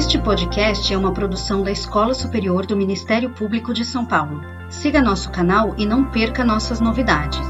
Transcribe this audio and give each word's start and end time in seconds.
Este 0.00 0.18
podcast 0.18 0.94
é 0.94 0.96
uma 0.96 1.12
produção 1.12 1.62
da 1.62 1.70
Escola 1.70 2.14
Superior 2.14 2.64
do 2.64 2.74
Ministério 2.74 3.28
Público 3.34 3.74
de 3.74 3.84
São 3.84 4.06
Paulo. 4.06 4.40
Siga 4.70 5.02
nosso 5.02 5.30
canal 5.30 5.74
e 5.76 5.84
não 5.84 6.10
perca 6.10 6.42
nossas 6.42 6.80
novidades. 6.80 7.46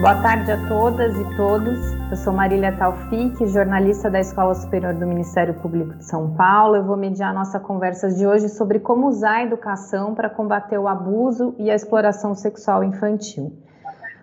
Boa 0.00 0.22
tarde 0.22 0.52
a 0.52 0.68
todas 0.68 1.16
e 1.16 1.36
todos. 1.36 1.80
Eu 2.12 2.16
sou 2.16 2.32
Marília 2.32 2.76
Taufik, 2.76 3.44
jornalista 3.48 4.08
da 4.08 4.20
Escola 4.20 4.54
Superior 4.54 4.94
do 4.94 5.04
Ministério 5.04 5.54
Público 5.54 5.96
de 5.96 6.04
São 6.04 6.32
Paulo. 6.36 6.76
Eu 6.76 6.84
vou 6.84 6.96
mediar 6.96 7.34
nossa 7.34 7.58
conversa 7.58 8.08
de 8.08 8.24
hoje 8.24 8.48
sobre 8.50 8.78
como 8.78 9.08
usar 9.08 9.38
a 9.38 9.42
educação 9.42 10.14
para 10.14 10.30
combater 10.30 10.78
o 10.78 10.86
abuso 10.86 11.56
e 11.58 11.68
a 11.68 11.74
exploração 11.74 12.36
sexual 12.36 12.84
infantil. 12.84 13.67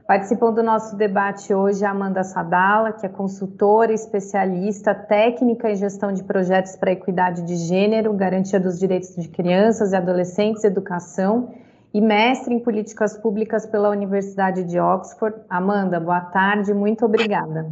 Participam 0.08 0.54
do 0.54 0.62
nosso 0.62 0.95
debate 0.95 1.52
hoje 1.52 1.84
a 1.84 1.90
Amanda 1.90 2.23
Sadala, 2.23 2.94
que 2.94 3.08
é 3.08 3.09
consultora, 3.09 3.91
especialista, 3.91 4.94
técnica 4.94 5.68
em 5.72 5.76
gestão 5.76 6.12
de 6.12 6.23
projetos 6.23 6.76
para 6.76 6.91
equidade 6.91 7.41
de 7.41 7.55
gênero, 7.55 8.14
garantia 8.14 8.59
dos 8.59 8.78
direitos 8.78 9.16
de 9.16 9.28
crianças 9.28 9.94
e 9.94 9.95
adolescentes, 9.95 10.64
educação 10.64 11.55
e 11.91 12.00
mestre 12.00 12.54
em 12.54 12.59
políticas 12.59 13.18
públicas 13.18 13.66
pela 13.66 13.90
Universidade 13.90 14.64
de 14.64 14.80
Oxford. 14.80 15.41
Amanda, 15.50 16.00
boa 16.00 16.22
tarde, 16.22 16.72
muito 16.72 17.03
obrigada. 17.03 17.66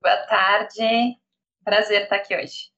Boa 0.00 0.16
tarde, 0.28 1.16
prazer 1.64 2.02
estar 2.02 2.16
aqui 2.16 2.36
hoje. 2.36 2.70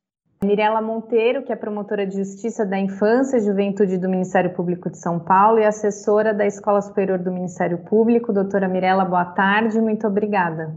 Mirela 0.44 0.80
Monteiro, 0.80 1.42
que 1.42 1.52
é 1.52 1.56
promotora 1.56 2.06
de 2.06 2.16
Justiça 2.18 2.64
da 2.64 2.78
Infância 2.78 3.38
e 3.38 3.40
Juventude 3.40 3.98
do 3.98 4.08
Ministério 4.08 4.54
Público 4.54 4.88
de 4.88 4.98
São 4.98 5.18
Paulo 5.18 5.58
e 5.58 5.64
assessora 5.64 6.32
da 6.32 6.46
Escola 6.46 6.80
Superior 6.80 7.18
do 7.18 7.32
Ministério 7.32 7.78
Público. 7.78 8.32
Doutora 8.32 8.68
Mirela, 8.68 9.04
boa 9.04 9.24
tarde, 9.24 9.80
muito 9.80 10.06
obrigada. 10.06 10.72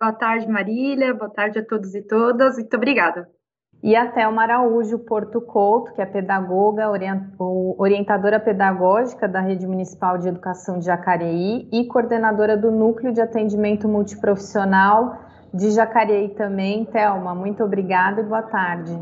Boa 0.00 0.12
tarde, 0.14 0.48
Marília, 0.48 1.12
boa 1.12 1.28
tarde 1.30 1.58
a 1.58 1.64
todos 1.64 1.94
e 1.94 2.00
todas, 2.00 2.56
muito 2.56 2.74
obrigada. 2.74 3.28
E 3.82 3.96
a 3.96 4.10
Thelma 4.10 4.42
Araújo 4.42 4.98
Porto 5.00 5.40
Couto, 5.40 5.92
que 5.94 6.02
é 6.02 6.06
pedagoga, 6.06 6.90
orientadora 7.78 8.38
pedagógica 8.38 9.26
da 9.26 9.40
Rede 9.40 9.66
Municipal 9.66 10.18
de 10.18 10.28
Educação 10.28 10.78
de 10.78 10.86
Jacareí 10.86 11.68
e 11.72 11.86
coordenadora 11.86 12.56
do 12.56 12.70
Núcleo 12.70 13.12
de 13.12 13.20
Atendimento 13.20 13.88
Multiprofissional 13.88 15.29
de 15.52 15.70
Jacareí 15.70 16.30
também. 16.30 16.84
Thelma, 16.84 17.34
muito 17.34 17.62
obrigada 17.64 18.20
e 18.20 18.24
boa 18.24 18.42
tarde. 18.42 18.98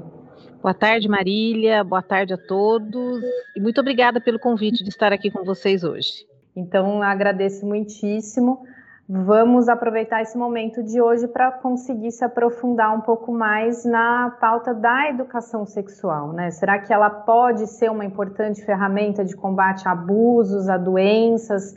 Boa 0.63 0.75
tarde, 0.75 1.09
Marília. 1.09 1.85
Boa 1.85 2.03
tarde 2.03 2.35
a 2.35 2.39
todos. 2.39 3.23
E 3.55 3.61
muito 3.61 3.81
obrigada 3.81 4.21
pelo 4.21 4.39
convite 4.39 4.83
de 4.83 4.91
estar 4.91 5.13
aqui 5.13 5.31
com 5.31 5.45
vocês 5.45 5.85
hoje. 5.85 6.27
Então, 6.57 7.03
agradeço 7.03 7.65
muitíssimo. 7.65 8.63
Vamos 9.09 9.69
aproveitar 9.69 10.21
esse 10.21 10.37
momento 10.37 10.83
de 10.83 11.01
hoje 11.01 11.27
para 11.29 11.51
conseguir 11.51 12.11
se 12.11 12.25
aprofundar 12.25 12.95
um 12.95 13.01
pouco 13.01 13.33
mais 13.33 13.85
na 13.85 14.37
pauta 14.39 14.75
da 14.75 15.09
educação 15.09 15.65
sexual, 15.65 16.33
né? 16.33 16.51
Será 16.51 16.79
que 16.79 16.93
ela 16.93 17.09
pode 17.09 17.67
ser 17.69 17.91
uma 17.91 18.05
importante 18.05 18.62
ferramenta 18.62 19.25
de 19.25 19.35
combate 19.35 19.89
a 19.89 19.93
abusos, 19.93 20.69
a 20.69 20.77
doenças 20.77 21.75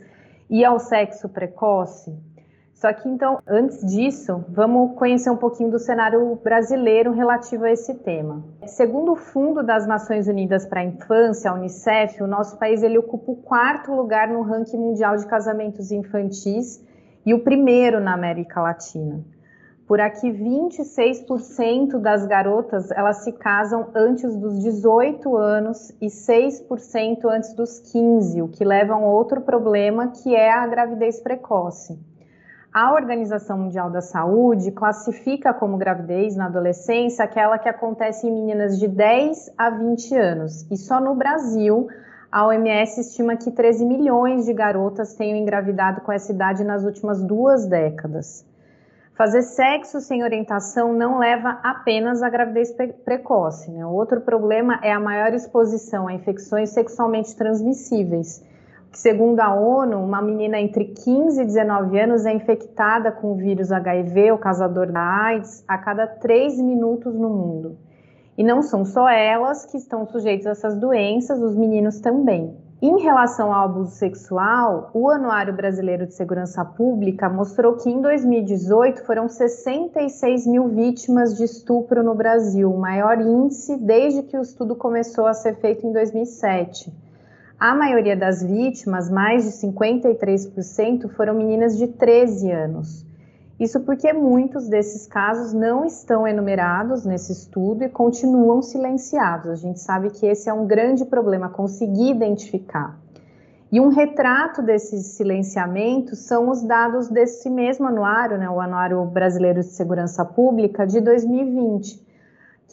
e 0.50 0.62
ao 0.62 0.78
sexo 0.78 1.26
precoce? 1.28 2.12
Só 2.82 2.92
que 2.92 3.08
então, 3.08 3.38
antes 3.46 3.80
disso, 3.86 4.44
vamos 4.48 4.96
conhecer 4.98 5.30
um 5.30 5.36
pouquinho 5.36 5.70
do 5.70 5.78
cenário 5.78 6.34
brasileiro 6.42 7.12
relativo 7.12 7.64
a 7.64 7.70
esse 7.70 7.94
tema. 7.94 8.42
Segundo 8.66 9.12
o 9.12 9.16
Fundo 9.16 9.62
das 9.62 9.86
Nações 9.86 10.26
Unidas 10.26 10.66
para 10.66 10.80
a 10.80 10.84
Infância, 10.84 11.48
a 11.48 11.54
UNICEF, 11.54 12.20
o 12.20 12.26
nosso 12.26 12.58
país 12.58 12.82
ele 12.82 12.98
ocupa 12.98 13.30
o 13.30 13.36
quarto 13.36 13.92
lugar 13.94 14.26
no 14.26 14.42
ranking 14.42 14.78
mundial 14.78 15.16
de 15.16 15.24
casamentos 15.28 15.92
infantis 15.92 16.84
e 17.24 17.32
o 17.32 17.44
primeiro 17.44 18.00
na 18.00 18.14
América 18.14 18.60
Latina. 18.60 19.24
Por 19.86 20.00
aqui, 20.00 20.32
26% 20.32 22.00
das 22.00 22.26
garotas 22.26 22.90
elas 22.90 23.18
se 23.18 23.30
casam 23.30 23.90
antes 23.94 24.34
dos 24.34 24.58
18 24.58 25.36
anos 25.36 25.90
e 26.00 26.06
6% 26.06 27.26
antes 27.26 27.54
dos 27.54 27.78
15, 27.78 28.42
o 28.42 28.48
que 28.48 28.64
leva 28.64 28.94
a 28.94 28.98
um 28.98 29.04
outro 29.04 29.40
problema 29.40 30.08
que 30.08 30.34
é 30.34 30.50
a 30.50 30.66
gravidez 30.66 31.20
precoce. 31.20 32.10
A 32.72 32.94
Organização 32.94 33.58
Mundial 33.58 33.90
da 33.90 34.00
Saúde 34.00 34.70
classifica 34.70 35.52
como 35.52 35.76
gravidez 35.76 36.34
na 36.34 36.46
adolescência 36.46 37.22
aquela 37.22 37.58
que 37.58 37.68
acontece 37.68 38.26
em 38.26 38.32
meninas 38.32 38.78
de 38.78 38.88
10 38.88 39.52
a 39.58 39.68
20 39.68 40.16
anos. 40.16 40.66
E 40.70 40.76
só 40.78 40.98
no 40.98 41.14
Brasil, 41.14 41.88
a 42.30 42.46
OMS 42.46 42.98
estima 42.98 43.36
que 43.36 43.50
13 43.50 43.84
milhões 43.84 44.46
de 44.46 44.54
garotas 44.54 45.14
tenham 45.14 45.36
engravidado 45.36 46.00
com 46.00 46.10
essa 46.10 46.32
idade 46.32 46.64
nas 46.64 46.82
últimas 46.82 47.22
duas 47.22 47.66
décadas. 47.66 48.42
Fazer 49.14 49.42
sexo 49.42 50.00
sem 50.00 50.24
orientação 50.24 50.94
não 50.94 51.18
leva 51.18 51.60
apenas 51.62 52.22
à 52.22 52.30
gravidez 52.30 52.74
precoce. 53.04 53.70
Né? 53.70 53.84
Outro 53.84 54.22
problema 54.22 54.80
é 54.82 54.90
a 54.90 54.98
maior 54.98 55.34
exposição 55.34 56.08
a 56.08 56.14
infecções 56.14 56.70
sexualmente 56.70 57.36
transmissíveis 57.36 58.42
Segundo 58.92 59.40
a 59.40 59.54
ONU, 59.54 59.98
uma 59.98 60.20
menina 60.20 60.60
entre 60.60 60.84
15 60.84 61.40
e 61.40 61.44
19 61.46 61.98
anos 61.98 62.26
é 62.26 62.32
infectada 62.32 63.10
com 63.10 63.32
o 63.32 63.36
vírus 63.36 63.72
HIV, 63.72 64.32
o 64.32 64.38
causador 64.38 64.92
da 64.92 65.00
AIDS, 65.00 65.64
a 65.66 65.78
cada 65.78 66.06
3 66.06 66.60
minutos 66.60 67.14
no 67.14 67.30
mundo. 67.30 67.78
E 68.36 68.44
não 68.44 68.60
são 68.60 68.84
só 68.84 69.08
elas 69.08 69.64
que 69.64 69.78
estão 69.78 70.06
sujeitas 70.06 70.46
a 70.46 70.50
essas 70.50 70.78
doenças, 70.78 71.40
os 71.40 71.56
meninos 71.56 72.00
também. 72.00 72.54
Em 72.82 73.00
relação 73.00 73.52
ao 73.52 73.64
abuso 73.64 73.92
sexual, 73.92 74.90
o 74.92 75.08
Anuário 75.08 75.54
Brasileiro 75.54 76.06
de 76.06 76.14
Segurança 76.14 76.62
Pública 76.62 77.30
mostrou 77.30 77.76
que 77.76 77.88
em 77.88 78.00
2018 78.02 79.06
foram 79.06 79.26
66 79.26 80.46
mil 80.46 80.68
vítimas 80.68 81.34
de 81.36 81.44
estupro 81.44 82.02
no 82.02 82.14
Brasil, 82.14 82.70
o 82.70 82.78
maior 82.78 83.20
índice 83.20 83.76
desde 83.78 84.22
que 84.24 84.36
o 84.36 84.42
estudo 84.42 84.76
começou 84.76 85.26
a 85.26 85.32
ser 85.32 85.56
feito 85.56 85.86
em 85.86 85.92
2007. 85.92 86.92
A 87.64 87.76
maioria 87.76 88.16
das 88.16 88.42
vítimas, 88.42 89.08
mais 89.08 89.44
de 89.44 89.50
53%, 89.68 91.08
foram 91.10 91.32
meninas 91.32 91.78
de 91.78 91.86
13 91.86 92.50
anos. 92.50 93.06
Isso 93.56 93.78
porque 93.82 94.12
muitos 94.12 94.68
desses 94.68 95.06
casos 95.06 95.52
não 95.52 95.84
estão 95.84 96.26
enumerados 96.26 97.04
nesse 97.04 97.30
estudo 97.30 97.84
e 97.84 97.88
continuam 97.88 98.62
silenciados. 98.62 99.48
A 99.48 99.54
gente 99.54 99.78
sabe 99.78 100.10
que 100.10 100.26
esse 100.26 100.50
é 100.50 100.52
um 100.52 100.66
grande 100.66 101.04
problema, 101.04 101.48
conseguir 101.50 102.10
identificar. 102.10 102.98
E 103.70 103.80
um 103.80 103.90
retrato 103.90 104.60
desses 104.60 105.12
silenciamentos 105.12 106.18
são 106.18 106.50
os 106.50 106.64
dados 106.64 107.08
desse 107.08 107.48
mesmo 107.48 107.86
anuário, 107.86 108.38
né, 108.38 108.50
o 108.50 108.60
Anuário 108.60 109.04
Brasileiro 109.04 109.60
de 109.60 109.66
Segurança 109.66 110.24
Pública 110.24 110.84
de 110.84 111.00
2020 111.00 112.10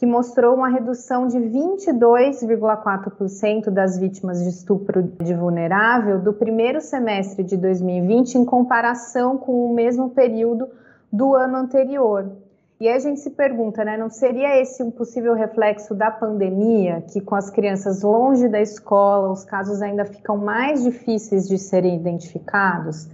que 0.00 0.06
mostrou 0.06 0.54
uma 0.54 0.68
redução 0.70 1.26
de 1.26 1.36
22,4% 1.36 3.68
das 3.68 3.98
vítimas 3.98 4.42
de 4.42 4.48
estupro 4.48 5.02
de 5.02 5.34
vulnerável 5.34 6.18
do 6.18 6.32
primeiro 6.32 6.80
semestre 6.80 7.44
de 7.44 7.54
2020 7.54 8.36
em 8.36 8.46
comparação 8.46 9.36
com 9.36 9.66
o 9.66 9.74
mesmo 9.74 10.08
período 10.08 10.70
do 11.12 11.34
ano 11.34 11.58
anterior. 11.58 12.32
E 12.80 12.88
aí 12.88 12.94
a 12.94 12.98
gente 12.98 13.20
se 13.20 13.28
pergunta, 13.28 13.84
né, 13.84 13.98
não 13.98 14.08
seria 14.08 14.58
esse 14.58 14.82
um 14.82 14.90
possível 14.90 15.34
reflexo 15.34 15.94
da 15.94 16.10
pandemia, 16.10 17.04
que 17.12 17.20
com 17.20 17.34
as 17.34 17.50
crianças 17.50 18.00
longe 18.00 18.48
da 18.48 18.62
escola, 18.62 19.30
os 19.30 19.44
casos 19.44 19.82
ainda 19.82 20.06
ficam 20.06 20.38
mais 20.38 20.82
difíceis 20.82 21.46
de 21.46 21.58
serem 21.58 21.96
identificados? 21.96 23.06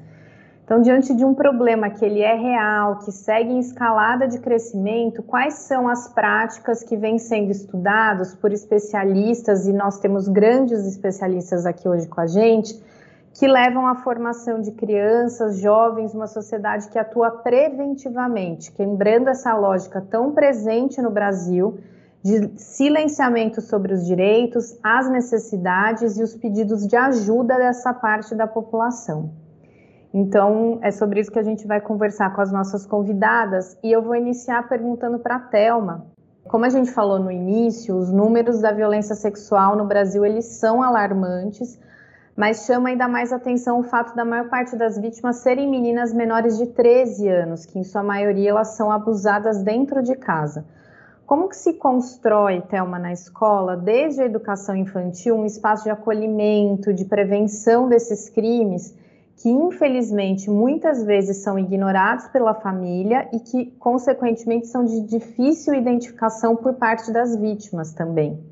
Então, 0.66 0.80
diante 0.80 1.14
de 1.14 1.24
um 1.24 1.32
problema 1.32 1.88
que 1.90 2.04
ele 2.04 2.20
é 2.20 2.34
real, 2.34 2.98
que 2.98 3.12
segue 3.12 3.52
em 3.52 3.60
escalada 3.60 4.26
de 4.26 4.40
crescimento, 4.40 5.22
quais 5.22 5.54
são 5.54 5.88
as 5.88 6.08
práticas 6.08 6.82
que 6.82 6.96
vêm 6.96 7.20
sendo 7.20 7.52
estudadas 7.52 8.34
por 8.34 8.50
especialistas, 8.50 9.68
e 9.68 9.72
nós 9.72 10.00
temos 10.00 10.26
grandes 10.26 10.84
especialistas 10.84 11.66
aqui 11.66 11.88
hoje 11.88 12.08
com 12.08 12.20
a 12.20 12.26
gente, 12.26 12.82
que 13.32 13.46
levam 13.46 13.86
à 13.86 13.94
formação 13.94 14.60
de 14.60 14.72
crianças, 14.72 15.58
jovens, 15.58 16.12
uma 16.12 16.26
sociedade 16.26 16.88
que 16.88 16.98
atua 16.98 17.30
preventivamente, 17.30 18.72
quebrando 18.72 19.28
essa 19.28 19.54
lógica 19.54 20.00
tão 20.00 20.32
presente 20.32 21.00
no 21.00 21.10
Brasil 21.12 21.78
de 22.24 22.58
silenciamento 22.58 23.60
sobre 23.60 23.94
os 23.94 24.04
direitos, 24.04 24.76
as 24.82 25.08
necessidades 25.08 26.18
e 26.18 26.24
os 26.24 26.34
pedidos 26.34 26.88
de 26.88 26.96
ajuda 26.96 27.56
dessa 27.56 27.94
parte 27.94 28.34
da 28.34 28.48
população. 28.48 29.45
Então, 30.12 30.78
é 30.82 30.90
sobre 30.90 31.20
isso 31.20 31.30
que 31.30 31.38
a 31.38 31.42
gente 31.42 31.66
vai 31.66 31.80
conversar 31.80 32.34
com 32.34 32.40
as 32.40 32.52
nossas 32.52 32.86
convidadas 32.86 33.76
e 33.82 33.90
eu 33.92 34.02
vou 34.02 34.14
iniciar 34.14 34.68
perguntando 34.68 35.18
para 35.18 35.36
a 35.36 35.40
Thelma. 35.40 36.06
Como 36.48 36.64
a 36.64 36.68
gente 36.68 36.92
falou 36.92 37.18
no 37.18 37.30
início, 37.30 37.96
os 37.96 38.12
números 38.12 38.60
da 38.60 38.70
violência 38.70 39.16
sexual 39.16 39.76
no 39.76 39.84
Brasil 39.84 40.24
eles 40.24 40.44
são 40.44 40.80
alarmantes, 40.82 41.78
mas 42.36 42.64
chama 42.66 42.90
ainda 42.90 43.08
mais 43.08 43.32
atenção 43.32 43.80
o 43.80 43.82
fato 43.82 44.14
da 44.14 44.24
maior 44.24 44.48
parte 44.48 44.76
das 44.76 44.96
vítimas 44.96 45.36
serem 45.36 45.68
meninas 45.68 46.12
menores 46.12 46.56
de 46.56 46.66
13 46.66 47.28
anos, 47.28 47.66
que 47.66 47.78
em 47.78 47.84
sua 47.84 48.02
maioria 48.02 48.50
elas 48.50 48.76
são 48.76 48.92
abusadas 48.92 49.62
dentro 49.62 50.02
de 50.02 50.14
casa. 50.14 50.64
Como 51.26 51.48
que 51.48 51.56
se 51.56 51.74
constrói, 51.74 52.60
Thelma, 52.60 53.00
na 53.00 53.12
escola, 53.12 53.76
desde 53.76 54.22
a 54.22 54.26
educação 54.26 54.76
infantil, 54.76 55.34
um 55.34 55.44
espaço 55.44 55.82
de 55.82 55.90
acolhimento, 55.90 56.94
de 56.94 57.04
prevenção 57.04 57.88
desses 57.88 58.28
crimes 58.28 58.94
que 59.36 59.48
infelizmente 59.48 60.48
muitas 60.48 61.04
vezes 61.04 61.38
são 61.38 61.58
ignorados 61.58 62.26
pela 62.28 62.54
família 62.54 63.28
e 63.32 63.40
que, 63.40 63.66
consequentemente, 63.78 64.66
são 64.66 64.84
de 64.84 65.00
difícil 65.02 65.74
identificação 65.74 66.56
por 66.56 66.74
parte 66.74 67.12
das 67.12 67.36
vítimas 67.36 67.92
também. 67.92 68.42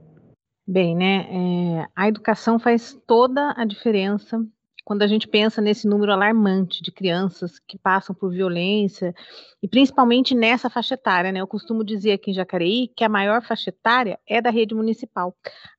Bem, 0.67 0.95
né? 0.97 1.27
É, 1.31 1.87
a 1.95 2.09
educação 2.09 2.59
faz 2.59 2.93
toda 3.07 3.55
a 3.57 3.65
diferença 3.65 4.45
quando 4.85 5.03
a 5.03 5.07
gente 5.07 5.27
pensa 5.27 5.63
nesse 5.63 5.89
número 5.89 6.13
alarmante 6.13 6.83
de 6.83 6.93
crianças 6.93 7.59
que 7.59 7.79
passam 7.79 8.15
por 8.15 8.31
violência, 8.31 9.15
e 9.63 9.67
principalmente 9.67 10.35
nessa 10.35 10.69
faixa 10.69 10.95
etária, 10.95 11.33
né? 11.33 11.41
Eu 11.41 11.47
costumo 11.47 11.83
dizer 11.83 12.13
aqui 12.13 12.31
em 12.31 12.35
Jacareí 12.35 12.89
que 12.95 13.03
a 13.03 13.09
maior 13.09 13.43
faixa 13.43 13.71
etária 13.71 14.19
é 14.29 14.43
da 14.43 14.51
rede 14.51 14.75
municipal. 14.75 15.35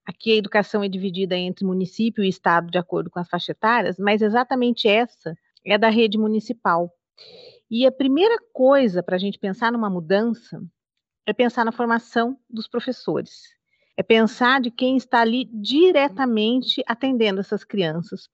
Aqui 0.06 0.31
a 0.31 0.36
educação 0.36 0.84
é 0.84 0.90
dividida 0.90 1.36
entre 1.36 1.66
município 1.66 2.24
e 2.24 2.30
estado 2.30 2.72
de 2.72 2.80
acordo 2.80 3.10
com 3.12 3.19
as 3.19 3.30
faixas 3.30 3.50
etárias, 3.50 4.00
mas 4.00 4.24
exatamente 4.24 4.88
essa 4.88 5.38
é 5.63 5.78
da 5.78 5.90
rede 5.90 6.18
municipal. 6.18 6.92
E 7.69 7.86
a 7.86 7.92
primeira 7.92 8.38
coisa 8.54 9.04
para 9.04 9.16
a 9.16 9.19
gente 9.19 9.38
pensar 9.38 9.72
numa 9.72 9.90
mudança 9.90 10.62
é 11.28 11.34
pensar 11.34 11.63
na 11.63 11.72
formação 11.72 12.38
dos 12.50 12.68
professores. 12.68 13.56
É 13.98 14.04
pensar 14.04 14.62
de 14.62 14.69
quem 14.69 14.98
está 14.98 15.22
ali 15.22 15.46
diretamente 15.54 16.84
atendendo 16.86 17.40
essas 17.40 17.63
crianças. 17.63 18.30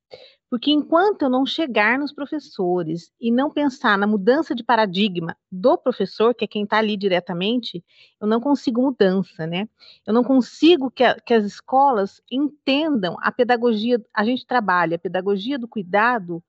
Porque 0.51 0.69
enquanto 0.69 1.21
eu 1.21 1.29
não 1.29 1.45
chegar 1.45 1.97
nos 1.97 2.11
professores 2.11 3.09
e 3.21 3.31
não 3.31 3.49
pensar 3.49 3.97
na 3.97 4.05
mudança 4.05 4.53
de 4.53 4.65
paradigma 4.65 5.37
do 5.49 5.77
professor, 5.77 6.35
que 6.35 6.43
é 6.43 6.47
quem 6.47 6.65
está 6.65 6.77
ali 6.77 6.97
diretamente, 6.97 7.81
eu 8.19 8.27
não 8.27 8.41
consigo 8.41 8.81
mudança, 8.81 9.47
né? 9.47 9.69
Eu 10.05 10.13
não 10.13 10.25
consigo 10.25 10.91
que, 10.91 11.05
a, 11.05 11.15
que 11.15 11.33
as 11.33 11.45
escolas 11.45 12.21
entendam 12.29 13.15
a 13.21 13.31
pedagogia, 13.31 14.03
a 14.13 14.25
gente 14.25 14.45
trabalha 14.45 14.97
a 14.97 14.99
pedagogia 14.99 15.57
do 15.57 15.69
cuidado 15.69 16.43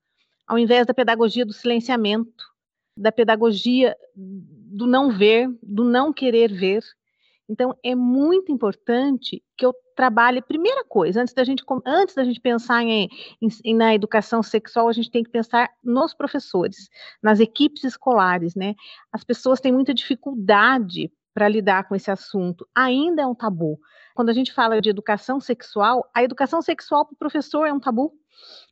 ao 0.49 0.59
invés 0.59 0.85
da 0.85 0.93
pedagogia 0.93 1.47
do 1.47 1.53
silenciamento, 1.53 2.45
da 2.99 3.13
pedagogia 3.13 3.97
do 4.17 4.85
não 4.85 5.13
ver, 5.13 5.49
do 5.63 5.85
não 5.85 6.13
querer 6.13 6.53
ver, 6.53 6.83
então, 7.53 7.77
é 7.85 7.95
muito 7.95 8.51
importante 8.51 9.43
que 9.59 9.67
eu 9.67 9.75
trabalhe, 9.95 10.41
primeira 10.41 10.83
coisa, 10.85 11.21
antes 11.21 11.35
da 11.35 11.45
gente, 11.45 11.63
antes 11.87 12.15
da 12.15 12.25
gente 12.25 12.41
pensar 12.41 12.83
em, 12.83 13.11
em, 13.63 13.75
na 13.75 13.95
educação 13.95 14.43
sexual, 14.43 14.89
a 14.89 14.93
gente 14.93 15.11
tem 15.11 15.23
que 15.23 15.31
pensar 15.31 15.69
nos 15.85 16.15
professores, 16.15 16.89
nas 17.23 17.41
equipes 17.41 17.85
escolares, 17.85 18.55
né? 18.55 18.75
As 19.13 19.23
pessoas 19.23 19.61
têm 19.61 19.71
muita 19.71 19.93
dificuldade 19.93 21.13
para 21.35 21.47
lidar 21.47 21.87
com 21.87 21.95
esse 21.95 22.11
assunto, 22.11 22.67
ainda 22.75 23.21
é 23.21 23.27
um 23.27 23.35
tabu. 23.35 23.79
Quando 24.15 24.31
a 24.31 24.33
gente 24.33 24.53
fala 24.53 24.81
de 24.81 24.89
educação 24.89 25.39
sexual, 25.39 26.09
a 26.15 26.23
educação 26.23 26.63
sexual 26.63 27.05
para 27.05 27.15
o 27.15 27.19
professor 27.19 27.67
é 27.67 27.73
um 27.73 27.81
tabu. 27.81 28.15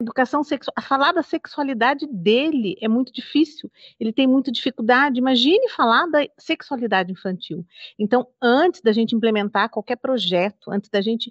Educação 0.00 0.42
sexual, 0.42 0.74
falar 0.82 1.12
da 1.12 1.22
sexualidade 1.22 2.06
dele 2.06 2.76
é 2.80 2.88
muito 2.88 3.12
difícil. 3.12 3.70
Ele 3.98 4.12
tem 4.12 4.26
muita 4.26 4.50
dificuldade. 4.50 5.18
Imagine 5.18 5.68
falar 5.68 6.06
da 6.06 6.26
sexualidade 6.38 7.12
infantil. 7.12 7.66
Então, 7.98 8.26
antes 8.40 8.80
da 8.80 8.92
gente 8.92 9.14
implementar 9.14 9.68
qualquer 9.68 9.96
projeto, 9.96 10.70
antes 10.70 10.88
da 10.88 11.00
gente 11.00 11.30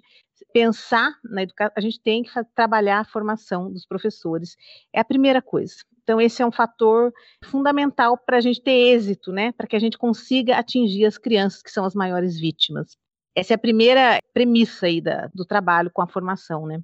pensar 0.52 1.14
na 1.24 1.42
educação, 1.42 1.72
a 1.76 1.80
gente 1.80 2.00
tem 2.00 2.22
que 2.22 2.30
trabalhar 2.54 3.00
a 3.00 3.04
formação 3.04 3.72
dos 3.72 3.86
professores. 3.86 4.56
É 4.92 5.00
a 5.00 5.04
primeira 5.04 5.42
coisa. 5.42 5.74
Então, 6.02 6.20
esse 6.20 6.42
é 6.42 6.46
um 6.46 6.52
fator 6.52 7.12
fundamental 7.44 8.16
para 8.18 8.38
a 8.38 8.40
gente 8.40 8.60
ter 8.60 8.72
êxito, 8.72 9.32
né? 9.32 9.52
Para 9.52 9.66
que 9.66 9.76
a 9.76 9.78
gente 9.78 9.98
consiga 9.98 10.56
atingir 10.56 11.04
as 11.04 11.18
crianças 11.18 11.62
que 11.62 11.70
são 11.70 11.84
as 11.84 11.94
maiores 11.94 12.38
vítimas. 12.38 12.96
Essa 13.34 13.54
é 13.54 13.56
a 13.56 13.58
primeira 13.58 14.18
premissa 14.34 14.86
aí 14.86 15.00
da, 15.00 15.28
do 15.32 15.44
trabalho 15.44 15.90
com 15.92 16.02
a 16.02 16.06
formação, 16.06 16.66
né? 16.66 16.80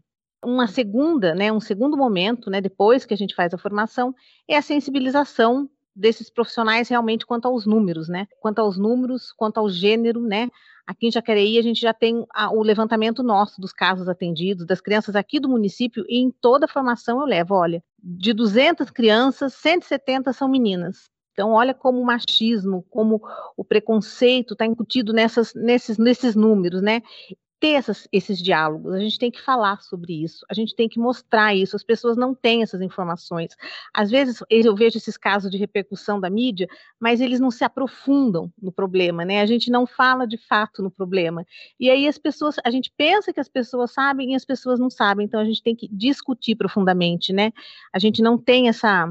Uma 0.46 0.69
segunda, 0.69 1.34
né, 1.34 1.50
um 1.50 1.60
segundo 1.60 1.96
momento, 1.96 2.48
né, 2.48 2.60
depois 2.60 3.04
que 3.04 3.12
a 3.12 3.16
gente 3.16 3.34
faz 3.34 3.52
a 3.52 3.58
formação, 3.58 4.14
é 4.48 4.56
a 4.56 4.62
sensibilização 4.62 5.69
desses 5.94 6.31
profissionais 6.31 6.88
realmente 6.88 7.26
quanto 7.26 7.48
aos 7.48 7.66
números, 7.66 8.06
né? 8.06 8.28
Quanto 8.38 8.58
aos 8.58 8.76
números, 8.76 9.32
quanto 9.32 9.58
ao 9.58 9.70
gênero, 9.70 10.20
né? 10.20 10.50
Aqui 10.87 11.06
em 11.06 11.10
Jacareí 11.10 11.58
a 11.58 11.62
gente 11.62 11.81
já 11.81 11.94
tem 11.94 12.25
a, 12.34 12.52
o 12.52 12.62
levantamento 12.62 13.22
nosso 13.22 13.58
dos 13.60 13.72
casos 13.72 14.06
atendidos, 14.06 14.66
das 14.66 14.81
crianças 14.81 15.16
aqui 15.16 15.40
do 15.40 15.48
município, 15.48 16.04
e 16.06 16.19
em 16.19 16.31
toda 16.31 16.66
a 16.66 16.69
formação 16.69 17.19
eu 17.19 17.26
levo, 17.26 17.54
olha, 17.54 17.82
de 17.99 18.34
200 18.34 18.90
crianças, 18.90 19.54
170 19.54 20.34
são 20.34 20.49
meninas. 20.49 21.08
Então, 21.32 21.52
olha 21.52 21.75
como 21.75 22.00
o 22.00 22.04
machismo, 22.04 22.84
como 22.88 23.20
o 23.56 23.64
preconceito 23.64 24.52
está 24.52 24.64
incutido 24.64 25.12
nessas, 25.12 25.54
nesses, 25.54 25.99
nesses 25.99 26.37
números, 26.37 26.82
né? 26.82 27.02
Ter 27.66 27.72
essas, 27.72 28.06
esses 28.12 28.40
diálogos, 28.40 28.94
a 28.94 29.00
gente 29.00 29.18
tem 29.18 29.28
que 29.28 29.42
falar 29.42 29.82
sobre 29.82 30.22
isso, 30.22 30.46
a 30.48 30.54
gente 30.54 30.72
tem 30.76 30.88
que 30.88 31.00
mostrar 31.00 31.52
isso, 31.52 31.74
as 31.74 31.82
pessoas 31.82 32.16
não 32.16 32.32
têm 32.32 32.62
essas 32.62 32.80
informações. 32.80 33.56
Às 33.92 34.08
vezes 34.08 34.40
eu 34.48 34.76
vejo 34.76 34.96
esses 34.96 35.16
casos 35.16 35.50
de 35.50 35.56
repercussão 35.56 36.20
da 36.20 36.30
mídia, 36.30 36.68
mas 37.00 37.20
eles 37.20 37.40
não 37.40 37.50
se 37.50 37.64
aprofundam 37.64 38.52
no 38.62 38.70
problema, 38.70 39.24
né? 39.24 39.40
A 39.40 39.46
gente 39.46 39.68
não 39.68 39.84
fala 39.84 40.28
de 40.28 40.38
fato 40.38 40.80
no 40.80 40.92
problema. 40.92 41.44
E 41.80 41.90
aí 41.90 42.06
as 42.06 42.18
pessoas, 42.18 42.54
a 42.64 42.70
gente 42.70 42.92
pensa 42.96 43.32
que 43.32 43.40
as 43.40 43.48
pessoas 43.48 43.90
sabem 43.92 44.32
e 44.32 44.36
as 44.36 44.44
pessoas 44.44 44.78
não 44.78 44.88
sabem, 44.88 45.26
então 45.26 45.40
a 45.40 45.44
gente 45.44 45.60
tem 45.60 45.74
que 45.74 45.88
discutir 45.88 46.54
profundamente, 46.54 47.32
né? 47.32 47.52
A 47.92 47.98
gente 47.98 48.22
não 48.22 48.38
tem 48.38 48.68
essa. 48.68 49.08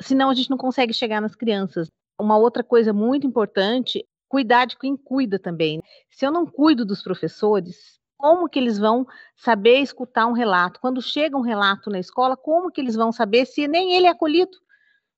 Senão 0.00 0.30
a 0.30 0.34
gente 0.34 0.48
não 0.48 0.56
consegue 0.56 0.94
chegar 0.94 1.20
nas 1.20 1.34
crianças. 1.34 1.90
Uma 2.18 2.38
outra 2.38 2.64
coisa 2.64 2.94
muito 2.94 3.26
importante 3.26 4.06
cuidar 4.30 4.64
de 4.64 4.78
quem 4.78 4.96
cuida 4.96 5.40
também. 5.40 5.82
Se 6.08 6.24
eu 6.24 6.30
não 6.30 6.46
cuido 6.46 6.86
dos 6.86 7.02
professores, 7.02 7.98
como 8.16 8.48
que 8.48 8.60
eles 8.60 8.78
vão 8.78 9.04
saber 9.36 9.80
escutar 9.80 10.26
um 10.26 10.32
relato? 10.32 10.80
Quando 10.80 11.02
chega 11.02 11.36
um 11.36 11.42
relato 11.42 11.90
na 11.90 11.98
escola, 11.98 12.36
como 12.36 12.70
que 12.70 12.80
eles 12.80 12.94
vão 12.94 13.10
saber 13.10 13.44
se 13.44 13.66
nem 13.66 13.92
ele 13.94 14.06
é 14.06 14.10
acolhido? 14.10 14.56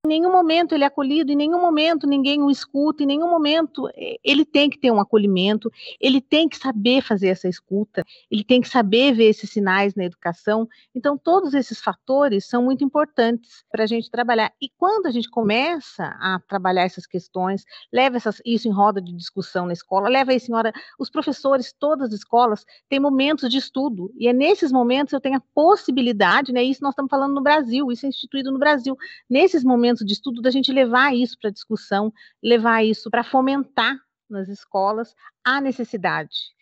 Em 0.05 0.09
nenhum 0.09 0.33
momento 0.33 0.75
ele 0.75 0.83
é 0.83 0.89
acolhido, 0.89 1.31
em 1.31 1.37
nenhum 1.37 1.61
momento 1.61 2.09
ninguém 2.09 2.43
o 2.43 2.51
escuta, 2.51 3.05
em 3.05 3.07
nenhum 3.07 3.31
momento 3.31 3.89
eh, 3.95 4.19
ele 4.25 4.45
tem 4.45 4.69
que 4.69 4.77
ter 4.77 4.91
um 4.91 4.99
acolhimento, 4.99 5.71
ele 6.01 6.21
tem 6.21 6.49
que 6.49 6.57
saber 6.57 7.03
fazer 7.03 7.29
essa 7.29 7.49
escuta, 7.49 8.05
ele 8.29 8.43
tem 8.43 8.61
que 8.61 8.69
saber 8.69 9.15
ver 9.15 9.27
esses 9.27 9.49
sinais 9.51 9.95
na 9.95 10.03
educação. 10.03 10.69
Então, 10.93 11.17
todos 11.17 11.55
esses 11.55 11.81
fatores 11.81 12.49
são 12.49 12.65
muito 12.65 12.83
importantes 12.83 13.65
para 13.71 13.85
a 13.85 13.87
gente 13.87 14.11
trabalhar. 14.11 14.53
E 14.61 14.69
quando 14.77 15.07
a 15.07 15.11
gente 15.13 15.31
começa 15.31 16.07
a 16.21 16.41
trabalhar 16.49 16.83
essas 16.83 17.07
questões, 17.07 17.65
leva 17.93 18.17
essas, 18.17 18.43
isso 18.45 18.67
em 18.67 18.73
roda 18.73 19.01
de 19.01 19.13
discussão 19.13 19.67
na 19.67 19.73
escola, 19.73 20.09
leva 20.09 20.35
isso 20.35 20.51
em 20.51 20.55
hora. 20.57 20.73
Os 20.99 21.11
professores, 21.11 21.73
todas 21.73 22.09
as 22.09 22.15
escolas, 22.15 22.67
têm 22.89 22.99
momentos 22.99 23.49
de 23.49 23.59
estudo, 23.59 24.13
e 24.17 24.27
é 24.27 24.33
nesses 24.33 24.73
momentos 24.73 25.13
eu 25.13 25.21
tenho 25.21 25.37
a 25.37 25.43
possibilidade, 25.55 26.53
né? 26.53 26.61
Isso 26.61 26.83
nós 26.83 26.91
estamos 26.91 27.09
falando 27.09 27.37
no 27.37 27.41
Brasil, 27.41 27.93
isso 27.93 28.05
é 28.05 28.09
instituído 28.09 28.51
no 28.51 28.59
Brasil. 28.59 28.97
Nesses 29.31 29.63
momentos 29.63 29.92
de 29.95 30.13
estudo, 30.13 30.41
da 30.41 30.51
gente 30.51 30.73
levar 30.73 31.15
isso 31.15 31.37
para 31.41 31.51
discussão, 31.51 32.13
levar 32.43 32.85
isso 32.85 33.11
para 33.11 33.23
fomentar 33.23 33.97
nas 34.29 34.49
escolas 34.49 35.15
a 35.45 35.61
necessidade 35.61 36.53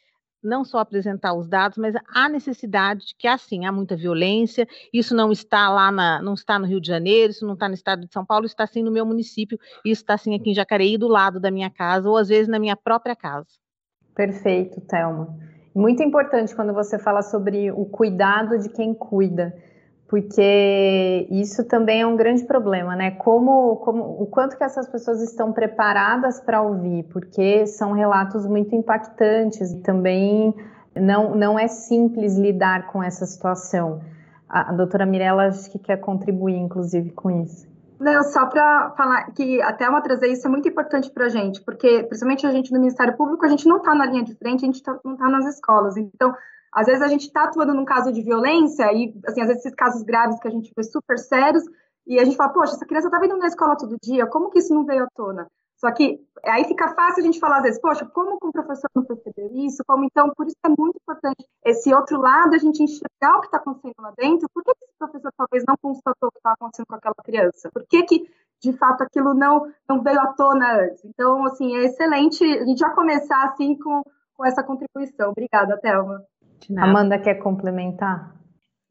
não 0.43 0.65
só 0.65 0.79
apresentar 0.79 1.35
os 1.35 1.47
dados, 1.47 1.77
mas 1.77 1.95
a 2.15 2.29
necessidade 2.29 3.09
de 3.09 3.15
que 3.17 3.29
assim 3.29 3.67
há 3.67 3.73
muita 3.73 3.97
violência, 3.97 4.67
isso 4.93 5.15
não 5.15 5.31
está 5.31 5.69
lá 5.69 5.93
na, 5.93 6.23
não 6.23 6.35
está 6.35 6.59
no 6.59 6.67
Rio 6.67 6.81
de 6.81 6.89
Janeiro, 6.89 7.31
isso 7.31 7.47
não 7.47 7.55
está 7.55 7.69
no 7.69 7.75
estado 7.75 8.07
de 8.07 8.13
São 8.13 8.25
Paulo, 8.25 8.47
está 8.47 8.67
sim 8.67 8.83
no 8.83 8.91
meu 8.91 9.05
município, 9.05 9.59
isso 9.85 10.03
está 10.03 10.17
sim 10.17 10.35
aqui 10.35 10.51
em 10.51 10.55
Jacareí, 10.55 10.97
do 10.97 11.09
lado 11.09 11.39
da 11.39 11.51
minha 11.51 11.71
casa, 11.71 12.09
ou 12.09 12.17
às 12.17 12.29
vezes 12.29 12.49
na 12.49 12.59
minha 12.59 12.77
própria 12.77 13.15
casa. 13.15 13.49
Perfeito, 14.15 14.81
Thelma. 14.83 15.37
Muito 15.75 16.03
importante 16.03 16.55
quando 16.55 16.73
você 16.73 16.99
fala 16.99 17.23
sobre 17.23 17.71
o 17.71 17.85
cuidado 17.85 18.59
de 18.59 18.69
quem 18.71 18.93
cuida 18.93 19.55
porque 20.11 21.29
isso 21.31 21.62
também 21.64 22.00
é 22.00 22.07
um 22.07 22.17
grande 22.17 22.43
problema, 22.43 22.97
né? 22.97 23.12
Como, 23.12 23.76
como 23.76 24.21
o 24.21 24.26
quanto 24.26 24.59
que 24.59 24.64
essas 24.64 24.88
pessoas 24.88 25.23
estão 25.23 25.52
preparadas 25.52 26.40
para 26.40 26.61
ouvir, 26.61 27.05
porque 27.12 27.64
são 27.69 27.93
relatos 27.93 28.45
muito 28.45 28.75
impactantes 28.75 29.71
e 29.71 29.81
também 29.83 30.52
não, 30.97 31.37
não 31.37 31.57
é 31.57 31.69
simples 31.69 32.37
lidar 32.37 32.88
com 32.88 33.00
essa 33.00 33.25
situação. 33.25 34.00
A, 34.49 34.71
a 34.71 34.73
doutora 34.73 35.07
Mirella 35.07 35.47
acho 35.47 35.71
que 35.71 35.79
quer 35.79 35.99
contribuir, 35.99 36.57
inclusive, 36.57 37.12
com 37.12 37.31
isso. 37.31 37.71
Não, 38.00 38.25
só 38.25 38.47
para 38.47 38.90
falar 38.97 39.31
que 39.31 39.62
até 39.62 39.88
uma 39.88 40.00
trazer 40.00 40.26
isso 40.26 40.45
é 40.45 40.50
muito 40.50 40.69
importante 40.69 41.09
para 41.09 41.26
a 41.26 41.29
gente, 41.29 41.61
porque 41.61 42.02
principalmente 42.02 42.45
a 42.45 42.50
gente 42.50 42.73
no 42.73 42.81
Ministério 42.81 43.17
Público, 43.17 43.47
a 43.47 43.49
gente 43.49 43.69
não 43.69 43.76
está 43.76 43.95
na 43.95 44.07
linha 44.07 44.25
de 44.25 44.35
frente, 44.35 44.64
a 44.64 44.67
gente 44.67 44.83
tá, 44.83 44.99
não 45.05 45.12
está 45.12 45.29
nas 45.29 45.47
escolas. 45.47 45.97
Então, 45.97 46.35
às 46.73 46.87
vezes 46.87 47.03
a 47.03 47.09
gente 47.09 47.27
está 47.27 47.45
atuando 47.45 47.75
num 47.75 47.85
caso 47.85 48.12
de 48.12 48.23
violência, 48.23 48.93
e 48.93 49.15
assim, 49.27 49.41
às 49.41 49.49
vezes 49.49 49.65
esses 49.65 49.75
casos 49.75 50.03
graves 50.03 50.39
que 50.41 50.49
a 50.49 50.50
gente 50.50 50.73
vê 50.77 50.83
super 50.83 51.19
sérios, 51.19 51.65
e 52.07 52.19
a 52.19 52.25
gente 52.25 52.37
fala, 52.37 52.53
poxa, 52.53 52.75
essa 52.75 52.87
criança 52.87 53.09
estava 53.09 53.27
indo 53.27 53.37
na 53.37 53.47
escola 53.47 53.77
todo 53.77 53.97
dia, 54.03 54.27
como 54.27 54.50
que 54.50 54.59
isso 54.59 54.75
não 54.75 54.85
veio 54.85 55.05
à 55.05 55.09
tona? 55.15 55.47
Só 55.81 55.91
que 55.93 56.21
aí 56.45 56.65
fica 56.65 56.95
fácil 56.95 57.23
a 57.23 57.27
gente 57.27 57.41
falar 57.41 57.59
às 57.59 57.62
vezes, 57.62 57.81
poxa, 57.81 58.05
como 58.05 58.39
que 58.39 58.47
um 58.47 58.53
professor 58.53 58.91
não 58.95 59.03
percebeu 59.03 59.49
isso? 59.55 59.83
Como 59.87 60.05
então, 60.05 60.31
por 60.37 60.47
isso 60.47 60.57
é 60.62 60.69
muito 60.69 60.99
importante 61.00 61.43
esse 61.65 61.93
outro 61.95 62.21
lado, 62.21 62.55
a 62.55 62.59
gente 62.59 62.83
enxergar 62.83 63.39
o 63.39 63.41
que 63.41 63.47
está 63.47 63.57
acontecendo 63.57 63.95
lá 63.99 64.12
dentro. 64.15 64.47
Por 64.53 64.62
que 64.62 64.73
esse 64.73 64.93
professor 64.99 65.33
talvez 65.35 65.65
não 65.67 65.75
constatou 65.81 66.29
o 66.29 66.33
que 66.33 66.39
estava 66.39 66.55
acontecendo 66.55 66.87
com 66.87 66.97
aquela 66.97 67.15
criança? 67.25 67.71
Por 67.73 67.87
que, 67.87 68.03
que 68.03 68.29
de 68.62 68.75
fato 68.75 69.03
aquilo 69.03 69.33
não, 69.33 69.73
não 69.89 70.03
veio 70.03 70.21
à 70.21 70.27
tona 70.35 70.83
antes? 70.83 71.03
Então, 71.03 71.47
assim, 71.47 71.75
é 71.75 71.85
excelente 71.85 72.45
a 72.45 72.65
gente 72.67 72.79
já 72.79 72.91
começar 72.91 73.43
assim 73.45 73.75
com, 73.79 74.03
com 74.35 74.45
essa 74.45 74.62
contribuição. 74.62 75.31
Obrigada, 75.31 75.81
Thelma. 75.81 76.23
Amanda 76.85 77.19
quer 77.19 77.35
complementar? 77.37 78.40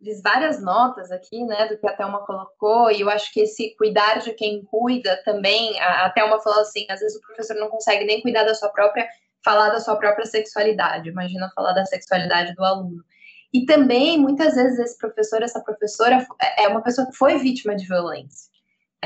fiz 0.03 0.21
várias 0.21 0.61
notas 0.61 1.11
aqui, 1.11 1.43
né, 1.43 1.67
do 1.67 1.77
que 1.77 1.87
a 1.87 1.93
Thelma 1.93 2.25
colocou, 2.25 2.89
e 2.89 3.01
eu 3.01 3.09
acho 3.09 3.31
que 3.33 3.41
esse 3.41 3.75
cuidar 3.75 4.19
de 4.19 4.33
quem 4.33 4.63
cuida 4.63 5.21
também, 5.23 5.79
a, 5.79 6.05
a 6.05 6.09
Thelma 6.09 6.39
falou 6.39 6.61
assim, 6.61 6.85
às 6.89 6.99
vezes 6.99 7.17
o 7.17 7.21
professor 7.21 7.55
não 7.57 7.69
consegue 7.69 8.05
nem 8.05 8.21
cuidar 8.21 8.43
da 8.43 8.55
sua 8.55 8.69
própria, 8.69 9.07
falar 9.43 9.69
da 9.69 9.79
sua 9.79 9.95
própria 9.97 10.25
sexualidade, 10.25 11.09
imagina 11.09 11.51
falar 11.53 11.73
da 11.73 11.85
sexualidade 11.85 12.55
do 12.55 12.63
aluno. 12.63 13.03
E 13.53 13.65
também, 13.65 14.17
muitas 14.17 14.55
vezes, 14.55 14.77
esse 14.79 14.97
professor, 14.97 15.41
essa 15.41 15.59
professora 15.61 16.25
é 16.57 16.67
uma 16.67 16.81
pessoa 16.81 17.07
que 17.07 17.17
foi 17.17 17.37
vítima 17.39 17.75
de 17.75 17.87
violência. 17.87 18.49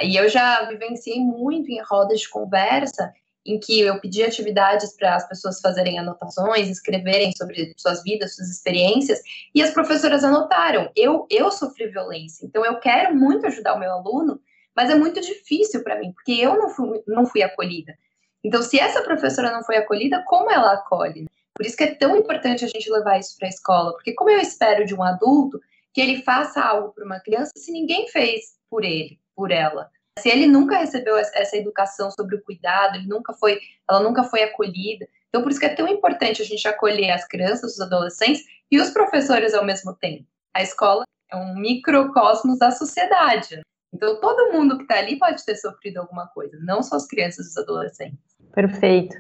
E 0.02 0.18
eu 0.18 0.28
já 0.28 0.66
vivenciei 0.66 1.20
muito 1.20 1.72
em 1.72 1.82
rodas 1.82 2.22
de 2.22 2.30
conversa 2.30 3.14
em 3.46 3.60
que 3.60 3.82
eu 3.82 4.00
pedi 4.00 4.24
atividades 4.24 4.96
para 4.96 5.16
as 5.16 5.28
pessoas 5.28 5.60
fazerem 5.60 6.00
anotações, 6.00 6.70
escreverem 6.70 7.32
sobre 7.36 7.74
suas 7.78 8.02
vidas, 8.04 8.36
suas 8.36 8.50
experiências, 8.50 9.22
e 9.54 9.62
as 9.62 9.72
professoras 9.72 10.24
anotaram. 10.24 10.90
Eu, 10.96 11.28
eu 11.30 11.52
sofri 11.52 11.88
violência, 11.88 12.46
então 12.46 12.66
eu 12.66 12.80
quero 12.80 13.16
muito 13.16 13.46
ajudar 13.48 13.76
o 13.76 13.80
meu 13.80 13.92
aluno, 13.92 14.40
mas 14.76 14.90
é 14.90 14.96
muito 14.96 15.20
difícil 15.20 15.84
para 15.84 16.00
mim, 16.00 16.14
porque 16.14 16.34
eu 16.34 16.56
não 16.56 16.70
fui, 16.70 17.04
não 17.08 17.26
fui 17.26 17.42
acolhida. 17.42 17.98
Então, 18.44 18.62
se 18.62 18.80
essa 18.80 19.02
professora 19.02 19.52
não 19.52 19.64
foi 19.64 19.78
acolhida, 19.78 20.24
como 20.28 20.52
ela 20.52 20.74
acolhe? 20.74 21.28
Por 21.54 21.66
isso 21.66 21.78
que 21.78 21.84
é 21.84 21.96
tão 21.96 22.18
importante 22.18 22.66
a 22.66 22.68
gente 22.68 22.92
levar 22.92 23.20
isso 23.20 23.38
para 23.38 23.48
a 23.48 23.50
escola, 23.50 23.94
porque 23.94 24.14
como 24.14 24.30
eu 24.30 24.40
espero 24.40 24.86
de 24.86 24.96
um 24.96 25.04
adulto 25.04 25.60
que 25.94 26.02
ele 26.02 26.24
faça 26.24 26.62
algo 26.62 26.92
para 26.92 27.06
uma 27.06 27.20
criança 27.20 27.52
se 27.56 27.72
ninguém 27.72 28.08
fez 28.08 28.58
por 28.70 28.84
ele, 28.84 29.20
por 29.36 29.52
ela? 29.52 29.90
Se 30.20 30.30
ele 30.30 30.48
nunca 30.48 30.78
recebeu 30.78 31.18
essa 31.18 31.58
educação 31.58 32.12
sobre 32.12 32.36
o 32.36 32.44
cuidado, 32.44 32.96
ele 32.96 33.08
nunca 33.08 33.34
foi, 33.34 33.60
ela 33.90 34.00
nunca 34.00 34.24
foi 34.24 34.44
acolhida. 34.44 35.08
Então, 35.30 35.42
por 35.42 35.52
isso 35.52 35.60
que 35.60 35.66
é 35.66 35.76
tão 35.76 35.88
importante 35.88 36.42
a 36.42 36.46
gente 36.46 36.68
acolher 36.68 37.12
as 37.12 37.28
crianças, 37.28 37.74
os 37.74 37.82
adolescentes 37.82 38.44
e 38.72 38.80
os 38.80 38.92
professores 38.92 39.54
ao 39.54 39.66
mesmo 39.66 39.94
tempo. 39.96 40.26
A 40.54 40.62
escola 40.62 41.04
é 41.32 41.36
um 41.36 41.56
microcosmos 41.56 42.60
da 42.60 42.70
sociedade. 42.70 43.62
Então, 43.92 44.20
todo 44.20 44.54
mundo 44.54 44.78
que 44.78 44.84
está 44.84 44.98
ali 44.98 45.18
pode 45.18 45.44
ter 45.44 45.56
sofrido 45.56 45.98
alguma 45.98 46.28
coisa, 46.28 46.58
não 46.62 46.84
só 46.84 46.96
as 46.96 47.08
crianças 47.08 47.48
e 47.48 47.50
os 47.50 47.58
adolescentes. 47.58 48.20
Perfeito. 48.54 49.16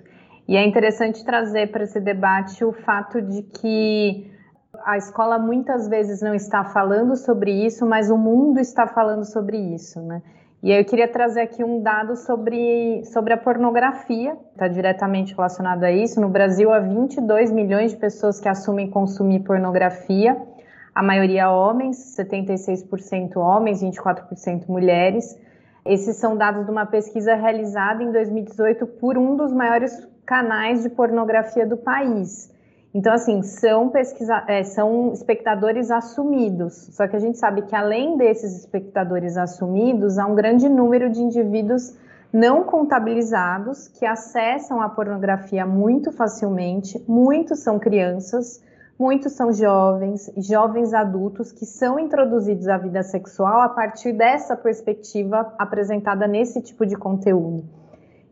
E 0.47 0.55
é 0.55 0.63
interessante 0.63 1.23
trazer 1.23 1.71
para 1.71 1.83
esse 1.83 1.99
debate 1.99 2.63
o 2.63 2.73
fato 2.73 3.21
de 3.21 3.43
que 3.43 4.31
a 4.85 4.97
escola 4.97 5.39
muitas 5.39 5.87
vezes 5.87 6.21
não 6.21 6.33
está 6.33 6.65
falando 6.65 7.15
sobre 7.15 7.51
isso, 7.51 7.85
mas 7.85 8.09
o 8.09 8.17
mundo 8.17 8.59
está 8.59 8.87
falando 8.87 9.25
sobre 9.25 9.57
isso, 9.57 10.01
né? 10.01 10.21
E 10.63 10.71
aí 10.71 10.79
eu 10.79 10.85
queria 10.85 11.09
trazer 11.09 11.41
aqui 11.41 11.61
um 11.61 11.81
dado 11.81 12.15
sobre, 12.15 13.03
sobre 13.03 13.33
a 13.33 13.37
pornografia, 13.37 14.37
está 14.53 14.65
diretamente 14.69 15.35
relacionado 15.35 15.83
a 15.83 15.91
isso. 15.91 16.21
No 16.21 16.29
Brasil, 16.29 16.71
há 16.71 16.79
22 16.79 17.51
milhões 17.51 17.91
de 17.91 17.97
pessoas 17.97 18.39
que 18.39 18.47
assumem 18.47 18.89
consumir 18.89 19.41
pornografia, 19.41 20.41
a 20.95 21.03
maioria 21.03 21.51
homens, 21.51 22.15
76% 22.17 23.35
homens, 23.35 23.83
24% 23.83 24.69
mulheres. 24.69 25.37
Esses 25.85 26.15
são 26.15 26.37
dados 26.37 26.63
de 26.63 26.71
uma 26.71 26.85
pesquisa 26.85 27.35
realizada 27.35 28.01
em 28.01 28.13
2018 28.13 28.87
por 28.87 29.17
um 29.17 29.35
dos 29.35 29.51
maiores 29.51 30.07
canais 30.25 30.83
de 30.83 30.89
pornografia 30.89 31.67
do 31.67 31.75
país. 31.75 32.52
Então, 32.93 33.11
assim, 33.11 33.41
são, 33.41 33.89
pesquisa 33.89 34.43
é, 34.47 34.63
são 34.63 35.11
espectadores 35.13 35.89
assumidos. 35.89 36.89
Só 36.91 37.07
que 37.07 37.15
a 37.15 37.19
gente 37.19 37.39
sabe 37.39 37.63
que, 37.63 37.75
além 37.75 38.17
desses 38.17 38.55
espectadores 38.55 39.35
assumidos, 39.35 40.19
há 40.19 40.27
um 40.27 40.35
grande 40.35 40.69
número 40.69 41.09
de 41.09 41.19
indivíduos 41.19 41.97
não 42.31 42.63
contabilizados 42.63 43.87
que 43.87 44.05
acessam 44.05 44.79
a 44.79 44.89
pornografia 44.89 45.65
muito 45.65 46.11
facilmente. 46.11 47.03
Muitos 47.07 47.59
são 47.59 47.79
crianças, 47.79 48.61
muitos 48.97 49.33
são 49.33 49.51
jovens, 49.51 50.31
jovens 50.37 50.93
adultos 50.93 51.51
que 51.51 51.65
são 51.65 51.97
introduzidos 51.97 52.67
à 52.67 52.77
vida 52.77 53.01
sexual 53.01 53.61
a 53.61 53.69
partir 53.69 54.13
dessa 54.13 54.55
perspectiva 54.55 55.53
apresentada 55.57 56.27
nesse 56.27 56.61
tipo 56.61 56.85
de 56.85 56.95
conteúdo. 56.95 57.82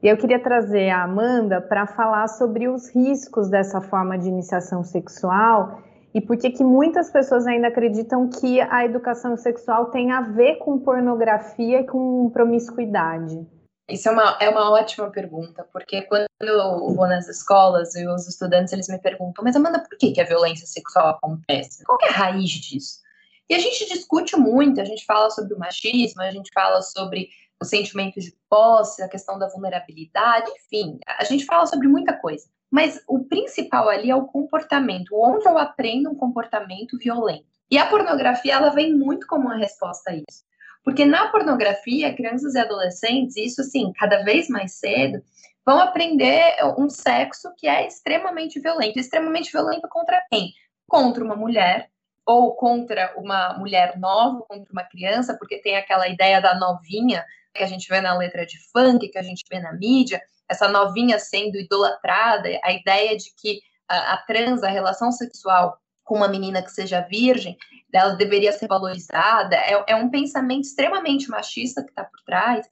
E 0.03 0.07
eu 0.07 0.17
queria 0.17 0.41
trazer 0.41 0.89
a 0.89 1.03
Amanda 1.03 1.61
para 1.61 1.85
falar 1.85 2.27
sobre 2.27 2.67
os 2.67 2.89
riscos 2.89 3.49
dessa 3.49 3.79
forma 3.79 4.17
de 4.17 4.27
iniciação 4.27 4.83
sexual 4.83 5.79
e 6.13 6.19
por 6.19 6.37
que 6.37 6.63
muitas 6.63 7.11
pessoas 7.11 7.45
ainda 7.45 7.67
acreditam 7.67 8.27
que 8.27 8.59
a 8.59 8.83
educação 8.83 9.37
sexual 9.37 9.91
tem 9.91 10.11
a 10.11 10.21
ver 10.21 10.55
com 10.55 10.79
pornografia 10.79 11.81
e 11.81 11.85
com 11.85 12.31
promiscuidade. 12.31 13.45
Isso 13.87 14.09
é 14.09 14.11
uma, 14.11 14.37
é 14.39 14.49
uma 14.49 14.71
ótima 14.71 15.11
pergunta, 15.11 15.67
porque 15.71 16.01
quando 16.03 16.25
eu 16.41 16.93
vou 16.95 17.07
nas 17.07 17.27
escolas 17.27 17.93
e 17.95 18.07
os 18.07 18.27
estudantes 18.27 18.73
eles 18.73 18.87
me 18.87 18.97
perguntam, 18.97 19.43
mas 19.43 19.55
Amanda, 19.55 19.79
por 19.79 19.97
que, 19.97 20.11
que 20.11 20.21
a 20.21 20.25
violência 20.25 20.65
sexual 20.65 21.09
acontece? 21.09 21.83
Qual 21.83 21.99
é 22.01 22.07
a 22.07 22.11
raiz 22.11 22.49
disso? 22.49 23.01
E 23.47 23.53
a 23.53 23.59
gente 23.59 23.85
discute 23.87 24.37
muito, 24.37 24.79
a 24.79 24.85
gente 24.85 25.05
fala 25.05 25.29
sobre 25.29 25.53
o 25.53 25.59
machismo, 25.59 26.21
a 26.21 26.31
gente 26.31 26.49
fala 26.53 26.81
sobre 26.81 27.29
o 27.61 27.65
sentimento 27.65 28.19
de 28.19 28.35
posse, 28.49 29.03
a 29.03 29.07
questão 29.07 29.37
da 29.37 29.47
vulnerabilidade, 29.47 30.49
enfim, 30.51 30.97
a 31.07 31.23
gente 31.23 31.45
fala 31.45 31.67
sobre 31.67 31.87
muita 31.87 32.13
coisa. 32.13 32.49
Mas 32.71 33.03
o 33.07 33.25
principal 33.25 33.87
ali 33.87 34.09
é 34.09 34.15
o 34.15 34.25
comportamento, 34.25 35.13
onde 35.13 35.47
eu 35.47 35.57
aprendo 35.57 36.09
um 36.09 36.15
comportamento 36.15 36.97
violento. 36.97 37.45
E 37.69 37.77
a 37.77 37.85
pornografia, 37.85 38.53
ela 38.53 38.69
vem 38.69 38.93
muito 38.93 39.27
como 39.27 39.47
uma 39.47 39.57
resposta 39.57 40.11
a 40.11 40.15
isso. 40.15 40.43
Porque 40.83 41.05
na 41.05 41.27
pornografia, 41.27 42.15
crianças 42.15 42.55
e 42.55 42.59
adolescentes, 42.59 43.37
isso 43.37 43.61
assim, 43.61 43.91
cada 43.93 44.23
vez 44.23 44.47
mais 44.49 44.79
cedo, 44.79 45.21
vão 45.63 45.79
aprender 45.79 46.55
um 46.77 46.89
sexo 46.89 47.53
que 47.55 47.67
é 47.67 47.85
extremamente 47.85 48.59
violento. 48.59 48.97
Extremamente 48.97 49.51
violento 49.51 49.87
contra 49.87 50.19
quem? 50.31 50.51
Contra 50.87 51.23
uma 51.23 51.35
mulher, 51.35 51.91
ou 52.25 52.55
contra 52.55 53.13
uma 53.17 53.53
mulher 53.57 53.99
nova, 53.99 54.41
contra 54.47 54.71
uma 54.71 54.83
criança, 54.83 55.35
porque 55.37 55.61
tem 55.61 55.75
aquela 55.75 56.07
ideia 56.07 56.41
da 56.41 56.57
novinha 56.57 57.23
que 57.53 57.63
a 57.63 57.67
gente 57.67 57.87
vê 57.87 58.01
na 58.01 58.17
letra 58.17 58.45
de 58.45 58.57
funk, 58.71 59.07
que 59.09 59.17
a 59.17 59.23
gente 59.23 59.43
vê 59.49 59.59
na 59.59 59.73
mídia, 59.73 60.21
essa 60.49 60.67
novinha 60.67 61.19
sendo 61.19 61.57
idolatrada, 61.57 62.49
a 62.63 62.71
ideia 62.71 63.15
de 63.15 63.33
que 63.37 63.61
a, 63.87 64.13
a 64.13 64.17
trans, 64.17 64.63
a 64.63 64.69
relação 64.69 65.11
sexual 65.11 65.77
com 66.03 66.15
uma 66.17 66.27
menina 66.27 66.61
que 66.61 66.71
seja 66.71 67.01
virgem, 67.01 67.57
ela 67.93 68.15
deveria 68.15 68.51
ser 68.51 68.67
valorizada, 68.67 69.55
é, 69.55 69.83
é 69.87 69.95
um 69.95 70.09
pensamento 70.09 70.63
extremamente 70.63 71.29
machista 71.29 71.83
que 71.83 71.89
está 71.89 72.03
por 72.03 72.21
trás. 72.25 72.67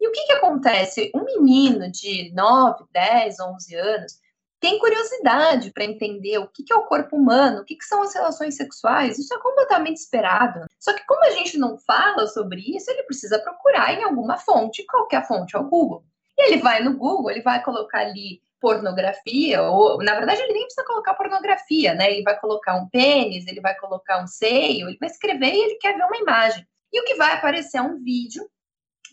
E 0.00 0.08
o 0.08 0.12
que, 0.12 0.24
que 0.24 0.32
acontece? 0.32 1.10
Um 1.14 1.24
menino 1.24 1.90
de 1.90 2.32
9, 2.34 2.84
10, 2.90 3.38
11 3.38 3.74
anos, 3.76 4.12
tem 4.60 4.78
curiosidade 4.78 5.72
para 5.72 5.84
entender 5.84 6.36
o 6.38 6.46
que, 6.46 6.70
é 6.70 6.76
o 6.76 6.84
corpo 6.84 7.16
humano, 7.16 7.62
o 7.62 7.64
que, 7.64 7.76
que 7.76 7.84
são 7.84 8.02
as 8.02 8.14
relações 8.14 8.56
sexuais, 8.56 9.18
isso 9.18 9.32
é 9.32 9.38
completamente 9.38 9.96
esperado. 9.96 10.66
Só 10.78 10.92
que 10.92 11.04
como 11.06 11.24
a 11.24 11.30
gente 11.30 11.56
não 11.56 11.78
fala 11.78 12.26
sobre 12.26 12.60
isso, 12.60 12.90
ele 12.90 13.04
precisa 13.04 13.38
procurar 13.38 13.94
em 13.94 14.04
alguma 14.04 14.36
fonte. 14.36 14.84
Qual 14.84 15.08
que 15.08 15.16
é 15.16 15.22
fonte? 15.22 15.56
É 15.56 15.58
o 15.58 15.68
Google. 15.68 16.04
E 16.38 16.46
ele 16.46 16.62
vai 16.62 16.82
no 16.82 16.94
Google, 16.94 17.30
ele 17.30 17.42
vai 17.42 17.62
colocar 17.62 18.00
ali 18.00 18.42
pornografia, 18.60 19.62
ou 19.62 19.96
na 20.04 20.14
verdade 20.14 20.42
ele 20.42 20.52
nem 20.52 20.64
precisa 20.64 20.86
colocar 20.86 21.14
pornografia, 21.14 21.94
né? 21.94 22.10
Ele 22.10 22.22
vai 22.22 22.38
colocar 22.38 22.76
um 22.76 22.86
pênis, 22.90 23.46
ele 23.46 23.62
vai 23.62 23.74
colocar 23.78 24.22
um 24.22 24.26
seio, 24.26 24.88
ele 24.88 24.98
vai 25.00 25.08
escrever 25.08 25.54
e 25.54 25.64
ele 25.64 25.74
quer 25.76 25.96
ver 25.96 26.04
uma 26.04 26.18
imagem. 26.18 26.66
E 26.92 27.00
o 27.00 27.04
que 27.04 27.14
vai 27.14 27.32
aparecer 27.32 27.78
é 27.78 27.82
um 27.82 28.02
vídeo 28.02 28.46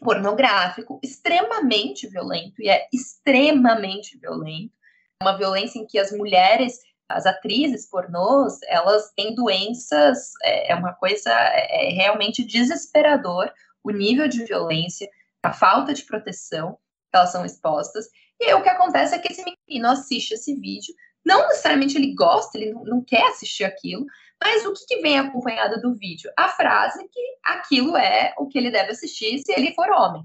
pornográfico 0.01 0.99
extremamente 1.01 2.07
violento, 2.07 2.61
e 2.61 2.69
é 2.69 2.87
extremamente 2.93 4.17
violento 4.19 4.76
uma 5.21 5.37
violência 5.37 5.79
em 5.79 5.85
que 5.85 5.99
as 5.99 6.11
mulheres, 6.11 6.79
as 7.09 7.25
atrizes 7.25 7.89
pornôs, 7.89 8.59
elas 8.67 9.11
têm 9.15 9.33
doenças, 9.33 10.31
é, 10.43 10.71
é 10.71 10.75
uma 10.75 10.93
coisa 10.93 11.31
é, 11.31 11.89
é 11.89 11.93
realmente 11.93 12.45
desesperador 12.45 13.51
o 13.83 13.91
nível 13.91 14.27
de 14.27 14.43
violência, 14.43 15.09
a 15.43 15.53
falta 15.53 15.93
de 15.93 16.03
proteção 16.03 16.77
que 17.09 17.17
elas 17.17 17.31
são 17.31 17.45
expostas. 17.45 18.07
E 18.39 18.45
aí 18.45 18.53
o 18.53 18.61
que 18.61 18.69
acontece 18.69 19.15
é 19.15 19.19
que 19.19 19.31
esse 19.31 19.43
menino 19.43 19.89
assiste 19.89 20.33
esse 20.33 20.53
vídeo, 20.55 20.93
não 21.25 21.47
necessariamente 21.47 21.97
ele 21.97 22.13
gosta, 22.13 22.57
ele 22.57 22.73
não, 22.73 22.83
não 22.83 23.03
quer 23.03 23.23
assistir 23.27 23.63
aquilo, 23.63 24.05
mas 24.41 24.65
o 24.65 24.73
que, 24.73 24.85
que, 24.85 25.01
vem 25.01 25.17
acompanhado 25.17 25.81
do 25.81 25.95
vídeo? 25.95 26.31
A 26.37 26.47
frase 26.49 27.07
que 27.09 27.21
aquilo 27.43 27.97
é 27.97 28.33
o 28.37 28.47
que 28.47 28.57
ele 28.57 28.69
deve 28.69 28.91
assistir 28.91 29.39
se 29.39 29.51
ele 29.51 29.73
for 29.73 29.89
homem. 29.89 30.23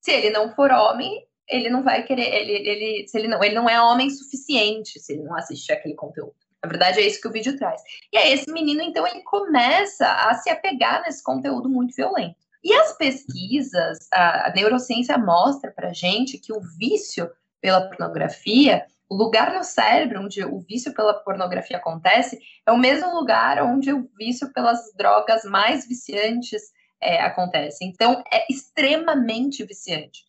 Se 0.00 0.12
ele 0.12 0.30
não 0.30 0.54
for 0.54 0.70
homem, 0.70 1.26
ele 1.48 1.70
não 1.70 1.82
vai 1.82 2.02
querer, 2.02 2.34
ele, 2.34 2.52
ele, 2.52 3.08
se 3.08 3.18
ele 3.18 3.28
não, 3.28 3.42
ele 3.42 3.54
não 3.54 3.68
é 3.68 3.80
homem 3.80 4.10
suficiente 4.10 5.00
se 5.00 5.14
ele 5.14 5.22
não 5.22 5.34
assistir 5.34 5.72
aquele 5.72 5.94
conteúdo. 5.94 6.34
Na 6.62 6.68
verdade, 6.68 7.00
é 7.00 7.06
isso 7.06 7.20
que 7.20 7.28
o 7.28 7.32
vídeo 7.32 7.56
traz. 7.56 7.80
E 8.12 8.18
aí, 8.18 8.32
esse 8.32 8.50
menino, 8.52 8.82
então, 8.82 9.06
ele 9.06 9.22
começa 9.22 10.06
a 10.06 10.34
se 10.34 10.50
apegar 10.50 11.02
nesse 11.02 11.22
conteúdo 11.22 11.68
muito 11.68 11.94
violento. 11.94 12.36
E 12.64 12.72
as 12.74 12.96
pesquisas, 12.96 14.08
a, 14.12 14.48
a 14.48 14.52
neurociência 14.52 15.16
mostra 15.16 15.70
pra 15.70 15.92
gente 15.92 16.38
que 16.38 16.52
o 16.52 16.60
vício 16.60 17.30
pela 17.60 17.88
pornografia, 17.88 18.84
o 19.08 19.16
lugar 19.16 19.54
no 19.54 19.62
cérebro 19.62 20.22
onde 20.22 20.44
o 20.44 20.60
vício 20.60 20.92
pela 20.92 21.14
pornografia 21.14 21.76
acontece, 21.76 22.38
é 22.66 22.72
o 22.72 22.76
mesmo 22.76 23.14
lugar 23.14 23.62
onde 23.62 23.92
o 23.92 24.08
vício 24.18 24.52
pelas 24.52 24.92
drogas 24.94 25.44
mais 25.44 25.86
viciantes 25.86 26.62
é, 27.00 27.20
acontece. 27.22 27.84
Então, 27.84 28.22
é 28.32 28.44
extremamente 28.52 29.64
viciante. 29.64 30.27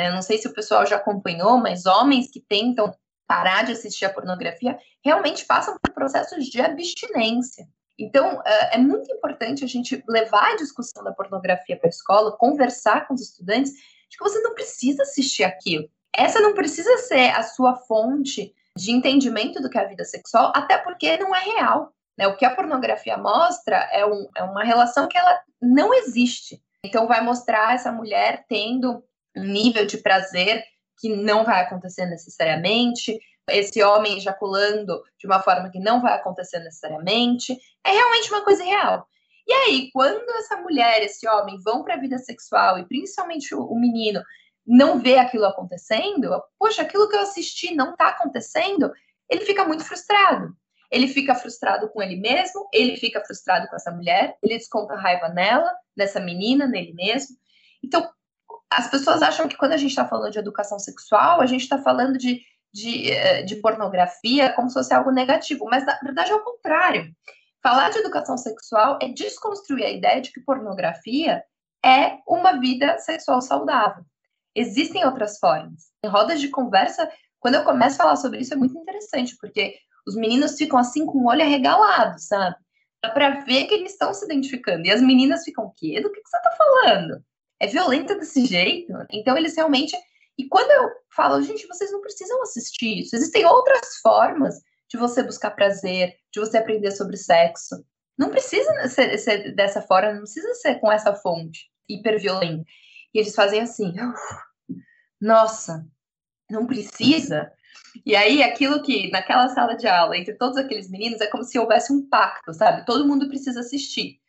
Né? 0.00 0.10
Não 0.10 0.22
sei 0.22 0.38
se 0.38 0.48
o 0.48 0.54
pessoal 0.54 0.86
já 0.86 0.96
acompanhou, 0.96 1.58
mas 1.58 1.84
homens 1.84 2.30
que 2.30 2.40
tentam 2.40 2.90
parar 3.28 3.64
de 3.64 3.72
assistir 3.72 4.06
a 4.06 4.12
pornografia 4.12 4.78
realmente 5.04 5.44
passam 5.44 5.76
por 5.78 5.92
processos 5.92 6.46
de 6.46 6.58
abstinência. 6.58 7.68
Então, 7.98 8.40
é, 8.46 8.76
é 8.76 8.78
muito 8.78 9.12
importante 9.12 9.62
a 9.62 9.68
gente 9.68 10.02
levar 10.08 10.52
a 10.52 10.56
discussão 10.56 11.04
da 11.04 11.12
pornografia 11.12 11.76
para 11.76 11.86
a 11.86 11.90
escola, 11.90 12.34
conversar 12.38 13.06
com 13.06 13.12
os 13.12 13.20
estudantes, 13.20 13.72
de 14.08 14.16
que 14.16 14.24
você 14.24 14.40
não 14.40 14.54
precisa 14.54 15.02
assistir 15.02 15.44
aquilo. 15.44 15.86
Essa 16.16 16.40
não 16.40 16.54
precisa 16.54 16.96
ser 16.96 17.28
a 17.36 17.42
sua 17.42 17.76
fonte 17.76 18.54
de 18.74 18.92
entendimento 18.92 19.60
do 19.60 19.68
que 19.68 19.76
é 19.76 19.82
a 19.82 19.88
vida 19.88 20.04
sexual, 20.04 20.50
até 20.56 20.78
porque 20.78 21.18
não 21.18 21.36
é 21.36 21.40
real. 21.40 21.92
Né? 22.16 22.26
O 22.26 22.38
que 22.38 22.46
a 22.46 22.54
pornografia 22.54 23.18
mostra 23.18 23.76
é, 23.92 24.06
um, 24.06 24.28
é 24.34 24.42
uma 24.44 24.64
relação 24.64 25.06
que 25.06 25.18
ela 25.18 25.40
não 25.60 25.92
existe. 25.92 26.58
Então, 26.82 27.06
vai 27.06 27.20
mostrar 27.20 27.74
essa 27.74 27.92
mulher 27.92 28.46
tendo 28.48 29.04
um 29.36 29.44
nível 29.44 29.86
de 29.86 29.98
prazer 29.98 30.64
que 30.98 31.08
não 31.08 31.44
vai 31.44 31.62
acontecer 31.62 32.06
necessariamente, 32.06 33.18
esse 33.48 33.82
homem 33.82 34.18
ejaculando 34.18 35.02
de 35.18 35.26
uma 35.26 35.40
forma 35.40 35.70
que 35.70 35.80
não 35.80 36.00
vai 36.00 36.14
acontecer 36.14 36.58
necessariamente. 36.60 37.56
É 37.84 37.90
realmente 37.90 38.30
uma 38.30 38.44
coisa 38.44 38.62
real. 38.62 39.06
E 39.46 39.52
aí, 39.52 39.90
quando 39.92 40.28
essa 40.38 40.56
mulher, 40.58 41.02
esse 41.02 41.26
homem 41.28 41.58
vão 41.64 41.82
para 41.82 41.94
a 41.94 42.00
vida 42.00 42.18
sexual 42.18 42.78
e 42.78 42.86
principalmente 42.86 43.54
o, 43.54 43.74
menino 43.74 44.22
não 44.66 44.98
vê 45.00 45.18
aquilo 45.18 45.46
acontecendo, 45.46 46.30
poxa, 46.58 46.82
aquilo 46.82 47.08
que 47.08 47.16
eu 47.16 47.20
assisti 47.20 47.74
não 47.74 47.92
está 47.92 48.08
acontecendo, 48.08 48.92
ele 49.28 49.44
fica 49.44 49.64
muito 49.64 49.84
frustrado. 49.84 50.54
Ele 50.90 51.08
fica 51.08 51.34
frustrado 51.34 51.88
com 51.88 52.02
ele 52.02 52.16
mesmo, 52.16 52.68
ele 52.72 52.96
fica 52.96 53.24
frustrado 53.24 53.68
com 53.68 53.76
essa 53.76 53.90
mulher, 53.90 54.36
ele 54.42 54.58
desconta 54.58 54.96
raiva 54.96 55.28
nela, 55.28 55.72
nessa 55.96 56.20
menina, 56.20 56.66
nele 56.66 56.92
mesmo. 56.92 57.36
Então, 57.82 58.08
as 58.70 58.88
pessoas 58.88 59.20
acham 59.20 59.48
que 59.48 59.56
quando 59.56 59.72
a 59.72 59.76
gente 59.76 59.90
está 59.90 60.06
falando 60.06 60.32
de 60.32 60.38
educação 60.38 60.78
sexual, 60.78 61.40
a 61.40 61.46
gente 61.46 61.62
está 61.62 61.78
falando 61.78 62.16
de, 62.16 62.40
de, 62.72 63.10
eh, 63.10 63.42
de, 63.42 63.56
pornografia 63.56 64.52
como 64.52 64.68
se 64.68 64.74
fosse 64.74 64.94
algo 64.94 65.10
negativo, 65.10 65.64
mas 65.64 65.84
na 65.84 65.98
verdade 66.02 66.30
é 66.30 66.34
o 66.34 66.44
contrário. 66.44 67.12
Falar 67.62 67.90
de 67.90 67.98
educação 67.98 68.38
sexual 68.38 68.98
é 69.02 69.08
desconstruir 69.08 69.84
a 69.84 69.90
ideia 69.90 70.20
de 70.20 70.32
que 70.32 70.40
pornografia 70.40 71.42
é 71.84 72.18
uma 72.26 72.60
vida 72.60 72.96
sexual 72.98 73.42
saudável. 73.42 74.04
Existem 74.54 75.04
outras 75.04 75.38
formas. 75.38 75.90
Em 76.04 76.08
rodas 76.08 76.40
de 76.40 76.48
conversa, 76.48 77.10
quando 77.40 77.56
eu 77.56 77.64
começo 77.64 77.96
a 77.96 78.04
falar 78.04 78.16
sobre 78.16 78.40
isso, 78.40 78.54
é 78.54 78.56
muito 78.56 78.78
interessante, 78.78 79.36
porque 79.40 79.74
os 80.06 80.14
meninos 80.14 80.56
ficam 80.56 80.78
assim 80.78 81.04
com 81.04 81.18
o 81.18 81.28
olho 81.28 81.42
arregalado, 81.42 82.18
sabe? 82.20 82.56
Para 83.00 83.40
ver 83.40 83.66
que 83.66 83.74
eles 83.74 83.92
estão 83.92 84.14
se 84.14 84.24
identificando. 84.24 84.86
E 84.86 84.90
as 84.90 85.02
meninas 85.02 85.42
ficam, 85.44 85.72
quê? 85.76 86.00
Do 86.00 86.10
que, 86.10 86.20
que 86.20 86.28
você 86.28 86.36
está 86.36 86.50
falando? 86.52 87.22
É 87.60 87.66
violenta 87.66 88.14
desse 88.14 88.44
jeito? 88.46 88.92
Então, 89.12 89.36
eles 89.36 89.54
realmente. 89.54 89.96
E 90.38 90.48
quando 90.48 90.70
eu 90.70 90.90
falo, 91.14 91.42
gente, 91.42 91.66
vocês 91.66 91.92
não 91.92 92.00
precisam 92.00 92.42
assistir 92.42 93.00
isso. 93.00 93.14
Existem 93.14 93.44
outras 93.44 93.96
formas 94.02 94.54
de 94.88 94.96
você 94.96 95.22
buscar 95.22 95.50
prazer, 95.50 96.14
de 96.32 96.40
você 96.40 96.58
aprender 96.58 96.90
sobre 96.90 97.16
sexo. 97.16 97.76
Não 98.18 98.30
precisa 98.30 98.88
ser, 98.88 99.18
ser 99.18 99.54
dessa 99.54 99.82
forma, 99.82 100.12
não 100.12 100.22
precisa 100.22 100.54
ser 100.54 100.76
com 100.76 100.90
essa 100.90 101.14
fonte 101.14 101.70
hiperviolenta. 101.88 102.64
E 103.14 103.18
eles 103.18 103.34
fazem 103.34 103.60
assim, 103.60 103.94
nossa, 105.20 105.86
não 106.50 106.66
precisa. 106.66 107.52
E 108.06 108.14
aí, 108.16 108.42
aquilo 108.42 108.82
que 108.82 109.10
naquela 109.10 109.48
sala 109.48 109.74
de 109.74 109.86
aula, 109.86 110.16
entre 110.16 110.34
todos 110.34 110.56
aqueles 110.56 110.88
meninos, 110.88 111.20
é 111.20 111.26
como 111.26 111.44
se 111.44 111.58
houvesse 111.58 111.92
um 111.92 112.08
pacto, 112.08 112.54
sabe? 112.54 112.86
Todo 112.86 113.06
mundo 113.06 113.28
precisa 113.28 113.60
assistir. 113.60 114.20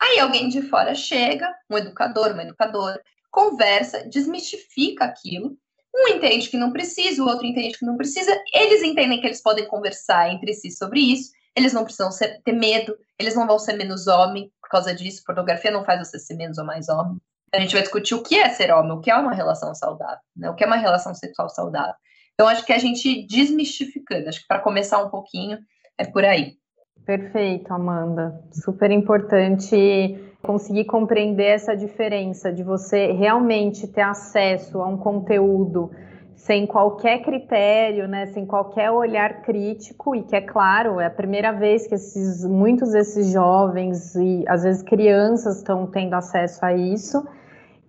Aí 0.00 0.18
alguém 0.18 0.48
de 0.48 0.62
fora 0.62 0.94
chega, 0.94 1.52
um 1.70 1.78
educador, 1.78 2.32
uma 2.32 2.42
educadora, 2.42 3.00
conversa, 3.30 4.06
desmistifica 4.08 5.04
aquilo. 5.04 5.56
Um 5.94 6.08
entende 6.08 6.48
que 6.48 6.56
não 6.56 6.72
precisa, 6.72 7.22
o 7.22 7.26
outro 7.26 7.46
entende 7.46 7.78
que 7.78 7.86
não 7.86 7.96
precisa. 7.96 8.30
Eles 8.52 8.82
entendem 8.82 9.20
que 9.20 9.26
eles 9.26 9.42
podem 9.42 9.66
conversar 9.66 10.30
entre 10.30 10.52
si 10.52 10.70
sobre 10.70 11.00
isso. 11.00 11.32
Eles 11.56 11.72
não 11.72 11.84
precisam 11.84 12.12
ser, 12.12 12.42
ter 12.42 12.52
medo, 12.52 12.96
eles 13.18 13.34
não 13.34 13.46
vão 13.46 13.58
ser 13.58 13.72
menos 13.74 14.06
homem 14.06 14.52
por 14.60 14.68
causa 14.68 14.94
disso. 14.94 15.22
Pornografia 15.24 15.70
não 15.70 15.84
faz 15.84 16.06
você 16.06 16.18
ser 16.18 16.34
menos 16.34 16.58
ou 16.58 16.64
mais 16.64 16.88
homem. 16.88 17.18
A 17.54 17.60
gente 17.60 17.72
vai 17.72 17.82
discutir 17.82 18.14
o 18.14 18.22
que 18.22 18.38
é 18.38 18.50
ser 18.50 18.70
homem, 18.72 18.92
o 18.92 19.00
que 19.00 19.10
é 19.10 19.16
uma 19.16 19.32
relação 19.32 19.74
saudável, 19.74 20.20
né? 20.36 20.50
o 20.50 20.54
que 20.54 20.64
é 20.64 20.66
uma 20.66 20.76
relação 20.76 21.14
sexual 21.14 21.48
saudável. 21.48 21.94
Então, 22.34 22.46
acho 22.46 22.66
que 22.66 22.72
a 22.72 22.78
gente 22.78 23.26
desmistificando, 23.26 24.28
acho 24.28 24.40
que 24.40 24.46
para 24.46 24.60
começar 24.60 25.02
um 25.02 25.08
pouquinho, 25.08 25.58
é 25.96 26.04
por 26.04 26.22
aí. 26.24 26.58
Perfeito, 27.06 27.72
Amanda. 27.72 28.40
Super 28.50 28.90
importante 28.90 30.18
conseguir 30.42 30.86
compreender 30.86 31.46
essa 31.46 31.76
diferença 31.76 32.52
de 32.52 32.64
você 32.64 33.12
realmente 33.12 33.86
ter 33.86 34.00
acesso 34.00 34.82
a 34.82 34.88
um 34.88 34.96
conteúdo 34.96 35.88
sem 36.34 36.66
qualquer 36.66 37.22
critério, 37.22 38.08
né, 38.08 38.26
sem 38.26 38.44
qualquer 38.44 38.90
olhar 38.90 39.42
crítico 39.42 40.16
e 40.16 40.22
que 40.24 40.34
é 40.34 40.40
claro, 40.40 41.00
é 41.00 41.06
a 41.06 41.10
primeira 41.10 41.52
vez 41.52 41.86
que 41.86 41.94
esses 41.94 42.44
muitos 42.44 42.90
desses 42.90 43.32
jovens 43.32 44.14
e 44.16 44.44
às 44.48 44.64
vezes 44.64 44.82
crianças 44.82 45.58
estão 45.58 45.86
tendo 45.86 46.14
acesso 46.14 46.64
a 46.64 46.74
isso 46.74 47.24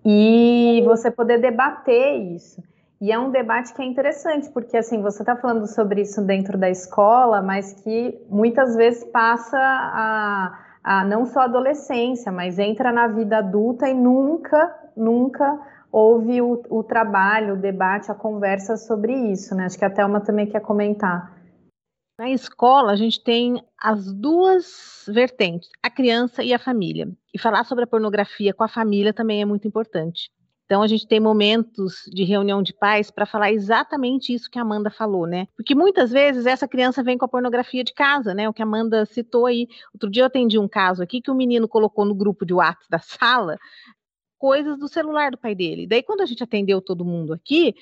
e 0.05 0.83
você 0.85 1.09
poder 1.09 1.39
debater 1.39 2.15
isso. 2.35 2.61
E 2.99 3.11
é 3.11 3.19
um 3.19 3.29
debate 3.29 3.73
que 3.73 3.81
é 3.81 3.85
interessante, 3.85 4.49
porque 4.49 4.75
assim, 4.75 5.01
você 5.01 5.21
está 5.21 5.35
falando 5.35 5.67
sobre 5.67 6.01
isso 6.01 6.21
dentro 6.21 6.57
da 6.57 6.69
escola, 6.69 7.41
mas 7.41 7.73
que 7.73 8.19
muitas 8.27 8.75
vezes 8.75 9.03
passa 9.05 9.57
a, 9.57 10.59
a 10.83 11.03
não 11.05 11.25
só 11.25 11.41
a 11.41 11.45
adolescência, 11.45 12.31
mas 12.31 12.57
entra 12.57 12.91
na 12.91 13.07
vida 13.07 13.37
adulta 13.37 13.87
e 13.87 13.93
nunca, 13.93 14.75
nunca 14.95 15.59
houve 15.91 16.41
o, 16.41 16.63
o 16.69 16.83
trabalho, 16.83 17.53
o 17.53 17.57
debate, 17.57 18.11
a 18.11 18.15
conversa 18.15 18.75
sobre 18.75 19.13
isso, 19.31 19.53
né? 19.53 19.65
Acho 19.65 19.77
que 19.77 19.85
a 19.85 19.89
Thelma 19.89 20.19
também 20.19 20.47
quer 20.47 20.61
comentar. 20.61 21.37
Na 22.19 22.31
escola, 22.31 22.91
a 22.91 22.95
gente 22.95 23.23
tem 23.23 23.63
as 23.79 24.11
duas 24.11 25.05
vertentes, 25.07 25.69
a 25.83 25.89
criança 25.89 26.43
e 26.43 26.51
a 26.51 26.57
família. 26.57 27.07
E 27.31 27.37
falar 27.37 27.63
sobre 27.63 27.83
a 27.83 27.87
pornografia 27.87 28.55
com 28.55 28.63
a 28.63 28.67
família 28.67 29.13
também 29.13 29.39
é 29.39 29.45
muito 29.45 29.67
importante. 29.67 30.31
Então 30.67 30.81
a 30.81 30.87
gente 30.87 31.07
tem 31.07 31.17
momentos 31.17 32.03
de 32.13 32.25
reunião 32.25 32.61
de 32.61 32.73
pais 32.73 33.09
para 33.09 33.25
falar 33.25 33.53
exatamente 33.53 34.33
isso 34.33 34.51
que 34.51 34.59
a 34.59 34.63
Amanda 34.63 34.91
falou, 34.91 35.25
né? 35.25 35.47
Porque 35.55 35.73
muitas 35.73 36.11
vezes 36.11 36.45
essa 36.45 36.67
criança 36.67 37.01
vem 37.01 37.17
com 37.17 37.23
a 37.23 37.29
pornografia 37.29 37.85
de 37.85 37.93
casa, 37.93 38.33
né? 38.33 38.49
O 38.49 38.53
que 38.53 38.61
a 38.61 38.65
Amanda 38.65 39.05
citou 39.05 39.45
aí. 39.45 39.69
Outro 39.93 40.11
dia 40.11 40.23
eu 40.23 40.27
atendi 40.27 40.59
um 40.59 40.67
caso 40.67 41.01
aqui 41.01 41.21
que 41.21 41.31
o 41.31 41.35
menino 41.35 41.69
colocou 41.69 42.03
no 42.03 42.13
grupo 42.13 42.45
de 42.45 42.53
WhatsApp 42.53 42.85
da 42.89 42.99
sala 42.99 43.57
coisas 44.37 44.77
do 44.77 44.89
celular 44.89 45.31
do 45.31 45.37
pai 45.37 45.55
dele. 45.55 45.87
Daí 45.87 46.03
quando 46.03 46.19
a 46.19 46.25
gente 46.25 46.43
atendeu 46.43 46.81
todo 46.81 47.05
mundo 47.05 47.33
aqui, 47.33 47.73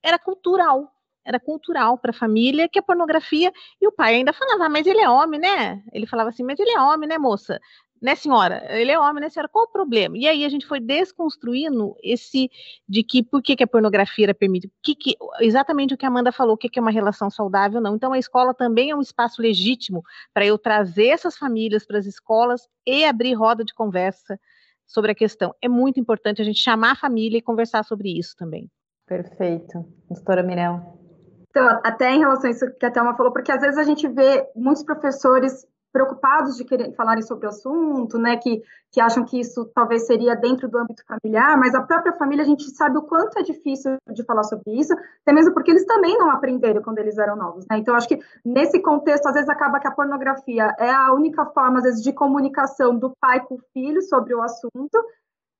era 0.00 0.16
cultural, 0.16 0.92
era 1.26 1.40
cultural 1.40 1.98
para 1.98 2.12
a 2.12 2.14
família 2.14 2.68
que 2.68 2.78
a 2.78 2.82
pornografia 2.82 3.52
e 3.80 3.86
o 3.88 3.92
pai 3.92 4.14
ainda 4.14 4.32
falava, 4.32 4.66
ah, 4.66 4.68
mas 4.68 4.86
ele 4.86 5.00
é 5.00 5.10
homem, 5.10 5.40
né? 5.40 5.82
Ele 5.92 6.06
falava 6.06 6.30
assim, 6.30 6.44
mas 6.44 6.58
ele 6.60 6.70
é 6.70 6.80
homem, 6.80 7.08
né, 7.08 7.18
moça? 7.18 7.60
Né, 8.00 8.14
senhora? 8.14 8.64
Ele 8.70 8.90
é 8.90 8.98
homem, 8.98 9.20
né, 9.20 9.28
senhora? 9.28 9.48
Qual 9.48 9.64
o 9.64 9.70
problema? 9.70 10.16
E 10.16 10.26
aí 10.26 10.44
a 10.44 10.48
gente 10.48 10.66
foi 10.66 10.80
desconstruindo 10.80 11.94
esse 12.02 12.50
de 12.88 13.02
que 13.02 13.22
por 13.22 13.42
que, 13.42 13.56
que 13.56 13.64
a 13.64 13.66
pornografia 13.66 14.26
era 14.26 14.34
permitida, 14.34 14.72
que, 14.82 14.94
que, 14.94 15.16
exatamente 15.40 15.94
o 15.94 15.96
que 15.96 16.04
a 16.04 16.08
Amanda 16.08 16.32
falou, 16.32 16.54
o 16.54 16.58
que, 16.58 16.68
que 16.68 16.78
é 16.78 16.82
uma 16.82 16.90
relação 16.90 17.30
saudável, 17.30 17.80
não. 17.80 17.96
Então 17.96 18.12
a 18.12 18.18
escola 18.18 18.54
também 18.54 18.90
é 18.90 18.96
um 18.96 19.00
espaço 19.00 19.42
legítimo 19.42 20.02
para 20.32 20.46
eu 20.46 20.58
trazer 20.58 21.08
essas 21.08 21.36
famílias 21.36 21.86
para 21.86 21.98
as 21.98 22.06
escolas 22.06 22.68
e 22.86 23.04
abrir 23.04 23.34
roda 23.34 23.64
de 23.64 23.74
conversa 23.74 24.38
sobre 24.86 25.12
a 25.12 25.14
questão. 25.14 25.54
É 25.60 25.68
muito 25.68 26.00
importante 26.00 26.40
a 26.40 26.44
gente 26.44 26.60
chamar 26.60 26.92
a 26.92 26.96
família 26.96 27.38
e 27.38 27.42
conversar 27.42 27.84
sobre 27.84 28.18
isso 28.18 28.34
também. 28.36 28.70
Perfeito. 29.06 29.84
Doutora 30.10 30.42
Mirella. 30.42 30.98
Então, 31.50 31.80
até 31.82 32.14
em 32.14 32.18
relação 32.18 32.48
a 32.48 32.52
isso 32.52 32.70
que 32.78 32.86
a 32.86 32.90
Thelma 32.90 33.16
falou, 33.16 33.32
porque 33.32 33.50
às 33.50 33.60
vezes 33.60 33.78
a 33.78 33.82
gente 33.82 34.06
vê 34.06 34.46
muitos 34.54 34.84
professores 34.84 35.66
preocupados 35.92 36.56
de 36.56 36.64
querer 36.64 36.92
falarem 36.94 37.22
sobre 37.22 37.46
o 37.46 37.48
assunto, 37.48 38.18
né, 38.18 38.36
que, 38.36 38.62
que 38.92 39.00
acham 39.00 39.24
que 39.24 39.40
isso 39.40 39.64
talvez 39.74 40.06
seria 40.06 40.34
dentro 40.36 40.68
do 40.68 40.78
âmbito 40.78 41.02
familiar, 41.06 41.56
mas 41.58 41.74
a 41.74 41.82
própria 41.82 42.12
família 42.12 42.44
a 42.44 42.46
gente 42.46 42.64
sabe 42.70 42.98
o 42.98 43.02
quanto 43.02 43.38
é 43.38 43.42
difícil 43.42 43.96
de 44.12 44.24
falar 44.24 44.44
sobre 44.44 44.72
isso, 44.72 44.92
até 44.92 45.32
mesmo 45.32 45.52
porque 45.54 45.70
eles 45.70 45.86
também 45.86 46.16
não 46.18 46.30
aprenderam 46.30 46.82
quando 46.82 46.98
eles 46.98 47.18
eram 47.18 47.36
novos, 47.36 47.64
né? 47.70 47.78
Então 47.78 47.94
acho 47.94 48.08
que 48.08 48.18
nesse 48.44 48.80
contexto 48.80 49.26
às 49.26 49.34
vezes 49.34 49.48
acaba 49.48 49.80
que 49.80 49.88
a 49.88 49.92
pornografia 49.92 50.74
é 50.78 50.90
a 50.90 51.12
única 51.12 51.46
forma 51.46 51.78
às 51.78 51.84
vezes 51.84 52.02
de 52.02 52.12
comunicação 52.12 52.96
do 52.96 53.12
pai 53.20 53.40
com 53.40 53.54
o 53.54 53.62
filho 53.72 54.02
sobre 54.02 54.34
o 54.34 54.42
assunto, 54.42 54.98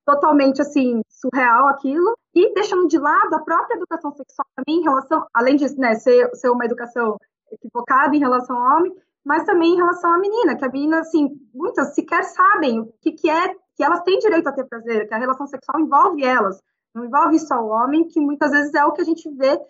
totalmente 0.05 0.63
assim 0.63 1.03
surreal 1.11 1.69
aquilo 1.69 2.17
e 2.35 2.55
deixando 2.55 2.89
de 2.89 2.99
lado 2.99 3.35
a 3.35 3.41
própria 3.41 3.77
educação 3.77 4.11
sexual 4.13 4.47
também 4.57 4.81
em 4.81 4.83
relação, 4.83 5.27
além 5.35 5.57
de 5.57 5.69
né, 5.79 5.95
ser, 5.97 6.31
ser 6.35 6.49
uma 6.49 6.65
educação 6.65 7.19
equivocada 7.53 8.15
em 8.17 8.19
relação 8.19 8.57
ao 8.57 8.79
homem, 8.79 8.95
mas 9.29 9.45
também 9.45 9.75
em 9.75 9.77
relação 9.77 10.11
à 10.11 10.19
menina, 10.19 10.57
que 10.57 10.65
a 10.65 10.71
menina, 10.71 11.01
assim, 11.01 11.39
muitas 11.53 11.95
sequer 11.95 12.25
sabem 12.25 12.81
o 12.81 12.87
que, 12.99 13.13
que 13.13 13.29
é, 13.29 13.55
que 13.77 13.85
elas 13.85 14.01
têm 14.01 14.19
direito 14.19 14.49
a 14.49 14.53
ter 14.53 14.65
prazer, 14.65 15.07
que 15.07 15.13
a 15.13 15.19
relação 15.19 15.47
sexual 15.47 15.79
envolve 15.79 16.25
elas, 16.25 16.59
não 16.95 17.05
envolve 17.05 17.39
só 17.39 17.61
o 17.61 17.69
homem, 17.69 18.09
que 18.09 18.19
muitas 18.19 18.51
vezes 18.53 18.73
é 18.73 18.83
o 18.87 18.93
que 18.93 19.03
a 19.03 19.05
gente 19.05 19.29
vê 19.37 19.61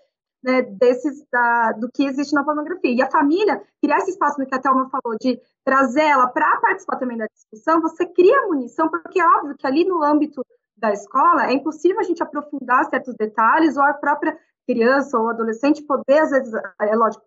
né, 0.44 0.62
desses, 0.62 1.25
da, 1.29 1.73
do 1.73 1.90
que 1.90 2.05
existe 2.05 2.33
na 2.37 2.44
pornografia. 2.44 2.94
E 2.94 3.03
a 3.03 3.11
família, 3.11 3.61
criar 3.83 3.99
esse 3.99 4.12
espaço 4.12 4.37
que 4.47 4.55
a 4.55 4.61
Thelma 4.61 4.88
falou, 4.90 5.18
de 5.21 5.40
trazer 5.64 6.05
ela 6.05 6.29
para 6.29 6.61
participar 6.61 6.97
também 6.97 7.18
da 7.18 7.27
discussão, 7.27 7.81
você 7.81 8.07
cria 8.07 8.47
munição, 8.47 8.88
porque 8.88 9.21
é 9.21 9.27
óbvio 9.27 9.57
que 9.59 9.66
ali 9.66 9.85
no 9.85 10.05
âmbito 10.05 10.40
da 10.77 10.92
escola 10.92 11.49
é 11.49 11.53
impossível 11.53 11.99
a 11.99 12.05
gente 12.05 12.23
aprofundar 12.23 12.88
certos 12.88 13.16
detalhes 13.16 13.77
ou 13.77 13.83
a 13.83 13.92
própria 13.92 14.38
criança 14.68 15.18
ou 15.18 15.31
adolescente 15.31 15.83
poder, 15.83 16.18
às 16.18 16.31
vezes, 16.31 16.52
é 16.78 16.94
lógico, 16.94 17.24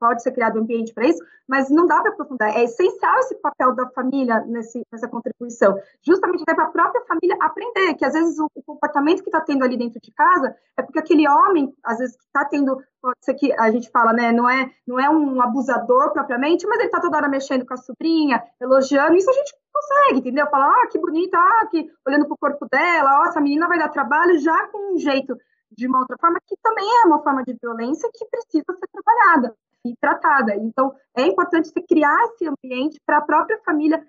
pode 0.00 0.22
ser 0.22 0.32
criado 0.32 0.58
um 0.58 0.62
ambiente 0.62 0.94
para 0.94 1.06
isso, 1.06 1.22
mas 1.46 1.68
não 1.68 1.86
dá 1.86 2.00
para 2.00 2.12
aprofundar. 2.12 2.56
É 2.56 2.64
essencial 2.64 3.18
esse 3.18 3.34
papel 3.34 3.74
da 3.74 3.86
família 3.90 4.40
nesse, 4.46 4.80
nessa 4.90 5.06
contribuição, 5.06 5.78
justamente 6.02 6.42
até 6.42 6.54
para 6.54 6.64
a 6.64 6.70
própria 6.70 7.04
família 7.04 7.36
aprender 7.40 7.92
que, 7.94 8.06
às 8.06 8.14
vezes, 8.14 8.38
o, 8.38 8.48
o 8.54 8.62
comportamento 8.62 9.22
que 9.22 9.28
está 9.28 9.40
tendo 9.42 9.64
ali 9.64 9.76
dentro 9.76 10.00
de 10.00 10.10
casa 10.12 10.56
é 10.78 10.82
porque 10.82 10.98
aquele 10.98 11.28
homem, 11.28 11.70
às 11.84 11.98
vezes, 11.98 12.16
está 12.16 12.46
tendo, 12.46 12.82
pode 13.02 13.18
ser 13.20 13.34
que 13.34 13.52
a 13.52 13.70
gente 13.70 13.90
fala, 13.90 14.14
né, 14.14 14.32
não 14.32 14.48
é, 14.48 14.70
não 14.86 14.98
é 14.98 15.10
um 15.10 15.42
abusador 15.42 16.10
propriamente, 16.12 16.66
mas 16.66 16.78
ele 16.78 16.88
está 16.88 17.00
toda 17.00 17.18
hora 17.18 17.28
mexendo 17.28 17.66
com 17.66 17.74
a 17.74 17.76
sobrinha, 17.76 18.42
elogiando, 18.58 19.14
isso 19.14 19.28
a 19.28 19.34
gente 19.34 19.54
consegue, 19.70 20.20
entendeu? 20.20 20.46
Falar, 20.48 20.70
ah, 20.70 20.86
que 20.86 20.98
bonita, 20.98 21.36
ah, 21.38 21.66
que 21.70 21.86
olhando 22.06 22.24
para 22.24 22.34
o 22.34 22.38
corpo 22.38 22.66
dela, 22.70 23.20
ó, 23.20 23.26
essa 23.26 23.42
menina 23.42 23.68
vai 23.68 23.78
dar 23.78 23.90
trabalho 23.90 24.38
já 24.38 24.66
com 24.68 24.94
um 24.94 24.98
jeito 24.98 25.36
de 25.70 25.86
uma 25.86 26.00
outra 26.00 26.16
forma, 26.20 26.38
que 26.46 26.56
também 26.62 26.86
é 27.02 27.06
uma 27.06 27.22
forma 27.22 27.42
de 27.44 27.56
violência 27.60 28.08
que 28.12 28.24
precisa 28.26 28.64
ser 28.72 28.88
trabalhada 28.92 29.54
e 29.84 29.94
tratada. 30.00 30.54
Então, 30.56 30.92
é 31.16 31.22
importante 31.22 31.68
você 31.68 31.82
criar 31.82 32.16
esse 32.24 32.48
ambiente 32.48 33.00
para 33.06 33.18
a 33.18 33.22
própria 33.22 33.58
família 33.64 34.02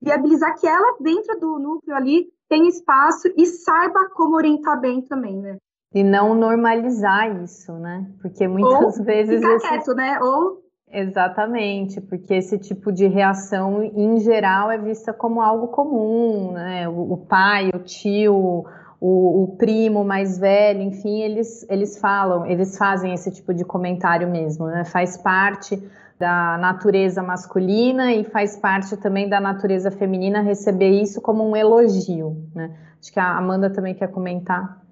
viabilizar 0.00 0.58
que 0.58 0.66
ela, 0.66 0.96
dentro 1.00 1.38
do 1.40 1.58
núcleo 1.58 1.96
ali, 1.96 2.28
tenha 2.48 2.68
espaço 2.68 3.28
e 3.36 3.46
saiba 3.46 4.08
como 4.10 4.36
orientar 4.36 4.80
bem 4.80 5.02
também, 5.02 5.40
né? 5.40 5.56
E 5.94 6.02
não 6.02 6.34
normalizar 6.34 7.42
isso, 7.42 7.72
né? 7.72 8.10
Porque 8.20 8.46
muitas 8.46 8.98
Ou 8.98 9.04
vezes. 9.04 9.40
Ficar 9.40 9.56
esse... 9.56 9.68
quieto, 9.68 9.94
né? 9.94 10.20
Ou 10.20 10.62
Exatamente, 10.90 12.00
porque 12.00 12.34
esse 12.34 12.58
tipo 12.58 12.90
de 12.90 13.06
reação, 13.06 13.82
em 13.82 14.18
geral, 14.20 14.70
é 14.70 14.78
vista 14.78 15.12
como 15.12 15.42
algo 15.42 15.68
comum, 15.68 16.52
né? 16.52 16.88
O, 16.88 17.12
o 17.12 17.16
pai, 17.18 17.68
o 17.74 17.78
tio, 17.80 18.64
o, 19.00 19.44
o, 19.44 19.56
primo 19.56 20.04
mais 20.04 20.38
velho, 20.38 20.82
enfim, 20.82 21.20
eles, 21.20 21.64
eles 21.70 21.98
falam, 21.98 22.44
eles 22.46 22.76
fazem 22.76 23.14
esse 23.14 23.30
tipo 23.30 23.54
de 23.54 23.64
comentário 23.64 24.28
mesmo, 24.28 24.66
né? 24.66 24.84
Faz 24.84 25.16
parte 25.16 25.80
da 26.18 26.58
natureza 26.58 27.22
masculina 27.22 28.12
e 28.12 28.24
faz 28.24 28.56
parte 28.56 28.96
também 28.96 29.28
da 29.28 29.40
natureza 29.40 29.90
feminina 29.90 30.42
receber 30.42 30.90
isso 30.90 31.20
como 31.20 31.48
um 31.48 31.54
elogio, 31.54 32.50
né? 32.54 32.76
Acho 33.00 33.12
que 33.12 33.20
a 33.20 33.36
Amanda 33.36 33.70
também 33.70 33.94
quer 33.94 34.10
comentar. 34.10 34.82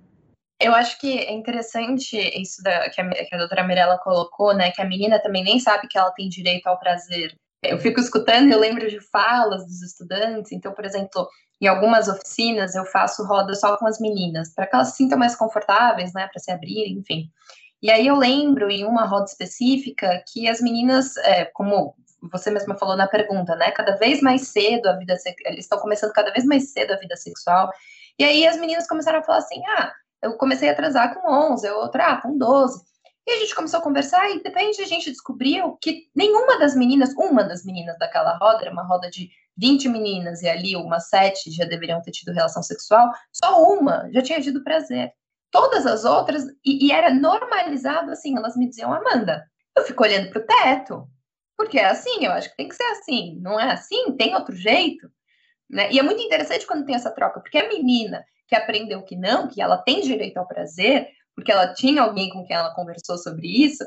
Eu 0.60 0.72
acho 0.74 0.98
que 1.00 1.18
é 1.18 1.32
interessante 1.32 2.16
isso 2.40 2.62
da, 2.62 2.88
que, 2.88 3.00
a, 3.00 3.08
que 3.10 3.34
a 3.34 3.38
doutora 3.38 3.66
Mirella 3.66 3.98
colocou, 3.98 4.54
né? 4.54 4.70
Que 4.70 4.80
a 4.80 4.86
menina 4.86 5.20
também 5.20 5.42
nem 5.42 5.58
sabe 5.58 5.88
que 5.88 5.98
ela 5.98 6.12
tem 6.12 6.28
direito 6.28 6.66
ao 6.68 6.78
prazer. 6.78 7.34
Eu 7.62 7.78
fico 7.78 8.00
escutando 8.00 8.52
eu 8.52 8.60
lembro 8.60 8.88
de 8.88 9.00
falas 9.10 9.66
dos 9.66 9.82
estudantes. 9.82 10.52
Então, 10.52 10.72
por 10.72 10.84
exemplo, 10.84 11.28
em 11.60 11.66
algumas 11.66 12.08
oficinas 12.08 12.74
eu 12.74 12.84
faço 12.84 13.24
roda 13.24 13.54
só 13.54 13.76
com 13.76 13.86
as 13.86 13.98
meninas, 13.98 14.52
para 14.54 14.66
que 14.66 14.74
elas 14.74 14.88
se 14.88 14.96
sintam 14.96 15.18
mais 15.18 15.34
confortáveis, 15.34 16.12
né, 16.12 16.28
para 16.30 16.40
se 16.40 16.50
abrir, 16.50 16.90
enfim. 16.92 17.30
E 17.82 17.90
aí 17.90 18.06
eu 18.06 18.16
lembro 18.16 18.70
em 18.70 18.84
uma 18.84 19.06
roda 19.06 19.24
específica 19.26 20.22
que 20.32 20.48
as 20.48 20.60
meninas, 20.60 21.16
é, 21.18 21.44
como 21.46 21.94
você 22.30 22.50
mesma 22.50 22.76
falou 22.76 22.96
na 22.96 23.06
pergunta, 23.06 23.54
né, 23.56 23.70
cada 23.70 23.96
vez 23.96 24.20
mais 24.20 24.48
cedo 24.48 24.86
a 24.86 24.96
vida, 24.96 25.14
eles 25.46 25.60
estão 25.60 25.78
começando 25.78 26.12
cada 26.12 26.32
vez 26.32 26.44
mais 26.44 26.72
cedo 26.72 26.92
a 26.92 26.98
vida 26.98 27.16
sexual. 27.16 27.70
E 28.18 28.24
aí 28.24 28.46
as 28.46 28.56
meninas 28.56 28.86
começaram 28.86 29.20
a 29.20 29.22
falar 29.22 29.38
assim: 29.38 29.62
"Ah, 29.78 29.92
eu 30.22 30.36
comecei 30.36 30.68
a 30.68 30.74
transar 30.74 31.14
com 31.14 31.30
11, 31.30 31.66
eu 31.66 31.76
outra 31.76 32.12
ah, 32.12 32.20
com 32.20 32.36
12". 32.36 32.82
E 33.26 33.32
a 33.32 33.36
gente 33.38 33.54
começou 33.54 33.80
a 33.80 33.82
conversar 33.82 34.30
e 34.30 34.38
de 34.38 34.48
repente 34.48 34.80
a 34.80 34.86
gente 34.86 35.10
descobriu 35.10 35.76
que 35.82 36.08
nenhuma 36.14 36.58
das 36.58 36.76
meninas, 36.76 37.12
uma 37.16 37.42
das 37.44 37.64
meninas 37.64 37.98
daquela 37.98 38.36
roda, 38.38 38.62
era 38.62 38.72
uma 38.72 38.86
roda 38.86 39.10
de 39.10 39.30
20 39.56 39.88
meninas 39.88 40.42
e 40.42 40.48
ali 40.48 40.76
umas 40.76 41.08
sete 41.08 41.50
já 41.50 41.64
deveriam 41.64 42.00
ter 42.02 42.10
tido 42.10 42.32
relação 42.32 42.62
sexual, 42.62 43.10
só 43.32 43.62
uma 43.62 44.10
já 44.12 44.22
tinha 44.22 44.40
tido 44.40 44.62
prazer. 44.62 45.12
Todas 45.50 45.86
as 45.86 46.04
outras, 46.04 46.44
e, 46.64 46.86
e 46.86 46.92
era 46.92 47.14
normalizado 47.14 48.10
assim, 48.10 48.36
elas 48.36 48.56
me 48.56 48.68
diziam, 48.68 48.92
Amanda, 48.92 49.44
eu 49.76 49.84
fico 49.84 50.02
olhando 50.02 50.30
para 50.30 50.40
o 50.40 50.46
teto, 50.46 51.08
porque 51.56 51.78
é 51.78 51.86
assim, 51.86 52.24
eu 52.24 52.32
acho 52.32 52.50
que 52.50 52.56
tem 52.56 52.68
que 52.68 52.74
ser 52.74 52.84
assim, 52.84 53.38
não 53.40 53.58
é 53.58 53.72
assim, 53.72 54.12
tem 54.16 54.34
outro 54.34 54.54
jeito. 54.54 55.08
Né? 55.68 55.90
E 55.92 55.98
é 55.98 56.02
muito 56.02 56.20
interessante 56.22 56.66
quando 56.66 56.84
tem 56.84 56.94
essa 56.94 57.10
troca, 57.10 57.40
porque 57.40 57.58
a 57.58 57.68
menina 57.68 58.24
que 58.46 58.54
aprendeu 58.54 59.02
que 59.02 59.16
não, 59.16 59.48
que 59.48 59.60
ela 59.60 59.78
tem 59.78 60.00
direito 60.00 60.36
ao 60.36 60.46
prazer, 60.46 61.08
porque 61.34 61.50
ela 61.50 61.74
tinha 61.74 62.02
alguém 62.02 62.30
com 62.30 62.44
quem 62.44 62.56
ela 62.56 62.74
conversou 62.74 63.18
sobre 63.18 63.46
isso, 63.46 63.84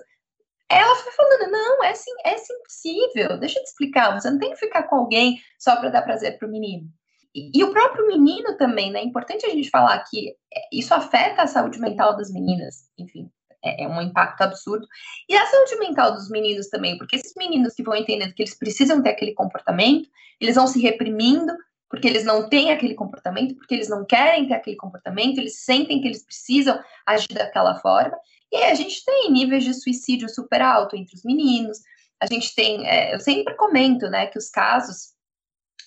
ela 0.70 0.96
foi 0.96 1.12
falando, 1.12 1.52
não, 1.52 1.84
é, 1.84 1.94
sim, 1.96 2.12
é 2.26 2.36
impossível, 2.36 3.40
deixa 3.40 3.60
eu 3.60 3.64
te 3.64 3.70
explicar, 3.70 4.20
você 4.20 4.30
não 4.30 4.38
tem 4.38 4.52
que 4.52 4.60
ficar 4.60 4.84
com 4.84 4.98
alguém 4.98 5.40
só 5.58 5.76
para 5.76 5.90
dar 5.90 6.04
prazer 6.04 6.38
para 6.38 6.48
o 6.48 6.52
menino. 6.52 6.88
E, 7.34 7.52
e, 7.60 7.64
o 7.64 7.72
próprio 7.72 8.08
menino 8.08 8.58
também, 8.58 8.92
né? 8.92 9.00
É 9.00 9.04
importante 9.04 9.46
a 9.46 9.50
gente 9.50 9.70
falar 9.70 10.04
que 10.10 10.36
isso 10.72 10.94
afeta 10.94 11.44
a 11.44 11.48
saúde 11.48 11.80
mental 11.80 12.16
das 12.16 12.32
meninas, 12.32 12.90
enfim, 12.98 13.30
é, 13.64 13.84
é 13.84 13.88
um 13.88 14.02
impacto 14.02 14.42
absurdo. 14.42 14.88
E 15.28 15.36
a 15.36 15.46
saúde 15.46 15.78
mental 15.78 16.14
dos 16.14 16.30
meninos 16.30 16.68
também, 16.70 16.98
porque 16.98 17.16
esses 17.16 17.34
meninos 17.36 17.74
que 17.74 17.84
vão 17.84 17.96
entendendo 17.96 18.34
que 18.34 18.42
eles 18.42 18.58
precisam 18.58 19.02
ter 19.02 19.12
aquele 19.12 19.34
comportamento, 19.34 20.10
eles 20.40 20.56
vão 20.56 20.68
se 20.68 20.82
reprimindo, 20.82 21.54
porque 21.90 22.08
eles 22.08 22.24
não 22.24 22.48
têm 22.48 22.72
aquele 22.72 22.96
comportamento, 22.96 23.56
porque 23.56 23.74
eles 23.74 23.90
não 23.90 24.06
querem 24.06 24.48
ter 24.48 24.54
aquele 24.54 24.76
comportamento, 24.76 25.40
eles 25.40 25.60
sentem 25.60 26.02
que 26.02 26.08
eles 26.08 26.24
precisam 26.24 26.80
agir 27.06 27.34
daquela 27.34 27.80
forma, 27.80 28.18
e 28.52 28.64
a 28.64 28.74
gente 28.74 29.04
tem 29.06 29.32
níveis 29.32 29.64
de 29.64 29.74
suicídio 29.74 30.30
super 30.30 30.62
alto 30.62 30.96
entre 30.96 31.16
os 31.16 31.24
meninos. 31.24 31.80
A 32.22 32.26
gente 32.26 32.54
tem, 32.56 32.88
é, 32.88 33.14
eu 33.14 33.20
sempre 33.20 33.56
comento, 33.56 34.10
né, 34.10 34.28
que 34.28 34.38
os 34.38 34.50
casos 34.50 35.14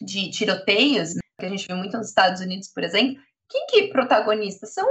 de 0.01 0.31
tiroteios, 0.31 1.15
né, 1.15 1.21
que 1.39 1.47
a 1.47 1.49
gente 1.49 1.67
vê 1.67 1.75
muito 1.75 1.97
nos 1.97 2.09
Estados 2.09 2.41
Unidos, 2.41 2.69
por 2.69 2.83
exemplo, 2.83 3.21
quem 3.49 3.67
que 3.67 3.89
protagonistas 3.89 4.73
são 4.73 4.87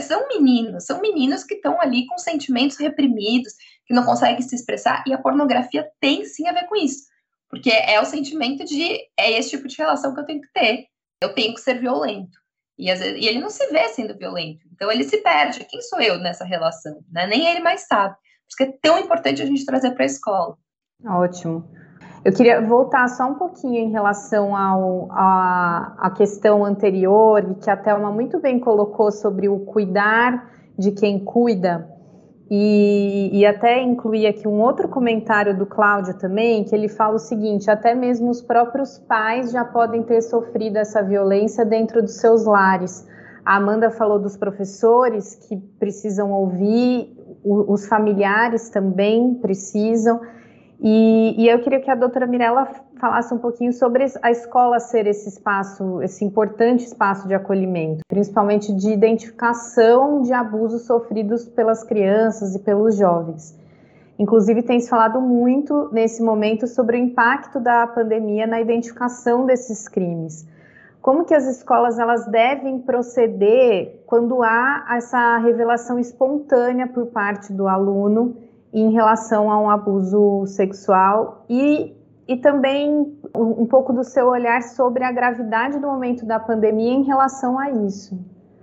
são 0.00 0.28
meninos, 0.28 0.84
são 0.84 1.00
meninos 1.00 1.42
que 1.42 1.54
estão 1.54 1.80
ali 1.80 2.06
com 2.06 2.16
sentimentos 2.16 2.78
reprimidos, 2.78 3.54
que 3.86 3.94
não 3.94 4.04
conseguem 4.04 4.40
se 4.40 4.54
expressar, 4.54 5.02
e 5.06 5.12
a 5.12 5.18
pornografia 5.18 5.90
tem 6.00 6.24
sim 6.24 6.46
a 6.46 6.52
ver 6.52 6.66
com 6.68 6.76
isso, 6.76 7.08
porque 7.48 7.70
é 7.70 8.00
o 8.00 8.04
sentimento 8.04 8.64
de 8.64 9.00
é 9.18 9.32
esse 9.32 9.50
tipo 9.50 9.66
de 9.66 9.76
relação 9.76 10.14
que 10.14 10.20
eu 10.20 10.26
tenho 10.26 10.40
que 10.40 10.52
ter, 10.52 10.86
eu 11.20 11.34
tenho 11.34 11.54
que 11.54 11.60
ser 11.60 11.80
violento. 11.80 12.43
E, 12.78 12.86
vezes, 12.86 13.22
e, 13.22 13.26
ele 13.26 13.40
não 13.40 13.50
se 13.50 13.66
vê 13.70 13.88
sendo 13.88 14.16
violento. 14.16 14.66
Então 14.72 14.90
ele 14.90 15.04
se 15.04 15.18
perde. 15.18 15.64
Quem 15.64 15.80
sou 15.82 16.00
eu 16.00 16.18
nessa 16.18 16.44
relação? 16.44 16.98
Né? 17.10 17.26
Nem 17.26 17.46
ele 17.46 17.60
mais 17.60 17.86
sabe. 17.86 18.14
Por 18.14 18.64
isso 18.64 18.72
é 18.72 18.78
tão 18.82 18.98
importante 18.98 19.42
a 19.42 19.46
gente 19.46 19.64
trazer 19.64 19.92
para 19.92 20.04
a 20.04 20.06
escola. 20.06 20.56
Ótimo. 21.06 21.68
Eu 22.24 22.32
queria 22.32 22.60
voltar 22.60 23.06
só 23.08 23.26
um 23.26 23.34
pouquinho 23.34 23.76
em 23.76 23.90
relação 23.90 24.56
ao, 24.56 25.12
a, 25.12 25.94
a 25.98 26.10
questão 26.10 26.64
anterior, 26.64 27.56
que 27.62 27.68
a 27.68 27.76
Thelma 27.76 28.10
muito 28.10 28.40
bem 28.40 28.58
colocou 28.58 29.12
sobre 29.12 29.46
o 29.46 29.60
cuidar 29.60 30.50
de 30.78 30.90
quem 30.92 31.22
cuida. 31.22 31.86
E, 32.56 33.30
e, 33.32 33.44
até 33.44 33.82
incluir 33.82 34.28
aqui 34.28 34.46
um 34.46 34.60
outro 34.60 34.88
comentário 34.88 35.58
do 35.58 35.66
Cláudio 35.66 36.16
também, 36.16 36.62
que 36.62 36.72
ele 36.72 36.88
fala 36.88 37.16
o 37.16 37.18
seguinte: 37.18 37.68
até 37.68 37.96
mesmo 37.96 38.30
os 38.30 38.40
próprios 38.40 38.96
pais 38.96 39.50
já 39.50 39.64
podem 39.64 40.04
ter 40.04 40.22
sofrido 40.22 40.76
essa 40.76 41.02
violência 41.02 41.64
dentro 41.64 42.00
dos 42.00 42.14
seus 42.20 42.44
lares. 42.44 43.08
A 43.44 43.56
Amanda 43.56 43.90
falou 43.90 44.20
dos 44.20 44.36
professores 44.36 45.34
que 45.34 45.56
precisam 45.80 46.30
ouvir, 46.30 47.16
o, 47.42 47.72
os 47.72 47.88
familiares 47.88 48.70
também 48.70 49.34
precisam. 49.34 50.20
E, 50.80 51.34
e, 51.36 51.48
eu 51.48 51.58
queria 51.58 51.80
que 51.80 51.90
a 51.90 51.96
doutora 51.96 52.24
Mirella 52.24 52.68
falasse 53.04 53.34
um 53.34 53.38
pouquinho 53.38 53.70
sobre 53.70 54.06
a 54.22 54.30
escola 54.30 54.80
ser 54.80 55.06
esse 55.06 55.28
espaço, 55.28 56.00
esse 56.00 56.24
importante 56.24 56.86
espaço 56.86 57.28
de 57.28 57.34
acolhimento, 57.34 58.02
principalmente 58.08 58.72
de 58.72 58.90
identificação 58.90 60.22
de 60.22 60.32
abusos 60.32 60.86
sofridos 60.86 61.44
pelas 61.44 61.84
crianças 61.84 62.54
e 62.54 62.60
pelos 62.60 62.96
jovens. 62.96 63.54
Inclusive, 64.18 64.62
tem 64.62 64.80
se 64.80 64.88
falado 64.88 65.20
muito 65.20 65.90
nesse 65.92 66.22
momento 66.22 66.66
sobre 66.66 66.96
o 66.96 66.98
impacto 66.98 67.60
da 67.60 67.86
pandemia 67.86 68.46
na 68.46 68.58
identificação 68.58 69.44
desses 69.44 69.86
crimes. 69.86 70.48
Como 71.02 71.26
que 71.26 71.34
as 71.34 71.46
escolas 71.46 71.98
elas 71.98 72.26
devem 72.28 72.78
proceder 72.78 74.02
quando 74.06 74.42
há 74.42 74.86
essa 74.96 75.36
revelação 75.36 75.98
espontânea 75.98 76.86
por 76.86 77.08
parte 77.08 77.52
do 77.52 77.68
aluno 77.68 78.34
em 78.72 78.92
relação 78.92 79.50
a 79.50 79.60
um 79.60 79.68
abuso 79.68 80.46
sexual 80.46 81.44
e, 81.50 81.94
e 82.26 82.36
também 82.36 83.18
um 83.34 83.66
pouco 83.66 83.92
do 83.92 84.02
seu 84.02 84.28
olhar 84.28 84.62
sobre 84.62 85.04
a 85.04 85.12
gravidade 85.12 85.78
do 85.78 85.86
momento 85.86 86.24
da 86.24 86.40
pandemia 86.40 86.92
em 86.92 87.04
relação 87.04 87.58
a 87.58 87.70
isso. 87.70 88.18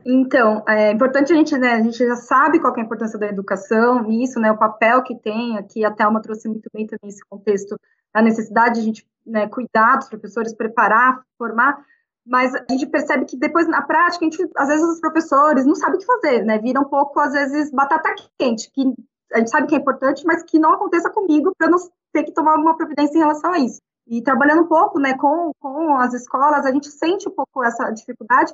Então, 0.05 0.63
é 0.67 0.91
importante 0.91 1.31
a 1.31 1.35
gente, 1.35 1.55
né, 1.57 1.73
a 1.73 1.81
gente 1.81 1.97
já 1.97 2.15
sabe 2.15 2.59
qual 2.59 2.75
é 2.75 2.81
a 2.81 2.83
importância 2.83 3.19
da 3.19 3.27
educação 3.27 4.01
nisso, 4.01 4.39
né, 4.39 4.51
o 4.51 4.57
papel 4.57 5.03
que 5.03 5.15
tem, 5.15 5.57
aqui 5.57 5.85
a 5.85 5.91
Thelma 5.91 6.21
trouxe 6.21 6.47
muito 6.47 6.67
bem 6.73 6.87
também 6.87 7.09
esse 7.09 7.23
contexto, 7.29 7.79
a 8.11 8.21
necessidade 8.21 8.75
de 8.75 8.79
a 8.79 8.83
gente 8.83 9.07
né, 9.25 9.47
cuidar 9.47 9.97
dos 9.97 10.09
professores, 10.09 10.55
preparar, 10.55 11.21
formar, 11.37 11.77
mas 12.25 12.53
a 12.55 12.65
gente 12.71 12.87
percebe 12.87 13.25
que 13.25 13.37
depois, 13.37 13.67
na 13.67 13.83
prática, 13.83 14.25
a 14.25 14.29
gente, 14.29 14.49
às 14.57 14.67
vezes 14.67 14.83
os 14.83 14.99
professores 14.99 15.65
não 15.65 15.75
sabem 15.75 15.97
o 15.97 15.99
que 15.99 16.05
fazer, 16.05 16.43
né, 16.43 16.57
vira 16.57 16.79
um 16.79 16.85
pouco, 16.85 17.19
às 17.19 17.33
vezes, 17.33 17.71
batata 17.71 18.09
quente, 18.39 18.71
que 18.71 18.91
a 19.33 19.37
gente 19.37 19.51
sabe 19.51 19.67
que 19.67 19.75
é 19.75 19.77
importante, 19.77 20.25
mas 20.25 20.43
que 20.43 20.57
não 20.57 20.73
aconteça 20.73 21.11
comigo 21.11 21.53
para 21.57 21.69
não 21.69 21.77
ter 22.11 22.23
que 22.23 22.33
tomar 22.33 22.53
alguma 22.53 22.75
providência 22.75 23.17
em 23.17 23.21
relação 23.21 23.51
a 23.53 23.59
isso. 23.59 23.79
E 24.07 24.21
trabalhando 24.21 24.63
um 24.63 24.67
pouco 24.67 24.99
né, 24.99 25.15
com, 25.17 25.51
com 25.59 25.95
as 25.97 26.13
escolas, 26.13 26.65
a 26.65 26.71
gente 26.71 26.89
sente 26.89 27.27
um 27.29 27.31
pouco 27.31 27.63
essa 27.63 27.89
dificuldade, 27.91 28.53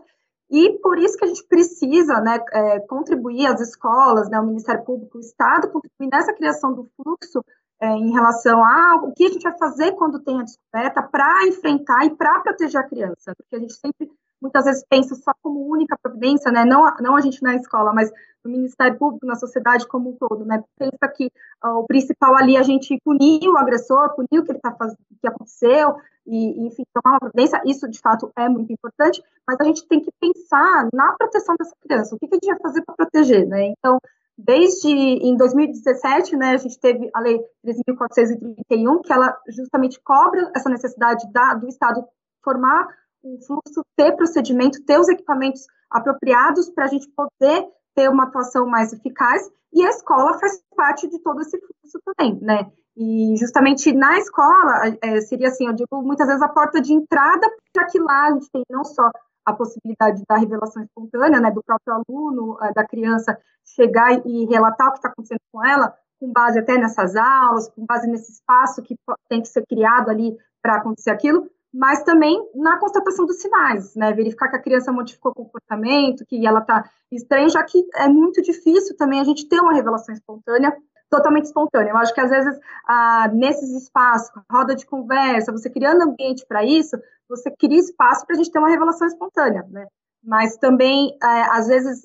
E 0.50 0.78
por 0.80 0.98
isso 0.98 1.17
que 1.17 1.26
a 1.26 1.28
gente 1.28 1.43
precisa 1.46 2.22
né, 2.22 2.39
é, 2.52 2.80
contribuir, 2.82 3.48
as 3.48 3.60
escolas, 3.60 4.30
né, 4.30 4.39
o 4.39 4.46
Ministério 4.46 4.84
Público, 4.84 5.17
o 5.17 5.22
Estado, 5.22 5.70
contribuir 5.70 6.10
nessa 6.12 6.34
criação 6.34 6.74
do 6.74 6.89
fluxo 6.96 7.43
é, 7.82 7.88
em 7.89 8.12
relação 8.12 8.63
a 8.63 8.96
o 9.04 9.13
que 9.13 9.26
a 9.26 9.30
gente 9.30 9.43
vai 9.43 9.58
fazer 9.58 9.91
quando 9.93 10.20
tem 10.20 10.39
a 10.39 10.43
descoberta 10.43 11.02
para 11.04 11.48
enfrentar 11.48 12.06
e 12.06 12.15
para 12.15 12.39
proteger 12.39 12.82
a 12.82 12.88
criança, 12.88 13.34
porque 13.38 13.56
a 13.56 13.60
gente 13.60 13.74
sempre 13.74 14.10
muitas 14.41 14.65
vezes 14.65 14.86
pensa 14.89 15.15
só 15.15 15.32
como 15.41 15.67
única 15.67 15.97
providência, 16.02 16.52
né? 16.52 16.65
Não, 16.65 16.84
não 17.00 17.15
a 17.15 17.21
gente 17.21 17.41
na 17.41 17.56
escola, 17.56 17.93
mas 17.93 18.12
no 18.43 18.52
Ministério 18.52 18.97
Público, 18.97 19.26
na 19.26 19.36
sociedade 19.36 19.88
como 19.88 20.10
um 20.10 20.15
todo, 20.15 20.45
né? 20.45 20.63
Pensa 20.78 21.08
que 21.08 21.32
uh, 21.63 21.80
o 21.80 21.88
principal 21.88 22.36
ali 22.36 22.56
é 22.56 22.60
a 22.60 22.63
gente 22.63 22.97
punir 23.04 23.47
o 23.50 23.58
agressor, 23.58 24.15
punir 24.15 24.39
o 24.39 24.43
que 24.43 24.52
ele 24.52 24.60
está 24.60 24.71
fazendo, 24.73 25.00
o 25.12 25.19
que 25.19 25.28
aconteceu, 25.28 25.95
e, 26.26 26.67
enfim, 26.67 26.84
tomar 26.93 27.15
uma 27.15 27.19
providência, 27.19 27.62
isso 27.65 27.88
de 27.89 28.00
fato 28.00 28.32
é 28.38 28.50
muito 28.50 28.71
importante, 28.71 29.23
mas 29.47 29.60
a 29.60 29.63
gente 29.63 29.88
tem 29.88 30.02
que 30.02 30.12
pensar 30.19 30.89
na 30.93 31.13
proteção 31.13 31.56
dessa 31.58 31.73
criança, 31.82 32.15
o 32.15 32.19
que, 32.19 32.28
que 32.28 32.36
a 32.36 32.38
gente 32.38 32.47
vai 32.47 32.60
fazer 32.60 32.82
para 32.84 32.95
proteger, 32.95 33.47
né? 33.47 33.67
Então, 33.67 33.97
desde 34.38 34.89
em 34.89 35.36
2017, 35.36 36.36
né, 36.36 36.52
a 36.52 36.58
gente 36.58 36.78
teve 36.80 37.10
a 37.13 37.19
lei 37.19 37.39
13.431, 37.65 39.02
que 39.02 39.12
ela 39.12 39.36
justamente 39.47 40.00
cobra 40.02 40.52
essa 40.56 40.69
necessidade 40.69 41.32
da, 41.32 41.54
do 41.54 41.67
Estado 41.67 42.06
formar 42.43 42.88
um 43.34 43.42
fluxo, 43.42 43.84
ter 43.96 44.13
procedimento, 44.13 44.84
ter 44.84 45.00
os 45.00 45.10
equipamentos 45.10 45.66
apropriados 45.90 46.70
para 46.70 46.86
a 46.86 46.88
gente 46.88 47.08
poder 47.10 47.68
ter 47.96 48.10
uma 48.10 48.24
atuação 48.24 48.68
mais 48.68 48.94
eficaz, 48.94 49.50
e 49.74 49.84
a 49.84 49.90
escola 49.90 50.38
faz 50.40 50.62
parte 50.76 51.08
de 51.08 51.20
todo 51.20 51.42
esse 51.42 51.60
fluxo 51.60 52.00
também, 52.06 52.40
né? 52.42 52.72
E 52.96 53.36
justamente 53.38 53.94
na 53.94 54.18
escola, 54.18 54.98
é, 55.02 55.22
seria 55.22 55.50
assim, 55.50 55.68
eu 55.68 55.74
digo 55.74 56.02
muitas 56.02 56.28
vezes 56.28 56.42
a 56.42 56.50
porta 56.50 56.82
de 56.82 56.94
entrada, 56.94 57.48
já 57.76 57.86
que 57.86 58.00
lá 58.00 58.28
a 58.28 58.32
gente 58.32 58.50
tem 58.52 58.63
não 58.70 58.84
só 58.84 59.12
a 59.46 59.54
possibilidade 59.54 60.24
da 60.28 60.36
revelação 60.36 60.84
espontânea, 60.84 61.40
né, 61.40 61.52
do 61.52 61.63
próprio 61.63 61.94
aluno, 61.94 62.58
é, 62.62 62.74
da 62.74 62.86
criança 62.86 63.38
chegar 63.63 64.26
e 64.26 64.46
relatar 64.46 64.88
o 64.88 64.92
que 64.92 64.98
está 64.98 65.10
acontecendo 65.10 65.40
com 65.52 65.63
ela, 65.66 65.94
com 66.20 66.32
base 66.32 66.60
até 66.60 66.78
nessas 66.78 67.16
aulas, 67.16 67.70
com 67.70 67.86
base 67.86 68.08
nesse 68.08 68.32
espaço 68.32 68.82
que 68.82 68.98
tem 69.30 69.42
que 69.42 69.48
ser 69.48 69.66
criado 69.68 70.10
ali 70.10 70.38
para 70.62 70.78
acontecer 70.78 71.12
aquilo, 71.12 71.50
mas 71.73 72.03
também 72.03 72.41
na 72.56 72.77
constatação 72.77 73.25
dos 73.25 73.41
sinais, 73.41 73.95
né? 73.95 74.13
Verificar 74.13 74.49
que 74.49 74.56
a 74.56 74.62
criança 74.62 74.91
modificou 74.91 75.32
o 75.32 75.36
comportamento, 75.36 76.25
que 76.25 76.45
ela 76.45 76.60
está 76.60 76.89
estranha, 77.12 77.49
já 77.49 77.63
que 77.63 77.86
é 77.95 78.08
muito 78.08 78.41
difícil 78.41 78.95
também 78.97 79.19
a 79.19 79.23
gente 79.23 79.47
ter 79.47 79.60
uma 79.60 79.73
revelação 79.73 80.13
espontânea 80.13 80.75
totalmente 81.10 81.45
espontânea. 81.45 81.91
Eu 81.91 81.97
acho 81.97 82.13
que 82.13 82.21
às 82.21 82.30
vezes 82.30 82.60
ah, 82.88 83.30
nesses 83.34 83.71
espaços, 83.84 84.30
roda 84.51 84.75
de 84.75 84.86
conversa, 84.86 85.51
você 85.51 85.69
criando 85.69 86.01
ambiente 86.01 86.45
para 86.47 86.63
isso, 86.63 86.97
você 87.30 87.51
cria 87.51 87.80
espaço 87.80 88.25
para 88.25 88.36
a 88.36 88.38
gente 88.38 88.51
ter 88.51 88.60
uma 88.60 88.69
revelação 88.69 89.08
espontânea, 89.08 89.65
né? 89.69 89.88
Mas 90.23 90.58
também, 90.58 91.17
é, 91.23 91.41
às 91.51 91.67
vezes, 91.67 92.01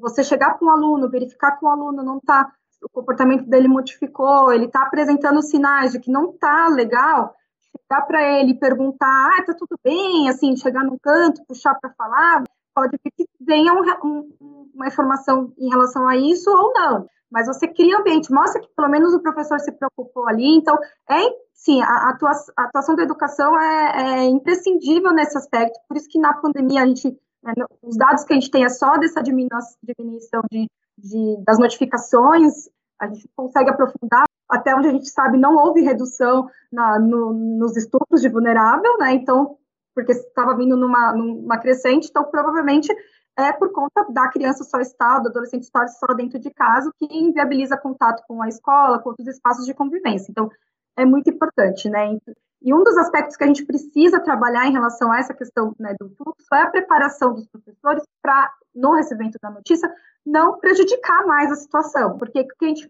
você 0.00 0.22
chegar 0.22 0.58
com 0.58 0.66
um 0.66 0.70
aluno, 0.70 1.10
verificar 1.10 1.52
que 1.58 1.64
o 1.64 1.68
aluno 1.68 2.02
não 2.02 2.18
está, 2.18 2.52
o 2.82 2.88
comportamento 2.88 3.46
dele 3.46 3.66
modificou, 3.66 4.52
ele 4.52 4.66
está 4.66 4.82
apresentando 4.82 5.42
sinais 5.42 5.92
de 5.92 5.98
que 5.98 6.10
não 6.10 6.30
está 6.30 6.68
legal, 6.68 7.34
chegar 7.82 8.02
para 8.06 8.40
ele 8.40 8.54
perguntar, 8.54 9.30
ah, 9.38 9.42
tá 9.44 9.54
tudo 9.54 9.78
bem, 9.82 10.28
assim, 10.28 10.56
chegar 10.56 10.84
num 10.84 10.98
canto, 10.98 11.44
puxar 11.46 11.74
para 11.74 11.90
falar, 11.90 12.44
pode 12.74 12.98
que 12.98 13.26
venha 13.40 13.72
um, 13.72 13.82
um, 14.04 14.70
uma 14.74 14.88
informação 14.88 15.52
em 15.58 15.68
relação 15.68 16.08
a 16.08 16.16
isso 16.16 16.50
ou 16.50 16.72
não. 16.72 17.08
Mas 17.30 17.46
você 17.46 17.66
cria 17.66 17.98
ambiente, 17.98 18.32
mostra 18.32 18.60
que 18.60 18.68
pelo 18.76 18.88
menos 18.88 19.12
o 19.12 19.20
professor 19.20 19.58
se 19.58 19.72
preocupou 19.72 20.28
ali. 20.28 20.56
Então, 20.56 20.78
é 21.10 21.20
sim, 21.52 21.82
a 21.82 22.10
atuação, 22.10 22.54
a 22.56 22.64
atuação 22.64 22.94
da 22.94 23.02
educação 23.02 23.58
é, 23.58 23.92
é, 23.96 24.24
imprescindível 24.24 25.12
nesse 25.12 25.36
aspecto. 25.36 25.78
Por 25.88 25.96
isso 25.96 26.08
que 26.08 26.18
na 26.18 26.34
pandemia 26.34 26.82
a 26.82 26.86
gente, 26.86 27.08
né, 27.42 27.52
os 27.82 27.96
dados 27.96 28.24
que 28.24 28.32
a 28.32 28.36
gente 28.36 28.50
tem 28.50 28.64
é 28.64 28.68
só 28.68 28.96
dessa 28.98 29.22
diminuição 29.22 30.42
de, 30.50 30.68
de, 30.98 31.36
das 31.44 31.58
notificações. 31.58 32.68
A 33.00 33.08
gente 33.08 33.28
consegue 33.34 33.70
aprofundar 33.70 34.24
até 34.54 34.74
onde 34.74 34.88
a 34.88 34.92
gente 34.92 35.08
sabe, 35.08 35.38
não 35.38 35.56
houve 35.56 35.80
redução 35.80 36.48
na, 36.72 36.98
no, 36.98 37.32
nos 37.32 37.76
estupros 37.76 38.20
de 38.20 38.28
vulnerável, 38.28 38.96
né? 38.98 39.14
Então, 39.14 39.56
porque 39.94 40.12
estava 40.12 40.56
vindo 40.56 40.76
numa, 40.76 41.12
numa 41.12 41.58
crescente, 41.58 42.08
então 42.08 42.24
provavelmente 42.24 42.92
é 43.36 43.52
por 43.52 43.72
conta 43.72 44.06
da 44.10 44.28
criança 44.28 44.64
só 44.64 44.80
estar, 44.80 45.18
do 45.18 45.28
adolescente 45.28 45.64
estar 45.64 45.86
só 45.88 46.06
dentro 46.14 46.38
de 46.38 46.50
casa, 46.50 46.90
que 46.98 47.06
inviabiliza 47.06 47.76
contato 47.76 48.22
com 48.26 48.42
a 48.42 48.48
escola, 48.48 48.98
com 49.00 49.10
outros 49.10 49.26
espaços 49.28 49.66
de 49.66 49.74
convivência. 49.74 50.30
Então, 50.30 50.48
é 50.96 51.04
muito 51.04 51.28
importante, 51.30 51.88
né? 51.88 52.16
E 52.64 52.72
um 52.72 52.82
dos 52.82 52.96
aspectos 52.96 53.36
que 53.36 53.44
a 53.44 53.46
gente 53.46 53.66
precisa 53.66 54.18
trabalhar 54.20 54.66
em 54.66 54.72
relação 54.72 55.12
a 55.12 55.18
essa 55.18 55.34
questão 55.34 55.74
né, 55.78 55.94
do 56.00 56.08
fluxo 56.16 56.46
é 56.54 56.62
a 56.62 56.70
preparação 56.70 57.34
dos 57.34 57.46
professores 57.46 58.02
para, 58.22 58.50
no 58.74 58.94
recebimento 58.94 59.38
da 59.40 59.50
notícia, 59.50 59.92
não 60.24 60.58
prejudicar 60.58 61.26
mais 61.26 61.52
a 61.52 61.56
situação. 61.56 62.16
Porque 62.16 62.46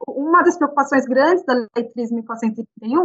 uma 0.07 0.43
das 0.43 0.57
preocupações 0.57 1.05
grandes 1.07 1.45
da 1.45 1.55
Lei 1.55 1.69
3.431 1.93 3.05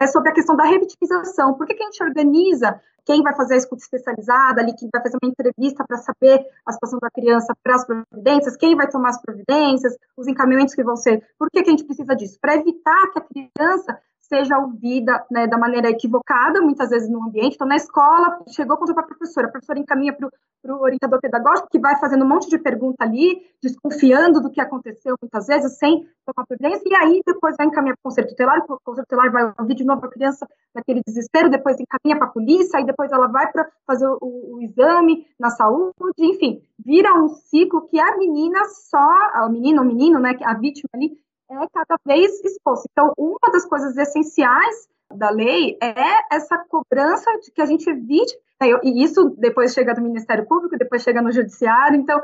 é 0.00 0.06
sobre 0.08 0.30
a 0.30 0.34
questão 0.34 0.56
da 0.56 0.64
revitimização. 0.64 1.54
Por 1.54 1.68
que, 1.68 1.74
que 1.74 1.84
a 1.84 1.86
gente 1.86 2.02
organiza 2.02 2.80
quem 3.04 3.22
vai 3.22 3.34
fazer 3.36 3.54
a 3.54 3.58
escuta 3.58 3.82
especializada 3.82 4.60
ali, 4.60 4.74
quem 4.74 4.88
vai 4.92 5.00
fazer 5.00 5.16
uma 5.22 5.30
entrevista 5.30 5.84
para 5.86 5.98
saber 5.98 6.44
a 6.66 6.72
situação 6.72 6.98
da 6.98 7.10
criança 7.10 7.54
para 7.62 7.76
as 7.76 7.86
providências, 7.86 8.56
quem 8.56 8.74
vai 8.74 8.86
tomar 8.86 9.10
as 9.10 9.22
providências, 9.22 9.96
os 10.16 10.26
encaminhamentos 10.26 10.74
que 10.74 10.82
vão 10.82 10.96
ser. 10.96 11.24
Por 11.38 11.48
que, 11.48 11.62
que 11.62 11.68
a 11.68 11.70
gente 11.70 11.84
precisa 11.84 12.14
disso? 12.14 12.38
Para 12.40 12.56
evitar 12.56 13.10
que 13.12 13.18
a 13.18 13.22
criança 13.22 13.98
seja 14.28 14.58
ouvida 14.58 15.24
né, 15.30 15.46
da 15.46 15.56
maneira 15.56 15.88
equivocada, 15.88 16.60
muitas 16.60 16.90
vezes 16.90 17.08
no 17.08 17.24
ambiente. 17.24 17.54
Então, 17.54 17.66
na 17.66 17.76
escola, 17.76 18.38
chegou, 18.48 18.76
contou 18.76 18.94
para 18.94 19.04
a 19.04 19.06
professora, 19.06 19.46
a 19.46 19.50
professora 19.50 19.78
encaminha 19.78 20.12
para 20.12 20.28
o 20.74 20.82
orientador 20.82 21.20
pedagógico, 21.20 21.68
que 21.70 21.78
vai 21.78 21.98
fazendo 21.98 22.24
um 22.24 22.28
monte 22.28 22.48
de 22.48 22.58
pergunta 22.58 23.04
ali, 23.04 23.40
desconfiando 23.62 24.40
do 24.40 24.50
que 24.50 24.60
aconteceu 24.60 25.16
muitas 25.20 25.46
vezes, 25.46 25.78
sem 25.78 26.06
tomar 26.26 26.46
providência, 26.46 26.82
e 26.86 26.94
aí 26.94 27.22
depois 27.26 27.56
vai 27.56 27.66
encaminhar 27.66 27.96
para 27.96 28.00
o 28.00 28.10
conselho 28.10 28.28
tutelar, 28.28 28.58
o 28.68 28.78
conselho 28.84 29.06
tutelar 29.06 29.32
vai 29.32 29.54
ouvir 29.58 29.74
de 29.74 29.84
novo 29.84 30.04
a 30.04 30.10
criança 30.10 30.46
naquele 30.74 31.00
desespero, 31.06 31.48
depois 31.48 31.78
encaminha 31.80 32.18
para 32.18 32.26
a 32.26 32.30
polícia, 32.30 32.78
aí 32.78 32.84
depois 32.84 33.10
ela 33.10 33.28
vai 33.28 33.50
para 33.50 33.66
fazer 33.86 34.06
o, 34.06 34.18
o, 34.20 34.60
exame 34.60 35.26
na 35.38 35.50
saúde, 35.50 35.94
enfim, 36.18 36.62
vira 36.84 37.14
um 37.14 37.28
ciclo 37.28 37.86
que 37.88 37.98
a 37.98 38.16
menina 38.18 38.64
só, 38.66 39.10
a 39.32 39.48
menina 39.48 39.80
ou 39.80 39.86
menino, 39.86 40.18
né, 40.18 40.36
a 40.44 40.54
vítima 40.54 40.90
ali, 40.92 41.18
é 41.50 41.68
cada 41.72 41.98
vez 42.04 42.44
exposto. 42.44 42.86
Então, 42.90 43.12
uma 43.16 43.50
das 43.52 43.64
coisas 43.66 43.96
essenciais 43.96 44.88
da 45.14 45.30
lei 45.30 45.78
é 45.80 46.34
essa 46.34 46.58
cobrança 46.68 47.30
de 47.40 47.50
que 47.50 47.62
a 47.62 47.66
gente 47.66 47.88
evite, 47.88 48.36
né, 48.60 48.68
e 48.82 49.02
isso 49.02 49.30
depois 49.38 49.72
chega 49.72 49.94
do 49.94 50.02
Ministério 50.02 50.46
Público, 50.46 50.76
depois 50.76 51.02
chega 51.02 51.22
no 51.22 51.32
Judiciário, 51.32 51.98
então 51.98 52.20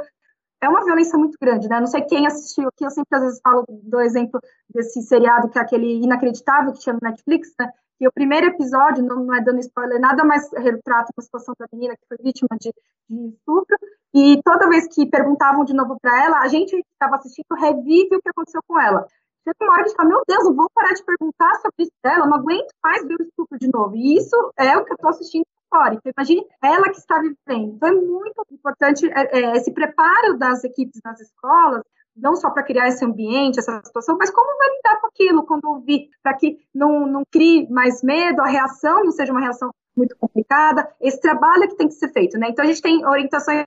é 0.61 0.69
uma 0.69 0.85
violência 0.85 1.19
muito 1.19 1.37
grande, 1.41 1.69
né? 1.69 1.79
Não 1.79 1.87
sei 1.87 2.03
quem 2.03 2.27
assistiu 2.27 2.69
aqui, 2.69 2.85
eu 2.85 2.91
sempre 2.91 3.17
às 3.17 3.23
vezes 3.23 3.41
falo 3.43 3.65
do 3.69 4.01
exemplo 4.01 4.41
desse 4.73 5.03
seriado 5.03 5.49
que 5.49 5.59
é 5.59 5.63
aquele 5.63 6.03
inacreditável 6.03 6.73
que 6.73 6.81
tinha 6.81 6.95
no 6.95 7.01
Netflix, 7.03 7.53
né? 7.59 7.71
O 8.07 8.13
primeiro 8.13 8.47
episódio, 8.47 9.05
não, 9.05 9.25
não 9.25 9.35
é 9.35 9.41
dando 9.41 9.61
spoiler 9.61 10.01
nada, 10.01 10.25
mas 10.25 10.51
retrata 10.53 11.11
a 11.17 11.23
situação 11.23 11.55
da 11.59 11.67
menina 11.73 11.95
que 11.97 12.07
foi 12.07 12.19
vítima 12.23 12.49
de, 12.61 12.73
de 13.09 13.29
estupro, 13.29 13.77
e 14.15 14.41
toda 14.45 14.69
vez 14.69 14.87
que 14.89 15.07
perguntavam 15.07 15.65
de 15.65 15.75
novo 15.75 15.99
para 16.01 16.25
ela, 16.25 16.39
a 16.41 16.49
gente 16.49 16.71
que 16.71 16.85
estava 16.93 17.17
assistindo 17.17 17.47
revive 17.59 18.17
o 18.17 18.23
que 18.23 18.29
aconteceu 18.29 18.61
com 18.67 18.81
ela. 18.81 19.07
Chega 19.45 19.57
uma 19.61 19.73
hora 19.73 19.85
que 19.85 19.95
fala, 19.95 20.09
meu 20.09 20.23
Deus, 20.27 20.45
não 20.45 20.55
vou 20.55 20.71
parar 20.75 20.95
de 20.95 21.05
perguntar 21.05 21.55
sobre 21.57 21.83
isso 21.83 21.93
dela, 22.03 22.27
não 22.27 22.37
aguento 22.37 22.73
mais 22.83 23.07
ver 23.07 23.17
o 23.21 23.23
estupro 23.23 23.59
de 23.59 23.69
novo. 23.69 23.95
E 23.95 24.17
isso 24.17 24.53
é 24.57 24.77
o 24.77 24.85
que 24.85 24.93
eu 24.93 24.95
estou 24.95 25.11
assistindo 25.11 25.45
fora. 25.69 25.95
Então, 25.95 26.13
imagine 26.17 26.47
ela 26.63 26.85
que 26.85 26.97
está 26.97 27.21
vivendo. 27.21 27.75
Então, 27.75 27.89
é 27.89 27.93
muito 27.93 28.47
importante 28.51 29.07
é, 29.13 29.39
é, 29.39 29.57
esse 29.57 29.73
preparo 29.73 30.39
das 30.39 30.65
equipes 30.65 31.01
nas 31.05 31.21
escolas, 31.21 31.83
não 32.17 32.37
só 32.37 32.51
para 32.51 32.63
criar 32.63 32.89
esse 32.89 33.05
ambiente, 33.05 33.59
essa 33.59 33.83
situação, 33.85 34.17
mas 34.19 34.31
como 34.31 34.59
vai 34.59 34.69
lidar 34.69 35.01
com 35.01 35.07
aquilo 35.09 35.45
quando 35.45 35.65
ouvir, 35.65 36.09
para 36.23 36.35
que 36.35 36.59
não, 36.75 37.07
não 37.07 37.23
crie 37.31 37.69
mais 37.71 38.03
medo, 38.03 38.41
a 38.41 38.47
reação 38.47 39.05
não 39.05 39.13
seja 39.13 39.33
uma 39.33 39.41
reação 39.41 39.71
muito 39.97 40.17
complicada. 40.17 40.89
Esse 41.01 41.21
trabalho 41.21 41.65
é 41.65 41.67
que 41.69 41.77
tem 41.77 41.89
que 41.89 41.95
ser 41.95 42.13
feito, 42.13 42.39
né? 42.39 42.49
Então, 42.49 42.65
a 42.65 42.69
gente 42.69 42.83
tem 42.83 43.05
orientações 43.07 43.67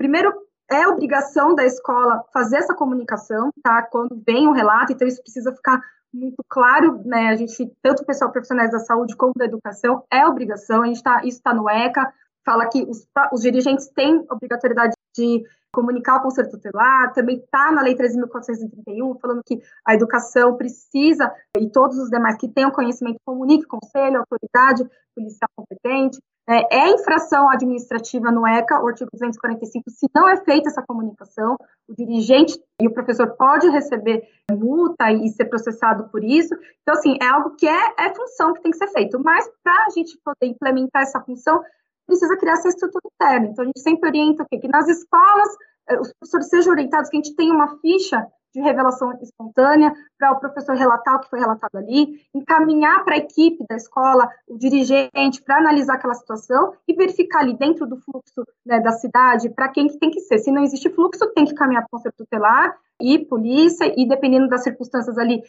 Primeiro, 0.00 0.32
é 0.70 0.88
obrigação 0.88 1.54
da 1.54 1.66
escola 1.66 2.24
fazer 2.32 2.56
essa 2.56 2.74
comunicação, 2.74 3.50
tá? 3.62 3.82
Quando 3.82 4.18
vem 4.26 4.48
um 4.48 4.52
relato, 4.52 4.92
então 4.92 5.06
isso 5.06 5.20
precisa 5.20 5.52
ficar 5.52 5.78
muito 6.10 6.42
claro, 6.48 7.02
né? 7.04 7.28
A 7.28 7.36
gente, 7.36 7.70
tanto 7.82 8.02
o 8.02 8.06
pessoal 8.06 8.32
profissionais 8.32 8.70
da 8.70 8.78
saúde 8.78 9.14
como 9.14 9.34
da 9.36 9.44
educação, 9.44 10.02
é 10.10 10.26
obrigação, 10.26 10.82
a 10.82 10.86
gente 10.86 11.02
tá, 11.02 11.18
isso 11.18 11.36
está 11.36 11.52
no 11.52 11.68
ECA, 11.68 12.10
fala 12.46 12.66
que 12.66 12.82
os, 12.84 13.06
os 13.30 13.42
dirigentes 13.42 13.88
têm 13.88 14.24
obrigatoriedade 14.30 14.94
de 15.14 15.44
comunicar 15.72 16.16
o 16.16 16.22
conselho 16.22 16.50
tutelar, 16.50 17.12
também 17.12 17.36
está 17.38 17.70
na 17.72 17.82
Lei 17.82 17.94
13.431, 17.94 19.18
falando 19.20 19.42
que 19.44 19.60
a 19.86 19.94
educação 19.94 20.56
precisa, 20.56 21.32
e 21.58 21.68
todos 21.70 21.98
os 21.98 22.10
demais 22.10 22.36
que 22.36 22.48
tenham 22.48 22.70
conhecimento, 22.70 23.18
comunique 23.24 23.66
conselho, 23.66 24.18
autoridade 24.18 24.88
policial 25.14 25.48
competente, 25.56 26.18
é, 26.48 26.78
é, 26.78 26.90
infração 26.90 27.48
administrativa 27.48 28.30
no 28.32 28.44
ECA, 28.44 28.82
o 28.82 28.88
artigo 28.88 29.08
245, 29.12 29.88
se 29.90 30.08
não 30.12 30.28
é 30.28 30.36
feita 30.38 30.68
essa 30.68 30.82
comunicação, 30.82 31.56
o 31.88 31.94
dirigente 31.94 32.58
e 32.80 32.88
o 32.88 32.92
professor 32.92 33.28
pode 33.36 33.68
receber 33.68 34.24
multa 34.50 35.12
e 35.12 35.28
ser 35.28 35.44
processado 35.44 36.08
por 36.08 36.24
isso. 36.24 36.52
Então, 36.82 36.94
assim, 36.94 37.16
é 37.22 37.26
algo 37.26 37.54
que 37.54 37.68
é, 37.68 37.94
é 37.98 38.12
função 38.12 38.52
que 38.52 38.62
tem 38.62 38.72
que 38.72 38.78
ser 38.78 38.88
feito. 38.88 39.20
Mas 39.22 39.48
para 39.62 39.86
a 39.86 39.90
gente 39.90 40.18
poder 40.24 40.46
implementar 40.46 41.02
essa 41.02 41.20
função, 41.20 41.62
precisa 42.10 42.36
criar 42.36 42.54
essa 42.54 42.68
estrutura 42.68 43.02
interna. 43.14 43.46
Então, 43.46 43.62
a 43.62 43.66
gente 43.66 43.80
sempre 43.80 44.08
orienta 44.08 44.42
o 44.42 44.46
quê? 44.46 44.58
Que 44.58 44.68
nas 44.68 44.88
escolas, 44.88 45.48
eh, 45.88 46.00
os 46.00 46.12
professores 46.12 46.48
sejam 46.48 46.72
orientados, 46.72 47.08
que 47.08 47.16
a 47.16 47.22
gente 47.22 47.36
tenha 47.36 47.54
uma 47.54 47.78
ficha 47.78 48.26
de 48.52 48.60
revelação 48.60 49.16
espontânea 49.22 49.94
para 50.18 50.32
o 50.32 50.40
professor 50.40 50.74
relatar 50.74 51.14
o 51.14 51.20
que 51.20 51.30
foi 51.30 51.38
relatado 51.38 51.76
ali, 51.76 52.20
encaminhar 52.34 53.04
para 53.04 53.14
a 53.14 53.18
equipe 53.18 53.64
da 53.68 53.76
escola, 53.76 54.28
o 54.48 54.58
dirigente, 54.58 55.40
para 55.44 55.58
analisar 55.58 55.94
aquela 55.94 56.14
situação 56.14 56.72
e 56.86 56.92
verificar 56.92 57.40
ali 57.40 57.56
dentro 57.56 57.86
do 57.86 57.96
fluxo 57.96 58.44
né, 58.66 58.80
da 58.80 58.90
cidade 58.90 59.48
para 59.50 59.68
quem 59.68 59.86
que 59.86 59.98
tem 59.98 60.10
que 60.10 60.20
ser. 60.20 60.38
Se 60.38 60.50
não 60.50 60.64
existe 60.64 60.90
fluxo, 60.90 61.32
tem 61.32 61.44
que 61.44 61.54
caminhar 61.54 61.82
para 61.82 61.88
o 61.88 61.90
conselho 61.92 62.14
tutelar 62.16 62.76
e 63.00 63.18
polícia, 63.18 63.92
e 63.96 64.06
dependendo 64.06 64.48
das 64.48 64.64
circunstâncias 64.64 65.16
ali 65.16 65.42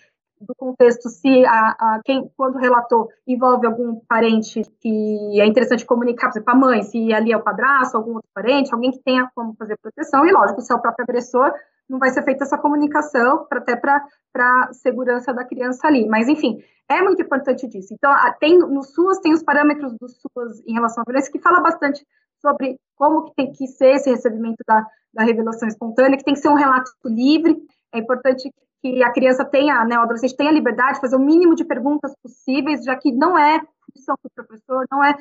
do 0.45 0.55
contexto, 0.55 1.09
se 1.09 1.45
a, 1.45 1.75
a, 1.79 2.01
quem, 2.03 2.29
quando 2.35 2.57
relatou, 2.57 3.09
envolve 3.27 3.65
algum 3.65 3.99
parente 4.07 4.61
que 4.79 5.41
é 5.41 5.45
interessante 5.45 5.85
comunicar, 5.85 6.27
por 6.27 6.37
exemplo, 6.37 6.53
a 6.53 6.55
mãe, 6.55 6.83
se 6.83 7.13
ali 7.13 7.31
é 7.31 7.37
o 7.37 7.43
padrasto, 7.43 7.97
algum 7.97 8.15
outro 8.15 8.29
parente, 8.33 8.73
alguém 8.73 8.91
que 8.91 9.01
tenha 9.03 9.29
como 9.35 9.55
fazer 9.57 9.77
proteção, 9.81 10.25
e 10.25 10.31
lógico, 10.31 10.61
se 10.61 10.71
é 10.71 10.75
o 10.75 10.81
próprio 10.81 11.03
agressor, 11.03 11.51
não 11.89 11.99
vai 11.99 12.09
ser 12.09 12.23
feita 12.23 12.43
essa 12.43 12.57
comunicação, 12.57 13.45
pra, 13.47 13.59
até 13.59 13.75
para 13.75 14.73
segurança 14.73 15.33
da 15.33 15.43
criança 15.43 15.87
ali. 15.87 16.07
Mas, 16.07 16.27
enfim, 16.27 16.57
é 16.89 17.01
muito 17.01 17.21
importante 17.21 17.67
disso. 17.67 17.93
Então, 17.93 18.13
tem, 18.39 18.57
no 18.57 18.83
SUAS 18.83 19.19
tem 19.19 19.33
os 19.33 19.43
parâmetros 19.43 19.93
do 19.93 20.07
SUAS 20.07 20.61
em 20.65 20.73
relação 20.73 21.01
à 21.01 21.05
violência, 21.05 21.31
que 21.31 21.39
fala 21.39 21.59
bastante 21.59 22.05
sobre 22.41 22.79
como 22.95 23.25
que 23.25 23.35
tem 23.35 23.51
que 23.51 23.67
ser 23.67 23.95
esse 23.95 24.09
recebimento 24.09 24.63
da, 24.67 24.85
da 25.13 25.23
revelação 25.23 25.67
espontânea, 25.67 26.17
que 26.17 26.23
tem 26.23 26.33
que 26.33 26.39
ser 26.39 26.49
um 26.49 26.55
relato 26.55 26.91
livre, 27.05 27.57
é 27.93 27.99
importante 27.99 28.51
que 28.81 29.03
a 29.03 29.11
criança 29.11 29.45
tenha, 29.45 29.85
né, 29.85 29.97
o 29.97 30.01
adolescente 30.01 30.35
tenha 30.35 30.51
liberdade 30.51 30.95
de 30.95 31.01
fazer 31.01 31.15
o 31.15 31.19
mínimo 31.19 31.55
de 31.55 31.63
perguntas 31.63 32.13
possíveis, 32.21 32.83
já 32.83 32.95
que 32.95 33.11
não 33.11 33.37
é 33.37 33.61
função 33.93 34.15
do 34.23 34.29
professor, 34.33 34.85
não 34.91 35.03
é 35.03 35.15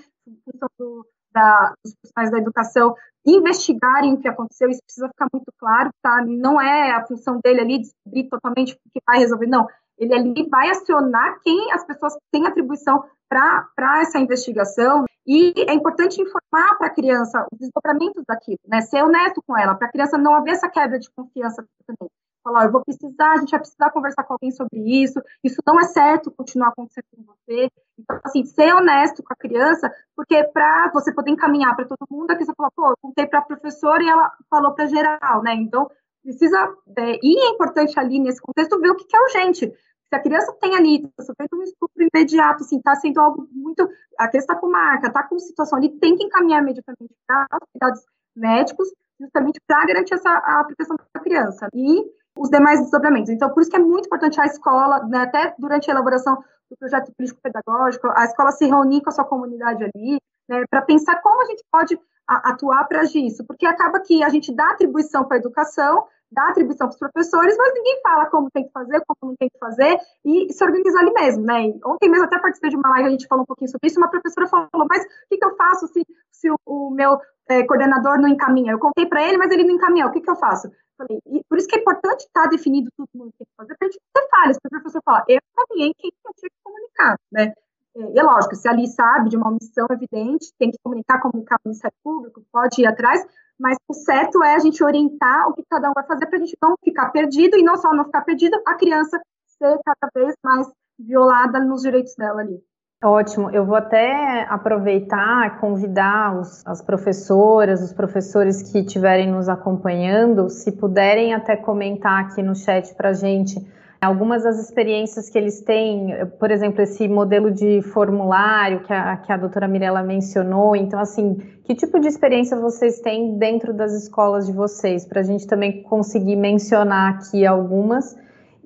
função 0.44 0.68
do, 0.78 1.06
da, 1.32 1.74
dos 1.84 1.94
profissionais 1.94 2.30
da 2.30 2.38
educação 2.38 2.94
investigarem 3.26 4.14
o 4.14 4.18
que 4.18 4.28
aconteceu, 4.28 4.70
isso 4.70 4.82
precisa 4.82 5.08
ficar 5.08 5.28
muito 5.32 5.52
claro, 5.58 5.90
tá? 6.02 6.24
Não 6.24 6.58
é 6.60 6.92
a 6.92 7.06
função 7.06 7.38
dele 7.44 7.60
ali 7.60 7.78
descobrir 7.80 8.28
totalmente 8.28 8.72
o 8.72 8.90
que 8.90 9.00
vai 9.06 9.18
resolver, 9.18 9.46
não. 9.46 9.68
Ele 9.98 10.14
ali 10.14 10.48
vai 10.48 10.70
acionar 10.70 11.38
quem 11.42 11.70
as 11.72 11.84
pessoas 11.84 12.16
têm 12.32 12.46
atribuição 12.46 13.04
para 13.28 14.00
essa 14.00 14.18
investigação, 14.18 15.04
e 15.26 15.52
é 15.68 15.74
importante 15.74 16.20
informar 16.20 16.78
para 16.78 16.86
a 16.86 16.94
criança 16.94 17.46
os 17.52 17.58
desdobramentos 17.58 18.24
daquilo, 18.26 18.58
né? 18.66 18.80
Ser 18.80 19.04
honesto 19.04 19.42
com 19.46 19.56
ela, 19.56 19.74
para 19.74 19.86
a 19.86 19.90
criança 19.90 20.16
não 20.16 20.34
haver 20.34 20.52
essa 20.52 20.68
quebra 20.68 20.98
de 20.98 21.10
confiança 21.10 21.62
também 21.86 22.10
falar, 22.42 22.64
eu 22.64 22.72
vou 22.72 22.84
precisar, 22.84 23.32
a 23.32 23.36
gente 23.38 23.50
vai 23.50 23.60
precisar 23.60 23.90
conversar 23.90 24.24
com 24.24 24.34
alguém 24.34 24.50
sobre 24.50 24.78
isso, 24.78 25.20
isso 25.42 25.60
não 25.66 25.78
é 25.80 25.84
certo 25.84 26.30
continuar 26.30 26.68
acontecendo 26.68 27.04
com 27.14 27.22
você. 27.24 27.70
Então, 27.98 28.20
assim, 28.24 28.44
ser 28.44 28.74
honesto 28.74 29.22
com 29.22 29.32
a 29.32 29.36
criança, 29.36 29.92
porque 30.16 30.42
para 30.44 30.90
você 30.92 31.12
poder 31.12 31.30
encaminhar 31.30 31.74
para 31.76 31.86
todo 31.86 32.06
mundo, 32.10 32.30
a 32.30 32.34
criança 32.34 32.54
fala, 32.56 32.70
pô, 32.74 32.90
eu 32.90 32.96
contei 33.00 33.26
para 33.26 33.40
a 33.40 33.44
professora 33.44 34.02
e 34.02 34.08
ela 34.08 34.32
falou 34.48 34.72
para 34.72 34.86
geral, 34.86 35.42
né? 35.42 35.54
Então, 35.54 35.90
precisa, 36.22 36.74
é, 36.96 37.18
e 37.22 37.38
é 37.38 37.48
importante 37.50 37.98
ali 37.98 38.18
nesse 38.18 38.40
contexto 38.40 38.80
ver 38.80 38.90
o 38.90 38.96
que, 38.96 39.04
é 39.14 39.20
urgente. 39.20 39.70
Se 40.08 40.16
a 40.16 40.22
criança 40.22 40.52
tem 40.60 40.74
ali, 40.74 41.04
está 41.04 41.22
sofrendo 41.22 41.56
um 41.56 41.62
estupro 41.62 42.08
imediato, 42.12 42.64
assim, 42.64 42.78
está 42.78 42.96
sendo 42.96 43.20
algo 43.20 43.48
muito. 43.52 43.88
A 44.18 44.28
criança 44.28 44.52
está 44.52 44.56
com 44.56 44.68
marca, 44.68 45.06
está 45.06 45.22
com 45.22 45.38
situação 45.38 45.78
ali, 45.78 45.88
tem 45.98 46.16
que 46.16 46.24
encaminhar 46.24 46.62
imediatamente 46.62 47.14
para 47.26 47.46
os 47.52 47.68
cuidados 47.72 48.04
médicos, 48.34 48.88
justamente 49.20 49.60
para 49.66 49.86
garantir 49.86 50.14
essa, 50.14 50.30
a 50.30 50.64
proteção 50.64 50.96
da 50.96 51.20
criança. 51.20 51.68
E 51.74 52.04
os 52.40 52.48
demais 52.48 52.80
desdobramentos. 52.80 53.30
Então, 53.30 53.50
por 53.50 53.60
isso 53.60 53.70
que 53.70 53.76
é 53.76 53.80
muito 53.80 54.06
importante 54.06 54.40
a 54.40 54.46
escola, 54.46 55.06
né, 55.06 55.18
até 55.18 55.54
durante 55.58 55.90
a 55.90 55.92
elaboração 55.92 56.42
do 56.70 56.76
projeto 56.78 57.12
político-pedagógico, 57.12 58.08
a 58.16 58.24
escola 58.24 58.50
se 58.50 58.64
reunir 58.64 59.02
com 59.02 59.10
a 59.10 59.12
sua 59.12 59.24
comunidade 59.24 59.84
ali, 59.84 60.18
né, 60.48 60.64
para 60.70 60.80
pensar 60.80 61.20
como 61.20 61.42
a 61.42 61.44
gente 61.44 61.62
pode 61.70 62.00
atuar 62.26 62.84
para 62.84 63.00
agir 63.00 63.26
isso, 63.26 63.44
porque 63.44 63.66
acaba 63.66 64.00
que 64.00 64.22
a 64.22 64.28
gente 64.28 64.54
dá 64.54 64.70
atribuição 64.70 65.24
para 65.24 65.36
a 65.36 65.40
educação, 65.40 66.06
dá 66.30 66.48
atribuição 66.48 66.86
para 66.86 66.94
os 66.94 66.98
professores, 66.98 67.56
mas 67.58 67.74
ninguém 67.74 68.00
fala 68.02 68.26
como 68.26 68.50
tem 68.50 68.64
que 68.64 68.72
fazer, 68.72 69.02
como 69.06 69.32
não 69.32 69.36
tem 69.36 69.50
que 69.50 69.58
fazer, 69.58 69.98
e 70.24 70.50
se 70.52 70.64
organizar 70.64 71.00
ali 71.00 71.12
mesmo, 71.12 71.44
né? 71.44 71.66
E 71.66 71.80
ontem 71.84 72.08
mesmo 72.08 72.24
até 72.24 72.38
participei 72.38 72.70
de 72.70 72.76
uma 72.76 72.88
live, 72.90 73.08
a 73.08 73.10
gente 73.10 73.26
falou 73.26 73.42
um 73.42 73.46
pouquinho 73.46 73.70
sobre 73.70 73.88
isso, 73.88 73.98
uma 73.98 74.08
professora 74.08 74.46
falou, 74.46 74.86
mas 74.88 75.02
o 75.02 75.08
que, 75.28 75.38
que 75.38 75.44
eu 75.44 75.56
faço 75.56 75.88
se, 75.88 76.06
se 76.30 76.50
o, 76.50 76.56
o 76.64 76.90
meu 76.90 77.18
é, 77.48 77.64
coordenador 77.64 78.18
não 78.18 78.28
encaminha? 78.28 78.72
Eu 78.72 78.78
contei 78.78 79.06
para 79.06 79.24
ele, 79.24 79.36
mas 79.36 79.50
ele 79.50 79.64
não 79.64 79.74
encaminhou, 79.74 80.08
o 80.08 80.12
que, 80.12 80.20
que 80.20 80.30
eu 80.30 80.36
faço? 80.36 80.70
Falei, 81.00 81.20
e 81.26 81.44
por 81.48 81.58
isso 81.58 81.66
que 81.66 81.76
é 81.76 81.80
importante 81.80 82.24
estar 82.24 82.46
definido 82.46 82.90
tudo 82.96 83.08
que 83.32 83.38
tem 83.38 83.46
que 83.46 83.56
fazer, 83.56 83.76
para 83.76 83.88
a 83.88 83.90
gente 83.90 84.00
ter 84.12 84.28
falhas, 84.28 84.58
para 84.58 84.68
o 84.68 84.70
professor 84.70 85.02
falar, 85.02 85.24
eu 85.28 85.40
caminhei 85.56 85.94
quem 85.94 86.12
eu 86.24 86.32
tinha 86.34 86.50
que 86.50 86.56
comunicar, 86.62 87.18
né? 87.32 87.54
E 87.96 88.18
é 88.18 88.22
lógico, 88.22 88.54
se 88.54 88.68
ali 88.68 88.86
sabe 88.86 89.30
de 89.30 89.36
uma 89.36 89.48
omissão 89.48 89.86
evidente, 89.90 90.52
tem 90.58 90.70
que 90.70 90.78
comunicar, 90.82 91.20
comunicar 91.20 91.56
o 91.56 91.68
Ministério 91.68 91.96
Público, 92.04 92.42
pode 92.52 92.80
ir 92.80 92.86
atrás, 92.86 93.26
mas 93.58 93.76
o 93.88 93.94
certo 93.94 94.42
é 94.42 94.54
a 94.54 94.58
gente 94.58 94.82
orientar 94.82 95.48
o 95.48 95.54
que 95.54 95.64
cada 95.68 95.90
um 95.90 95.92
vai 95.92 96.06
fazer 96.06 96.26
para 96.26 96.36
a 96.36 96.40
gente 96.40 96.56
não 96.62 96.76
ficar 96.84 97.10
perdido, 97.10 97.56
e 97.56 97.62
não 97.62 97.76
só 97.76 97.92
não 97.92 98.04
ficar 98.04 98.22
perdido, 98.22 98.60
a 98.66 98.74
criança 98.74 99.20
ser 99.46 99.78
cada 99.84 100.10
vez 100.14 100.34
mais 100.44 100.70
violada 100.98 101.58
nos 101.60 101.82
direitos 101.82 102.14
dela 102.14 102.40
ali. 102.40 102.62
Ótimo, 103.02 103.50
eu 103.50 103.64
vou 103.64 103.76
até 103.76 104.44
aproveitar 104.50 105.46
e 105.46 105.58
convidar 105.58 106.38
os, 106.38 106.62
as 106.66 106.82
professoras, 106.82 107.82
os 107.82 107.94
professores 107.94 108.60
que 108.60 108.80
estiverem 108.80 109.26
nos 109.26 109.48
acompanhando, 109.48 110.50
se 110.50 110.70
puderem 110.70 111.32
até 111.32 111.56
comentar 111.56 112.20
aqui 112.20 112.42
no 112.42 112.54
chat 112.54 112.94
para 112.94 113.08
a 113.08 113.12
gente 113.14 113.58
algumas 113.98 114.42
das 114.44 114.58
experiências 114.58 115.30
que 115.30 115.38
eles 115.38 115.62
têm, 115.62 116.14
por 116.38 116.50
exemplo, 116.50 116.82
esse 116.82 117.08
modelo 117.08 117.50
de 117.50 117.80
formulário 117.80 118.80
que 118.80 118.92
a, 118.92 119.16
que 119.16 119.32
a 119.32 119.36
doutora 119.38 119.66
Mirella 119.66 120.02
mencionou. 120.02 120.76
Então, 120.76 121.00
assim, 121.00 121.36
que 121.64 121.74
tipo 121.74 121.98
de 122.00 122.08
experiência 122.08 122.54
vocês 122.58 123.00
têm 123.00 123.38
dentro 123.38 123.72
das 123.72 123.94
escolas 123.94 124.46
de 124.46 124.52
vocês, 124.52 125.06
para 125.06 125.20
a 125.20 125.24
gente 125.24 125.46
também 125.46 125.82
conseguir 125.84 126.36
mencionar 126.36 127.14
aqui 127.14 127.46
algumas 127.46 128.14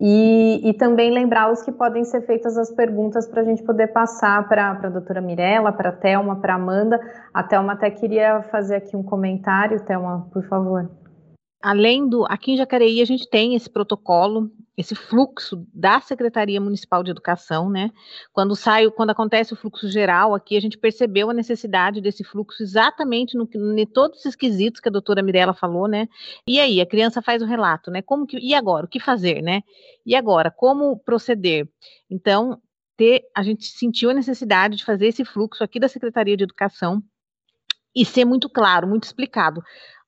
e, 0.06 0.60
e 0.68 0.74
também 0.74 1.10
lembrá-los 1.10 1.62
que 1.62 1.72
podem 1.72 2.04
ser 2.04 2.26
feitas 2.26 2.58
as 2.58 2.70
perguntas 2.70 3.26
para 3.26 3.40
a 3.40 3.44
gente 3.44 3.62
poder 3.62 3.86
passar 3.86 4.46
para 4.46 4.72
a 4.72 4.90
doutora 4.90 5.22
Mirella, 5.22 5.72
para 5.72 5.88
a 5.88 5.92
Thelma, 5.92 6.36
para 6.36 6.52
a 6.52 6.56
Amanda. 6.56 7.00
A 7.32 7.42
Thelma 7.42 7.72
até 7.72 7.88
queria 7.88 8.42
fazer 8.50 8.76
aqui 8.76 8.94
um 8.94 9.02
comentário. 9.02 9.80
Thelma, 9.80 10.28
por 10.30 10.46
favor. 10.46 10.90
Além 11.64 12.06
do. 12.06 12.26
Aqui 12.26 12.52
em 12.52 12.56
Jacareí, 12.58 13.00
a 13.00 13.06
gente 13.06 13.26
tem 13.26 13.54
esse 13.54 13.70
protocolo 13.70 14.50
esse 14.76 14.94
fluxo 14.94 15.64
da 15.72 16.00
Secretaria 16.00 16.60
Municipal 16.60 17.02
de 17.02 17.10
Educação, 17.10 17.70
né? 17.70 17.90
Quando 18.32 18.56
sai, 18.56 18.90
quando 18.90 19.10
acontece 19.10 19.52
o 19.52 19.56
fluxo 19.56 19.88
geral 19.88 20.34
aqui, 20.34 20.56
a 20.56 20.60
gente 20.60 20.76
percebeu 20.76 21.30
a 21.30 21.34
necessidade 21.34 22.00
desse 22.00 22.24
fluxo 22.24 22.62
exatamente 22.62 23.36
no, 23.36 23.48
em 23.78 23.86
todos 23.86 24.18
esses 24.18 24.34
quesitos 24.34 24.80
que 24.80 24.88
a 24.88 24.92
doutora 24.92 25.22
Mirella 25.22 25.54
falou, 25.54 25.86
né? 25.86 26.08
E 26.46 26.58
aí, 26.58 26.80
a 26.80 26.86
criança 26.86 27.22
faz 27.22 27.40
o 27.40 27.46
relato, 27.46 27.90
né? 27.90 28.02
Como 28.02 28.26
que, 28.26 28.36
e 28.36 28.52
agora, 28.52 28.84
o 28.84 28.88
que 28.88 28.98
fazer, 28.98 29.40
né? 29.42 29.62
E 30.04 30.14
agora, 30.16 30.50
como 30.50 30.98
proceder? 30.98 31.68
Então, 32.10 32.60
ter, 32.96 33.22
a 33.34 33.42
gente 33.42 33.64
sentiu 33.66 34.10
a 34.10 34.14
necessidade 34.14 34.76
de 34.76 34.84
fazer 34.84 35.06
esse 35.06 35.24
fluxo 35.24 35.62
aqui 35.62 35.78
da 35.78 35.88
Secretaria 35.88 36.36
de 36.36 36.44
Educação 36.44 37.00
e 37.94 38.04
ser 38.04 38.24
muito 38.24 38.50
claro, 38.50 38.88
muito 38.88 39.04
explicado. 39.04 39.62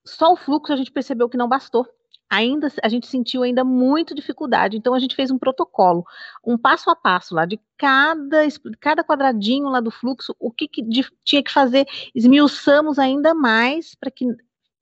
Só 0.07 0.33
o 0.33 0.37
fluxo 0.37 0.73
a 0.73 0.77
gente 0.77 0.93
percebeu 0.93 1.29
que 1.29 1.37
não 1.37 1.49
bastou 1.49 1.87
ainda 2.29 2.69
a 2.83 2.89
gente 2.89 3.07
sentiu 3.07 3.43
ainda 3.43 3.65
muito 3.65 4.15
dificuldade. 4.15 4.77
Então 4.77 4.95
a 4.95 4.99
gente 4.99 5.15
fez 5.15 5.31
um 5.31 5.39
protocolo, 5.39 6.05
um 6.45 6.59
passo 6.59 6.91
a 6.91 6.97
passo 6.97 7.35
lá 7.35 7.47
de 7.47 7.61
cada 7.77 8.47
cada 8.81 9.05
quadradinho 9.05 9.69
lá 9.69 9.81
do 9.81 9.91
fluxo, 9.91 10.35
o 10.39 10.51
que, 10.51 10.69
que 10.69 10.83
de, 10.83 11.07
tinha 11.25 11.43
que 11.43 11.53
fazer, 11.53 11.87
esmiuçamos 12.15 12.99
ainda 12.99 13.35
mais 13.35 13.95
para 13.95 14.11
que 14.11 14.27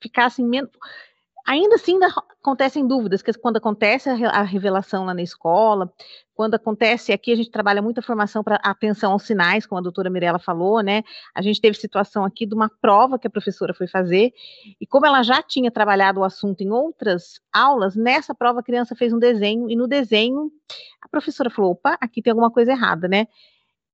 ficassem 0.01 0.47
menos 0.47 0.71
ainda 1.47 1.75
assim 1.77 1.95
ainda 1.95 2.09
acontecem 2.41 2.87
dúvidas, 2.87 3.23
que 3.23 3.33
quando 3.35 3.59
acontece 3.59 4.09
a, 4.09 4.43
revelação 4.43 5.05
lá 5.05 5.13
na 5.13 5.23
escola, 5.23 5.93
quando 6.35 6.55
acontece 6.55 7.13
aqui, 7.13 7.33
a 7.33 7.37
gente 7.37 7.51
trabalha 7.51 7.81
muita 7.81 8.03
formação 8.03 8.43
para 8.43 8.57
atenção 8.57 9.13
aos 9.13 9.23
sinais, 9.23 9.67
como 9.67 9.79
a 9.79 9.83
doutora 9.83 10.11
Mirella 10.11 10.39
falou, 10.39 10.81
né? 10.81 11.03
A 11.35 11.41
gente 11.41 11.61
teve 11.61 11.77
situação 11.77 12.25
aqui 12.25 12.45
de 12.45 12.55
uma 12.55 12.69
prova 12.81 13.19
que 13.19 13.27
a 13.27 13.31
professora 13.31 13.73
foi 13.73 13.87
fazer, 13.87 14.33
e 14.81 14.87
como 14.87 15.07
ela 15.07 15.23
já 15.23 15.43
tinha 15.43 15.71
trabalhado 15.71 16.21
o 16.21 16.25
assunto 16.25 16.63
em 16.63 16.71
outras 16.71 17.41
aulas, 17.53 17.95
nessa 17.95 18.35
prova 18.35 18.61
a 18.61 18.63
criança 18.63 18.97
fez 18.97 19.13
um 19.13 19.19
desenho, 19.19 19.71
e 19.71 19.77
no 19.77 19.87
desenho 19.87 20.51
a 21.01 21.09
professora 21.09 21.49
falou: 21.49 21.73
opa, 21.73 21.97
aqui 22.01 22.21
tem 22.21 22.33
alguma 22.33 22.51
coisa 22.51 22.73
errada, 22.73 23.09
né? 23.09 23.27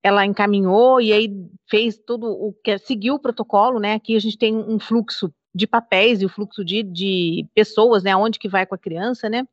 ela 0.02 0.24
encaminhou 0.24 1.00
e 1.00 1.12
aí 1.12 1.28
fez 1.68 1.98
tudo 1.98 2.26
o 2.26 2.54
que 2.64 2.78
seguiu 2.78 3.14
o 3.14 3.18
protocolo, 3.18 3.78
né? 3.78 3.94
Aqui 3.94 4.16
a 4.16 4.18
gente 4.18 4.38
tem 4.38 4.56
um 4.56 4.78
fluxo 4.80 5.30
de 5.54 5.66
papéis 5.66 6.22
e 6.22 6.26
o 6.26 6.28
fluxo 6.28 6.64
de, 6.64 6.82
de 6.82 7.46
pessoas, 7.54 8.02
né, 8.02 8.12
aonde 8.12 8.38
que 8.38 8.48
vai 8.48 8.64
com 8.64 8.74
a 8.74 8.78
criança, 8.78 9.28
né? 9.28 9.46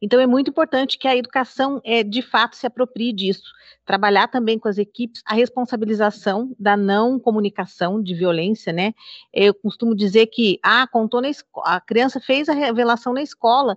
Então 0.00 0.20
é 0.20 0.26
muito 0.26 0.50
importante 0.50 0.98
que 0.98 1.08
a 1.08 1.16
educação 1.16 1.80
é, 1.84 2.02
de 2.02 2.22
fato 2.22 2.56
se 2.56 2.66
aproprie 2.66 3.12
disso, 3.12 3.52
trabalhar 3.84 4.28
também 4.28 4.58
com 4.58 4.68
as 4.68 4.78
equipes 4.78 5.22
a 5.26 5.34
responsabilização 5.34 6.54
da 6.58 6.76
não 6.76 7.18
comunicação 7.18 8.02
de 8.02 8.14
violência, 8.14 8.72
né? 8.72 8.94
Eu 9.32 9.54
costumo 9.54 9.94
dizer 9.94 10.26
que 10.26 10.58
ah, 10.62 10.86
contou 10.86 11.20
na 11.20 11.28
a 11.64 11.80
criança 11.80 12.20
fez 12.20 12.48
a 12.48 12.54
revelação 12.54 13.12
na 13.12 13.22
escola, 13.22 13.76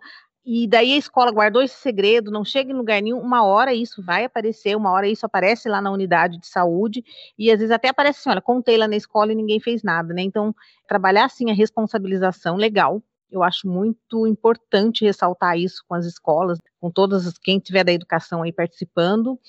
e 0.50 0.66
daí 0.66 0.94
a 0.94 0.98
escola 0.98 1.30
guardou 1.30 1.62
esse 1.62 1.76
segredo, 1.76 2.32
não 2.32 2.46
chega 2.46 2.72
em 2.72 2.76
lugar 2.76 3.02
nenhum, 3.02 3.20
uma 3.20 3.44
hora 3.44 3.74
isso 3.74 4.02
vai 4.02 4.24
aparecer, 4.24 4.78
uma 4.78 4.90
hora 4.94 5.06
isso 5.06 5.26
aparece 5.26 5.68
lá 5.68 5.82
na 5.82 5.92
unidade 5.92 6.40
de 6.40 6.48
saúde, 6.48 7.04
e 7.38 7.52
às 7.52 7.60
vezes 7.60 7.70
até 7.70 7.90
aparece 7.90 8.20
assim, 8.20 8.30
olha, 8.30 8.42
contei 8.42 8.78
lá 8.78 8.88
na 8.88 8.96
escola 8.96 9.34
e 9.34 9.36
ninguém 9.36 9.60
fez 9.60 9.84
nada, 9.84 10.14
né? 10.14 10.22
Então, 10.22 10.56
trabalhar 10.88 11.26
assim 11.26 11.52
a 11.52 11.54
responsabilização 11.54 12.56
legal, 12.56 13.04
eu 13.32 13.44
acho 13.44 13.68
muito 13.68 14.26
importante 14.28 15.06
ressaltar 15.06 15.58
isso 15.58 15.84
com 15.88 15.96
as 15.96 16.06
escolas, 16.06 16.60
com 16.80 16.90
todas 16.92 17.38
quem 17.40 17.60
tiver 17.60 17.84
da 17.84 17.92
educação 17.92 18.44
aí 18.44 18.54
participando, 18.54 19.40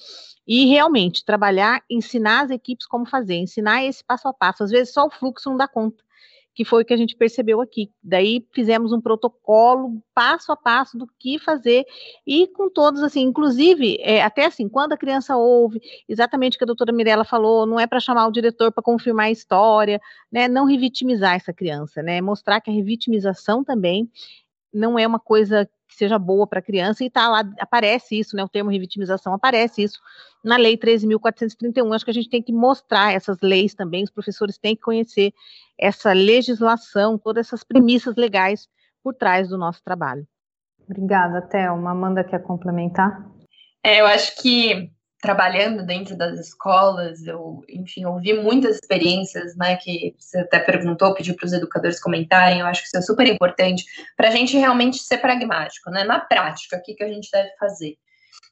e 0.47 0.66
realmente 0.66 1.24
trabalhar, 1.24 1.83
ensinar 1.91 2.45
as 2.45 2.51
equipes 2.51 2.87
como 2.87 3.07
fazer, 3.07 3.37
ensinar 3.37 3.85
esse 3.85 4.03
passo 4.05 4.29
a 4.29 4.33
passo. 4.33 4.64
Às 4.64 4.70
vezes 4.70 4.93
só 4.93 5.07
o 5.07 5.11
fluxo 5.11 5.51
não 5.51 5.57
dá 5.57 5.68
conta 5.68 6.03
que 6.59 6.64
foi 6.64 6.82
o 6.82 6.84
que 6.84 6.92
a 6.92 6.96
gente 6.96 7.14
percebeu 7.14 7.61
aqui. 7.61 7.88
Daí 8.02 8.44
fizemos 8.52 8.92
um 8.92 9.00
protocolo 9.00 10.02
passo 10.12 10.50
a 10.50 10.56
passo 10.56 10.98
do 10.98 11.06
que 11.16 11.38
fazer 11.38 11.84
e 12.26 12.48
com 12.48 12.68
todos 12.68 13.00
assim, 13.00 13.20
inclusive 13.20 13.96
é, 14.00 14.24
até 14.24 14.46
assim, 14.46 14.68
quando 14.68 14.92
a 14.92 14.96
criança 14.96 15.36
ouve 15.36 15.80
exatamente 16.09 16.56
o 16.56 16.59
que 16.59 16.64
a 16.64 16.66
doutora 16.66 16.90
Mirella 16.90 17.24
falou, 17.24 17.64
não 17.64 17.78
é 17.78 17.86
para 17.86 18.00
chamar 18.00 18.26
o 18.26 18.32
diretor 18.32 18.72
para 18.72 18.82
confirmar 18.82 19.26
a 19.26 19.30
história, 19.30 20.00
né? 20.32 20.48
Não 20.48 20.64
revitimizar 20.64 21.36
essa 21.36 21.52
criança, 21.52 22.02
né? 22.02 22.20
Mostrar 22.20 22.61
que 22.61 22.72
a 22.72 22.74
revitimização 22.74 23.62
também 23.62 24.11
não 24.73 24.99
é 24.99 25.07
uma 25.07 25.19
coisa 25.19 25.69
que 25.89 25.95
seja 25.95 26.19
boa 26.19 26.47
para 26.47 26.59
a 26.59 26.62
criança, 26.62 27.03
e 27.03 27.11
tá 27.11 27.29
lá, 27.29 27.43
aparece 27.61 28.19
isso, 28.19 28.37
né? 28.37 28.45
O 28.45 28.49
termo 28.49 28.71
revitimização 28.71 29.33
aparece 29.33 29.83
isso 29.83 29.99
na 30.45 30.57
Lei 30.57 30.77
13.431. 30.77 31.95
Acho 31.95 32.05
que 32.05 32.11
a 32.11 32.14
gente 32.14 32.29
tem 32.29 32.43
que 32.43 32.53
mostrar 32.53 33.12
essas 33.12 33.41
leis 33.41 33.75
também, 33.75 34.05
os 34.05 34.11
professores 34.11 34.59
têm 34.59 34.77
que 34.77 34.83
conhecer 34.83 35.33
essa 35.79 36.12
legislação, 36.12 37.16
todas 37.16 37.47
essas 37.47 37.64
premissas 37.64 38.16
legais 38.16 38.69
por 39.03 39.14
trás 39.14 39.49
do 39.49 39.57
nosso 39.57 39.83
trabalho. 39.83 40.27
Obrigada, 40.89 41.43
Thelma. 41.43 41.91
Amanda 41.91 42.25
quer 42.25 42.43
complementar? 42.43 43.27
É, 43.83 44.01
eu 44.01 44.07
acho 44.07 44.37
que 44.43 44.91
trabalhando 45.21 45.85
dentro 45.85 46.16
das 46.16 46.39
escolas, 46.39 47.27
eu, 47.27 47.64
enfim, 47.69 48.05
ouvi 48.05 48.35
muitas 48.35 48.77
experiências, 48.77 49.57
né, 49.57 49.77
que 49.77 50.14
você 50.19 50.39
até 50.39 50.61
perguntou, 50.61 51.14
pediu 51.14 51.35
para 51.35 51.47
os 51.47 51.53
educadores 51.53 52.01
comentarem, 52.01 52.61
eu 52.61 52.66
acho 52.66 52.83
que 52.83 52.87
isso 52.87 52.99
é 52.99 53.03
super 53.03 53.27
importante, 53.27 53.85
para 54.16 54.29
a 54.29 54.31
gente 54.31 54.57
realmente 54.57 54.99
ser 54.99 55.19
pragmático, 55.19 55.91
né, 55.91 56.05
na 56.05 56.21
prática, 56.21 56.77
o 56.77 56.83
que, 56.83 56.95
que 56.95 57.03
a 57.03 57.09
gente 57.09 57.31
deve 57.33 57.51
fazer. 57.59 57.97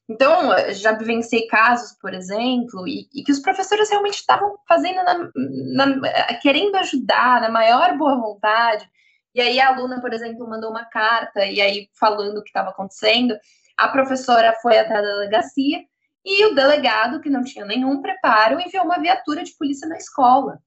Então, 0.08 0.50
já 0.70 0.92
vivenciei 0.92 1.46
casos, 1.46 1.96
por 2.00 2.14
exemplo, 2.14 2.86
e, 2.86 3.08
e 3.14 3.22
que 3.22 3.32
os 3.32 3.40
professores 3.40 3.90
realmente 3.90 4.14
estavam 4.14 4.56
fazendo, 4.66 5.02
na, 5.04 5.30
na, 5.34 6.34
querendo 6.40 6.76
ajudar, 6.76 7.40
na 7.40 7.48
maior 7.48 7.96
boa 7.96 8.16
vontade, 8.16 8.88
e 9.34 9.40
aí 9.40 9.60
a 9.60 9.68
aluna, 9.68 10.00
por 10.00 10.12
exemplo, 10.12 10.48
mandou 10.48 10.70
uma 10.70 10.84
carta, 10.84 11.44
e 11.44 11.60
aí 11.60 11.88
falando 11.92 12.38
o 12.38 12.42
que 12.42 12.48
estava 12.48 12.70
acontecendo, 12.70 13.36
a 13.76 13.88
professora 13.88 14.54
foi 14.62 14.78
até 14.78 14.96
a 14.96 15.02
delegacia, 15.02 15.80
e 16.26 16.44
o 16.46 16.54
delegado, 16.56 17.20
que 17.20 17.30
não 17.30 17.44
tinha 17.44 17.64
nenhum 17.64 18.02
preparo, 18.02 18.60
enviou 18.60 18.84
uma 18.84 18.98
viatura 18.98 19.44
de 19.44 19.56
polícia 19.56 19.88
na 19.88 19.96
escola. 19.96 20.58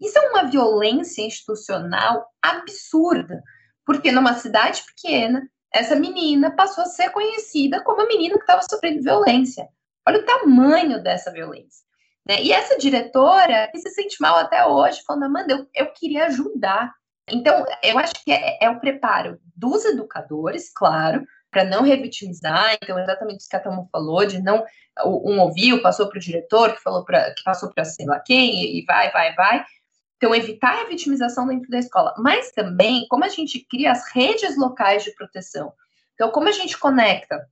Isso 0.00 0.18
é 0.18 0.30
uma 0.30 0.42
violência 0.42 1.22
institucional 1.22 2.26
absurda, 2.42 3.40
porque 3.84 4.10
numa 4.10 4.34
cidade 4.34 4.82
pequena, 4.82 5.48
essa 5.72 5.94
menina 5.94 6.50
passou 6.50 6.82
a 6.82 6.88
ser 6.88 7.10
conhecida 7.10 7.82
como 7.84 8.02
a 8.02 8.06
menina 8.06 8.34
que 8.34 8.40
estava 8.40 8.62
sofrendo 8.68 9.02
violência. 9.02 9.68
Olha 10.06 10.18
o 10.18 10.24
tamanho 10.24 11.00
dessa 11.00 11.30
violência. 11.30 11.86
Né? 12.26 12.42
E 12.42 12.52
essa 12.52 12.76
diretora 12.76 13.68
que 13.70 13.78
se 13.78 13.90
sente 13.90 14.20
mal 14.20 14.36
até 14.36 14.66
hoje, 14.66 15.02
falando, 15.06 15.24
Amanda, 15.24 15.52
eu, 15.52 15.66
eu 15.72 15.92
queria 15.92 16.26
ajudar. 16.26 16.92
Então, 17.28 17.64
eu 17.82 17.96
acho 17.98 18.12
que 18.24 18.32
é, 18.32 18.58
é 18.60 18.70
o 18.70 18.80
preparo 18.80 19.38
dos 19.54 19.84
educadores, 19.84 20.70
claro, 20.74 21.24
para 21.56 21.64
não 21.64 21.82
revitimizar. 21.82 22.76
Então, 22.82 22.98
exatamente 22.98 23.40
isso 23.40 23.48
que 23.48 23.56
a 23.56 23.60
Tama 23.60 23.88
falou, 23.90 24.26
de 24.26 24.42
não 24.42 24.62
um 25.06 25.40
ouviu, 25.40 25.80
passou 25.80 26.06
para 26.06 26.18
o 26.18 26.20
diretor, 26.20 26.74
que 26.74 26.82
falou 26.82 27.02
para 27.02 27.32
que 27.32 27.42
passou 27.42 27.72
para 27.72 27.82
sei 27.82 28.04
lá 28.04 28.20
quem, 28.20 28.76
e 28.76 28.84
vai, 28.84 29.10
vai, 29.10 29.34
vai. 29.34 29.64
Então, 30.18 30.34
evitar 30.34 30.82
a 30.82 30.84
vitimização 30.86 31.46
dentro 31.46 31.70
da 31.70 31.78
escola, 31.78 32.14
mas 32.18 32.52
também 32.52 33.06
como 33.08 33.24
a 33.24 33.28
gente 33.28 33.60
cria 33.70 33.92
as 33.92 34.12
redes 34.12 34.58
locais 34.58 35.02
de 35.02 35.12
proteção. 35.12 35.72
Então, 36.12 36.30
como 36.30 36.46
a 36.46 36.52
gente 36.52 36.76
conecta 36.76 37.48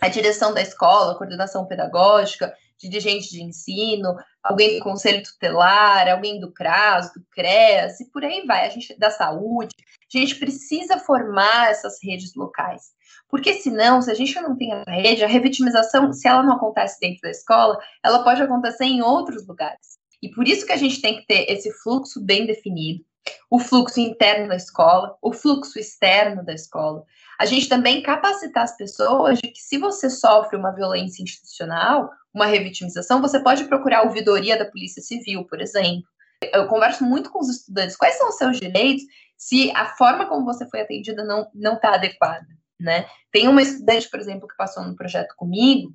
a 0.00 0.08
direção 0.08 0.54
da 0.54 0.62
escola, 0.62 1.12
a 1.12 1.16
coordenação 1.16 1.66
pedagógica, 1.66 2.54
dirigente 2.80 3.30
de 3.30 3.42
ensino, 3.42 4.16
alguém 4.42 4.78
do 4.78 4.84
conselho 4.84 5.22
tutelar, 5.22 6.08
alguém 6.08 6.40
do 6.40 6.52
CRAS, 6.52 7.12
do 7.12 7.24
CREAS, 7.30 8.00
e 8.00 8.10
por 8.10 8.24
aí 8.24 8.44
vai, 8.46 8.66
a 8.66 8.70
gente 8.70 8.98
da 8.98 9.10
saúde. 9.10 9.74
A 10.12 10.18
gente 10.18 10.36
precisa 10.36 10.98
formar 10.98 11.70
essas 11.70 11.98
redes 12.02 12.34
locais. 12.34 12.92
Porque 13.28 13.54
senão, 13.54 14.02
se 14.02 14.10
a 14.10 14.14
gente 14.14 14.34
não 14.40 14.56
tem 14.56 14.72
a 14.72 14.82
rede, 14.82 15.22
a 15.22 15.28
revitimização, 15.28 16.12
se 16.12 16.26
ela 16.26 16.42
não 16.42 16.54
acontece 16.54 16.98
dentro 17.00 17.20
da 17.22 17.30
escola, 17.30 17.78
ela 18.04 18.24
pode 18.24 18.42
acontecer 18.42 18.84
em 18.84 19.02
outros 19.02 19.46
lugares. 19.46 19.98
E 20.22 20.28
por 20.30 20.46
isso 20.46 20.66
que 20.66 20.72
a 20.72 20.76
gente 20.76 21.00
tem 21.00 21.16
que 21.16 21.26
ter 21.26 21.50
esse 21.50 21.72
fluxo 21.82 22.20
bem 22.20 22.44
definido, 22.44 23.04
o 23.50 23.58
fluxo 23.58 24.00
interno 24.00 24.48
da 24.48 24.56
escola, 24.56 25.16
o 25.22 25.32
fluxo 25.32 25.78
externo 25.78 26.44
da 26.44 26.52
escola. 26.52 27.04
A 27.40 27.46
gente 27.46 27.70
também 27.70 28.02
capacitar 28.02 28.64
as 28.64 28.76
pessoas 28.76 29.38
de 29.38 29.48
que 29.48 29.62
se 29.62 29.78
você 29.78 30.10
sofre 30.10 30.58
uma 30.58 30.72
violência 30.72 31.22
institucional, 31.22 32.10
uma 32.34 32.44
revitimização, 32.44 33.22
você 33.22 33.42
pode 33.42 33.64
procurar 33.64 34.00
a 34.00 34.02
ouvidoria 34.02 34.58
da 34.58 34.70
Polícia 34.70 35.00
Civil, 35.00 35.46
por 35.46 35.58
exemplo. 35.58 36.04
Eu 36.52 36.66
converso 36.68 37.02
muito 37.02 37.30
com 37.30 37.40
os 37.40 37.48
estudantes, 37.48 37.96
quais 37.96 38.18
são 38.18 38.28
os 38.28 38.36
seus 38.36 38.60
direitos 38.60 39.04
se 39.38 39.72
a 39.74 39.86
forma 39.96 40.26
como 40.26 40.44
você 40.44 40.68
foi 40.68 40.82
atendida 40.82 41.24
não 41.24 41.74
está 41.76 41.94
adequada, 41.94 42.46
né? 42.78 43.06
Tem 43.32 43.48
uma 43.48 43.62
estudante, 43.62 44.10
por 44.10 44.20
exemplo, 44.20 44.46
que 44.46 44.54
passou 44.54 44.84
no 44.84 44.94
projeto 44.94 45.34
comigo, 45.34 45.94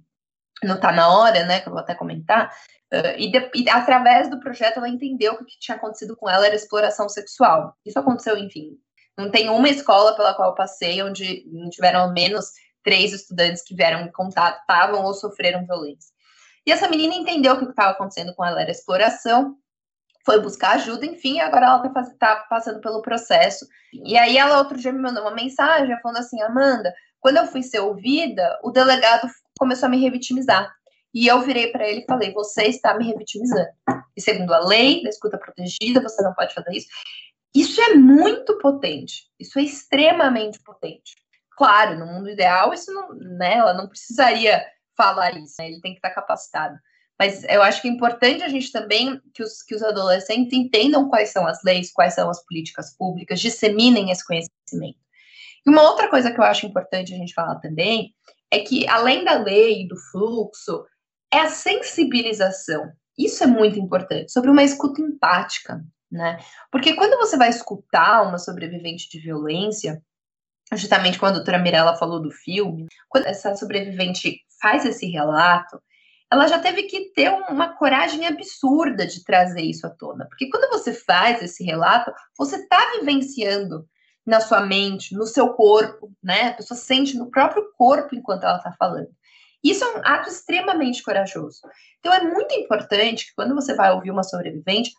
não 0.64 0.78
está 0.78 0.92
na 0.92 1.16
hora, 1.16 1.46
né, 1.46 1.60
que 1.60 1.68
eu 1.68 1.74
vou 1.74 1.82
até 1.82 1.94
comentar, 1.94 2.52
uh, 2.92 3.20
e, 3.20 3.32
de, 3.32 3.52
e, 3.54 3.70
através 3.70 4.32
do 4.32 4.40
projeto 4.40 4.78
ela 4.78 4.90
entendeu 4.90 5.38
que 5.38 5.44
o 5.44 5.46
que 5.46 5.60
tinha 5.60 5.78
acontecido 5.78 6.18
com 6.18 6.28
ela 6.28 6.48
era 6.48 6.56
exploração 6.56 7.08
sexual. 7.08 7.78
Isso 7.86 8.00
aconteceu, 8.00 8.36
enfim, 8.36 8.80
não 9.18 9.32
tem 9.32 9.50
uma 9.50 9.70
escola 9.70 10.16
pela 10.16 10.34
qual 10.34 10.56
passei 10.56 11.02
onde 11.02 11.44
não 11.48 11.70
tiveram 11.70 12.02
ao 12.02 12.14
menos 12.14 12.52
três 12.84 13.14
estudantes 13.14 13.64
que 13.64 13.76
vieram 13.76 14.02
em 14.02 14.12
contato, 14.12 14.60
estavam 14.60 15.04
ou 15.04 15.14
sofreram 15.14 15.66
violência. 15.66 16.14
E 16.66 16.72
essa 16.72 16.88
menina 16.88 17.14
entendeu 17.14 17.54
o 17.54 17.60
que 17.60 17.66
estava 17.66 17.92
acontecendo 17.92 18.34
com 18.36 18.44
ela 18.44 18.62
era 18.62 18.72
exploração, 18.72 19.56
foi 20.26 20.42
buscar 20.42 20.72
ajuda, 20.72 21.06
enfim, 21.06 21.40
agora 21.40 21.68
ela 21.68 21.86
está 21.86 22.04
tá 22.20 22.36
passando 22.50 22.82
pelo 22.82 23.02
processo. 23.02 23.66
E 23.94 24.18
aí 24.18 24.38
ela 24.38 24.58
outro 24.58 24.78
dia 24.78 24.92
me 24.92 25.00
mandou 25.00 25.24
uma 25.24 25.36
mensagem 25.36 25.96
falando 26.02 26.18
assim, 26.18 26.42
Amanda, 26.42 26.94
quando 27.20 27.38
eu 27.38 27.48
fui 27.48 27.62
ser 27.62 27.80
ouvida, 27.80 28.60
o 28.64 28.72
delegado 28.72 29.28
começou 29.58 29.88
a 29.88 29.90
me 29.90 30.02
revitimizar. 30.02 30.74
E 31.16 31.28
eu 31.28 31.42
virei 31.42 31.72
para 31.72 31.88
ele 31.88 32.02
e 32.02 32.06
falei: 32.06 32.34
Você 32.34 32.66
está 32.66 32.94
me 32.98 33.06
revitimizando. 33.06 33.70
E 34.18 34.22
segundo 34.22 34.54
a 34.54 34.60
lei 34.60 35.02
da 35.02 35.10
escuta 35.10 35.38
protegida, 35.38 36.02
você 36.02 36.22
não 36.22 36.34
pode 36.34 36.54
fazer 36.54 36.72
isso. 36.74 36.88
Isso 37.56 37.80
é 37.82 37.94
muito 37.94 38.58
potente. 38.58 39.24
Isso 39.40 39.58
é 39.58 39.64
extremamente 39.64 40.60
potente. 40.62 41.16
Claro, 41.58 41.98
no 41.98 42.06
mundo 42.06 42.30
ideal, 42.30 42.74
isso 42.74 42.94
não, 42.94 43.14
né, 43.14 43.54
ela 43.54 43.74
não 43.74 43.88
precisaria 43.88 44.62
falar 44.98 45.38
isso, 45.38 45.56
né, 45.58 45.68
ele 45.70 45.80
tem 45.80 45.94
que 45.94 46.00
estar 46.00 46.10
capacitado. 46.10 46.78
Mas 47.18 47.46
eu 47.46 47.64
acho 47.64 47.82
que 47.82 47.88
é 47.88 47.92
importante 47.92 48.44
a 48.44 48.50
gente 48.50 48.70
também 48.74 49.22
que 49.34 49.42
os, 49.42 49.64
que 49.64 49.74
os 49.74 49.82
adolescentes 49.82 50.52
entendam 50.52 51.08
quais 51.08 51.30
são 51.30 51.48
as 51.48 51.64
leis, 51.64 51.94
quais 51.94 52.14
são 52.14 52.30
as 52.30 52.44
políticas 52.46 52.94
públicas, 52.98 53.40
disseminem 53.40 54.12
esse 54.12 54.26
conhecimento. 54.26 55.00
E 55.66 55.70
uma 55.70 55.84
outra 55.84 56.10
coisa 56.10 56.32
que 56.32 56.40
eu 56.40 56.44
acho 56.44 56.66
importante 56.66 57.14
a 57.14 57.18
gente 57.18 57.34
falar 57.34 57.56
também 57.60 58.14
é 58.52 58.60
que, 58.60 58.86
além 58.90 59.24
da 59.24 59.38
lei, 59.38 59.88
do 59.88 59.96
fluxo, 60.12 60.86
é 61.32 61.40
a 61.40 61.50
sensibilização. 61.50 62.92
Isso 63.18 63.46
é 63.46 63.48
muito 63.48 63.80
importante, 63.80 64.32
sobre 64.32 64.50
uma 64.50 64.64
escuta 64.64 65.02
empática, 65.02 65.82
né? 66.12 66.38
Porque 66.72 66.96
quando 66.96 67.18
você 67.18 67.38
vai 67.38 67.50
escutar 67.50 68.24
uma 68.24 68.38
sobrevivente 68.38 69.10
de 69.10 69.20
violência, 69.20 70.02
justamente 70.74 71.20
quando 71.20 71.34
a 71.34 71.36
doutora 71.36 71.60
Mirella 71.60 71.98
falou 71.98 72.22
do 72.22 72.32
filme, 72.32 72.88
quando 73.10 73.26
essa 73.28 73.56
sobrevivente 73.56 74.40
faz 74.62 74.86
esse 74.86 75.08
relato, 75.08 75.82
ela 76.32 76.48
já 76.48 76.60
teve 76.60 76.84
que 76.84 77.12
ter 77.14 77.30
uma 77.50 77.76
coragem 77.76 78.26
absurda 78.26 79.06
de 79.06 79.24
trazer 79.24 79.62
isso 79.62 79.86
à 79.86 79.90
tona. 79.90 80.26
Porque 80.28 80.50
quando 80.50 80.70
você 80.72 80.92
faz 80.92 81.42
esse 81.42 81.64
relato, 81.64 82.12
você 82.38 82.58
está 82.58 82.80
vivenciando 83.00 83.88
na 84.26 84.40
sua 84.40 84.62
mente, 84.62 85.14
no 85.14 85.26
seu 85.26 85.54
corpo, 85.54 86.12
né? 86.24 86.50
A 86.50 86.54
pessoa 86.54 86.78
sente 86.78 87.16
no 87.16 87.30
próprio 87.30 87.72
corpo 87.78 88.16
enquanto 88.16 88.44
ela 88.44 88.58
está 88.58 88.72
falando. 88.72 89.10
Isso 89.64 89.84
é 89.84 89.98
um 89.98 90.02
ato 90.04 90.30
extremamente 90.30 91.04
corajoso. 91.04 91.62
Então 92.00 92.14
é 92.14 92.22
muito 92.24 92.54
importante 92.56 93.28
que 93.28 93.36
quando 93.36 93.54
você 93.54 93.76
vai 93.76 93.92
ouvir 93.92 94.12
uma 94.12 94.24
sobrevivente, 94.24 94.92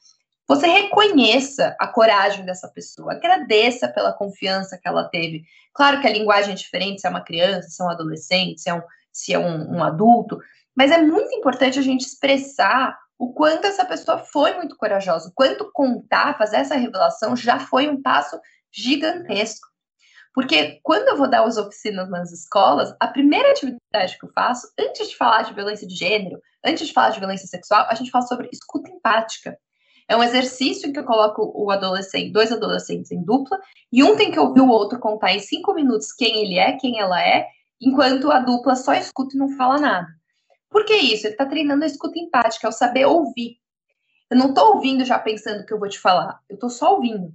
você 0.48 0.66
reconheça 0.66 1.74
a 1.78 1.88
coragem 1.88 2.44
dessa 2.44 2.68
pessoa, 2.68 3.12
agradeça 3.12 3.88
pela 3.88 4.12
confiança 4.12 4.78
que 4.80 4.88
ela 4.88 5.04
teve. 5.04 5.44
Claro 5.74 6.00
que 6.00 6.06
a 6.06 6.12
linguagem 6.12 6.52
é 6.52 6.56
diferente 6.56 7.00
se 7.00 7.06
é 7.06 7.10
uma 7.10 7.24
criança, 7.24 7.68
se 7.68 7.82
é 7.82 7.84
um 7.84 7.90
adolescente, 7.90 8.60
se 8.60 8.70
é 8.70 8.74
um, 8.74 8.82
se 9.12 9.32
é 9.34 9.38
um, 9.38 9.76
um 9.76 9.84
adulto, 9.84 10.38
mas 10.74 10.90
é 10.90 11.02
muito 11.02 11.34
importante 11.34 11.78
a 11.78 11.82
gente 11.82 12.06
expressar 12.06 12.96
o 13.18 13.32
quanto 13.32 13.66
essa 13.66 13.84
pessoa 13.84 14.18
foi 14.18 14.54
muito 14.54 14.76
corajosa, 14.76 15.28
o 15.28 15.32
quanto 15.34 15.70
contar, 15.72 16.36
fazer 16.36 16.56
essa 16.56 16.76
revelação 16.76 17.34
já 17.34 17.58
foi 17.58 17.88
um 17.88 18.00
passo 18.00 18.38
gigantesco. 18.70 19.66
Porque 20.34 20.80
quando 20.82 21.08
eu 21.08 21.16
vou 21.16 21.30
dar 21.30 21.42
as 21.44 21.56
oficinas 21.56 22.10
nas 22.10 22.30
escolas, 22.30 22.94
a 23.00 23.08
primeira 23.08 23.52
atividade 23.52 24.18
que 24.20 24.26
eu 24.26 24.30
faço, 24.34 24.70
antes 24.78 25.08
de 25.08 25.16
falar 25.16 25.42
de 25.42 25.54
violência 25.54 25.86
de 25.86 25.94
gênero, 25.94 26.38
antes 26.62 26.86
de 26.86 26.92
falar 26.92 27.08
de 27.08 27.18
violência 27.18 27.46
sexual, 27.46 27.86
a 27.88 27.94
gente 27.94 28.10
fala 28.10 28.26
sobre 28.26 28.50
escuta 28.52 28.90
empática. 28.90 29.56
É 30.08 30.16
um 30.16 30.22
exercício 30.22 30.88
em 30.88 30.92
que 30.92 30.98
eu 30.98 31.04
coloco 31.04 31.52
o 31.54 31.70
adolescente, 31.70 32.32
dois 32.32 32.52
adolescentes 32.52 33.10
em 33.10 33.22
dupla, 33.22 33.58
e 33.92 34.02
um 34.02 34.16
tem 34.16 34.30
que 34.30 34.38
ouvir 34.38 34.60
o 34.60 34.68
outro 34.68 34.98
contar 34.98 35.34
em 35.34 35.40
cinco 35.40 35.74
minutos 35.74 36.12
quem 36.12 36.44
ele 36.44 36.58
é, 36.58 36.72
quem 36.72 37.00
ela 37.00 37.20
é, 37.20 37.46
enquanto 37.80 38.30
a 38.30 38.38
dupla 38.38 38.76
só 38.76 38.94
escuta 38.94 39.36
e 39.36 39.38
não 39.38 39.56
fala 39.56 39.78
nada. 39.78 40.06
Por 40.70 40.84
que 40.84 40.94
isso? 40.94 41.26
Ele 41.26 41.34
está 41.34 41.46
treinando 41.46 41.84
a 41.84 41.86
escuta 41.86 42.18
empática, 42.18 42.66
é 42.66 42.70
o 42.70 42.72
saber 42.72 43.06
ouvir. 43.06 43.58
Eu 44.30 44.36
não 44.36 44.50
estou 44.50 44.74
ouvindo 44.74 45.04
já 45.04 45.18
pensando 45.18 45.62
o 45.62 45.66
que 45.66 45.72
eu 45.72 45.78
vou 45.78 45.88
te 45.88 45.98
falar, 45.98 46.40
eu 46.48 46.54
estou 46.54 46.70
só 46.70 46.94
ouvindo. 46.94 47.32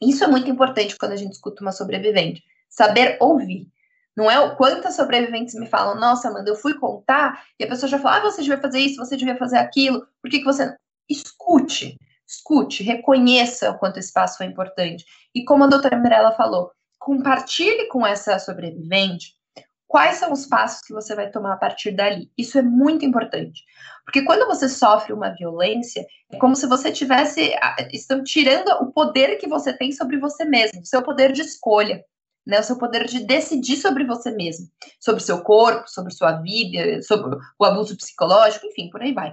Isso 0.00 0.24
é 0.24 0.26
muito 0.26 0.50
importante 0.50 0.96
quando 0.96 1.12
a 1.12 1.16
gente 1.16 1.32
escuta 1.32 1.62
uma 1.62 1.72
sobrevivente. 1.72 2.42
Saber 2.68 3.18
ouvir. 3.20 3.68
Não 4.16 4.30
é 4.30 4.38
o 4.40 4.56
quantas 4.56 4.96
sobreviventes 4.96 5.54
me 5.54 5.66
falam, 5.66 5.98
nossa, 5.98 6.28
Amanda, 6.28 6.50
eu 6.50 6.56
fui 6.56 6.74
contar, 6.74 7.44
e 7.58 7.64
a 7.64 7.68
pessoa 7.68 7.88
já 7.88 7.98
fala, 7.98 8.18
ah, 8.18 8.30
você 8.30 8.42
devia 8.42 8.60
fazer 8.60 8.78
isso, 8.80 8.96
você 8.96 9.16
devia 9.16 9.36
fazer 9.36 9.58
aquilo, 9.58 10.06
por 10.20 10.30
que, 10.30 10.38
que 10.38 10.44
você. 10.44 10.74
Escute, 11.10 11.98
escute, 12.26 12.84
reconheça 12.84 13.70
o 13.70 13.78
quanto 13.78 13.98
esse 13.98 14.12
passo 14.12 14.38
foi 14.38 14.46
importante. 14.46 15.04
E 15.34 15.44
como 15.44 15.64
a 15.64 15.66
doutora 15.66 15.96
Mirella 15.96 16.32
falou, 16.32 16.70
compartilhe 16.98 17.88
com 17.88 18.06
essa 18.06 18.38
sobrevivente 18.38 19.34
quais 19.90 20.18
são 20.18 20.32
os 20.32 20.46
passos 20.46 20.82
que 20.82 20.92
você 20.92 21.16
vai 21.16 21.28
tomar 21.32 21.54
a 21.54 21.56
partir 21.56 21.90
dali. 21.90 22.30
Isso 22.38 22.56
é 22.56 22.62
muito 22.62 23.04
importante. 23.04 23.64
Porque 24.04 24.22
quando 24.22 24.46
você 24.46 24.68
sofre 24.68 25.12
uma 25.12 25.34
violência, 25.34 26.06
é 26.32 26.38
como 26.38 26.54
se 26.54 26.68
você 26.68 26.92
tivesse. 26.92 27.52
Estão 27.92 28.22
tirando 28.22 28.68
o 28.82 28.92
poder 28.92 29.36
que 29.36 29.48
você 29.48 29.72
tem 29.72 29.90
sobre 29.90 30.16
você 30.16 30.44
mesmo, 30.44 30.86
seu 30.86 31.02
poder 31.02 31.32
de 31.32 31.42
escolha. 31.42 32.04
Né, 32.46 32.58
o 32.58 32.62
seu 32.62 32.78
poder 32.78 33.06
de 33.06 33.20
decidir 33.20 33.76
sobre 33.76 34.02
você 34.02 34.30
mesmo, 34.30 34.66
sobre 34.98 35.22
seu 35.22 35.42
corpo, 35.42 35.86
sobre 35.86 36.10
sua 36.10 36.40
vida, 36.40 37.02
sobre 37.02 37.36
o 37.58 37.64
abuso 37.64 37.94
psicológico, 37.94 38.66
enfim, 38.66 38.88
por 38.88 39.02
aí 39.02 39.12
vai. 39.12 39.30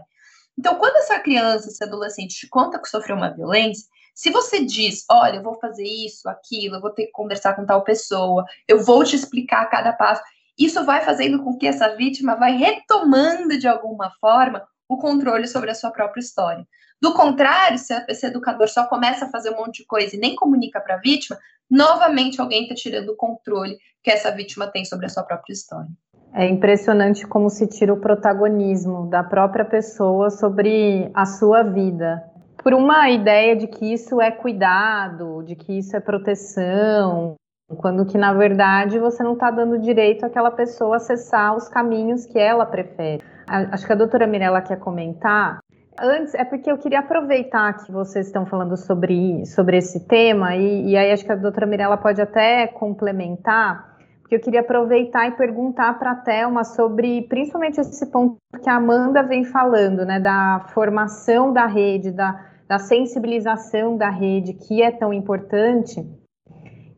Então, 0.57 0.75
quando 0.75 0.95
essa 0.97 1.19
criança, 1.19 1.69
esse 1.69 1.83
adolescente 1.83 2.35
te 2.35 2.47
conta 2.47 2.79
que 2.79 2.89
sofreu 2.89 3.15
uma 3.15 3.29
violência, 3.29 3.87
se 4.13 4.31
você 4.31 4.65
diz, 4.65 5.05
olha, 5.11 5.35
eu 5.35 5.43
vou 5.43 5.59
fazer 5.59 5.83
isso, 5.83 6.27
aquilo, 6.27 6.75
eu 6.75 6.81
vou 6.81 6.89
ter 6.89 7.05
que 7.05 7.11
conversar 7.11 7.55
com 7.55 7.65
tal 7.65 7.83
pessoa, 7.83 8.43
eu 8.67 8.83
vou 8.83 9.03
te 9.03 9.15
explicar 9.15 9.69
cada 9.69 9.93
passo, 9.93 10.23
isso 10.57 10.83
vai 10.83 11.01
fazendo 11.01 11.43
com 11.43 11.55
que 11.55 11.67
essa 11.67 11.95
vítima 11.95 12.35
vai 12.35 12.57
retomando 12.57 13.59
de 13.59 13.67
alguma 13.67 14.09
forma 14.19 14.67
o 14.89 14.97
controle 14.97 15.47
sobre 15.47 15.69
a 15.69 15.75
sua 15.75 15.91
própria 15.91 16.21
história. 16.21 16.67
Do 16.99 17.13
contrário, 17.13 17.77
se 17.77 17.93
esse 18.07 18.25
educador 18.25 18.67
só 18.67 18.87
começa 18.87 19.25
a 19.25 19.29
fazer 19.29 19.51
um 19.51 19.57
monte 19.57 19.83
de 19.83 19.85
coisa 19.85 20.15
e 20.15 20.19
nem 20.19 20.35
comunica 20.35 20.81
para 20.81 20.95
a 20.95 20.99
vítima, 20.99 21.37
novamente 21.69 22.41
alguém 22.41 22.63
está 22.63 22.73
tirando 22.73 23.09
o 23.09 23.15
controle 23.15 23.77
que 24.01 24.09
essa 24.09 24.31
vítima 24.31 24.65
tem 24.65 24.83
sobre 24.83 25.05
a 25.05 25.09
sua 25.09 25.21
própria 25.21 25.53
história. 25.53 25.89
É 26.37 26.47
impressionante 26.47 27.25
como 27.25 27.49
se 27.49 27.65
tira 27.65 27.91
o 27.91 27.99
protagonismo 27.99 29.09
da 29.09 29.23
própria 29.23 29.65
pessoa 29.65 30.29
sobre 30.29 31.09
a 31.11 31.25
sua 31.25 31.63
vida. 31.63 32.23
Por 32.63 32.75
uma 32.75 33.09
ideia 33.09 33.55
de 33.55 33.65
que 33.65 33.91
isso 33.91 34.21
é 34.21 34.29
cuidado, 34.29 35.41
de 35.41 35.55
que 35.55 35.79
isso 35.79 35.97
é 35.97 35.99
proteção, 35.99 37.37
quando 37.77 38.05
que 38.05 38.19
na 38.19 38.33
verdade 38.33 38.99
você 38.99 39.23
não 39.23 39.33
está 39.33 39.49
dando 39.49 39.79
direito 39.79 40.27
àquela 40.27 40.51
pessoa 40.51 40.97
acessar 40.97 41.55
os 41.55 41.67
caminhos 41.67 42.27
que 42.27 42.37
ela 42.37 42.67
prefere. 42.67 43.23
Acho 43.47 43.87
que 43.87 43.93
a 43.93 43.95
doutora 43.95 44.27
Mirella 44.27 44.61
quer 44.61 44.77
comentar. 44.77 45.57
Antes, 45.99 46.35
é 46.35 46.45
porque 46.45 46.71
eu 46.71 46.77
queria 46.77 46.99
aproveitar 46.99 47.83
que 47.83 47.91
vocês 47.91 48.27
estão 48.27 48.45
falando 48.45 48.77
sobre, 48.77 49.43
sobre 49.47 49.77
esse 49.77 50.05
tema, 50.07 50.55
e, 50.55 50.91
e 50.91 50.97
aí 50.97 51.11
acho 51.11 51.25
que 51.25 51.31
a 51.31 51.35
doutora 51.35 51.65
Mirella 51.65 51.97
pode 51.97 52.21
até 52.21 52.67
complementar, 52.67 53.96
porque 54.27 54.35
eu 54.35 54.41
queria 54.41 54.59
aproveitar 54.59 55.25
e 55.29 55.37
perguntar 55.37 55.97
para 55.97 56.11
a 56.11 56.15
Thelma 56.15 56.65
sobre 56.65 57.21
principalmente 57.29 57.79
esse 57.79 58.05
ponto 58.07 58.35
que 58.61 58.69
a 58.69 58.75
Amanda 58.75 59.23
vem 59.23 59.45
falando, 59.45 60.05
né, 60.05 60.19
da 60.19 60.65
formação 60.73 61.53
da 61.53 61.65
rede, 61.65 62.11
da, 62.11 62.45
da 62.67 62.77
sensibilização 62.77 63.95
da 63.95 64.09
rede, 64.09 64.51
que 64.51 64.83
é 64.83 64.91
tão 64.91 65.13
importante. 65.13 66.05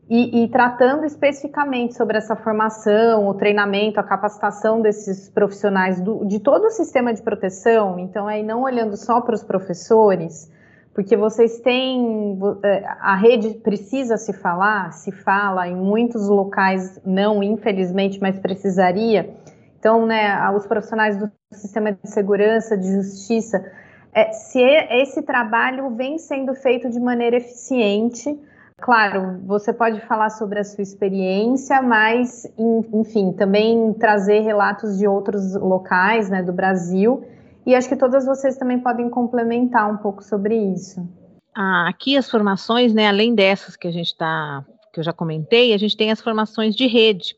E, 0.08 0.42
e, 0.42 0.48
tratando 0.48 1.04
especificamente 1.04 1.94
sobre 1.94 2.18
essa 2.18 2.34
formação, 2.34 3.28
o 3.28 3.34
treinamento, 3.34 4.00
a 4.00 4.02
capacitação 4.02 4.82
desses 4.82 5.30
profissionais 5.30 6.00
do, 6.00 6.24
de 6.24 6.40
todo 6.40 6.64
o 6.64 6.70
sistema 6.70 7.14
de 7.14 7.22
proteção, 7.22 7.96
então 7.96 8.26
aí 8.26 8.42
não 8.42 8.62
olhando 8.62 8.96
só 8.96 9.20
para 9.20 9.36
os 9.36 9.44
professores, 9.44 10.50
porque 10.94 11.16
vocês 11.16 11.60
têm 11.60 12.38
é, 12.62 12.84
a 13.00 13.16
rede 13.16 13.54
precisa 13.54 14.16
se 14.16 14.32
falar, 14.32 14.92
se 14.92 15.12
fala 15.12 15.68
em 15.68 15.76
muitos 15.76 16.28
locais 16.28 17.00
não, 17.04 17.42
infelizmente, 17.42 18.20
mas 18.20 18.38
precisaria. 18.38 19.34
Então, 19.78 20.04
né, 20.04 20.50
os 20.50 20.66
profissionais 20.66 21.16
do 21.16 21.30
sistema 21.52 21.92
de 21.92 22.10
segurança, 22.10 22.76
de 22.76 22.92
justiça, 22.92 23.64
é, 24.12 24.32
se 24.32 24.60
esse 24.60 25.22
trabalho 25.22 25.90
vem 25.96 26.18
sendo 26.18 26.54
feito 26.54 26.90
de 26.90 27.00
maneira 27.00 27.36
eficiente 27.36 28.38
Claro, 28.80 29.38
você 29.44 29.74
pode 29.74 30.00
falar 30.06 30.30
sobre 30.30 30.58
a 30.58 30.64
sua 30.64 30.82
experiência, 30.82 31.82
mas, 31.82 32.50
enfim, 32.58 33.30
também 33.32 33.92
trazer 33.92 34.40
relatos 34.40 34.98
de 34.98 35.06
outros 35.06 35.54
locais, 35.54 36.30
né, 36.30 36.42
do 36.42 36.52
Brasil. 36.52 37.22
E 37.66 37.74
acho 37.74 37.88
que 37.88 37.96
todas 37.96 38.24
vocês 38.24 38.56
também 38.56 38.80
podem 38.80 39.10
complementar 39.10 39.90
um 39.92 39.98
pouco 39.98 40.22
sobre 40.22 40.56
isso. 40.56 41.06
Ah, 41.54 41.88
aqui 41.88 42.16
as 42.16 42.30
formações, 42.30 42.94
né, 42.94 43.08
além 43.08 43.34
dessas 43.34 43.76
que 43.76 43.88
a 43.88 43.90
gente 43.90 44.08
está, 44.08 44.64
que 44.92 45.00
eu 45.00 45.04
já 45.04 45.12
comentei, 45.12 45.74
a 45.74 45.78
gente 45.78 45.96
tem 45.96 46.10
as 46.10 46.20
formações 46.20 46.74
de 46.74 46.86
rede, 46.86 47.36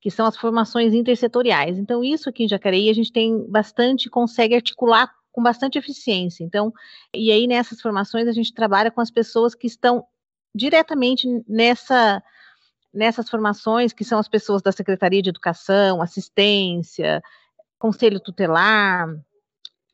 que 0.00 0.10
são 0.10 0.26
as 0.26 0.36
formações 0.36 0.92
intersetoriais. 0.92 1.78
Então, 1.78 2.04
isso 2.04 2.28
aqui 2.28 2.44
em 2.44 2.48
Jacareí 2.48 2.90
a 2.90 2.94
gente 2.94 3.12
tem 3.12 3.48
bastante, 3.48 4.10
consegue 4.10 4.54
articular 4.54 5.10
com 5.32 5.42
bastante 5.42 5.78
eficiência. 5.78 6.42
Então, 6.42 6.72
e 7.14 7.30
aí 7.30 7.46
nessas 7.46 7.80
formações 7.80 8.26
a 8.26 8.32
gente 8.32 8.52
trabalha 8.52 8.90
com 8.90 9.00
as 9.00 9.10
pessoas 9.10 9.54
que 9.54 9.66
estão 9.66 10.04
diretamente 10.54 11.26
nessa 11.48 12.22
nessas 12.92 13.28
formações 13.28 13.92
que 13.92 14.04
são 14.04 14.18
as 14.18 14.26
pessoas 14.26 14.62
da 14.62 14.72
Secretaria 14.72 15.22
de 15.22 15.28
Educação, 15.28 16.02
Assistência, 16.02 17.22
Conselho 17.78 18.18
Tutelar, 18.18 19.06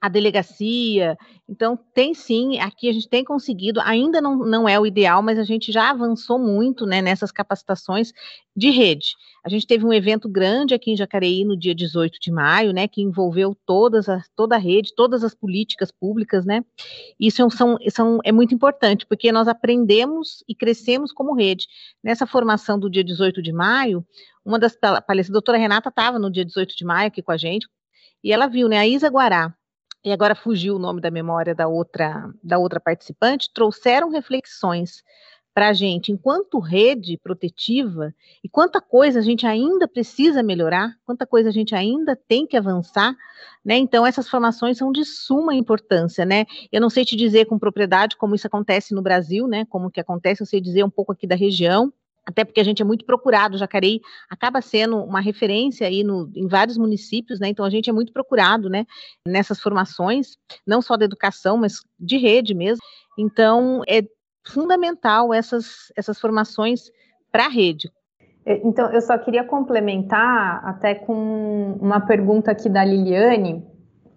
a 0.04 0.08
delegacia. 0.08 1.16
Então, 1.48 1.78
tem 1.94 2.12
sim, 2.12 2.58
aqui 2.58 2.90
a 2.90 2.92
gente 2.92 3.08
tem 3.08 3.24
conseguido, 3.24 3.80
ainda 3.80 4.20
não, 4.20 4.36
não 4.36 4.68
é 4.68 4.78
o 4.78 4.84
ideal, 4.84 5.22
mas 5.22 5.38
a 5.38 5.44
gente 5.44 5.72
já 5.72 5.88
avançou 5.88 6.38
muito 6.38 6.84
né, 6.84 7.00
nessas 7.00 7.32
capacitações 7.32 8.12
de 8.54 8.68
rede. 8.68 9.14
A 9.42 9.48
gente 9.48 9.66
teve 9.66 9.86
um 9.86 9.92
evento 9.94 10.28
grande 10.28 10.74
aqui 10.74 10.90
em 10.90 10.96
Jacareí 10.96 11.42
no 11.42 11.56
dia 11.56 11.74
18 11.74 12.18
de 12.20 12.30
maio, 12.30 12.74
né, 12.74 12.86
que 12.86 13.00
envolveu 13.00 13.56
todas 13.64 14.06
a, 14.06 14.22
toda 14.36 14.56
a 14.56 14.58
rede, 14.58 14.94
todas 14.94 15.24
as 15.24 15.34
políticas 15.34 15.90
públicas, 15.90 16.44
né? 16.44 16.62
Isso 17.18 17.42
é 17.42 17.48
são, 17.48 17.78
são, 17.88 18.18
é 18.24 18.30
muito 18.30 18.54
importante, 18.54 19.06
porque 19.06 19.32
nós 19.32 19.48
aprendemos 19.48 20.44
e 20.46 20.54
crescemos 20.54 21.12
como 21.12 21.34
rede. 21.34 21.66
Nessa 22.02 22.26
formação 22.26 22.78
do 22.78 22.90
dia 22.90 23.02
18 23.02 23.40
de 23.40 23.54
maio, 23.54 24.04
uma 24.44 24.58
das 24.58 24.76
palestras, 24.76 25.30
a 25.30 25.32
doutora 25.32 25.56
Renata 25.56 25.88
estava 25.88 26.18
no 26.18 26.30
dia 26.30 26.44
18 26.44 26.76
de 26.76 26.84
maio 26.84 27.08
aqui 27.08 27.22
com 27.22 27.32
a 27.32 27.38
gente, 27.38 27.66
e 28.22 28.32
ela 28.32 28.46
viu, 28.46 28.68
né, 28.68 28.78
a 28.78 28.86
Isa 28.86 29.08
Guará, 29.08 29.54
e 30.04 30.12
agora 30.12 30.34
fugiu 30.34 30.76
o 30.76 30.78
nome 30.78 31.00
da 31.00 31.10
memória 31.10 31.54
da 31.54 31.66
outra, 31.66 32.30
da 32.42 32.58
outra 32.58 32.78
participante, 32.78 33.50
trouxeram 33.52 34.10
reflexões 34.10 35.02
para 35.54 35.68
a 35.68 35.72
gente, 35.72 36.10
enquanto 36.10 36.58
rede 36.58 37.16
protetiva, 37.16 38.12
e 38.42 38.48
quanta 38.48 38.80
coisa 38.80 39.20
a 39.20 39.22
gente 39.22 39.46
ainda 39.46 39.86
precisa 39.86 40.42
melhorar, 40.42 40.92
quanta 41.06 41.24
coisa 41.24 41.48
a 41.48 41.52
gente 41.52 41.76
ainda 41.76 42.16
tem 42.16 42.44
que 42.44 42.56
avançar, 42.56 43.14
né? 43.64 43.76
Então, 43.76 44.04
essas 44.04 44.28
formações 44.28 44.76
são 44.76 44.90
de 44.90 45.04
suma 45.04 45.54
importância, 45.54 46.24
né? 46.24 46.44
Eu 46.72 46.80
não 46.80 46.90
sei 46.90 47.04
te 47.04 47.14
dizer 47.14 47.46
com 47.46 47.56
propriedade 47.56 48.16
como 48.16 48.34
isso 48.34 48.48
acontece 48.48 48.92
no 48.92 49.00
Brasil, 49.00 49.46
né? 49.46 49.64
Como 49.66 49.92
que 49.92 50.00
acontece, 50.00 50.42
eu 50.42 50.46
sei 50.46 50.60
dizer 50.60 50.82
um 50.82 50.90
pouco 50.90 51.12
aqui 51.12 51.24
da 51.24 51.36
região, 51.36 51.92
até 52.26 52.44
porque 52.44 52.60
a 52.60 52.64
gente 52.64 52.80
é 52.80 52.84
muito 52.84 53.04
procurado, 53.04 53.58
Jacareí 53.58 54.00
acaba 54.30 54.60
sendo 54.62 54.98
uma 54.98 55.20
referência 55.20 55.86
aí 55.86 56.02
no, 56.02 56.30
em 56.34 56.48
vários 56.48 56.78
municípios, 56.78 57.38
né? 57.38 57.48
Então 57.48 57.64
a 57.64 57.70
gente 57.70 57.90
é 57.90 57.92
muito 57.92 58.12
procurado, 58.12 58.70
né? 58.70 58.86
Nessas 59.26 59.60
formações, 59.60 60.36
não 60.66 60.80
só 60.80 60.96
da 60.96 61.04
educação, 61.04 61.58
mas 61.58 61.80
de 61.98 62.16
rede 62.16 62.54
mesmo. 62.54 62.82
Então 63.18 63.82
é 63.86 64.02
fundamental 64.46 65.32
essas, 65.32 65.92
essas 65.96 66.18
formações 66.18 66.82
para 67.30 67.46
a 67.46 67.48
rede. 67.48 67.90
É, 68.46 68.60
então 68.66 68.92
eu 68.92 69.00
só 69.00 69.16
queria 69.18 69.44
complementar 69.44 70.62
até 70.64 70.94
com 70.94 71.78
uma 71.80 72.00
pergunta 72.00 72.50
aqui 72.50 72.68
da 72.68 72.84
Liliane, 72.84 73.66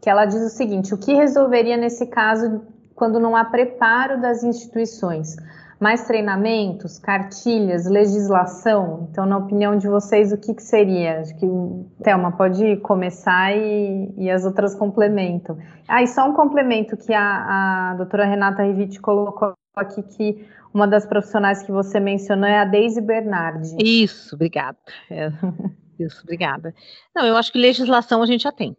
que 0.01 0.09
ela 0.09 0.25
diz 0.25 0.41
o 0.41 0.49
seguinte: 0.49 0.93
o 0.93 0.97
que 0.97 1.13
resolveria 1.13 1.77
nesse 1.77 2.07
caso 2.07 2.61
quando 2.95 3.19
não 3.19 3.35
há 3.35 3.45
preparo 3.45 4.21
das 4.21 4.43
instituições? 4.43 5.35
Mais 5.79 6.05
treinamentos, 6.05 6.97
cartilhas, 6.97 7.85
legislação? 7.85 9.07
Então, 9.11 9.25
na 9.25 9.37
opinião 9.37 9.77
de 9.77 9.87
vocês, 9.87 10.31
o 10.31 10.37
que, 10.37 10.53
que 10.53 10.63
seria? 10.63 11.19
Acho 11.19 11.37
que 11.37 11.45
o 11.45 11.85
Thelma 12.03 12.31
pode 12.31 12.77
começar 12.77 13.55
e, 13.55 14.11
e 14.17 14.29
as 14.29 14.43
outras 14.43 14.73
complementam. 14.73 15.57
Ah, 15.87 16.01
e 16.01 16.07
só 16.07 16.27
um 16.27 16.33
complemento 16.33 16.97
que 16.97 17.13
a, 17.13 17.91
a 17.91 17.95
doutora 17.95 18.25
Renata 18.25 18.63
Riviti 18.63 18.99
colocou 18.99 19.53
aqui, 19.75 20.01
que 20.01 20.47
uma 20.73 20.87
das 20.87 21.05
profissionais 21.05 21.63
que 21.63 21.71
você 21.71 21.99
mencionou 21.99 22.47
é 22.47 22.59
a 22.59 22.65
Deise 22.65 23.01
Bernardi. 23.01 23.77
Isso, 23.79 24.35
obrigada. 24.35 24.77
É, 25.09 25.31
isso, 25.99 26.21
obrigada. 26.23 26.73
Não, 27.15 27.25
eu 27.25 27.37
acho 27.37 27.51
que 27.51 27.57
legislação 27.57 28.21
a 28.21 28.25
gente 28.25 28.43
já 28.43 28.51
tem. 28.51 28.75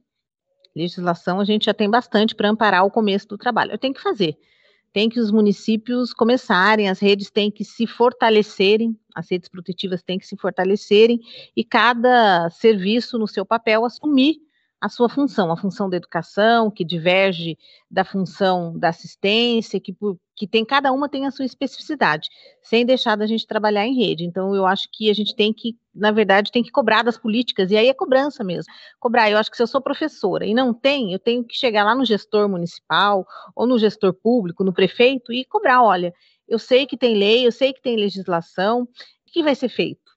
Legislação 0.77 1.41
a 1.41 1.45
gente 1.45 1.65
já 1.65 1.75
tem 1.75 1.91
bastante 1.91 2.35
para 2.35 2.49
amparar 2.49 2.85
o 2.85 2.91
começo 2.91 3.27
do 3.27 3.39
trabalho. 3.39 3.73
Eu 3.73 3.79
tenho 3.79 3.95
que 3.95 4.03
fazer. 4.03 4.37
Tem 4.93 5.09
que 5.09 5.21
os 5.21 5.31
municípios 5.31 6.13
começarem, 6.13 6.89
as 6.89 6.99
redes 6.99 7.31
têm 7.31 7.51
que 7.51 7.65
se 7.65 7.87
fortalecerem, 7.87 8.99
as 9.15 9.31
redes 9.31 9.49
protetivas 9.49 10.03
têm 10.03 10.19
que 10.19 10.27
se 10.27 10.37
fortalecerem 10.37 11.21
e 11.57 11.63
cada 11.63 12.49
serviço 12.51 13.19
no 13.19 13.29
seu 13.29 13.45
papel 13.45 13.85
assumir 13.85 14.37
a 14.81 14.89
sua 14.89 15.09
função, 15.09 15.51
a 15.51 15.57
função 15.57 15.91
da 15.91 15.97
educação, 15.97 16.71
que 16.71 16.85
diverge 16.85 17.59
da 17.91 18.05
função 18.05 18.79
da 18.79 18.91
assistência, 18.91 19.81
que, 19.81 19.95
que 20.39 20.47
tem 20.47 20.65
cada 20.65 20.93
uma 20.93 21.09
tem 21.09 21.27
a 21.27 21.31
sua 21.33 21.45
especificidade, 21.45 22.29
sem 22.63 22.87
deixar 22.87 23.17
da 23.17 23.27
gente 23.27 23.47
trabalhar 23.47 23.85
em 23.85 23.95
rede. 23.95 24.25
Então, 24.25 24.55
eu 24.55 24.65
acho 24.65 24.89
que 24.93 25.11
a 25.11 25.15
gente 25.15 25.35
tem 25.35 25.53
que, 25.53 25.77
na 25.93 26.13
verdade, 26.13 26.53
tem 26.53 26.63
que 26.63 26.71
cobrar 26.71 27.03
das 27.03 27.19
políticas, 27.19 27.73
e 27.73 27.77
aí 27.77 27.89
é 27.89 27.95
cobrança 27.95 28.45
mesmo. 28.45 28.73
Cobrar, 29.01 29.29
eu 29.31 29.37
acho 29.37 29.51
que 29.51 29.57
se 29.57 29.63
eu 29.63 29.67
sou 29.67 29.83
professora 29.83 30.47
e 30.47 30.55
não 30.55 30.73
tem, 30.73 31.13
eu 31.13 31.19
tenho 31.19 31.45
que 31.45 31.57
chegar 31.57 31.85
lá 31.85 31.95
no 31.95 32.05
gestor 32.05 32.49
municipal, 32.49 33.27
ou 33.57 33.67
no 33.67 33.79
gestor 33.79 34.15
público, 34.15 34.63
no 34.63 34.73
prefeito, 34.73 35.33
e 35.33 35.45
cobrar, 35.45 35.83
olha, 35.83 36.15
eu 36.47 36.59
sei 36.59 36.87
que 36.87 36.97
tem 36.97 37.17
lei, 37.17 37.47
eu 37.47 37.53
sei 37.53 37.73
que 37.73 37.83
tem 37.83 37.97
legislação, 37.97 38.83
o 38.83 38.89
que 39.27 39.43
vai 39.43 39.55
ser 39.55 39.69
feito? 39.69 40.08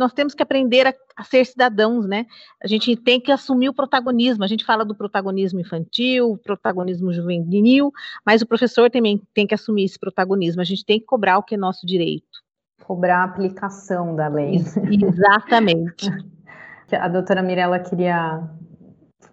Nós 0.00 0.14
temos 0.14 0.34
que 0.34 0.42
aprender 0.42 0.86
a, 0.86 0.94
a, 1.14 1.22
ser 1.22 1.44
cidadãos, 1.44 2.06
né? 2.06 2.24
A 2.64 2.66
gente 2.66 2.96
tem 2.96 3.20
que 3.20 3.30
assumir 3.30 3.68
o 3.68 3.74
protagonismo. 3.74 4.42
A 4.42 4.46
gente 4.46 4.64
fala 4.64 4.82
do 4.82 4.94
protagonismo 4.94 5.60
infantil, 5.60 6.40
protagonismo 6.42 7.12
juvenil, 7.12 7.92
mas 8.24 8.40
o 8.40 8.46
professor 8.46 8.90
também 8.90 9.20
tem 9.34 9.46
que 9.46 9.54
assumir 9.54 9.84
esse 9.84 9.98
protagonismo. 9.98 10.62
A 10.62 10.64
gente 10.64 10.86
tem 10.86 10.98
que 10.98 11.04
cobrar 11.04 11.36
o 11.36 11.42
que 11.42 11.54
é 11.54 11.58
nosso 11.58 11.86
direito. 11.86 12.24
Cobrar 12.82 13.18
a 13.18 13.24
aplicação 13.24 14.16
da 14.16 14.26
lei. 14.26 14.56
Exatamente. 14.56 16.10
a 16.98 17.06
doutora 17.06 17.42
Mirella 17.42 17.78
queria 17.78 18.42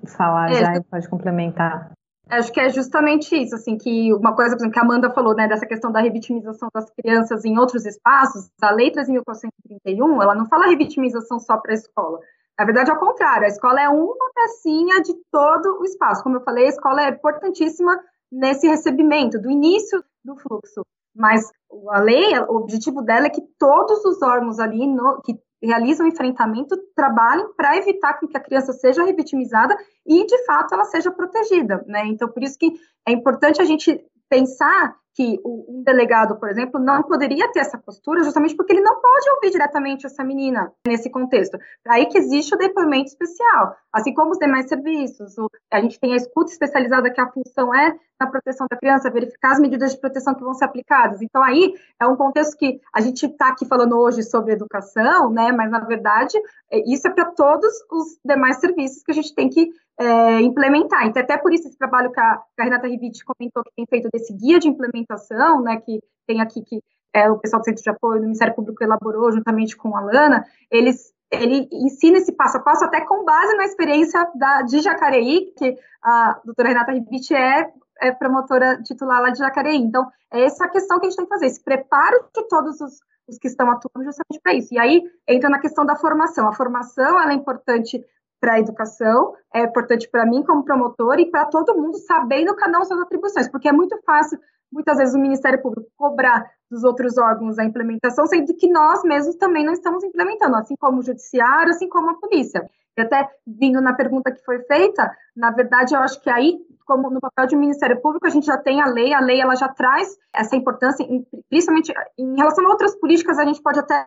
falar 0.05 0.51
é, 0.51 0.55
já 0.55 0.75
e 0.75 0.83
pode 0.83 1.07
complementar. 1.07 1.91
Acho 2.29 2.51
que 2.51 2.59
é 2.59 2.69
justamente 2.69 3.35
isso, 3.35 3.55
assim, 3.55 3.77
que 3.77 4.13
uma 4.13 4.35
coisa, 4.35 4.51
por 4.51 4.61
exemplo, 4.61 4.73
que 4.73 4.79
a 4.79 4.83
Amanda 4.83 5.09
falou, 5.11 5.33
né, 5.33 5.47
dessa 5.47 5.65
questão 5.65 5.91
da 5.91 6.01
revitimização 6.01 6.69
das 6.73 6.89
crianças 6.89 7.45
em 7.45 7.57
outros 7.57 7.85
espaços, 7.85 8.49
a 8.61 8.71
Lei 8.71 8.91
3.431, 8.91 10.21
ela 10.21 10.35
não 10.35 10.45
fala 10.45 10.67
revitimização 10.67 11.39
só 11.39 11.57
para 11.57 11.71
a 11.71 11.75
escola. 11.75 12.19
Na 12.59 12.65
verdade, 12.65 12.91
ao 12.91 12.99
contrário, 12.99 13.45
a 13.45 13.49
escola 13.49 13.81
é 13.81 13.87
uma 13.87 14.31
pecinha 14.33 15.01
de 15.01 15.13
todo 15.31 15.79
o 15.79 15.85
espaço. 15.85 16.23
Como 16.23 16.37
eu 16.37 16.41
falei, 16.41 16.65
a 16.65 16.69
escola 16.69 17.03
é 17.03 17.09
importantíssima 17.09 17.97
nesse 18.31 18.67
recebimento, 18.67 19.39
do 19.39 19.49
início 19.49 20.03
do 20.23 20.35
fluxo. 20.35 20.81
Mas 21.15 21.49
a 21.89 21.99
lei, 21.99 22.37
o 22.39 22.57
objetivo 22.57 23.01
dela 23.01 23.27
é 23.27 23.29
que 23.29 23.41
todos 23.57 24.03
os 24.05 24.21
órgãos 24.21 24.59
ali 24.59 24.85
no, 24.87 25.21
que 25.21 25.39
realizam 25.61 26.05
o 26.05 26.09
enfrentamento 26.09 26.77
trabalhem 26.95 27.51
para 27.55 27.77
evitar 27.77 28.13
que 28.13 28.27
a 28.35 28.39
criança 28.39 28.73
seja 28.73 29.03
revitimizada 29.03 29.77
e, 30.05 30.25
de 30.25 30.45
fato, 30.45 30.73
ela 30.73 30.85
seja 30.85 31.11
protegida, 31.11 31.83
né? 31.87 32.05
Então, 32.05 32.29
por 32.29 32.43
isso 32.43 32.57
que 32.57 32.73
é 33.07 33.11
importante 33.11 33.61
a 33.61 33.65
gente 33.65 33.99
pensar 34.29 34.95
que 35.17 35.41
um 35.43 35.81
delegado, 35.83 36.35
por 36.39 36.47
exemplo, 36.47 36.79
não 36.79 37.01
poderia 37.01 37.51
ter 37.51 37.61
essa 37.61 37.75
postura 37.75 38.23
justamente 38.23 38.55
porque 38.55 38.71
ele 38.71 38.83
não 38.83 39.01
pode 39.01 39.27
ouvir 39.31 39.49
diretamente 39.49 40.05
essa 40.05 40.23
menina 40.23 40.71
nesse 40.85 41.09
contexto. 41.09 41.57
Aí 41.87 42.05
que 42.05 42.19
existe 42.19 42.53
o 42.53 42.57
depoimento 42.57 43.07
especial, 43.07 43.75
assim 43.91 44.13
como 44.13 44.29
os 44.29 44.37
demais 44.37 44.67
serviços. 44.67 45.33
a 45.73 45.81
gente 45.81 45.99
tem 45.99 46.13
a 46.13 46.17
escuta 46.17 46.51
especializada 46.51 47.09
que 47.09 47.19
a 47.19 47.31
função 47.31 47.73
é 47.73 47.97
na 48.19 48.27
proteção 48.27 48.67
da 48.69 48.77
criança, 48.77 49.09
verificar 49.09 49.53
as 49.53 49.59
medidas 49.59 49.91
de 49.91 49.99
proteção 49.99 50.35
que 50.35 50.43
vão 50.43 50.53
ser 50.53 50.65
aplicadas. 50.65 51.19
Então 51.23 51.41
aí 51.41 51.73
é 51.99 52.05
um 52.05 52.15
contexto 52.15 52.55
que 52.55 52.79
a 52.93 53.01
gente 53.01 53.25
está 53.25 53.47
aqui 53.49 53.65
falando 53.65 53.97
hoje 53.97 54.21
sobre 54.21 54.53
educação, 54.53 55.31
né? 55.31 55.51
Mas 55.51 55.71
na 55.71 55.79
verdade 55.79 56.37
é, 56.71 56.79
isso 56.91 57.07
é 57.07 57.11
para 57.11 57.25
todos 57.31 57.73
os 57.91 58.19
demais 58.23 58.57
serviços 58.57 59.01
que 59.01 59.11
a 59.11 59.15
gente 59.15 59.33
tem 59.33 59.49
que 59.49 59.71
é, 59.99 60.41
implementar. 60.41 61.07
Então, 61.07 61.21
até 61.21 61.37
por 61.37 61.53
isso 61.53 61.67
esse 61.67 61.77
trabalho 61.77 62.11
que 62.11 62.19
a, 62.19 62.37
que 62.55 62.61
a 62.61 62.63
Renata 62.63 62.87
Riviti 62.87 63.25
comentou 63.25 63.63
que 63.63 63.71
tem 63.75 63.85
feito 63.85 64.09
desse 64.13 64.33
guia 64.33 64.59
de 64.59 64.67
implementação, 64.67 65.61
né, 65.61 65.77
que 65.77 65.99
tem 66.27 66.41
aqui 66.41 66.61
que 66.63 66.81
é, 67.13 67.29
o 67.29 67.39
pessoal 67.39 67.61
do 67.61 67.65
Centro 67.65 67.83
de 67.83 67.89
Apoio 67.89 68.19
do 68.19 68.25
Ministério 68.25 68.53
Público 68.53 68.83
elaborou 68.83 69.31
juntamente 69.31 69.75
com 69.75 69.95
a 69.95 70.01
Lana, 70.01 70.45
eles 70.69 71.15
ele 71.29 71.67
ensina 71.71 72.19
esse 72.19 72.31
passo 72.31 72.57
a 72.57 72.61
passo 72.61 72.85
até 72.85 73.01
com 73.01 73.25
base 73.25 73.53
na 73.57 73.65
experiência 73.65 74.31
da, 74.35 74.61
de 74.61 74.79
Jacareí, 74.79 75.53
que 75.57 75.77
a 76.01 76.39
doutora 76.45 76.69
Renata 76.69 76.93
Riviti 76.93 77.35
é, 77.35 77.69
é 77.99 78.11
promotora 78.11 78.81
titular 78.81 79.21
lá 79.21 79.29
de 79.29 79.39
Jacareí. 79.39 79.75
Então, 79.75 80.07
é 80.31 80.43
essa 80.43 80.69
questão 80.69 80.99
que 80.99 81.05
a 81.05 81.09
gente 81.09 81.17
tem 81.17 81.25
que 81.25 81.33
fazer, 81.33 81.47
esse 81.47 81.61
preparo 81.61 82.17
de 82.33 82.47
todos 82.47 82.79
os, 82.79 83.01
os 83.27 83.37
que 83.37 83.47
estão 83.47 83.69
atuando 83.69 84.05
justamente 84.05 84.41
para 84.41 84.53
isso. 84.53 84.73
E 84.73 84.79
aí 84.79 85.03
entra 85.27 85.49
na 85.49 85.59
questão 85.59 85.85
da 85.85 85.97
formação. 85.97 86.47
A 86.47 86.53
formação 86.53 87.19
ela 87.19 87.31
é 87.31 87.35
importante 87.35 88.01
para 88.39 88.53
a 88.53 88.59
educação, 88.59 89.33
é 89.53 89.61
importante 89.61 90.09
para 90.09 90.25
mim 90.25 90.43
como 90.43 90.63
promotor 90.63 91.19
e 91.19 91.29
para 91.29 91.45
todo 91.45 91.77
mundo 91.77 91.97
sabendo 91.97 92.55
cada 92.55 92.79
um 92.79 92.85
suas 92.85 93.01
atribuições, 93.01 93.49
porque 93.49 93.67
é 93.67 93.71
muito 93.71 93.97
fácil, 94.05 94.39
muitas 94.71 94.97
vezes, 94.97 95.15
o 95.15 95.19
Ministério 95.19 95.61
Público 95.61 95.89
cobrar 95.97 96.45
dos 96.69 96.83
outros 96.83 97.17
órgãos 97.17 97.57
a 97.57 97.63
implementação, 97.63 98.25
sendo 98.27 98.53
que 98.55 98.69
nós 98.69 99.03
mesmos 99.03 99.35
também 99.35 99.65
não 99.65 99.73
estamos 99.73 100.03
implementando, 100.03 100.55
assim 100.55 100.75
como 100.77 100.99
o 100.99 101.03
Judiciário, 101.03 101.71
assim 101.71 101.87
como 101.87 102.11
a 102.11 102.15
Polícia. 102.15 102.69
E 102.97 103.01
até 103.01 103.29
vindo 103.45 103.79
na 103.79 103.93
pergunta 103.93 104.31
que 104.31 104.43
foi 104.43 104.59
feita, 104.63 105.09
na 105.35 105.51
verdade, 105.51 105.93
eu 105.93 105.99
acho 105.99 106.19
que 106.21 106.29
aí, 106.29 106.57
como 106.85 107.09
no 107.09 107.21
papel 107.21 107.45
de 107.45 107.55
Ministério 107.55 108.01
Público, 108.01 108.25
a 108.25 108.29
gente 108.29 108.47
já 108.47 108.57
tem 108.57 108.81
a 108.81 108.87
lei, 108.87 109.13
a 109.13 109.19
lei 109.19 109.39
ela 109.39 109.55
já 109.55 109.69
traz 109.69 110.17
essa 110.33 110.55
importância, 110.55 111.05
principalmente 111.49 111.93
em 112.17 112.35
relação 112.35 112.65
a 112.65 112.69
outras 112.69 112.95
políticas, 112.95 113.37
a 113.37 113.45
gente 113.45 113.61
pode 113.61 113.79
até 113.79 114.03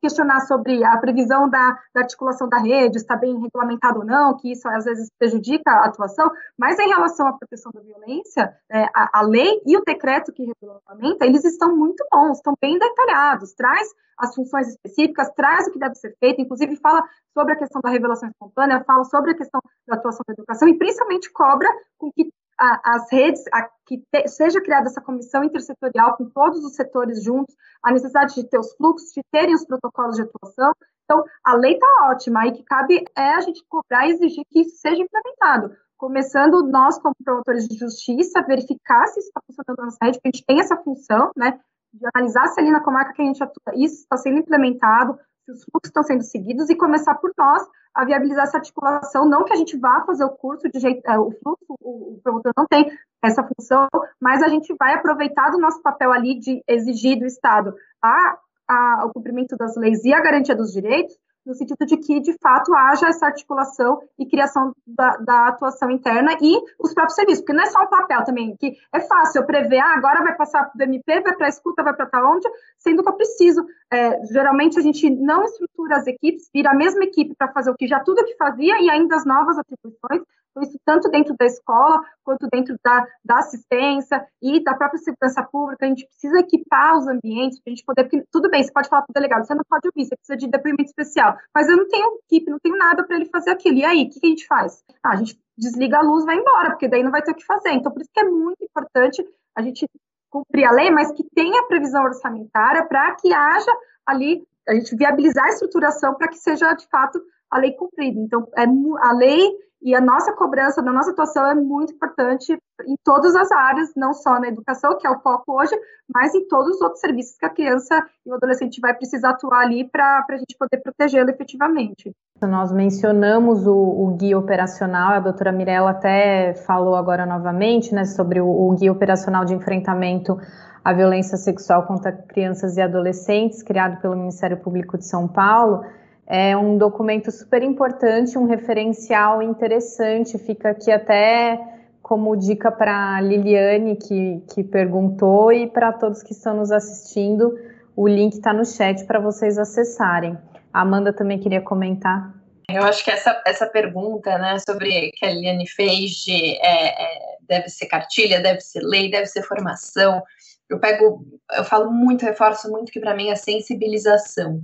questionar 0.00 0.40
sobre 0.40 0.82
a 0.84 0.96
previsão 0.98 1.48
da, 1.48 1.78
da, 1.94 2.00
articulação 2.00 2.48
da 2.48 2.58
rede, 2.58 2.96
está 2.96 3.16
bem 3.16 3.38
regulamentado 3.38 4.00
ou 4.00 4.04
não, 4.04 4.36
que 4.36 4.50
isso 4.52 4.68
às 4.68 4.84
vezes 4.84 5.10
prejudica 5.18 5.70
a 5.70 5.86
atuação, 5.86 6.30
mas 6.58 6.78
em 6.78 6.88
relação 6.88 7.26
à 7.26 7.32
proteção 7.32 7.70
da 7.72 7.80
violência, 7.80 8.54
é, 8.70 8.84
a, 8.94 9.20
a, 9.20 9.22
lei 9.22 9.60
e 9.66 9.76
o 9.76 9.84
decreto 9.84 10.32
que 10.32 10.44
regulamenta, 10.44 11.26
eles 11.26 11.44
estão 11.44 11.76
muito 11.76 12.04
bons, 12.10 12.38
estão 12.38 12.54
bem 12.60 12.78
detalhados, 12.78 13.52
traz 13.52 13.88
as 14.18 14.34
funções 14.34 14.68
específicas, 14.68 15.30
traz 15.34 15.66
o 15.66 15.72
que 15.72 15.78
deve 15.78 15.94
ser 15.94 16.14
feito, 16.18 16.40
inclusive 16.40 16.76
fala 16.76 17.02
sobre 17.32 17.54
a 17.54 17.56
questão 17.56 17.80
da 17.80 17.90
revelação 17.90 18.28
espontânea, 18.28 18.84
fala 18.84 19.04
sobre 19.04 19.30
a 19.32 19.36
questão 19.36 19.60
da 19.86 19.96
atuação 19.96 20.22
da 20.26 20.34
educação 20.34 20.68
e 20.68 20.76
principalmente 20.76 21.32
cobra 21.32 21.68
com 21.96 22.12
que 22.12 22.30
a, 22.60 22.94
as 22.94 23.10
redes, 23.10 23.42
a, 23.52 23.68
que 23.86 23.98
te, 24.12 24.28
seja 24.28 24.60
criada 24.60 24.86
essa 24.86 25.00
comissão 25.00 25.42
intersetorial 25.42 26.16
com 26.16 26.28
todos 26.28 26.62
os 26.62 26.74
setores 26.74 27.24
juntos, 27.24 27.54
a 27.82 27.90
necessidade 27.90 28.34
de 28.34 28.44
ter 28.44 28.58
os 28.58 28.74
fluxos, 28.74 29.12
de 29.12 29.22
terem 29.32 29.54
os 29.54 29.64
protocolos 29.64 30.16
de 30.16 30.22
atuação. 30.22 30.72
Então, 31.04 31.24
a 31.44 31.54
lei 31.54 31.72
está 31.72 32.10
ótima, 32.10 32.42
aí 32.42 32.52
que 32.52 32.62
cabe 32.62 33.04
é 33.16 33.34
a 33.34 33.40
gente 33.40 33.64
cobrar 33.68 34.06
e 34.06 34.10
exigir 34.10 34.44
que 34.50 34.60
isso 34.60 34.76
seja 34.76 35.02
implementado. 35.02 35.74
Começando 35.96 36.62
nós, 36.62 36.98
como 36.98 37.14
promotores 37.24 37.66
de 37.66 37.76
justiça, 37.76 38.42
verificar 38.42 39.06
se 39.06 39.20
isso 39.20 39.28
está 39.28 39.40
funcionando 39.46 39.78
na 39.78 39.84
nossa 39.86 39.98
rede, 40.02 40.18
porque 40.18 40.28
a 40.28 40.32
gente 40.32 40.46
tem 40.46 40.60
essa 40.60 40.76
função, 40.76 41.30
né, 41.36 41.58
de 41.92 42.06
analisar 42.14 42.46
se 42.48 42.60
ali 42.60 42.70
na 42.70 42.82
comarca 42.82 43.12
que 43.14 43.22
a 43.22 43.24
gente 43.24 43.42
atua, 43.42 43.74
isso 43.74 44.02
está 44.02 44.16
sendo 44.16 44.38
implementado, 44.38 45.18
se 45.44 45.52
os 45.52 45.64
fluxos 45.64 45.88
estão 45.88 46.02
sendo 46.02 46.22
seguidos 46.22 46.68
e 46.70 46.76
começar 46.76 47.14
por 47.16 47.32
nós 47.36 47.62
a 47.94 48.04
viabilizar 48.04 48.44
essa 48.44 48.58
articulação, 48.58 49.28
não 49.28 49.44
que 49.44 49.52
a 49.52 49.56
gente 49.56 49.76
vá 49.76 50.04
fazer 50.04 50.24
o 50.24 50.30
curso 50.30 50.68
de 50.68 50.78
jeito, 50.78 51.02
é, 51.06 51.18
o 51.18 51.32
fluxo, 51.32 51.74
o, 51.80 52.14
o 52.14 52.20
promotor 52.22 52.52
não 52.56 52.66
tem 52.66 52.90
essa 53.22 53.42
função, 53.42 53.88
mas 54.20 54.42
a 54.42 54.48
gente 54.48 54.74
vai 54.78 54.94
aproveitar 54.94 55.50
do 55.50 55.58
nosso 55.58 55.82
papel 55.82 56.12
ali 56.12 56.38
de 56.38 56.62
exigir 56.68 57.18
do 57.18 57.26
Estado 57.26 57.74
a, 58.02 58.38
a, 58.68 59.04
o 59.06 59.12
cumprimento 59.12 59.56
das 59.56 59.76
leis 59.76 60.04
e 60.04 60.14
a 60.14 60.20
garantia 60.20 60.54
dos 60.54 60.72
direitos, 60.72 61.16
no 61.44 61.54
sentido 61.54 61.86
de 61.86 61.96
que, 61.96 62.20
de 62.20 62.34
fato, 62.40 62.74
haja 62.74 63.08
essa 63.08 63.26
articulação 63.26 64.00
e 64.18 64.26
criação 64.26 64.74
da, 64.86 65.16
da, 65.16 65.48
atuação 65.48 65.90
interna 65.90 66.36
e 66.40 66.56
os 66.78 66.92
próprios 66.92 67.14
serviços, 67.14 67.40
porque 67.40 67.54
não 67.54 67.64
é 67.64 67.66
só 67.66 67.80
o 67.80 67.88
papel 67.88 68.24
também, 68.24 68.54
que 68.56 68.76
é 68.92 69.00
fácil 69.00 69.40
eu 69.40 69.46
prever, 69.46 69.78
ah, 69.78 69.94
agora 69.94 70.22
vai 70.22 70.36
passar 70.36 70.70
do 70.74 70.82
MP, 70.82 71.20
vai 71.20 71.34
para 71.34 71.46
a 71.46 71.48
escuta, 71.48 71.82
vai 71.82 71.94
para 71.94 72.06
tal 72.06 72.36
onde, 72.36 72.48
sendo 72.78 73.02
que 73.02 73.08
eu 73.08 73.16
preciso. 73.16 73.64
É, 73.92 74.24
geralmente 74.26 74.78
a 74.78 74.82
gente 74.82 75.10
não 75.10 75.44
estrutura 75.44 75.96
as 75.96 76.06
equipes, 76.06 76.48
vira 76.54 76.70
a 76.70 76.74
mesma 76.74 77.04
equipe 77.04 77.34
para 77.36 77.52
fazer 77.52 77.70
o 77.70 77.74
que 77.74 77.88
já 77.88 78.00
tudo 78.00 78.24
que 78.24 78.36
fazia 78.36 78.80
e 78.80 78.88
ainda 78.88 79.16
as 79.16 79.24
novas 79.24 79.58
atribuições, 79.58 80.22
então, 80.50 80.62
isso 80.62 80.78
tanto 80.84 81.08
dentro 81.08 81.34
da 81.38 81.46
escola, 81.46 82.00
quanto 82.24 82.48
dentro 82.52 82.76
da, 82.84 83.06
da 83.24 83.38
assistência 83.38 84.26
e 84.42 84.62
da 84.62 84.74
própria 84.74 84.98
segurança 84.98 85.42
pública, 85.44 85.86
a 85.86 85.88
gente 85.88 86.06
precisa 86.06 86.40
equipar 86.40 86.98
os 86.98 87.06
ambientes 87.06 87.60
para 87.60 87.72
a 87.72 87.74
gente 87.74 87.84
poder, 87.84 88.04
porque 88.04 88.24
tudo 88.32 88.50
bem, 88.50 88.62
você 88.62 88.72
pode 88.72 88.88
falar 88.88 89.02
para 89.02 89.12
o 89.12 89.14
delegado, 89.14 89.46
você 89.46 89.54
não 89.54 89.64
pode 89.68 89.86
ouvir, 89.86 90.06
você 90.06 90.16
precisa 90.16 90.36
de 90.36 90.48
depoimento 90.48 90.90
especial, 90.90 91.36
mas 91.54 91.68
eu 91.68 91.76
não 91.76 91.88
tenho 91.88 92.18
equipe, 92.28 92.50
não 92.50 92.58
tenho 92.58 92.76
nada 92.76 93.04
para 93.04 93.16
ele 93.16 93.26
fazer 93.26 93.50
aquilo, 93.50 93.78
e 93.78 93.84
aí, 93.84 94.04
o 94.04 94.10
que, 94.10 94.20
que 94.20 94.26
a 94.26 94.30
gente 94.30 94.46
faz? 94.46 94.82
Ah, 95.02 95.10
a 95.12 95.16
gente 95.16 95.38
desliga 95.56 95.98
a 95.98 96.02
luz 96.02 96.24
vai 96.24 96.36
embora, 96.36 96.70
porque 96.70 96.88
daí 96.88 97.02
não 97.02 97.10
vai 97.10 97.22
ter 97.22 97.32
o 97.32 97.34
que 97.34 97.44
fazer, 97.44 97.70
então 97.70 97.92
por 97.92 98.00
isso 98.00 98.10
que 98.12 98.20
é 98.20 98.24
muito 98.24 98.64
importante 98.64 99.24
a 99.54 99.62
gente 99.62 99.86
cumprir 100.30 100.64
a 100.64 100.70
lei, 100.70 100.90
mas 100.90 101.12
que 101.12 101.24
tenha 101.34 101.66
previsão 101.66 102.04
orçamentária 102.04 102.84
para 102.86 103.14
que 103.16 103.32
haja 103.32 103.72
ali, 104.06 104.42
a 104.68 104.74
gente 104.74 104.96
viabilizar 104.96 105.44
a 105.46 105.48
estruturação 105.48 106.14
para 106.14 106.28
que 106.28 106.38
seja, 106.38 106.72
de 106.74 106.86
fato, 106.88 107.20
a 107.50 107.58
lei 107.58 107.72
cumprida. 107.72 108.18
Então, 108.20 108.48
é, 108.56 108.64
a 108.64 109.12
lei 109.12 109.50
e 109.82 109.94
a 109.94 110.00
nossa 110.00 110.32
cobrança, 110.32 110.80
a 110.80 110.84
nossa 110.84 111.10
atuação 111.10 111.46
é 111.46 111.54
muito 111.54 111.94
importante 111.94 112.52
em 112.86 112.94
todas 113.02 113.34
as 113.34 113.50
áreas, 113.50 113.92
não 113.96 114.12
só 114.12 114.38
na 114.38 114.48
educação, 114.48 114.96
que 114.98 115.06
é 115.06 115.10
o 115.10 115.18
foco 115.20 115.58
hoje, 115.58 115.74
mas 116.12 116.34
em 116.34 116.46
todos 116.48 116.76
os 116.76 116.80
outros 116.82 117.00
serviços 117.00 117.36
que 117.38 117.46
a 117.46 117.50
criança 117.50 118.02
e 118.26 118.30
o 118.30 118.34
adolescente 118.34 118.80
vai 118.80 118.94
precisar 118.94 119.30
atuar 119.30 119.60
ali 119.60 119.88
para 119.88 120.24
a 120.28 120.36
gente 120.36 120.56
poder 120.58 120.82
protegê-lo 120.82 121.30
efetivamente. 121.30 122.12
Nós 122.42 122.72
mencionamos 122.72 123.66
o, 123.66 123.74
o, 123.74 124.16
guia 124.18 124.38
operacional, 124.38 125.12
a 125.12 125.20
doutora 125.20 125.52
Mirella 125.52 125.90
até 125.90 126.54
falou 126.66 126.94
agora 126.94 127.24
novamente 127.24 127.94
né, 127.94 128.04
sobre 128.04 128.40
o, 128.40 128.48
o 128.48 128.74
guia 128.74 128.92
operacional 128.92 129.44
de 129.44 129.54
enfrentamento 129.54 130.38
à 130.84 130.92
violência 130.92 131.36
sexual 131.36 131.86
contra 131.86 132.12
crianças 132.12 132.76
e 132.76 132.82
adolescentes, 132.82 133.62
criado 133.62 134.00
pelo 134.00 134.16
Ministério 134.16 134.58
Público 134.58 134.98
de 134.98 135.06
São 135.06 135.26
Paulo 135.28 135.84
é 136.32 136.56
um 136.56 136.78
documento 136.78 137.32
super 137.32 137.60
importante, 137.60 138.38
um 138.38 138.46
referencial 138.46 139.42
interessante. 139.42 140.38
Fica 140.38 140.70
aqui 140.70 140.88
até 140.92 141.58
como 142.00 142.36
dica 142.36 142.70
para 142.70 143.20
Liliane, 143.20 143.96
que, 143.96 144.40
que 144.54 144.62
perguntou, 144.62 145.52
e 145.52 145.66
para 145.66 145.92
todos 145.92 146.22
que 146.22 146.32
estão 146.32 146.56
nos 146.56 146.70
assistindo. 146.70 147.58
O 147.96 148.06
link 148.06 148.34
está 148.34 148.52
no 148.52 148.64
chat 148.64 149.04
para 149.06 149.18
vocês 149.18 149.58
acessarem. 149.58 150.38
A 150.72 150.82
Amanda 150.82 151.12
também 151.12 151.40
queria 151.40 151.60
comentar. 151.60 152.32
Eu 152.68 152.84
acho 152.84 153.04
que 153.04 153.10
essa, 153.10 153.42
essa 153.44 153.66
pergunta 153.66 154.38
né, 154.38 154.56
sobre 154.60 155.10
que 155.10 155.26
a 155.26 155.30
Liliane 155.30 155.66
fez 155.66 156.12
de 156.12 156.56
é, 156.64 157.02
é, 157.02 157.36
deve 157.48 157.68
ser 157.68 157.86
cartilha, 157.86 158.40
deve 158.40 158.60
ser 158.60 158.82
lei, 158.84 159.10
deve 159.10 159.26
ser 159.26 159.42
formação. 159.42 160.22
Eu 160.68 160.78
pego, 160.78 161.24
eu 161.56 161.64
falo 161.64 161.90
muito, 161.90 162.24
reforço 162.24 162.70
muito 162.70 162.92
que 162.92 163.00
para 163.00 163.16
mim 163.16 163.30
é 163.30 163.34
sensibilização. 163.34 164.60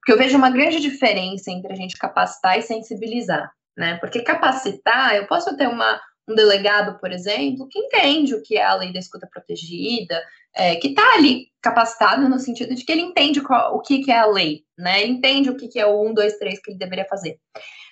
Porque 0.00 0.12
eu 0.12 0.18
vejo 0.18 0.36
uma 0.36 0.50
grande 0.50 0.80
diferença 0.80 1.50
entre 1.50 1.72
a 1.72 1.76
gente 1.76 1.98
capacitar 1.98 2.58
e 2.58 2.62
sensibilizar, 2.62 3.52
né? 3.76 3.98
Porque 3.98 4.22
capacitar, 4.22 5.14
eu 5.14 5.26
posso 5.26 5.54
ter 5.56 5.68
uma, 5.68 6.00
um 6.28 6.34
delegado, 6.34 6.98
por 6.98 7.12
exemplo, 7.12 7.68
que 7.68 7.78
entende 7.78 8.34
o 8.34 8.42
que 8.42 8.56
é 8.56 8.64
a 8.64 8.74
lei 8.74 8.92
da 8.92 8.98
escuta 8.98 9.28
protegida, 9.30 10.22
é, 10.54 10.76
que 10.76 10.88
está 10.88 11.14
ali 11.14 11.48
capacitado 11.60 12.28
no 12.28 12.38
sentido 12.38 12.74
de 12.74 12.84
que 12.84 12.90
ele 12.90 13.02
entende 13.02 13.40
qual, 13.40 13.76
o 13.76 13.80
que, 13.80 14.02
que 14.02 14.10
é 14.10 14.18
a 14.18 14.26
lei, 14.26 14.64
né? 14.78 15.02
Ele 15.02 15.12
entende 15.12 15.50
o 15.50 15.56
que, 15.56 15.68
que 15.68 15.78
é 15.78 15.86
o 15.86 16.08
1, 16.08 16.14
2, 16.14 16.38
3 16.38 16.62
que 16.62 16.70
ele 16.70 16.78
deveria 16.78 17.06
fazer. 17.06 17.38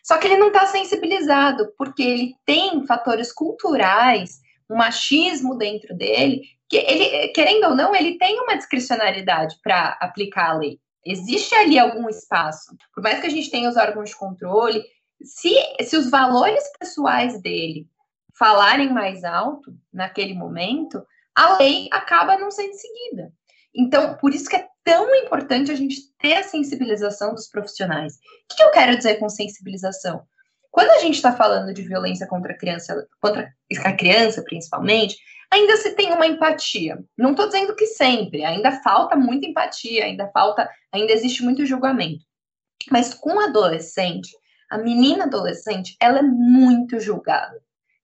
Só 0.02 0.16
que 0.16 0.26
ele 0.26 0.38
não 0.38 0.48
está 0.48 0.66
sensibilizado, 0.66 1.72
porque 1.76 2.02
ele 2.02 2.34
tem 2.46 2.86
fatores 2.86 3.30
culturais, 3.30 4.40
um 4.70 4.76
machismo 4.76 5.56
dentro 5.56 5.94
dele, 5.94 6.42
que 6.68 6.76
ele, 6.76 7.28
querendo 7.28 7.64
ou 7.64 7.74
não, 7.74 7.94
ele 7.94 8.18
tem 8.18 8.40
uma 8.40 8.56
discricionariedade 8.56 9.56
para 9.62 9.96
aplicar 10.00 10.50
a 10.50 10.58
lei. 10.58 10.78
Existe 11.10 11.54
ali 11.54 11.78
algum 11.78 12.08
espaço. 12.08 12.76
Por 12.94 13.02
mais 13.02 13.20
que 13.20 13.26
a 13.26 13.30
gente 13.30 13.50
tenha 13.50 13.68
os 13.68 13.76
órgãos 13.76 14.10
de 14.10 14.16
controle, 14.16 14.84
se, 15.22 15.54
se 15.82 15.96
os 15.96 16.10
valores 16.10 16.64
pessoais 16.78 17.40
dele 17.40 17.88
falarem 18.38 18.92
mais 18.92 19.24
alto 19.24 19.74
naquele 19.92 20.34
momento, 20.34 21.04
a 21.34 21.56
lei 21.56 21.88
acaba 21.90 22.36
não 22.36 22.50
sendo 22.50 22.74
seguida. 22.74 23.32
Então, 23.74 24.16
por 24.16 24.34
isso 24.34 24.48
que 24.48 24.56
é 24.56 24.68
tão 24.84 25.14
importante 25.14 25.70
a 25.70 25.74
gente 25.74 26.12
ter 26.18 26.34
a 26.34 26.42
sensibilização 26.42 27.34
dos 27.34 27.48
profissionais. 27.48 28.16
O 28.50 28.56
que 28.56 28.62
eu 28.62 28.70
quero 28.70 28.96
dizer 28.96 29.16
com 29.16 29.28
sensibilização? 29.28 30.26
Quando 30.78 30.92
a 30.92 31.00
gente 31.00 31.16
está 31.16 31.32
falando 31.32 31.74
de 31.74 31.82
violência 31.82 32.24
contra 32.24 32.52
a 32.52 32.56
criança, 32.56 33.04
contra 33.20 33.52
a 33.84 33.92
criança 33.94 34.44
principalmente, 34.44 35.16
ainda 35.50 35.76
se 35.76 35.96
tem 35.96 36.12
uma 36.12 36.24
empatia. 36.24 37.04
Não 37.18 37.32
estou 37.32 37.46
dizendo 37.46 37.74
que 37.74 37.84
sempre, 37.84 38.44
ainda 38.44 38.70
falta 38.80 39.16
muita 39.16 39.48
empatia, 39.48 40.04
ainda 40.04 40.30
falta, 40.30 40.70
ainda 40.92 41.12
existe 41.12 41.42
muito 41.42 41.66
julgamento. 41.66 42.24
Mas 42.92 43.12
com 43.12 43.40
adolescente, 43.40 44.30
a 44.70 44.78
menina 44.78 45.24
adolescente, 45.24 45.96
ela 46.00 46.20
é 46.20 46.22
muito 46.22 47.00
julgada. 47.00 47.60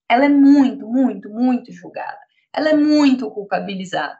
Ela 0.08 0.24
é 0.24 0.28
muito, 0.28 0.84
muito, 0.84 1.30
muito 1.30 1.70
julgada. 1.70 2.18
Ela 2.52 2.70
é 2.70 2.74
muito 2.74 3.30
culpabilizada. 3.30 4.18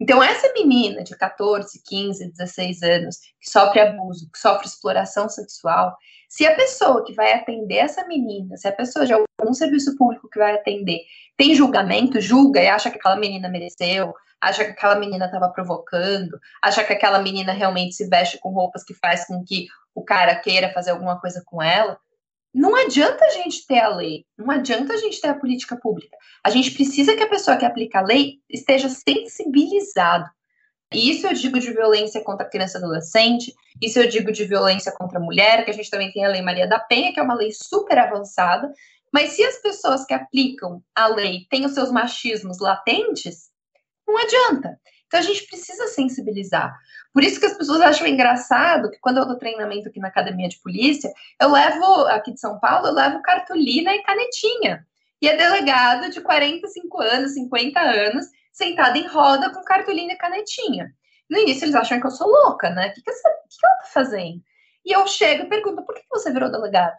Então, 0.00 0.20
essa 0.20 0.52
menina 0.54 1.04
de 1.04 1.16
14, 1.16 1.80
15, 1.86 2.32
16 2.32 2.82
anos, 2.82 3.18
que 3.40 3.48
sofre 3.48 3.78
abuso, 3.78 4.28
que 4.32 4.40
sofre 4.40 4.66
exploração 4.66 5.28
sexual, 5.28 5.96
se 6.32 6.46
a 6.46 6.56
pessoa 6.56 7.04
que 7.04 7.12
vai 7.12 7.30
atender 7.34 7.76
essa 7.76 8.06
menina, 8.06 8.56
se 8.56 8.66
a 8.66 8.72
pessoa 8.72 9.04
de 9.04 9.12
algum 9.12 9.52
serviço 9.52 9.94
público 9.98 10.30
que 10.30 10.38
vai 10.38 10.54
atender 10.54 11.00
tem 11.36 11.54
julgamento, 11.54 12.22
julga 12.22 12.58
e 12.58 12.68
acha 12.68 12.90
que 12.90 12.96
aquela 12.96 13.16
menina 13.16 13.50
mereceu, 13.50 14.14
acha 14.40 14.64
que 14.64 14.70
aquela 14.70 14.98
menina 14.98 15.26
estava 15.26 15.50
provocando, 15.50 16.40
acha 16.62 16.82
que 16.84 16.92
aquela 16.94 17.18
menina 17.18 17.52
realmente 17.52 17.94
se 17.94 18.08
veste 18.08 18.38
com 18.38 18.48
roupas 18.48 18.82
que 18.82 18.94
faz 18.94 19.26
com 19.26 19.44
que 19.44 19.66
o 19.94 20.02
cara 20.02 20.34
queira 20.34 20.72
fazer 20.72 20.92
alguma 20.92 21.20
coisa 21.20 21.42
com 21.44 21.60
ela, 21.60 21.98
não 22.54 22.74
adianta 22.76 23.22
a 23.26 23.30
gente 23.30 23.66
ter 23.66 23.80
a 23.80 23.94
lei, 23.94 24.24
não 24.38 24.50
adianta 24.50 24.94
a 24.94 24.96
gente 24.96 25.20
ter 25.20 25.28
a 25.28 25.38
política 25.38 25.76
pública. 25.76 26.16
A 26.42 26.48
gente 26.48 26.70
precisa 26.70 27.14
que 27.14 27.22
a 27.22 27.28
pessoa 27.28 27.58
que 27.58 27.66
aplica 27.66 27.98
a 27.98 28.02
lei 28.02 28.38
esteja 28.48 28.88
sensibilizado. 28.88 30.30
E 30.94 31.10
isso 31.10 31.26
eu 31.26 31.32
digo 31.32 31.58
de 31.58 31.72
violência 31.72 32.22
contra 32.22 32.48
criança 32.48 32.78
e 32.78 32.82
adolescente, 32.82 33.54
isso 33.80 33.98
eu 33.98 34.08
digo 34.08 34.32
de 34.32 34.44
violência 34.44 34.92
contra 34.92 35.18
a 35.18 35.22
mulher, 35.22 35.64
que 35.64 35.70
a 35.70 35.74
gente 35.74 35.90
também 35.90 36.12
tem 36.12 36.24
a 36.24 36.28
Lei 36.28 36.42
Maria 36.42 36.66
da 36.66 36.78
Penha, 36.78 37.12
que 37.12 37.20
é 37.20 37.22
uma 37.22 37.34
lei 37.34 37.50
super 37.52 37.98
avançada, 37.98 38.72
mas 39.12 39.30
se 39.30 39.44
as 39.44 39.60
pessoas 39.60 40.04
que 40.06 40.14
aplicam 40.14 40.82
a 40.94 41.06
lei 41.06 41.46
têm 41.50 41.66
os 41.66 41.74
seus 41.74 41.90
machismos 41.90 42.58
latentes, 42.58 43.50
não 44.06 44.16
adianta. 44.16 44.80
Então 45.06 45.20
a 45.20 45.22
gente 45.22 45.46
precisa 45.46 45.88
sensibilizar. 45.88 46.74
Por 47.12 47.22
isso 47.22 47.38
que 47.38 47.44
as 47.44 47.52
pessoas 47.52 47.82
acham 47.82 48.06
engraçado 48.06 48.90
que 48.90 48.98
quando 48.98 49.18
eu 49.18 49.26
dou 49.26 49.36
treinamento 49.36 49.88
aqui 49.88 50.00
na 50.00 50.08
academia 50.08 50.48
de 50.48 50.58
polícia, 50.60 51.12
eu 51.38 51.52
levo, 51.52 52.06
aqui 52.06 52.32
de 52.32 52.40
São 52.40 52.58
Paulo, 52.58 52.86
eu 52.86 52.94
levo 52.94 53.20
cartolina 53.20 53.94
e 53.94 54.02
canetinha. 54.02 54.86
E 55.20 55.28
é 55.28 55.36
delegado 55.36 56.10
de 56.10 56.20
45 56.22 57.00
anos, 57.02 57.34
50 57.34 57.78
anos, 57.78 58.26
sentado 58.52 58.96
em 58.96 59.06
roda 59.06 59.50
com 59.52 59.64
cartolina 59.64 60.12
e 60.12 60.18
canetinha. 60.18 60.92
No 61.30 61.38
início 61.38 61.64
eles 61.64 61.74
acham 61.74 62.00
que 62.00 62.06
eu 62.06 62.10
sou 62.10 62.28
louca, 62.28 62.70
né? 62.70 62.88
O 62.88 62.92
que, 62.92 63.02
que, 63.02 63.10
que, 63.10 63.12
que 63.12 63.66
ela 63.66 63.76
tá 63.76 63.86
fazendo? 63.92 64.40
E 64.84 64.92
eu 64.92 65.06
chego 65.06 65.44
e 65.44 65.48
pergunto, 65.48 65.84
por 65.84 65.94
que 65.94 66.02
você 66.10 66.32
virou 66.32 66.50
delegado? 66.50 66.94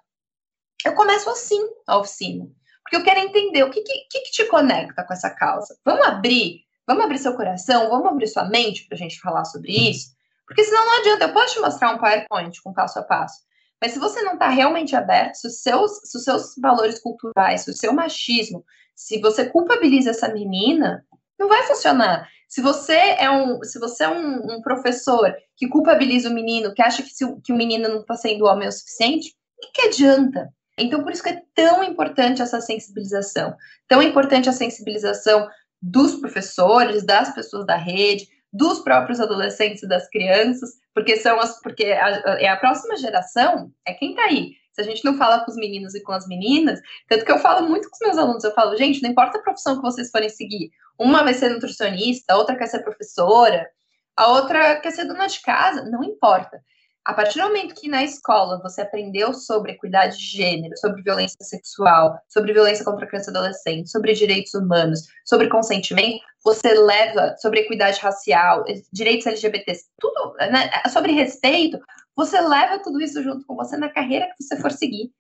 Eu 0.85 0.95
começo 0.95 1.29
assim 1.29 1.61
a 1.87 1.97
oficina, 1.97 2.45
porque 2.83 2.97
eu 2.97 3.03
quero 3.03 3.19
entender 3.19 3.63
o 3.63 3.69
que, 3.69 3.81
que, 3.81 4.05
que 4.09 4.31
te 4.31 4.45
conecta 4.45 5.03
com 5.03 5.13
essa 5.13 5.29
causa. 5.29 5.77
Vamos 5.85 6.05
abrir 6.05 6.63
Vamos 6.85 7.05
abrir 7.05 7.17
seu 7.17 7.35
coração, 7.35 7.89
vamos 7.89 8.07
abrir 8.07 8.27
sua 8.27 8.45
mente 8.45 8.85
para 8.85 8.95
a 8.95 8.97
gente 8.97 9.19
falar 9.19 9.45
sobre 9.45 9.71
isso, 9.71 10.09
porque 10.45 10.63
senão 10.63 10.85
não 10.85 10.99
adianta. 10.99 11.25
Eu 11.25 11.33
posso 11.33 11.53
te 11.53 11.59
mostrar 11.61 11.91
um 11.91 11.97
PowerPoint 11.97 12.61
com 12.61 12.73
passo 12.73 12.99
a 12.99 13.03
passo, 13.03 13.41
mas 13.81 13.93
se 13.93 13.99
você 13.99 14.21
não 14.21 14.33
está 14.33 14.49
realmente 14.49 14.95
aberto, 14.95 15.35
se 15.35 15.47
os, 15.47 15.61
seus, 15.61 15.91
se 16.03 16.17
os 16.17 16.23
seus 16.23 16.55
valores 16.61 16.99
culturais, 16.99 17.61
se 17.61 17.71
o 17.71 17.73
seu 17.73 17.93
machismo, 17.93 18.65
se 18.95 19.19
você 19.19 19.45
culpabiliza 19.49 20.09
essa 20.09 20.27
menina, 20.27 21.05
não 21.43 21.49
vai 21.49 21.63
funcionar. 21.63 22.27
Se 22.47 22.61
você 22.61 22.93
é 22.93 23.29
um, 23.29 23.63
se 23.63 23.79
você 23.79 24.03
é 24.05 24.09
um, 24.09 24.55
um 24.55 24.61
professor 24.61 25.35
que 25.57 25.67
culpabiliza 25.67 26.29
o 26.29 26.33
menino, 26.33 26.73
que 26.73 26.81
acha 26.81 27.03
que, 27.03 27.09
se, 27.09 27.25
que 27.41 27.51
o 27.51 27.55
menino 27.55 27.89
não 27.89 28.01
está 28.01 28.15
sendo 28.15 28.45
homem 28.45 28.67
o 28.67 28.71
suficiente, 28.71 29.35
o 29.57 29.61
que, 29.61 29.81
que 29.81 29.87
adianta? 29.87 30.49
Então, 30.77 31.03
por 31.03 31.11
isso 31.11 31.21
que 31.21 31.29
é 31.29 31.41
tão 31.53 31.83
importante 31.83 32.41
essa 32.41 32.61
sensibilização. 32.61 33.55
Tão 33.87 34.01
importante 34.01 34.49
a 34.49 34.53
sensibilização 34.53 35.47
dos 35.81 36.15
professores, 36.15 37.05
das 37.05 37.33
pessoas 37.33 37.65
da 37.65 37.75
rede, 37.75 38.27
dos 38.51 38.79
próprios 38.79 39.19
adolescentes 39.19 39.83
e 39.83 39.87
das 39.87 40.07
crianças, 40.09 40.71
porque 40.93 41.17
são 41.17 41.39
as 41.39 41.59
porque 41.61 41.85
a, 41.85 42.37
é 42.39 42.47
a 42.47 42.57
próxima 42.57 42.95
geração, 42.97 43.71
é 43.85 43.93
quem 43.93 44.11
está 44.11 44.23
aí. 44.23 44.51
Se 44.73 44.81
a 44.81 44.83
gente 44.83 45.05
não 45.05 45.17
fala 45.17 45.45
com 45.45 45.51
os 45.51 45.57
meninos 45.57 45.93
e 45.93 46.01
com 46.01 46.11
as 46.11 46.27
meninas, 46.27 46.79
tanto 47.07 47.23
que 47.23 47.31
eu 47.31 47.39
falo 47.39 47.67
muito 47.69 47.89
com 47.89 47.95
os 47.95 48.07
meus 48.07 48.17
alunos, 48.17 48.43
eu 48.43 48.53
falo, 48.53 48.75
gente, 48.75 49.01
não 49.01 49.11
importa 49.11 49.37
a 49.37 49.41
profissão 49.41 49.75
que 49.75 49.81
vocês 49.81 50.09
forem 50.09 50.29
seguir, 50.29 50.71
uma 50.99 51.23
vai 51.23 51.33
ser 51.33 51.49
nutricionista, 51.49 52.33
a 52.33 52.37
outra 52.37 52.55
quer 52.55 52.67
ser 52.67 52.79
professora, 52.79 53.67
a 54.15 54.27
outra 54.27 54.79
quer 54.79 54.91
ser 54.91 55.05
dona 55.05 55.27
de 55.27 55.41
casa, 55.41 55.83
não 55.89 56.03
importa. 56.03 56.61
A 57.05 57.13
partir 57.13 57.39
do 57.39 57.47
momento 57.47 57.75
que 57.75 57.89
na 57.89 58.01
escola 58.01 58.61
você 58.61 58.81
aprendeu 58.81 59.33
sobre 59.33 59.73
equidade 59.73 60.17
de 60.17 60.23
gênero, 60.23 60.77
sobre 60.77 61.01
violência 61.01 61.37
sexual, 61.41 62.17
sobre 62.29 62.53
violência 62.53 62.85
contra 62.85 63.05
criança 63.05 63.29
e 63.29 63.35
adolescente, 63.35 63.89
sobre 63.89 64.13
direitos 64.13 64.53
humanos, 64.53 65.01
sobre 65.25 65.49
consentimento, 65.49 66.23
você 66.45 66.73
leva 66.73 67.35
sobre 67.37 67.59
equidade 67.59 67.99
racial, 67.99 68.63
direitos 68.91 69.27
LGBTs, 69.27 69.83
tudo 69.99 70.33
né, 70.37 70.69
sobre 70.89 71.11
respeito, 71.11 71.77
você 72.15 72.39
leva 72.39 72.79
tudo 72.79 73.01
isso 73.01 73.21
junto 73.23 73.45
com 73.45 73.55
você 73.55 73.77
na 73.77 73.89
carreira 73.89 74.27
que 74.37 74.43
você 74.43 74.57
for 74.57 74.71
seguir. 74.71 75.11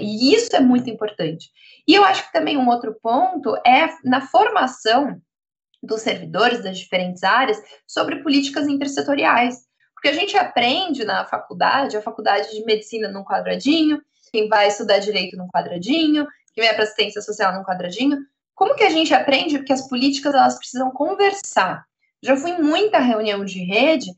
E 0.00 0.34
isso 0.34 0.54
é 0.56 0.60
muito 0.60 0.90
importante. 0.90 1.50
E 1.86 1.94
eu 1.94 2.04
acho 2.04 2.26
que 2.26 2.32
também 2.32 2.56
um 2.56 2.68
outro 2.68 2.96
ponto 3.00 3.54
é 3.66 3.88
na 4.04 4.20
formação 4.20 5.20
dos 5.82 6.02
servidores 6.02 6.62
das 6.62 6.78
diferentes 6.78 7.22
áreas 7.22 7.60
sobre 7.86 8.22
políticas 8.22 8.68
intersetoriais. 8.68 9.64
Porque 9.94 10.08
a 10.08 10.12
gente 10.12 10.36
aprende 10.36 11.04
na 11.04 11.24
faculdade, 11.24 11.96
a 11.96 12.02
faculdade 12.02 12.50
de 12.50 12.64
medicina 12.64 13.08
num 13.08 13.24
quadradinho, 13.24 14.02
quem 14.32 14.48
vai 14.48 14.68
estudar 14.68 14.98
direito 14.98 15.36
num 15.36 15.48
quadradinho, 15.48 16.26
quem 16.54 16.64
vai 16.64 16.74
para 16.74 16.84
assistência 16.84 17.22
social 17.22 17.54
num 17.54 17.64
quadradinho, 17.64 18.18
Como 18.54 18.74
que 18.74 18.84
a 18.84 18.90
gente 18.90 19.14
aprende? 19.14 19.58
Porque 19.58 19.72
as 19.72 19.88
políticas 19.88 20.34
elas 20.34 20.58
precisam 20.58 20.90
conversar. 20.90 21.84
Já 22.22 22.36
fui 22.36 22.50
em 22.50 22.62
muita 22.62 22.98
reunião 22.98 23.44
de 23.44 23.64
rede 23.64 24.10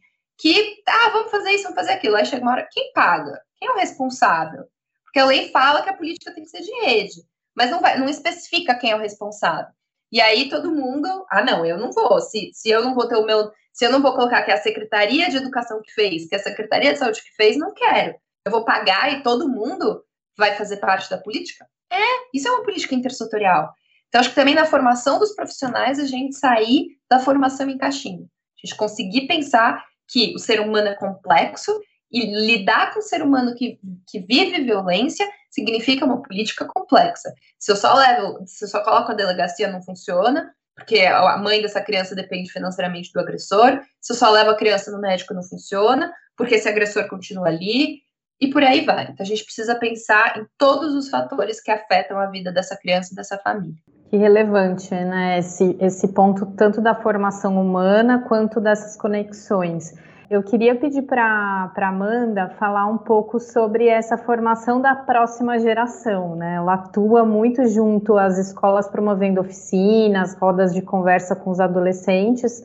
que, 0.44 0.82
ah, 0.86 1.08
vamos 1.08 1.30
fazer 1.30 1.52
isso, 1.52 1.62
vamos 1.62 1.76
fazer 1.76 1.92
aquilo. 1.92 2.16
Aí 2.16 2.26
chega 2.26 2.42
uma 2.42 2.52
hora, 2.52 2.68
quem 2.70 2.92
paga? 2.92 3.40
Quem 3.56 3.66
é 3.66 3.72
o 3.72 3.76
responsável? 3.76 4.66
Porque 5.02 5.18
a 5.18 5.24
lei 5.24 5.50
fala 5.50 5.80
que 5.80 5.88
a 5.88 5.96
política 5.96 6.34
tem 6.34 6.44
que 6.44 6.50
ser 6.50 6.60
de 6.60 6.70
rede, 6.84 7.22
mas 7.56 7.70
não, 7.70 7.80
vai, 7.80 7.98
não 7.98 8.06
especifica 8.06 8.74
quem 8.74 8.90
é 8.90 8.94
o 8.94 9.00
responsável. 9.00 9.72
E 10.12 10.20
aí 10.20 10.50
todo 10.50 10.70
mundo, 10.70 11.08
ah, 11.30 11.42
não, 11.42 11.64
eu 11.64 11.78
não 11.78 11.90
vou. 11.90 12.20
Se, 12.20 12.50
se 12.52 12.68
eu 12.68 12.84
não 12.84 12.94
vou 12.94 13.08
ter 13.08 13.16
o 13.16 13.24
meu, 13.24 13.50
se 13.72 13.86
eu 13.86 13.90
não 13.90 14.02
vou 14.02 14.14
colocar 14.14 14.42
que 14.42 14.50
é 14.50 14.54
a 14.54 14.60
Secretaria 14.60 15.30
de 15.30 15.38
Educação 15.38 15.80
que 15.80 15.90
fez, 15.92 16.28
que 16.28 16.34
é 16.34 16.38
a 16.38 16.42
Secretaria 16.42 16.92
de 16.92 16.98
Saúde 16.98 17.22
que 17.22 17.34
fez, 17.34 17.56
não 17.56 17.72
quero. 17.72 18.14
Eu 18.44 18.52
vou 18.52 18.66
pagar 18.66 19.14
e 19.14 19.22
todo 19.22 19.48
mundo 19.48 20.04
vai 20.36 20.54
fazer 20.56 20.76
parte 20.76 21.08
da 21.08 21.16
política? 21.16 21.66
É, 21.90 22.04
isso 22.34 22.46
é 22.46 22.50
uma 22.50 22.64
política 22.64 22.94
intersetorial. 22.94 23.72
Então, 24.08 24.20
acho 24.20 24.28
que 24.28 24.34
também 24.34 24.54
na 24.54 24.66
formação 24.66 25.18
dos 25.18 25.34
profissionais 25.34 25.98
a 25.98 26.04
gente 26.04 26.36
sair 26.36 26.98
da 27.08 27.18
formação 27.18 27.70
em 27.70 27.78
caixinha. 27.78 28.26
A 28.26 28.66
gente 28.66 28.76
conseguir 28.76 29.26
pensar 29.26 29.82
que 30.08 30.34
o 30.34 30.38
ser 30.38 30.60
humano 30.60 30.88
é 30.88 30.94
complexo 30.94 31.72
e 32.10 32.26
lidar 32.26 32.92
com 32.92 33.00
o 33.00 33.02
ser 33.02 33.22
humano 33.22 33.54
que, 33.54 33.78
que 34.06 34.20
vive 34.20 34.62
violência 34.62 35.28
significa 35.50 36.04
uma 36.04 36.22
política 36.22 36.64
complexa. 36.64 37.32
Se 37.58 37.72
eu 37.72 37.76
só 37.76 37.94
levo, 37.94 38.44
se 38.46 38.64
eu 38.64 38.68
só 38.68 38.82
coloco 38.82 39.12
a 39.12 39.14
delegacia, 39.14 39.70
não 39.70 39.82
funciona, 39.82 40.52
porque 40.76 41.00
a 41.00 41.36
mãe 41.38 41.62
dessa 41.62 41.80
criança 41.80 42.14
depende 42.14 42.50
financeiramente 42.50 43.12
do 43.12 43.20
agressor. 43.20 43.80
Se 44.00 44.12
eu 44.12 44.16
só 44.16 44.30
levo 44.30 44.50
a 44.50 44.56
criança 44.56 44.90
no 44.90 45.00
médico, 45.00 45.34
não 45.34 45.42
funciona, 45.42 46.12
porque 46.36 46.56
esse 46.56 46.68
agressor 46.68 47.08
continua 47.08 47.48
ali 47.48 48.02
e 48.44 48.50
por 48.50 48.62
aí 48.62 48.84
vai. 48.84 49.04
Então 49.04 49.16
a 49.20 49.24
gente 49.24 49.44
precisa 49.44 49.74
pensar 49.74 50.38
em 50.38 50.46
todos 50.58 50.94
os 50.94 51.08
fatores 51.08 51.60
que 51.60 51.70
afetam 51.70 52.18
a 52.18 52.26
vida 52.26 52.52
dessa 52.52 52.76
criança 52.76 53.12
e 53.12 53.16
dessa 53.16 53.38
família. 53.38 53.74
Que 54.10 54.16
relevante, 54.16 54.94
né? 54.94 55.38
Esse, 55.38 55.76
esse 55.80 56.08
ponto 56.08 56.46
tanto 56.56 56.80
da 56.80 56.94
formação 56.94 57.60
humana 57.60 58.24
quanto 58.28 58.60
dessas 58.60 58.96
conexões. 58.96 59.94
Eu 60.30 60.42
queria 60.42 60.74
pedir 60.74 61.02
para 61.02 61.70
a 61.76 61.88
Amanda 61.88 62.48
falar 62.58 62.86
um 62.86 62.96
pouco 62.96 63.38
sobre 63.38 63.88
essa 63.88 64.16
formação 64.16 64.80
da 64.80 64.94
próxima 64.94 65.58
geração, 65.58 66.34
né? 66.34 66.54
Ela 66.56 66.74
atua 66.74 67.24
muito 67.24 67.66
junto 67.68 68.16
às 68.16 68.38
escolas 68.38 68.88
promovendo 68.88 69.40
oficinas, 69.40 70.34
rodas 70.34 70.72
de 70.72 70.80
conversa 70.80 71.36
com 71.36 71.50
os 71.50 71.60
adolescentes 71.60 72.62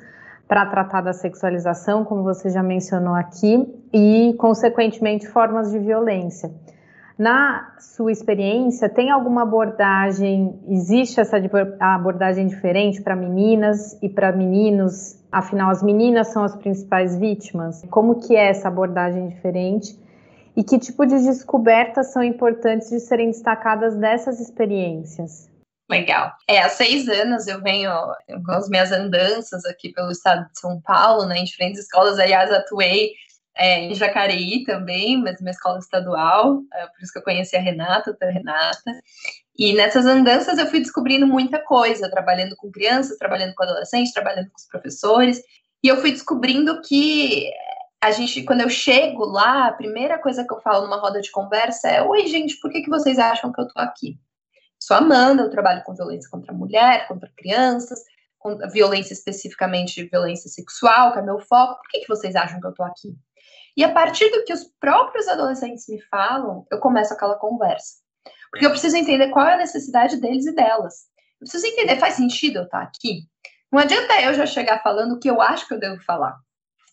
para 0.49 0.65
tratar 0.65 1.01
da 1.01 1.13
sexualização, 1.13 2.03
como 2.03 2.23
você 2.23 2.49
já 2.49 2.63
mencionou 2.63 3.13
aqui, 3.13 3.71
e, 3.93 4.33
consequentemente, 4.39 5.27
formas 5.27 5.71
de 5.71 5.77
violência. 5.77 6.51
Na 7.15 7.73
sua 7.77 8.11
experiência, 8.11 8.89
tem 8.89 9.11
alguma 9.11 9.43
abordagem, 9.43 10.59
existe 10.67 11.19
essa 11.19 11.37
abordagem 11.79 12.47
diferente 12.47 12.99
para 12.99 13.15
meninas 13.15 13.95
e 14.01 14.09
para 14.09 14.31
meninos? 14.31 15.21
Afinal, 15.31 15.69
as 15.69 15.83
meninas 15.83 16.29
são 16.29 16.43
as 16.43 16.55
principais 16.55 17.15
vítimas. 17.15 17.85
Como 17.91 18.15
que 18.15 18.35
é 18.35 18.49
essa 18.49 18.69
abordagem 18.69 19.27
diferente? 19.27 19.99
E 20.57 20.63
que 20.63 20.79
tipo 20.79 21.05
de 21.05 21.15
descobertas 21.15 22.11
são 22.11 22.23
importantes 22.23 22.89
de 22.89 22.99
serem 22.99 23.27
destacadas 23.27 23.95
dessas 23.95 24.39
experiências? 24.39 25.48
Legal. 25.89 26.31
É, 26.47 26.61
há 26.61 26.69
seis 26.69 27.09
anos 27.09 27.47
eu 27.47 27.61
venho 27.61 27.91
com 28.45 28.51
as 28.51 28.69
minhas 28.69 28.91
andanças 28.91 29.65
aqui 29.65 29.91
pelo 29.91 30.11
estado 30.11 30.47
de 30.51 30.59
São 30.59 30.79
Paulo, 30.81 31.25
né, 31.25 31.39
em 31.39 31.43
diferentes 31.43 31.81
escolas. 31.81 32.19
Aliás, 32.19 32.51
atuei 32.51 33.13
é, 33.55 33.79
em 33.79 33.95
Jacareí 33.95 34.63
também, 34.65 35.17
mas 35.17 35.41
uma 35.41 35.49
escola 35.49 35.79
estadual, 35.79 36.61
é, 36.73 36.85
por 36.85 37.01
isso 37.01 37.11
que 37.11 37.17
eu 37.17 37.23
conheci 37.23 37.55
a 37.57 37.59
Renata, 37.59 38.15
a 38.21 38.25
Renata. 38.27 38.99
E 39.57 39.73
nessas 39.73 40.05
andanças 40.05 40.59
eu 40.59 40.67
fui 40.67 40.79
descobrindo 40.79 41.25
muita 41.25 41.59
coisa, 41.59 42.09
trabalhando 42.09 42.55
com 42.55 42.71
crianças, 42.71 43.17
trabalhando 43.17 43.55
com 43.55 43.63
adolescentes, 43.63 44.13
trabalhando 44.13 44.49
com 44.49 44.57
os 44.57 44.67
professores. 44.67 45.41
E 45.83 45.87
eu 45.87 45.97
fui 45.97 46.11
descobrindo 46.11 46.81
que 46.81 47.49
a 47.99 48.11
gente, 48.11 48.43
quando 48.43 48.61
eu 48.61 48.69
chego 48.69 49.25
lá, 49.25 49.67
a 49.67 49.73
primeira 49.73 50.19
coisa 50.19 50.45
que 50.45 50.53
eu 50.53 50.61
falo 50.61 50.85
numa 50.85 50.99
roda 50.99 51.19
de 51.19 51.31
conversa 51.31 51.89
é: 51.89 52.01
Oi, 52.01 52.27
gente, 52.27 52.57
por 52.59 52.71
que, 52.71 52.81
que 52.81 52.89
vocês 52.89 53.17
acham 53.17 53.51
que 53.51 53.59
eu 53.59 53.67
tô 53.67 53.79
aqui? 53.79 54.17
Sou 54.89 54.97
Amanda, 54.97 55.43
eu 55.43 55.51
trabalho 55.51 55.83
com 55.83 55.93
violência 55.93 56.27
contra 56.31 56.51
a 56.51 56.55
mulher, 56.57 57.07
contra 57.07 57.31
crianças, 57.37 57.99
com 58.39 58.57
violência 58.71 59.13
especificamente 59.13 60.09
violência 60.09 60.49
sexual, 60.49 61.13
que 61.13 61.19
é 61.19 61.21
meu 61.21 61.39
foco. 61.41 61.75
Por 61.75 61.87
que, 61.91 61.99
que 61.99 62.07
vocês 62.07 62.35
acham 62.35 62.59
que 62.59 62.65
eu 62.65 62.73
tô 62.73 62.81
aqui? 62.81 63.15
E 63.77 63.83
a 63.83 63.93
partir 63.93 64.31
do 64.31 64.43
que 64.43 64.51
os 64.51 64.63
próprios 64.79 65.27
adolescentes 65.27 65.87
me 65.87 66.01
falam, 66.09 66.65
eu 66.71 66.79
começo 66.79 67.13
aquela 67.13 67.37
conversa. 67.37 67.97
Porque 68.49 68.65
eu 68.65 68.71
preciso 68.71 68.97
entender 68.97 69.29
qual 69.29 69.45
é 69.45 69.53
a 69.53 69.57
necessidade 69.57 70.19
deles 70.19 70.47
e 70.47 70.55
delas. 70.55 71.01
Eu 71.39 71.45
preciso 71.45 71.67
entender, 71.67 71.99
faz 71.99 72.15
sentido 72.15 72.57
eu 72.57 72.63
estar 72.63 72.81
aqui? 72.81 73.27
Não 73.71 73.77
adianta 73.77 74.19
eu 74.23 74.33
já 74.33 74.47
chegar 74.47 74.81
falando 74.81 75.11
o 75.11 75.19
que 75.19 75.29
eu 75.29 75.39
acho 75.39 75.67
que 75.67 75.75
eu 75.75 75.79
devo 75.79 76.03
falar. 76.03 76.35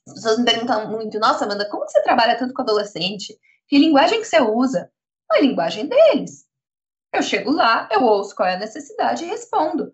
As 0.07 0.13
pessoas 0.13 0.39
me 0.39 0.45
perguntam 0.45 0.91
muito, 0.91 1.19
nossa, 1.19 1.47
Amanda, 1.47 1.67
como 1.71 1.89
você 1.89 2.03
trabalha 2.03 2.37
tanto 2.37 2.53
com 2.53 2.61
adolescente? 2.61 3.35
Que 3.67 3.79
linguagem 3.79 4.21
que 4.21 4.27
você 4.27 4.39
usa? 4.43 4.91
A 5.33 5.41
linguagem 5.41 5.89
deles. 5.89 6.46
Eu 7.17 7.23
chego 7.23 7.51
lá, 7.51 7.89
eu 7.91 8.03
ouço 8.03 8.35
qual 8.35 8.47
é 8.47 8.55
a 8.55 8.59
necessidade 8.59 9.25
e 9.25 9.29
respondo. 9.29 9.91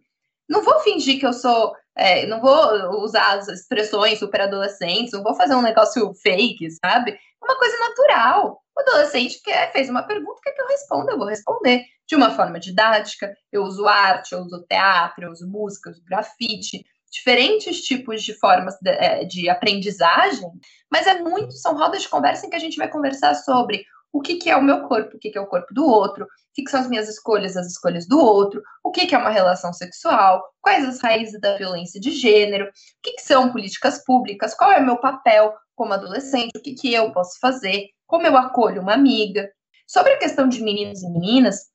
Não 0.48 0.60
vou 0.62 0.80
fingir 0.80 1.20
que 1.20 1.26
eu 1.26 1.32
sou, 1.32 1.72
é, 1.96 2.26
não 2.26 2.40
vou 2.40 3.00
usar 3.04 3.38
as 3.38 3.46
expressões 3.46 4.18
super 4.18 4.40
adolescentes, 4.40 5.12
não 5.12 5.22
vou 5.22 5.34
fazer 5.36 5.54
um 5.54 5.62
negócio 5.62 6.12
fake, 6.14 6.68
sabe? 6.84 7.12
É 7.12 7.44
uma 7.44 7.56
coisa 7.56 7.78
natural. 7.78 8.60
O 8.76 8.80
adolescente 8.80 9.40
quer, 9.40 9.70
fez 9.70 9.88
uma 9.88 10.02
pergunta, 10.02 10.40
quer 10.42 10.50
que 10.52 10.62
eu 10.62 10.66
responda, 10.66 11.12
eu 11.12 11.18
vou 11.18 11.28
responder. 11.28 11.84
De 12.08 12.16
uma 12.16 12.30
forma 12.34 12.58
didática, 12.58 13.32
eu 13.52 13.62
uso 13.62 13.86
arte, 13.86 14.32
eu 14.32 14.40
uso 14.40 14.66
teatro, 14.68 15.24
eu 15.24 15.30
uso 15.30 15.48
música, 15.48 15.90
eu 15.90 15.92
uso 15.92 16.04
grafite, 16.04 16.84
diferentes 17.08 17.82
tipos 17.82 18.22
de 18.24 18.34
formas 18.34 18.74
de, 18.82 18.90
é, 18.90 19.24
de 19.24 19.48
aprendizagem, 19.48 20.50
mas 20.90 21.06
é 21.06 21.20
muito, 21.20 21.52
são 21.52 21.76
rodas 21.76 22.02
de 22.02 22.08
conversa 22.08 22.46
em 22.46 22.50
que 22.50 22.56
a 22.56 22.60
gente 22.60 22.76
vai 22.76 22.88
conversar 22.88 23.34
sobre 23.34 23.84
o 24.12 24.20
que, 24.20 24.36
que 24.36 24.50
é 24.50 24.56
o 24.56 24.62
meu 24.62 24.86
corpo, 24.86 25.16
o 25.16 25.18
que, 25.18 25.30
que 25.30 25.38
é 25.38 25.40
o 25.40 25.46
corpo 25.46 25.72
do 25.72 25.86
outro, 25.86 26.24
o 26.24 26.28
que, 26.54 26.62
que 26.62 26.70
são 26.70 26.80
as 26.80 26.88
minhas 26.88 27.08
escolhas, 27.08 27.56
as 27.56 27.66
escolhas 27.66 28.06
do 28.06 28.20
outro, 28.20 28.62
o 28.84 28.90
que, 28.90 29.06
que 29.06 29.14
é 29.14 29.18
uma 29.18 29.30
relação 29.30 29.72
sexual, 29.72 30.42
quais 30.60 30.86
as 30.86 31.00
raízes 31.00 31.40
da 31.40 31.56
violência 31.56 31.98
de 31.98 32.10
gênero, 32.10 32.66
o 32.66 32.70
que, 33.02 33.12
que 33.12 33.22
são 33.22 33.50
políticas 33.50 34.04
públicas, 34.04 34.54
qual 34.54 34.70
é 34.70 34.78
o 34.78 34.84
meu 34.84 34.98
papel 34.98 35.54
como 35.74 35.94
adolescente, 35.94 36.52
o 36.56 36.60
que, 36.60 36.74
que 36.74 36.92
eu 36.92 37.10
posso 37.12 37.38
fazer, 37.40 37.88
como 38.06 38.26
eu 38.26 38.36
acolho 38.36 38.82
uma 38.82 38.92
amiga. 38.92 39.50
Sobre 39.86 40.12
a 40.12 40.18
questão 40.18 40.46
de 40.46 40.62
meninos 40.62 41.02
e 41.02 41.10
meninas, 41.10 41.72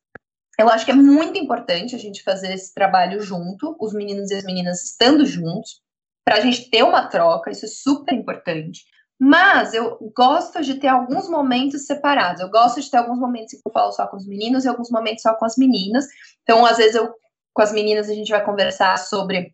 eu 0.60 0.70
acho 0.70 0.86
que 0.86 0.92
é 0.92 0.96
muito 0.96 1.38
importante 1.38 1.96
a 1.96 2.00
gente 2.00 2.24
fazer 2.24 2.54
esse 2.54 2.74
trabalho 2.74 3.20
junto, 3.22 3.76
os 3.80 3.94
meninos 3.94 4.32
e 4.32 4.36
as 4.36 4.44
meninas 4.44 4.84
estando 4.84 5.26
juntos, 5.26 5.82
para 6.24 6.38
a 6.38 6.42
gente 6.42 6.70
ter 6.70 6.84
uma 6.84 7.08
troca, 7.08 7.50
isso 7.50 7.66
é 7.66 7.70
super 7.70 8.14
importante. 8.14 8.82
Mas 9.20 9.74
eu 9.74 9.97
gosto 10.15 10.61
de 10.61 10.76
ter 10.76 10.88
alguns 10.88 11.28
momentos 11.28 11.86
separados. 11.86 12.41
Eu 12.41 12.49
gosto 12.49 12.80
de 12.80 12.89
ter 12.89 12.97
alguns 12.97 13.20
momentos 13.20 13.51
que 13.51 13.61
eu 13.65 13.72
falo 13.72 13.91
só 13.91 14.05
com 14.07 14.18
os 14.18 14.28
meninos 14.28 14.63
e 14.63 14.68
alguns 14.68 14.91
momentos 14.91 15.24
só 15.24 15.34
com 15.34 15.45
as 15.45 15.57
meninas. 15.57 16.05
Então, 16.43 16.65
às 16.65 16.78
vezes, 16.78 16.95
eu 16.95 17.13
com 17.57 17.63
as 17.63 17.72
meninas 17.72 18.07
a 18.07 18.13
gente 18.13 18.30
vai 18.30 18.45
conversar 18.45 18.95
sobre 18.99 19.51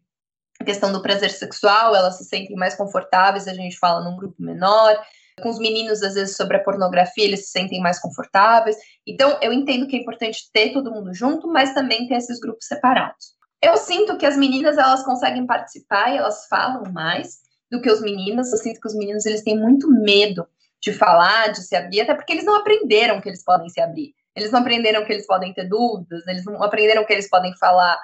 a 0.60 0.66
questão 0.66 0.92
do 0.92 1.02
prazer 1.02 1.32
sexual, 1.32 1.96
elas 1.96 2.18
se 2.18 2.26
sentem 2.26 2.54
mais 2.58 2.76
confortáveis, 2.76 3.48
a 3.48 3.54
gente 3.54 3.80
fala 3.80 4.04
num 4.04 4.18
grupo 4.18 4.36
menor. 4.44 5.02
Com 5.42 5.50
os 5.50 5.58
meninos, 5.58 6.04
às 6.04 6.14
vezes, 6.14 6.36
sobre 6.36 6.58
a 6.58 6.64
pornografia, 6.64 7.24
eles 7.24 7.46
se 7.46 7.52
sentem 7.52 7.80
mais 7.80 8.00
confortáveis. 8.00 8.76
Então, 9.08 9.40
eu 9.42 9.54
entendo 9.54 9.88
que 9.88 9.96
é 9.96 10.00
importante 10.00 10.52
ter 10.52 10.74
todo 10.74 10.92
mundo 10.92 11.14
junto, 11.14 11.48
mas 11.48 11.74
também 11.74 12.06
ter 12.06 12.16
esses 12.16 12.42
grupos 12.42 12.68
separados. 12.68 13.34
Eu 13.62 13.78
sinto 13.78 14.18
que 14.18 14.26
as 14.26 14.36
meninas, 14.36 14.78
elas 14.78 15.04
conseguem 15.04 15.48
participar 15.48 16.14
e 16.14 16.18
elas 16.18 16.46
falam 16.48 16.92
mais, 16.92 17.38
do 17.74 17.82
que 17.82 17.92
os 17.92 18.02
meninos. 18.02 18.52
Eu 18.52 18.60
sinto 18.60 18.80
que 18.80 18.88
os 18.88 18.96
meninos 18.96 19.26
eles 19.26 19.44
têm 19.44 19.60
muito 19.60 19.90
medo 19.90 20.48
de 20.80 20.94
falar, 20.94 21.48
de 21.48 21.64
se 21.64 21.76
abrir, 21.76 22.02
até 22.02 22.14
porque 22.14 22.32
eles 22.32 22.46
não 22.46 22.56
aprenderam 22.56 23.20
que 23.20 23.28
eles 23.28 23.44
podem 23.44 23.70
se 23.70 23.82
abrir. 23.82 24.14
Eles 24.36 24.52
não 24.52 24.60
aprenderam 24.60 25.04
que 25.06 25.12
eles 25.12 25.26
podem 25.26 25.54
ter 25.54 25.68
dúvidas, 25.68 26.26
eles 26.28 26.46
não 26.46 26.62
aprenderam 26.62 27.06
que 27.06 27.14
eles 27.14 27.30
podem 27.30 27.56
falar 27.58 28.00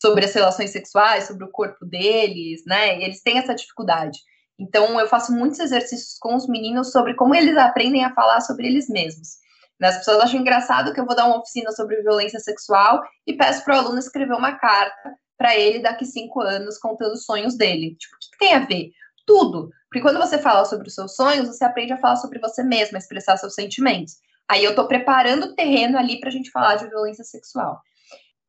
sobre 0.00 0.24
as 0.24 0.32
relações 0.32 0.70
sexuais, 0.70 1.24
sobre 1.24 1.44
o 1.44 1.50
corpo 1.50 1.84
deles, 1.84 2.62
né? 2.66 2.98
E 2.98 3.04
eles 3.04 3.22
têm 3.22 3.38
essa 3.38 3.54
dificuldade. 3.54 4.18
Então, 4.58 5.00
eu 5.00 5.08
faço 5.08 5.32
muitos 5.32 5.58
exercícios 5.58 6.18
com 6.18 6.34
os 6.34 6.46
meninos 6.46 6.92
sobre 6.92 7.14
como 7.14 7.34
eles 7.34 7.56
aprendem 7.56 8.04
a 8.04 8.14
falar 8.14 8.40
sobre 8.40 8.66
eles 8.66 8.88
mesmos. 8.88 9.38
As 9.82 9.96
pessoas 9.96 10.20
acham 10.20 10.40
engraçado 10.40 10.92
que 10.92 11.00
eu 11.00 11.06
vou 11.06 11.16
dar 11.16 11.26
uma 11.26 11.38
oficina 11.38 11.72
sobre 11.72 12.02
violência 12.02 12.38
sexual 12.38 13.02
e 13.26 13.32
peço 13.32 13.64
para 13.64 13.76
o 13.76 13.78
aluno 13.78 13.98
escrever 13.98 14.34
uma 14.34 14.58
carta 14.58 15.16
para 15.38 15.56
ele 15.56 15.78
daqui 15.78 16.04
cinco 16.04 16.42
anos 16.42 16.76
contando 16.76 17.14
os 17.14 17.24
sonhos 17.24 17.56
dele. 17.56 17.96
Tipo, 17.98 18.14
o 18.14 18.18
que, 18.18 18.30
que 18.30 18.38
tem 18.38 18.54
a 18.54 18.58
ver? 18.58 18.90
Tudo. 19.30 19.70
Porque 19.88 20.00
quando 20.00 20.18
você 20.18 20.38
fala 20.38 20.64
sobre 20.64 20.88
os 20.88 20.94
seus 20.94 21.14
sonhos, 21.14 21.46
você 21.46 21.64
aprende 21.64 21.92
a 21.92 21.98
falar 21.98 22.16
sobre 22.16 22.40
você 22.40 22.64
mesma, 22.64 22.98
a 22.98 23.00
expressar 23.00 23.36
seus 23.36 23.54
sentimentos. 23.54 24.14
Aí 24.48 24.64
eu 24.64 24.74
tô 24.74 24.88
preparando 24.88 25.44
o 25.44 25.54
terreno 25.54 25.96
ali 25.96 26.18
para 26.18 26.28
a 26.28 26.32
gente 26.32 26.50
falar 26.50 26.74
de 26.74 26.88
violência 26.88 27.22
sexual. 27.22 27.80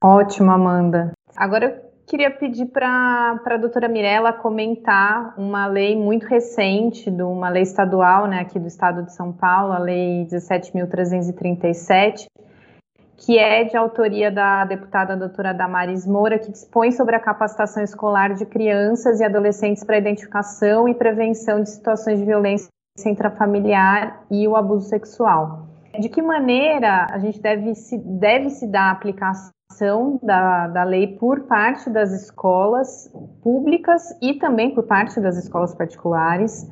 Ótimo, 0.04 0.50
Amanda. 0.50 1.12
Agora 1.38 1.66
eu 1.66 1.92
queria 2.08 2.32
pedir 2.32 2.66
para 2.66 3.40
a 3.46 3.58
doutora 3.58 3.88
Mirella 3.88 4.34
comentar 4.34 5.36
uma 5.38 5.68
lei 5.68 5.96
muito 5.96 6.26
recente, 6.26 7.12
de 7.12 7.22
uma 7.22 7.50
lei 7.50 7.62
estadual, 7.62 8.26
né, 8.26 8.40
aqui 8.40 8.58
do 8.58 8.68
estado 8.68 9.04
de 9.04 9.14
São 9.14 9.32
Paulo, 9.32 9.74
a 9.74 9.78
lei 9.78 10.26
17.337, 10.26 12.26
que 13.26 13.38
é 13.38 13.64
de 13.64 13.78
autoria 13.78 14.32
da 14.32 14.66
deputada 14.66 15.16
doutora 15.16 15.54
Damares 15.54 16.08
Moura, 16.08 16.40
que 16.40 16.52
dispõe 16.52 16.92
sobre 16.92 17.16
a 17.16 17.20
capacitação 17.20 17.84
escolar 17.84 18.34
de 18.34 18.46
crianças 18.46 19.20
e 19.20 19.24
adolescentes 19.24 19.84
para 19.84 19.98
identificação 19.98 20.88
e 20.88 20.96
prevenção 20.96 21.62
de 21.62 21.70
situações 21.70 22.20
de 22.20 22.26
violência 22.26 22.70
intrafamiliar 23.06 24.24
e 24.30 24.48
o 24.48 24.56
abuso 24.56 24.90
sexual. 24.90 25.68
De 26.00 26.10
que 26.10 26.22
maneira 26.22 27.08
a 27.12 27.20
gente 27.20 27.40
deve 27.40 27.76
se, 27.76 27.98
deve 27.98 28.50
se 28.50 28.68
dar 28.68 28.90
a 28.90 28.92
aplicação 28.92 30.20
da, 30.22 30.68
da 30.68 30.84
lei 30.84 31.16
por 31.18 31.42
parte 31.42 31.90
das 31.90 32.12
escolas 32.12 33.12
públicas 33.44 34.04
e 34.22 34.34
também 34.36 34.74
por 34.74 34.84
parte 34.84 35.20
das 35.20 35.38
escolas 35.38 35.76
particulares? 35.76 36.68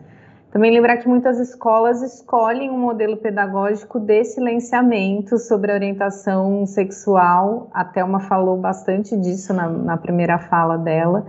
Também 0.52 0.72
lembrar 0.72 0.98
que 0.98 1.08
muitas 1.08 1.40
escolas 1.40 2.02
escolhem 2.02 2.72
um 2.72 2.80
modelo 2.80 3.18
pedagógico 3.18 4.00
de 4.00 4.24
silenciamento 4.24 5.38
sobre 5.38 5.72
a 5.72 5.76
orientação 5.76 6.66
sexual. 6.66 7.70
A 7.72 7.86
Thelma 7.86 8.20
falou 8.22 8.58
bastante 8.58 9.16
disso 9.16 9.54
na, 9.54 9.70
na 9.70 9.98
primeira 9.98 10.40
fala 10.40 10.76
dela. 10.76 11.28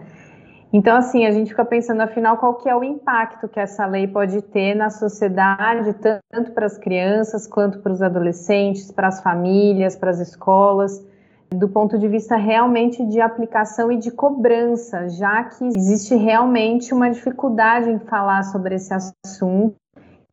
Então, 0.72 0.96
assim, 0.96 1.26
a 1.26 1.32
gente 1.32 1.50
fica 1.50 1.64
pensando, 1.64 2.00
afinal, 2.00 2.38
qual 2.38 2.54
que 2.54 2.68
é 2.68 2.74
o 2.74 2.82
impacto 2.82 3.48
que 3.48 3.58
essa 3.58 3.84
lei 3.84 4.06
pode 4.06 4.40
ter 4.40 4.74
na 4.74 4.88
sociedade, 4.88 5.94
tanto 6.30 6.52
para 6.52 6.64
as 6.64 6.78
crianças 6.78 7.46
quanto 7.46 7.80
para 7.80 7.92
os 7.92 8.00
adolescentes, 8.00 8.90
para 8.90 9.08
as 9.08 9.20
famílias, 9.20 9.96
para 9.96 10.10
as 10.10 10.20
escolas, 10.20 11.04
do 11.50 11.68
ponto 11.68 11.98
de 11.98 12.06
vista 12.06 12.36
realmente 12.36 13.04
de 13.06 13.20
aplicação 13.20 13.90
e 13.90 13.98
de 13.98 14.10
cobrança, 14.10 15.08
já 15.08 15.44
que 15.44 15.64
existe 15.66 16.14
realmente 16.14 16.94
uma 16.94 17.10
dificuldade 17.10 17.90
em 17.90 17.98
falar 17.98 18.44
sobre 18.44 18.76
esse 18.76 18.94
assunto 18.94 19.74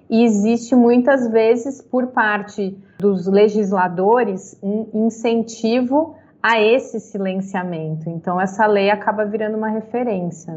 e 0.09 0.23
existe 0.23 0.75
muitas 0.75 1.27
vezes 1.29 1.81
por 1.81 2.07
parte 2.07 2.77
dos 2.99 3.27
legisladores 3.27 4.57
um 4.63 5.05
incentivo 5.05 6.15
a 6.41 6.61
esse 6.61 6.99
silenciamento. 6.99 8.09
Então, 8.09 8.39
essa 8.39 8.65
lei 8.65 8.89
acaba 8.89 9.25
virando 9.25 9.57
uma 9.57 9.69
referência. 9.69 10.53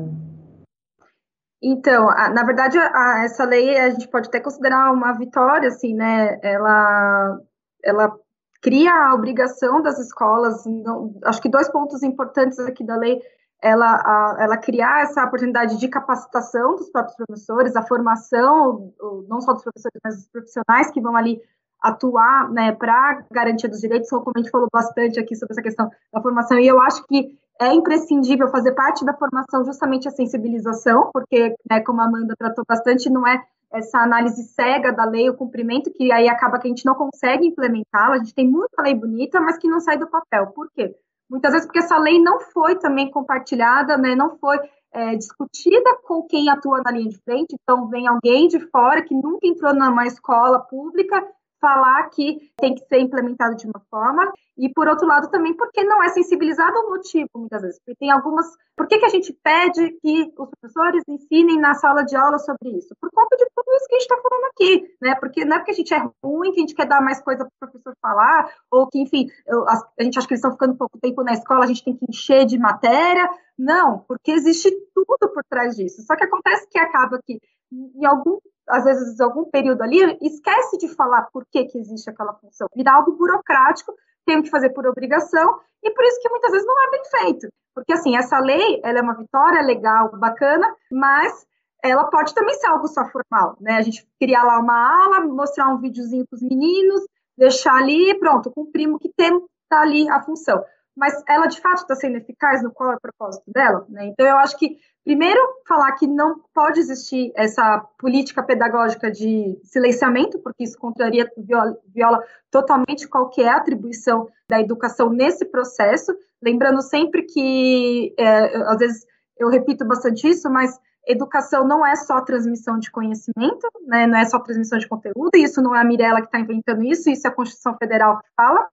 Então, 1.63 2.09
a, 2.09 2.31
na 2.31 2.45
verdade, 2.45 2.79
a, 2.79 3.23
essa 3.25 3.45
lei 3.45 3.77
a 3.79 3.91
gente 3.91 4.09
pode 4.09 4.29
até 4.29 4.41
considerar 4.41 4.93
uma 4.93 5.13
vitória, 5.13 5.69
assim, 5.69 5.95
né? 5.95 6.39
Ela, 6.43 7.39
ela 7.85 8.17
cria 8.61 8.93
a 8.93 9.15
obrigação 9.15 9.83
das 9.83 9.99
escolas. 9.99 10.65
Não, 10.67 11.15
acho 11.25 11.41
que 11.41 11.49
dois 11.49 11.69
pontos 11.69 12.03
importantes 12.03 12.59
aqui 12.59 12.85
da 12.85 12.97
lei 12.97 13.21
ela, 13.63 13.87
a, 13.87 14.37
ela 14.41 14.57
criar 14.57 15.03
essa 15.03 15.25
oportunidade 15.25 15.79
de 15.79 15.89
capacitação 15.89 16.77
dos 16.77 16.91
próprios 16.91 17.17
professores, 17.17 17.77
a 17.77 17.83
formação, 17.83 18.93
não 19.29 19.41
só 19.41 19.53
dos 19.53 19.63
professores, 19.63 20.01
mas 20.03 20.17
dos 20.17 20.29
profissionais 20.29 20.91
que 20.91 21.01
vão 21.01 21.15
ali 21.15 21.41
atuar 21.81 22.51
né, 22.51 22.73
para 22.73 23.25
garantia 23.31 23.69
dos 23.69 23.81
direitos, 23.81 24.09
como 24.09 24.33
a 24.35 24.39
gente 24.39 24.51
falou 24.51 24.69
bastante 24.73 25.19
aqui 25.19 25.35
sobre 25.35 25.53
essa 25.53 25.63
questão 25.63 25.91
da 26.13 26.21
formação, 26.21 26.59
e 26.59 26.67
eu 26.67 26.81
acho 26.81 27.07
que 27.07 27.39
é 27.61 27.75
imprescindível 27.75 28.49
fazer 28.49 28.73
parte 28.73 29.05
da 29.05 29.15
formação 29.15 29.65
justamente 29.65 30.09
a 30.09 30.11
sensibilização, 30.11 31.11
porque, 31.13 31.55
né, 31.71 31.81
como 31.81 32.01
a 32.01 32.05
Amanda 32.05 32.35
tratou 32.39 32.65
bastante, 32.67 33.11
não 33.11 33.27
é 33.27 33.43
essa 33.73 33.99
análise 33.99 34.43
cega 34.45 34.93
da 34.93 35.05
lei, 35.05 35.31
o 35.31 35.37
cumprimento, 35.37 35.93
que 35.93 36.11
aí 36.13 36.29
acaba 36.29 36.59
que 36.59 36.67
a 36.67 36.71
gente 36.71 36.85
não 36.85 36.95
consegue 36.95 37.47
implementá-la, 37.47 38.15
a 38.15 38.19
gente 38.19 38.35
tem 38.35 38.49
muita 38.49 38.83
lei 38.83 38.95
bonita, 38.95 39.41
mas 39.41 39.59
que 39.59 39.69
não 39.69 39.81
sai 39.81 39.99
do 39.99 40.09
papel. 40.09 40.49
Por 40.49 40.71
quê? 40.73 40.95
Muitas 41.29 41.53
vezes 41.53 41.67
porque 41.67 41.79
essa 41.79 41.97
lei 41.97 42.21
não 42.21 42.41
foi 42.41 42.77
também 42.77 43.11
compartilhada, 43.11 43.97
né, 43.97 44.17
não 44.17 44.37
foi 44.39 44.59
é, 44.93 45.15
discutida 45.15 45.97
com 46.05 46.23
quem 46.25 46.51
atua 46.51 46.83
na 46.85 46.91
linha 46.91 47.09
de 47.09 47.19
frente, 47.23 47.55
então 47.55 47.89
vem 47.89 48.09
alguém 48.09 48.49
de 48.49 48.59
fora 48.71 49.03
que 49.03 49.15
nunca 49.15 49.47
entrou 49.47 49.73
numa 49.73 50.07
escola 50.07 50.59
pública 50.59 51.25
falar 51.61 52.09
que 52.11 52.51
tem 52.57 52.75
que 52.75 52.85
ser 52.87 53.01
implementado 53.01 53.57
de 53.57 53.67
uma 53.67 53.81
forma, 53.91 54.33
e 54.57 54.69
por 54.69 54.89
outro 54.89 55.07
lado 55.07 55.31
também 55.31 55.55
porque 55.57 55.83
não 55.85 56.03
é 56.03 56.09
sensibilizado 56.09 56.79
o 56.81 56.91
motivo, 56.91 57.29
muitas 57.37 57.63
vezes, 57.63 57.79
porque 57.79 57.97
tem 57.99 58.11
algumas, 58.11 58.47
por 58.77 58.87
que, 58.87 58.99
que 58.99 59.07
a 59.07 59.11
gente 59.11 59.33
pede 59.43 59.93
que 60.03 60.33
os 60.37 60.51
professores 60.51 61.03
ensinem 61.09 61.59
na 61.59 61.75
sala 61.75 62.03
de 62.03 62.17
aula 62.17 62.39
sobre 62.39 62.71
isso? 62.77 62.95
Por 63.01 63.11
conta 63.11 63.37
de 63.37 63.47
tudo 63.55 63.75
isso 63.77 63.87
que 63.89 63.95
a 63.95 63.99
gente 63.99 64.11
está 64.11 64.17
falando 64.17 64.45
aqui, 64.47 64.97
né, 65.01 65.15
porque 65.17 65.45
não 65.45 65.57
é 65.57 65.59
porque 65.59 65.71
a 65.73 65.75
gente 65.75 65.95
é 65.95 66.11
ruim, 66.23 66.53
que 66.53 66.59
a 66.59 66.63
gente 66.63 66.75
quer 66.75 66.87
dar 66.87 67.01
mais 67.01 67.23
coisa 67.23 67.45
para 67.45 67.69
o 67.69 67.71
professor 67.71 67.95
falar, 68.03 68.53
ou 68.71 68.87
que, 68.87 69.01
enfim, 69.01 69.29
a 69.49 70.03
gente 70.03 70.19
acha 70.19 70.27
que 70.27 70.35
eles 70.35 70.41
estão 70.41 70.53
ficando 70.53 70.77
pouco 70.77 70.99
tempo 70.99 71.23
na 71.23 71.33
escola, 71.33 71.65
a 71.65 71.69
gente 71.69 71.85
tem 71.85 71.97
que 71.97 72.07
encher 72.09 72.45
de 72.45 72.59
matéria, 72.59 73.29
não, 73.59 74.05
porque 74.09 74.31
existe 74.31 74.71
tudo 74.95 75.33
por 75.33 75.45
trás 75.49 75.77
disso, 75.77 76.03
só 76.03 76.17
que 76.17 76.25
acontece 76.25 76.69
que 76.69 76.79
acaba 76.79 77.21
que 77.25 77.39
em 77.73 78.05
algum 78.05 78.39
às 78.71 78.85
vezes, 78.85 79.21
algum 79.21 79.45
período 79.45 79.83
ali, 79.83 80.19
esquece 80.21 80.79
de 80.79 80.89
falar 80.89 81.23
por 81.33 81.45
que, 81.51 81.65
que 81.65 81.79
existe 81.79 82.09
aquela 82.11 82.35
função. 82.35 82.69
Vira 82.75 82.93
algo 82.93 83.13
burocrático, 83.13 83.93
tem 84.25 84.43
que 84.43 84.51
fazer 84.51 84.71
por 84.71 84.87
obrigação, 84.87 85.59
e 85.83 85.91
por 85.91 86.05
isso 86.05 86.21
que 86.21 86.29
muitas 86.29 86.51
vezes 86.53 86.67
não 86.67 86.83
é 86.83 86.91
bem 86.91 87.03
feito. 87.05 87.49
Porque, 87.75 87.93
assim, 87.93 88.17
essa 88.17 88.39
lei, 88.39 88.81
ela 88.85 88.99
é 88.99 89.03
uma 89.03 89.15
vitória 89.15 89.63
legal, 89.63 90.11
bacana, 90.19 90.75
mas 90.91 91.47
ela 91.83 92.05
pode 92.05 92.35
também 92.35 92.55
ser 92.55 92.67
algo 92.67 92.87
só 92.89 93.07
formal, 93.07 93.57
né? 93.61 93.77
A 93.77 93.83
gente 93.83 94.07
criar 94.21 94.43
lá 94.45 94.59
uma 94.59 95.05
aula, 95.05 95.21
mostrar 95.21 95.69
um 95.69 95.79
videozinho 95.79 96.27
para 96.29 96.37
os 96.37 96.43
meninos, 96.43 97.03
deixar 97.37 97.75
ali, 97.75 98.19
pronto, 98.19 98.51
cumprimos 98.51 99.01
que 99.01 99.11
tem, 99.17 99.41
tá 99.69 99.81
ali 99.81 100.09
a 100.11 100.21
função. 100.21 100.63
Mas 101.01 101.21
ela, 101.27 101.47
de 101.47 101.61
fato, 101.61 101.79
está 101.79 101.97
sendo 101.97 102.19
eficaz 102.19 102.63
no 102.63 102.71
qual 102.71 102.93
é 102.93 102.97
o 102.97 103.01
propósito 103.01 103.51
dela, 103.51 103.87
né? 103.89 104.05
Então, 104.07 104.27
eu 104.27 104.37
acho 104.37 104.59
que 104.59 104.77
Primeiro, 105.03 105.41
falar 105.67 105.93
que 105.93 106.07
não 106.07 106.41
pode 106.55 106.79
existir 106.79 107.33
essa 107.35 107.79
política 107.99 108.43
pedagógica 108.43 109.11
de 109.11 109.59
silenciamento, 109.65 110.39
porque 110.41 110.63
isso 110.63 110.79
contraria, 110.79 111.27
viola, 111.39 111.77
viola 111.89 112.23
totalmente 112.51 113.09
qualquer 113.09 113.49
atribuição 113.49 114.29
da 114.49 114.61
educação 114.61 115.11
nesse 115.11 115.47
processo. 115.47 116.15
Lembrando 116.43 116.83
sempre 116.83 117.23
que, 117.23 118.15
é, 118.19 118.57
às 118.65 118.77
vezes, 118.77 119.07
eu 119.39 119.49
repito 119.49 119.87
bastante 119.87 120.29
isso, 120.29 120.51
mas 120.51 120.79
educação 121.07 121.67
não 121.67 121.85
é 121.85 121.97
só 121.97 122.21
transmissão 122.21 122.79
de 122.79 122.91
conhecimento, 122.91 123.69
né, 123.87 124.07
não 124.07 124.19
é 124.19 124.27
só 124.27 124.39
transmissão 124.39 124.79
de 124.79 124.87
conteúdo, 124.87 125.31
e 125.35 125.43
isso 125.43 125.63
não 125.63 125.75
é 125.75 125.81
a 125.81 125.85
Mirella 125.85 126.21
que 126.21 126.27
está 126.27 126.39
inventando 126.39 126.85
isso, 126.85 127.09
isso 127.09 127.27
é 127.27 127.31
a 127.31 127.35
Constituição 127.35 127.75
Federal 127.79 128.19
que 128.21 128.29
fala, 128.37 128.69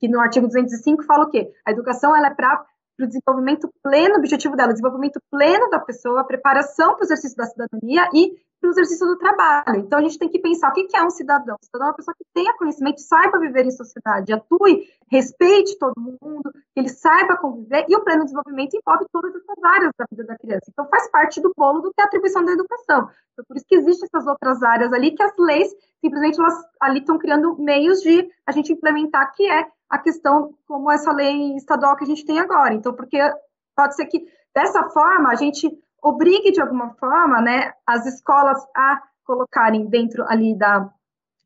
que 0.00 0.08
no 0.08 0.18
artigo 0.18 0.46
205 0.46 1.04
fala 1.04 1.24
o 1.24 1.30
quê? 1.30 1.52
A 1.66 1.70
educação 1.70 2.16
ela 2.16 2.28
é 2.28 2.34
para 2.34 2.64
o 2.98 3.06
desenvolvimento 3.06 3.70
pleno, 3.82 4.16
o 4.16 4.18
objetivo 4.18 4.56
dela, 4.56 4.72
desenvolvimento 4.72 5.20
pleno 5.30 5.68
da 5.70 5.78
pessoa, 5.78 6.24
preparação 6.24 6.94
para 6.94 7.02
o 7.02 7.06
exercício 7.06 7.36
da 7.36 7.46
cidadania 7.46 8.08
e 8.12 8.36
para 8.60 8.68
o 8.68 8.72
exercício 8.72 9.06
do 9.06 9.16
trabalho. 9.16 9.76
Então, 9.76 9.98
a 9.98 10.02
gente 10.02 10.18
tem 10.18 10.28
que 10.28 10.38
pensar 10.38 10.68
o 10.68 10.72
que 10.72 10.94
é 10.94 11.02
um 11.02 11.10
cidadão. 11.10 11.56
O 11.60 11.64
cidadão 11.64 11.88
é 11.88 11.90
uma 11.90 11.96
pessoa 11.96 12.14
que 12.14 12.24
tenha 12.34 12.56
conhecimento, 12.56 13.00
saiba 13.00 13.38
viver 13.38 13.64
em 13.64 13.70
sociedade, 13.70 14.32
atue, 14.34 14.86
respeite 15.10 15.78
todo 15.78 15.94
mundo, 15.96 16.52
que 16.52 16.80
ele 16.80 16.90
saiba 16.90 17.38
conviver, 17.38 17.86
e 17.88 17.96
o 17.96 18.04
pleno 18.04 18.24
desenvolvimento 18.24 18.76
envolve 18.76 19.06
todas 19.10 19.34
essas 19.34 19.64
áreas 19.64 19.92
da 19.98 20.04
vida 20.10 20.24
da 20.24 20.36
criança. 20.36 20.66
Então, 20.68 20.86
faz 20.88 21.10
parte 21.10 21.40
do 21.40 21.52
bolo 21.56 21.80
do 21.80 21.90
que 21.90 22.00
é 22.00 22.04
a 22.04 22.06
atribuição 22.06 22.44
da 22.44 22.52
educação. 22.52 23.08
Então, 23.32 23.44
por 23.48 23.56
isso 23.56 23.66
que 23.66 23.76
existem 23.76 24.06
essas 24.12 24.26
outras 24.26 24.62
áreas 24.62 24.92
ali 24.92 25.12
que 25.12 25.22
as 25.22 25.32
leis, 25.38 25.74
simplesmente, 26.04 26.38
elas 26.38 26.62
ali 26.78 27.00
estão 27.00 27.16
criando 27.16 27.56
meios 27.58 28.02
de 28.02 28.28
a 28.46 28.52
gente 28.52 28.74
implementar, 28.74 29.32
que 29.34 29.50
é 29.50 29.66
a 29.90 29.98
questão 29.98 30.54
como 30.66 30.90
essa 30.90 31.12
lei 31.12 31.56
estadual 31.56 31.96
que 31.96 32.04
a 32.04 32.06
gente 32.06 32.24
tem 32.24 32.38
agora. 32.38 32.72
Então, 32.72 32.94
porque 32.94 33.18
pode 33.76 33.96
ser 33.96 34.06
que 34.06 34.24
dessa 34.54 34.88
forma 34.90 35.30
a 35.30 35.34
gente 35.34 35.68
obrigue 36.02 36.52
de 36.52 36.60
alguma 36.60 36.94
forma, 36.94 37.40
né, 37.40 37.72
as 37.86 38.06
escolas 38.06 38.64
a 38.74 39.02
colocarem 39.24 39.86
dentro 39.86 40.24
ali 40.28 40.56
da 40.56 40.88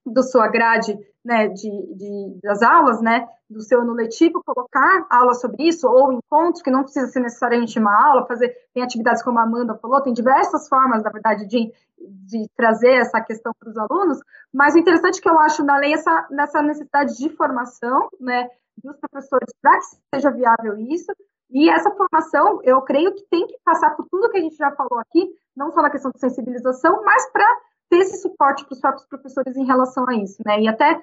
do 0.04 0.22
sua 0.22 0.48
grade, 0.48 0.98
né, 1.24 1.48
de, 1.48 1.70
de, 1.94 2.38
das 2.42 2.62
aulas, 2.62 3.00
né, 3.00 3.26
do 3.48 3.62
seu 3.62 3.80
ano 3.80 3.94
letivo, 3.94 4.42
colocar 4.44 5.06
aula 5.08 5.34
sobre 5.34 5.66
isso, 5.66 5.88
ou 5.88 6.12
encontros, 6.12 6.62
que 6.62 6.70
não 6.70 6.82
precisa 6.82 7.06
ser 7.06 7.20
necessariamente 7.20 7.78
uma 7.78 7.94
aula, 8.06 8.26
fazer, 8.26 8.54
tem 8.74 8.82
atividades 8.82 9.22
como 9.22 9.38
a 9.38 9.42
Amanda 9.42 9.74
falou, 9.76 10.02
tem 10.02 10.12
diversas 10.12 10.68
formas, 10.68 11.02
na 11.02 11.10
verdade, 11.10 11.46
de, 11.46 11.72
de 11.98 12.48
trazer 12.56 12.92
essa 12.92 13.20
questão 13.20 13.52
para 13.58 13.70
os 13.70 13.76
alunos, 13.76 14.18
mas 14.52 14.74
o 14.74 14.78
interessante 14.78 15.20
que 15.20 15.28
eu 15.28 15.38
acho 15.38 15.64
na 15.64 15.76
lei 15.76 15.92
é 15.92 15.94
essa, 15.94 16.26
nessa 16.30 16.62
necessidade 16.62 17.16
de 17.16 17.30
formação, 17.30 18.08
né, 18.20 18.48
dos 18.82 18.96
professores 18.98 19.54
para 19.62 19.78
que 19.78 19.84
seja 20.14 20.30
viável 20.30 20.76
isso, 20.78 21.12
e 21.50 21.70
essa 21.70 21.90
formação, 21.92 22.60
eu 22.64 22.82
creio 22.82 23.14
que 23.14 23.24
tem 23.30 23.46
que 23.46 23.56
passar 23.64 23.90
por 23.90 24.06
tudo 24.10 24.28
que 24.30 24.38
a 24.38 24.40
gente 24.40 24.56
já 24.56 24.72
falou 24.72 24.98
aqui, 24.98 25.30
não 25.56 25.70
só 25.70 25.80
na 25.80 25.90
questão 25.90 26.10
de 26.10 26.18
sensibilização, 26.18 27.02
mas 27.04 27.30
para 27.30 27.46
ter 27.94 28.00
esse 28.00 28.18
suporte 28.18 28.64
para 28.64 28.74
os 28.74 28.80
próprios 28.80 29.06
professores 29.06 29.56
em 29.56 29.64
relação 29.64 30.08
a 30.08 30.14
isso, 30.14 30.42
né? 30.44 30.60
E 30.60 30.68
até 30.68 31.00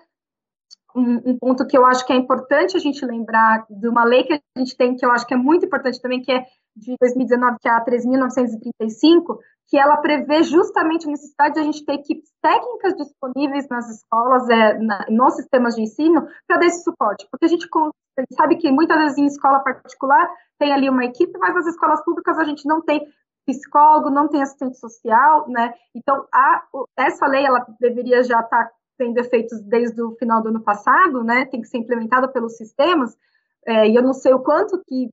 um, 0.95 1.31
um, 1.31 1.37
ponto 1.37 1.65
que 1.65 1.77
eu 1.77 1.85
acho 1.85 2.05
que 2.05 2.11
é 2.11 2.15
importante 2.15 2.75
a 2.75 2.79
gente 2.79 3.05
lembrar 3.05 3.65
de 3.69 3.87
uma 3.87 4.03
lei 4.03 4.23
que 4.23 4.33
a 4.33 4.59
gente 4.59 4.75
tem, 4.75 4.95
que 4.95 5.05
eu 5.05 5.11
acho 5.11 5.25
que 5.25 5.33
é 5.33 5.37
muito 5.37 5.65
importante 5.65 6.01
também, 6.01 6.21
que 6.21 6.31
é 6.31 6.45
de 6.75 6.95
2019, 6.99 7.57
que 7.61 7.67
é 7.67 7.71
a 7.71 7.83
3.935, 7.83 9.37
que 9.67 9.77
ela 9.77 9.97
prevê 9.97 10.43
justamente 10.43 11.07
a 11.07 11.11
necessidade 11.11 11.53
de 11.53 11.59
a 11.61 11.63
gente 11.63 11.85
ter 11.85 11.93
equipes 11.93 12.29
técnicas 12.41 12.95
disponíveis 12.95 13.67
nas 13.69 13.89
escolas, 13.89 14.49
é, 14.49 14.77
na, 14.79 15.05
nos 15.09 15.35
sistemas 15.35 15.75
de 15.75 15.81
ensino, 15.81 16.27
para 16.45 16.57
dar 16.57 16.65
esse 16.65 16.83
suporte. 16.83 17.25
Porque 17.31 17.45
a 17.45 17.49
gente, 17.49 17.67
a 18.17 18.21
gente 18.21 18.35
sabe 18.35 18.57
que 18.57 18.69
muitas 18.69 18.97
vezes 18.97 19.17
em 19.17 19.25
escola 19.25 19.59
particular 19.59 20.29
tem 20.59 20.73
ali 20.73 20.89
uma 20.89 21.05
equipe, 21.05 21.37
mas 21.39 21.55
nas 21.55 21.67
escolas 21.67 22.03
públicas 22.03 22.37
a 22.37 22.43
gente 22.43 22.67
não 22.67 22.81
tem 22.81 23.01
psicólogo, 23.51 24.09
não 24.09 24.27
tem 24.27 24.41
assistente 24.41 24.77
social, 24.77 25.47
né? 25.49 25.73
Então, 25.95 26.25
a, 26.33 26.63
essa 26.97 27.27
lei, 27.27 27.45
ela 27.45 27.65
deveria 27.79 28.23
já 28.23 28.39
estar 28.39 28.65
tá 28.65 28.71
tendo 28.97 29.17
efeitos 29.17 29.59
desde 29.61 30.01
o 30.01 30.15
final 30.15 30.41
do 30.41 30.49
ano 30.49 30.61
passado, 30.61 31.23
né? 31.23 31.45
Tem 31.45 31.61
que 31.61 31.67
ser 31.67 31.77
implementada 31.77 32.27
pelos 32.27 32.57
sistemas, 32.57 33.17
é, 33.65 33.87
e 33.87 33.95
eu 33.95 34.01
não 34.01 34.13
sei 34.13 34.33
o 34.33 34.39
quanto 34.39 34.81
que 34.87 35.09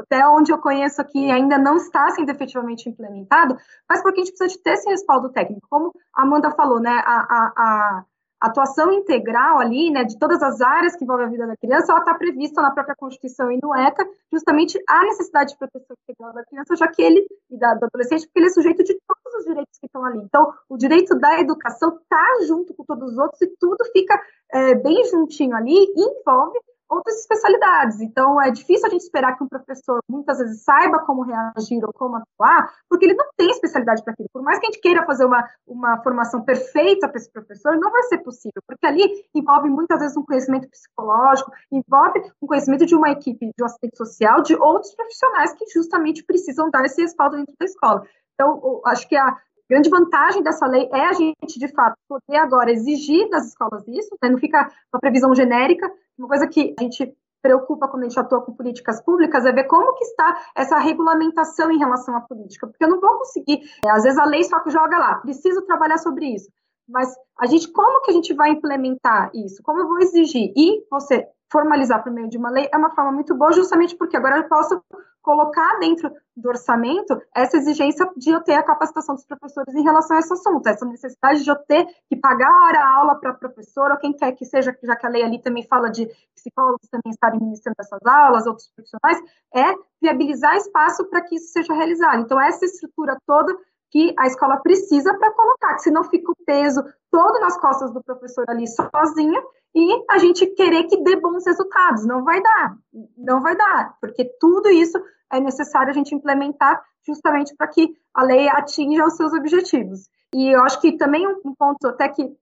até 0.00 0.26
onde 0.26 0.52
eu 0.52 0.58
conheço 0.58 1.00
aqui 1.00 1.30
ainda 1.30 1.58
não 1.58 1.76
está 1.76 2.10
sendo 2.10 2.30
efetivamente 2.30 2.88
implementado, 2.88 3.56
mas 3.88 4.02
porque 4.02 4.20
a 4.20 4.24
gente 4.24 4.34
precisa 4.36 4.56
de 4.56 4.62
ter 4.62 4.72
esse 4.72 4.90
respaldo 4.90 5.30
técnico. 5.30 5.66
Como 5.68 5.92
a 6.14 6.22
Amanda 6.22 6.50
falou, 6.50 6.80
né, 6.80 7.02
a, 7.04 7.16
a, 7.16 7.52
a 7.56 8.04
atuação 8.46 8.92
integral 8.92 9.58
ali, 9.58 9.90
né, 9.90 10.04
de 10.04 10.18
todas 10.18 10.42
as 10.42 10.60
áreas 10.60 10.96
que 10.96 11.04
envolvem 11.04 11.26
a 11.26 11.30
vida 11.30 11.46
da 11.46 11.56
criança, 11.56 11.92
ela 11.92 12.00
está 12.00 12.14
prevista 12.14 12.60
na 12.60 12.70
própria 12.70 12.96
Constituição 12.96 13.50
e 13.50 13.58
no 13.62 13.74
ECA, 13.74 14.04
justamente 14.32 14.78
a 14.88 15.04
necessidade 15.04 15.52
de 15.52 15.58
proteção 15.58 15.96
integral 16.02 16.32
da 16.32 16.44
criança, 16.44 16.76
já 16.76 16.88
que 16.88 17.02
ele, 17.02 17.26
e 17.50 17.56
da, 17.56 17.74
do 17.74 17.84
adolescente, 17.84 18.26
porque 18.26 18.38
ele 18.40 18.46
é 18.46 18.50
sujeito 18.50 18.82
de 18.82 18.98
todos 19.06 19.38
os 19.38 19.44
direitos 19.44 19.78
que 19.78 19.86
estão 19.86 20.04
ali. 20.04 20.18
Então, 20.18 20.52
o 20.68 20.76
direito 20.76 21.14
da 21.18 21.40
educação 21.40 21.96
está 21.96 22.44
junto 22.46 22.74
com 22.74 22.84
todos 22.84 23.12
os 23.12 23.18
outros 23.18 23.40
e 23.42 23.46
tudo 23.58 23.84
fica 23.92 24.20
é, 24.50 24.74
bem 24.74 25.04
juntinho 25.04 25.56
ali 25.56 25.74
e 25.74 26.20
envolve 26.20 26.58
outras 26.92 27.20
especialidades. 27.20 28.00
Então, 28.00 28.40
é 28.40 28.50
difícil 28.50 28.86
a 28.86 28.90
gente 28.90 29.02
esperar 29.02 29.36
que 29.36 29.42
um 29.42 29.48
professor 29.48 30.00
muitas 30.08 30.38
vezes 30.38 30.62
saiba 30.62 31.00
como 31.00 31.22
reagir 31.22 31.84
ou 31.84 31.92
como 31.92 32.16
atuar, 32.16 32.72
porque 32.88 33.06
ele 33.06 33.14
não 33.14 33.26
tem 33.36 33.50
especialidade 33.50 34.02
para 34.04 34.12
aquilo. 34.12 34.28
Por 34.32 34.42
mais 34.42 34.58
que 34.58 34.66
a 34.66 34.70
gente 34.70 34.80
queira 34.80 35.04
fazer 35.06 35.24
uma, 35.24 35.48
uma 35.66 36.02
formação 36.02 36.42
perfeita 36.42 37.08
para 37.08 37.18
esse 37.18 37.30
professor, 37.30 37.76
não 37.78 37.90
vai 37.90 38.02
ser 38.04 38.18
possível, 38.18 38.62
porque 38.66 38.86
ali 38.86 39.02
envolve 39.34 39.68
muitas 39.68 40.00
vezes 40.00 40.16
um 40.16 40.24
conhecimento 40.24 40.68
psicológico, 40.68 41.50
envolve 41.70 42.22
um 42.40 42.46
conhecimento 42.46 42.84
de 42.84 42.94
uma 42.94 43.10
equipe 43.10 43.46
de 43.46 43.62
um 43.62 43.66
assistente 43.66 43.96
social, 43.96 44.42
de 44.42 44.54
outros 44.54 44.94
profissionais 44.94 45.52
que 45.54 45.64
justamente 45.72 46.24
precisam 46.24 46.70
dar 46.70 46.84
esse 46.84 47.00
respaldo 47.00 47.36
dentro 47.36 47.54
da 47.58 47.64
escola. 47.64 48.02
Então, 48.34 48.80
acho 48.86 49.08
que 49.08 49.16
a, 49.16 49.36
grande 49.72 49.88
vantagem 49.88 50.42
dessa 50.42 50.66
lei 50.66 50.86
é 50.92 51.06
a 51.06 51.12
gente, 51.14 51.58
de 51.58 51.68
fato, 51.68 51.96
poder 52.06 52.36
agora 52.36 52.70
exigir 52.70 53.28
das 53.30 53.48
escolas 53.48 53.82
isso, 53.88 54.14
né? 54.22 54.28
não 54.28 54.36
fica 54.36 54.70
uma 54.92 55.00
previsão 55.00 55.34
genérica. 55.34 55.90
Uma 56.22 56.28
coisa 56.28 56.46
que 56.46 56.72
a 56.78 56.82
gente 56.84 57.12
preocupa 57.42 57.88
quando 57.88 58.04
a 58.04 58.08
gente 58.08 58.20
atua 58.20 58.42
com 58.42 58.54
políticas 58.54 59.02
públicas 59.02 59.44
é 59.44 59.50
ver 59.50 59.64
como 59.64 59.92
que 59.94 60.04
está 60.04 60.40
essa 60.54 60.78
regulamentação 60.78 61.68
em 61.72 61.78
relação 61.78 62.14
à 62.16 62.20
política, 62.20 62.68
porque 62.68 62.84
eu 62.84 62.88
não 62.88 63.00
vou 63.00 63.18
conseguir, 63.18 63.60
é, 63.84 63.90
às 63.90 64.04
vezes 64.04 64.16
a 64.20 64.24
lei 64.24 64.44
só 64.44 64.62
joga 64.68 64.96
lá, 64.96 65.16
preciso 65.16 65.62
trabalhar 65.62 65.98
sobre 65.98 66.26
isso, 66.26 66.48
mas 66.88 67.12
a 67.40 67.46
gente, 67.46 67.72
como 67.72 68.02
que 68.02 68.12
a 68.12 68.14
gente 68.14 68.32
vai 68.34 68.50
implementar 68.50 69.32
isso? 69.34 69.60
Como 69.64 69.80
eu 69.80 69.88
vou 69.88 69.98
exigir? 69.98 70.52
E 70.56 70.86
você 70.88 71.26
formalizar 71.50 72.04
por 72.04 72.12
meio 72.12 72.28
de 72.28 72.38
uma 72.38 72.50
lei 72.50 72.68
é 72.72 72.76
uma 72.76 72.94
forma 72.94 73.10
muito 73.10 73.34
boa, 73.34 73.50
justamente 73.50 73.96
porque 73.96 74.16
agora 74.16 74.36
eu 74.38 74.48
posso 74.48 74.80
colocar 75.22 75.78
dentro 75.78 76.12
do 76.36 76.48
orçamento 76.48 77.20
essa 77.34 77.56
exigência 77.56 78.08
de 78.16 78.30
eu 78.30 78.40
ter 78.42 78.54
a 78.54 78.62
capacitação 78.62 79.14
dos 79.14 79.24
professores 79.24 79.74
em 79.74 79.82
relação 79.82 80.16
a 80.16 80.20
esse 80.20 80.32
assunto, 80.32 80.66
essa 80.66 80.84
necessidade 80.84 81.44
de 81.44 81.50
eu 81.50 81.56
ter 81.56 81.86
que 82.08 82.16
pagar 82.16 82.48
a 82.48 82.64
hora-aula 82.66 83.14
para 83.20 83.34
professor, 83.34 83.90
ou 83.90 83.96
quem 83.98 84.12
quer 84.12 84.32
que 84.32 84.44
seja, 84.44 84.76
já 84.82 84.96
que 84.96 85.06
a 85.06 85.08
lei 85.08 85.22
ali 85.22 85.40
também 85.40 85.62
fala 85.62 85.90
de 85.90 86.06
psicólogos 86.34 86.88
também 86.90 87.10
estarem 87.12 87.40
ministrando 87.40 87.76
essas 87.78 88.04
aulas, 88.04 88.46
outros 88.46 88.70
profissionais, 88.74 89.18
é 89.54 89.74
viabilizar 90.00 90.56
espaço 90.56 91.04
para 91.04 91.20
que 91.22 91.36
isso 91.36 91.52
seja 91.52 91.72
realizado. 91.72 92.20
Então, 92.20 92.40
essa 92.40 92.64
estrutura 92.64 93.16
toda 93.26 93.56
que 93.90 94.14
a 94.18 94.26
escola 94.26 94.56
precisa 94.56 95.14
para 95.14 95.30
colocar, 95.32 95.74
que 95.74 95.82
senão 95.82 96.02
fica 96.04 96.32
o 96.32 96.36
peso 96.46 96.82
todo 97.10 97.38
nas 97.40 97.58
costas 97.60 97.92
do 97.92 98.02
professor 98.02 98.44
ali 98.48 98.64
sozinho 98.66 99.42
e 99.74 100.04
a 100.10 100.18
gente 100.18 100.46
querer 100.46 100.84
que 100.84 101.02
dê 101.02 101.16
bons 101.16 101.44
resultados. 101.46 102.06
Não 102.06 102.24
vai 102.24 102.42
dar, 102.42 102.76
não 103.16 103.40
vai 103.40 103.56
dar, 103.56 103.96
porque 104.00 104.24
tudo 104.38 104.68
isso 104.68 104.98
é 105.30 105.40
necessário 105.40 105.90
a 105.90 105.94
gente 105.94 106.14
implementar 106.14 106.82
justamente 107.06 107.54
para 107.56 107.68
que 107.68 107.94
a 108.14 108.22
lei 108.22 108.48
atinja 108.48 109.06
os 109.06 109.16
seus 109.16 109.32
objetivos. 109.32 110.08
E 110.34 110.48
eu 110.54 110.62
acho 110.62 110.80
que 110.80 110.96
também 110.96 111.26
um 111.26 111.54
ponto 111.54 111.86
até 111.88 112.08
que 112.08 112.36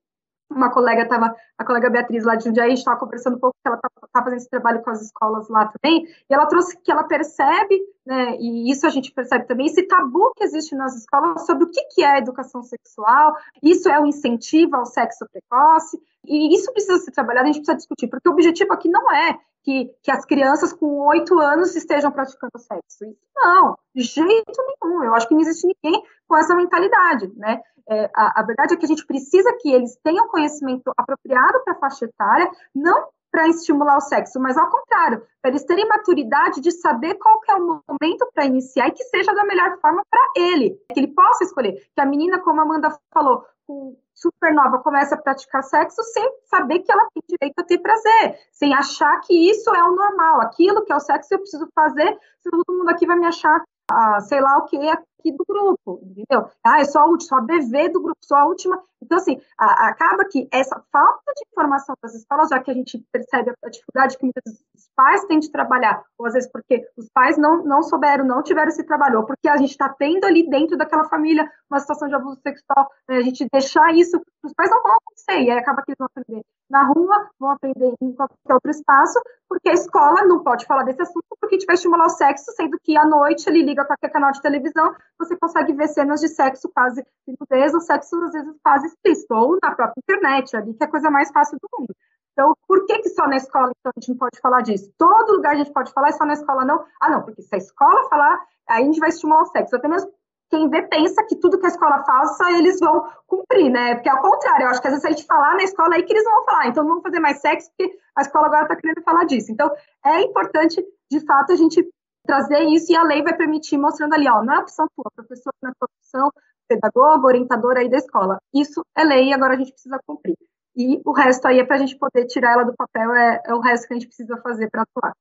uma 0.51 0.70
colega 0.70 1.03
estava, 1.03 1.35
a 1.57 1.64
colega 1.64 1.89
Beatriz 1.89 2.24
lá 2.24 2.35
de 2.35 2.45
Jundiaí, 2.45 2.74
estava 2.74 2.99
conversando 2.99 3.37
um 3.37 3.39
pouco, 3.39 3.57
que 3.62 3.68
ela 3.68 3.76
está 3.76 3.89
tá 4.12 4.22
fazendo 4.24 4.39
esse 4.39 4.51
trabalho 4.51 4.83
com 4.83 4.91
as 4.91 5.01
escolas 5.01 5.49
lá 5.49 5.66
também, 5.66 6.05
e 6.28 6.35
ela 6.35 6.47
trouxe 6.47 6.76
que 6.76 6.91
ela 6.91 7.05
percebe, 7.05 7.81
né, 8.05 8.37
e 8.41 8.70
isso 8.70 8.85
a 8.85 8.91
gente 8.91 9.12
percebe 9.12 9.47
também, 9.47 9.66
esse 9.66 9.85
tabu 9.85 10.33
que 10.35 10.43
existe 10.43 10.74
nas 10.74 10.97
escolas 10.97 11.47
sobre 11.47 11.64
o 11.64 11.70
que, 11.70 11.81
que 11.95 12.03
é 12.03 12.18
educação 12.18 12.62
sexual, 12.64 13.37
isso 13.62 13.89
é 13.89 14.01
um 14.01 14.07
incentivo 14.07 14.76
ao 14.76 14.87
sexo 14.87 15.24
precoce, 15.33 16.01
e 16.25 16.55
isso 16.55 16.73
precisa 16.73 16.99
ser 16.99 17.12
trabalhado, 17.12 17.49
a 17.49 17.53
gente 17.53 17.62
precisa 17.62 17.77
discutir, 17.77 18.09
porque 18.09 18.29
o 18.29 18.33
objetivo 18.33 18.73
aqui 18.73 18.89
não 18.89 19.11
é 19.11 19.39
que, 19.62 19.91
que 20.03 20.11
as 20.11 20.25
crianças 20.25 20.73
com 20.73 20.87
oito 21.09 21.39
anos 21.39 21.75
estejam 21.75 22.11
praticando 22.11 22.59
sexo. 22.59 23.16
Não, 23.37 23.77
de 23.95 24.03
jeito 24.03 24.53
nenhum. 24.83 25.05
Eu 25.05 25.14
acho 25.14 25.29
que 25.29 25.35
não 25.35 25.41
existe 25.41 25.66
ninguém 25.66 26.03
com 26.27 26.37
essa 26.37 26.55
mentalidade, 26.55 27.31
né? 27.37 27.61
É, 27.89 28.11
a, 28.14 28.41
a, 28.41 28.43
verdade 28.45 28.75
é 28.75 28.77
que 28.77 28.85
a 28.85 28.89
gente 28.89 29.05
precisa 29.05 29.53
que 29.61 29.73
eles 29.73 29.99
tenham 30.03 30.29
conhecimento 30.29 30.93
apropriado 30.97 31.62
para 31.64 31.75
a 31.75 31.79
faixa 31.79 32.05
etária, 32.05 32.51
não 32.75 33.09
para 33.31 33.49
estimular 33.49 33.97
o 33.97 34.01
sexo, 34.01 34.41
mas 34.41 34.57
ao 34.57 34.68
contrário, 34.68 35.23
para 35.41 35.51
eles 35.51 35.64
terem 35.64 35.87
maturidade 35.87 36.61
de 36.61 36.71
saber 36.73 37.14
qual 37.14 37.41
é 37.49 37.55
o 37.55 37.83
momento 37.89 38.29
para 38.35 38.45
iniciar 38.45 38.89
e 38.89 38.93
que 38.93 39.05
seja 39.05 39.33
da 39.33 39.45
melhor 39.45 39.79
forma 39.81 40.03
para 40.11 40.21
ele, 40.37 40.77
que 40.93 41.01
ele 41.01 41.14
possa 41.14 41.45
escolher. 41.45 41.75
Que 41.95 42.01
a 42.01 42.07
menina, 42.07 42.41
como 42.41 42.61
a 42.61 42.64
Amanda 42.64 42.97
falou, 43.12 43.45
com 43.71 43.97
super 44.12 44.53
nova 44.53 44.81
começa 44.81 45.14
a 45.14 45.18
praticar 45.18 45.62
sexo 45.62 46.03
sem 46.03 46.29
saber 46.47 46.81
que 46.81 46.91
ela 46.91 47.07
tem 47.14 47.23
direito 47.29 47.59
a 47.59 47.64
ter 47.64 47.79
prazer, 47.79 48.37
sem 48.51 48.75
achar 48.75 49.21
que 49.21 49.33
isso 49.33 49.73
é 49.73 49.83
o 49.85 49.95
normal, 49.95 50.41
aquilo 50.41 50.85
que 50.85 50.93
é 50.93 50.97
o 50.97 51.01
sexo 51.01 51.33
eu 51.33 51.39
preciso 51.39 51.68
fazer, 51.73 52.18
senão 52.41 52.62
todo 52.64 52.79
mundo 52.79 52.91
aqui 52.91 53.07
vai 53.07 53.16
me 53.16 53.27
achar 53.27 53.62
a, 53.89 54.21
sei 54.21 54.41
lá 54.41 54.59
o 54.59 54.64
que 54.64 54.77
aqui 55.21 55.33
do 55.33 55.45
grupo, 55.47 56.01
entendeu? 56.03 56.51
Ah, 56.64 56.81
eu 56.81 56.87
sou 56.87 57.01
a 57.01 57.07
última, 57.07 57.29
sou 57.29 57.39
a 57.39 57.41
BV 57.43 57.91
do 57.91 58.03
grupo, 58.03 58.18
sou 58.23 58.37
a 58.37 58.47
última. 58.47 58.83
Então, 59.03 59.18
assim, 59.18 59.41
a, 59.59 59.89
acaba 59.89 60.25
que 60.25 60.49
essa 60.51 60.83
falta 60.91 61.33
de 61.35 61.45
informação 61.53 61.95
das 62.03 62.14
escolas, 62.14 62.49
já 62.49 62.61
que 62.61 62.71
a 62.71 62.75
gente 62.75 63.03
percebe 63.12 63.53
a 63.64 63.68
dificuldade 63.68 64.18
que 64.18 64.25
muitas 64.25 64.43
vezes 64.45 64.61
os 64.75 64.89
pais 64.95 65.25
têm 65.25 65.39
de 65.39 65.51
trabalhar, 65.51 66.03
ou 66.18 66.27
às 66.27 66.35
vezes 66.35 66.51
porque 66.51 66.87
os 66.97 67.09
pais 67.11 67.39
não, 67.39 67.62
não 67.64 67.83
souberam, 67.83 68.25
não 68.25 68.43
tiveram 68.43 68.68
esse 68.68 68.85
trabalho, 68.85 69.21
ou 69.21 69.27
porque 69.27 69.49
a 69.49 69.57
gente 69.57 69.71
está 69.71 69.89
tendo 69.89 70.25
ali 70.25 70.49
dentro 70.49 70.77
daquela 70.77 71.05
família 71.05 71.51
uma 71.71 71.81
situação 71.81 72.09
de 72.09 72.14
abuso 72.14 72.41
sexual, 72.43 72.91
né, 73.09 73.18
a 73.18 73.23
gente 73.23 73.47
deixar 73.51 73.95
isso, 73.95 74.21
os 74.43 74.53
pais 74.53 74.71
não 74.71 74.83
vão 74.83 74.97
acontecer, 74.97 75.43
e 75.43 75.51
aí 75.51 75.59
acaba 75.59 75.83
que 75.83 75.91
eles 75.93 75.99
vão 75.99 76.09
aprender 76.11 76.43
na 76.68 76.85
rua, 76.85 77.29
vão 77.39 77.51
aprender 77.51 77.95
em 78.01 78.12
qualquer 78.12 78.55
outro 78.55 78.71
espaço, 78.71 79.21
porque 79.49 79.68
a 79.68 79.75
escola 79.75 80.23
não 80.23 80.45
pode 80.45 80.64
falar 80.66 80.85
desse 80.85 81.03
assunto, 81.03 81.25
porque 81.41 81.57
a 81.57 81.59
gente 81.59 81.66
vai 81.66 81.75
estimular 81.75 82.07
o 82.07 82.11
sexo, 82.11 82.53
sendo 82.53 82.79
que 82.81 82.97
à 82.97 83.05
noite 83.05 83.49
ele 83.49 83.62
liga 83.62 83.85
qualquer 83.85 84.11
canal 84.11 84.31
de 84.31 84.41
televisão, 84.41 84.95
você 85.21 85.37
consegue 85.37 85.73
ver 85.73 85.89
cenas 85.89 86.21
de 86.21 86.29
sexo 86.29 86.68
quase 86.75 87.05
nudez, 87.27 87.75
ou 87.75 87.81
sexo 87.81 88.16
às 88.25 88.33
vezes 88.33 88.55
quase 88.62 88.87
explícito, 88.87 89.35
ou 89.35 89.59
na 89.62 89.75
própria 89.75 90.01
internet, 90.03 90.57
ali, 90.57 90.75
que 90.75 90.83
é 90.83 90.87
a 90.87 90.91
coisa 90.91 91.11
mais 91.11 91.31
fácil 91.31 91.59
do 91.61 91.68
mundo. 91.79 91.95
Então, 92.33 92.57
por 92.66 92.87
que, 92.87 92.99
que 93.01 93.11
só 93.11 93.27
na 93.27 93.37
escola 93.37 93.71
então, 93.79 93.93
a 93.95 94.01
gente 94.01 94.09
não 94.11 94.16
pode 94.16 94.41
falar 94.41 94.62
disso? 94.62 94.91
Todo 94.97 95.33
lugar 95.33 95.53
a 95.53 95.57
gente 95.57 95.73
pode 95.73 95.93
falar, 95.93 96.09
e 96.09 96.12
só 96.12 96.25
na 96.25 96.33
escola 96.33 96.64
não? 96.64 96.85
Ah, 97.01 97.11
não, 97.11 97.23
porque 97.23 97.43
se 97.43 97.55
a 97.55 97.59
escola 97.59 98.09
falar, 98.09 98.41
aí 98.68 98.83
a 98.83 98.87
gente 98.87 98.99
vai 98.99 99.11
estimular 99.11 99.43
o 99.43 99.47
sexo. 99.47 99.77
Até 99.77 99.89
mesmo 99.89 100.11
quem 100.51 100.68
vê 100.68 100.83
pensa 100.83 101.25
que 101.25 101.37
tudo 101.37 101.59
que 101.59 101.66
a 101.66 101.68
escola 101.68 102.03
faça, 102.05 102.51
eles 102.53 102.81
vão 102.81 103.09
cumprir, 103.27 103.71
né? 103.71 103.95
Porque 103.95 104.09
ao 104.09 104.21
contrário, 104.21 104.64
eu 104.64 104.71
acho 104.71 104.81
que 104.81 104.89
às 104.89 104.95
vezes 104.95 105.05
a 105.05 105.11
gente 105.11 105.25
falar 105.25 105.55
na 105.55 105.62
escola 105.62 105.95
aí 105.95 106.03
que 106.03 106.12
eles 106.12 106.25
vão 106.25 106.45
falar, 106.45 106.66
então 106.66 106.83
não 106.83 106.95
vão 106.95 107.03
fazer 107.03 107.21
mais 107.21 107.41
sexo, 107.41 107.71
porque 107.77 107.97
a 108.16 108.23
escola 108.23 108.47
agora 108.47 108.62
está 108.62 108.77
querendo 108.77 109.03
falar 109.03 109.25
disso. 109.25 109.53
Então, 109.53 109.71
é 110.05 110.21
importante, 110.23 110.85
de 111.11 111.21
fato, 111.21 111.53
a 111.53 111.57
gente 111.57 111.89
trazer 112.27 112.62
isso 112.64 112.93
e 112.93 112.97
a 112.97 113.03
lei 113.03 113.23
vai 113.23 113.37
permitir, 113.37 113.79
mostrando 113.79 114.14
ali, 114.14 114.29
ó, 114.29 114.43
não 114.43 114.55
é 114.55 114.59
opção 114.59 114.87
tua, 114.95 115.11
professor 115.14 115.53
não 115.62 115.71
é 115.71 115.73
tua 115.79 115.89
opção, 115.99 116.31
pedagogo, 116.68 117.27
orientador 117.27 117.77
aí 117.77 117.89
da 117.89 117.99
escola. 117.99 118.39
Isso 118.55 118.85
é 118.97 119.05
lei 119.05 119.29
e 119.29 119.33
agora 119.33 119.55
a 119.55 119.57
gente 119.57 119.73
precisa 119.73 119.99
cumprir. 120.07 120.37
E 120.77 121.01
o 121.05 121.12
resto 121.12 121.47
aí 121.47 121.59
é 121.59 121.64
para 121.64 121.77
a 121.77 121.79
gente 121.79 121.97
poder 121.97 122.27
tirar 122.27 122.53
ela 122.53 122.64
do 122.64 122.75
papel, 122.75 123.12
é, 123.12 123.43
é 123.47 123.55
o 123.55 123.61
resto 123.61 123.89
que 123.89 123.95
a 123.95 123.97
gente 123.97 124.07
precisa 124.07 124.37
fazer 124.39 124.71
para 124.71 124.83
atuar. 124.83 125.12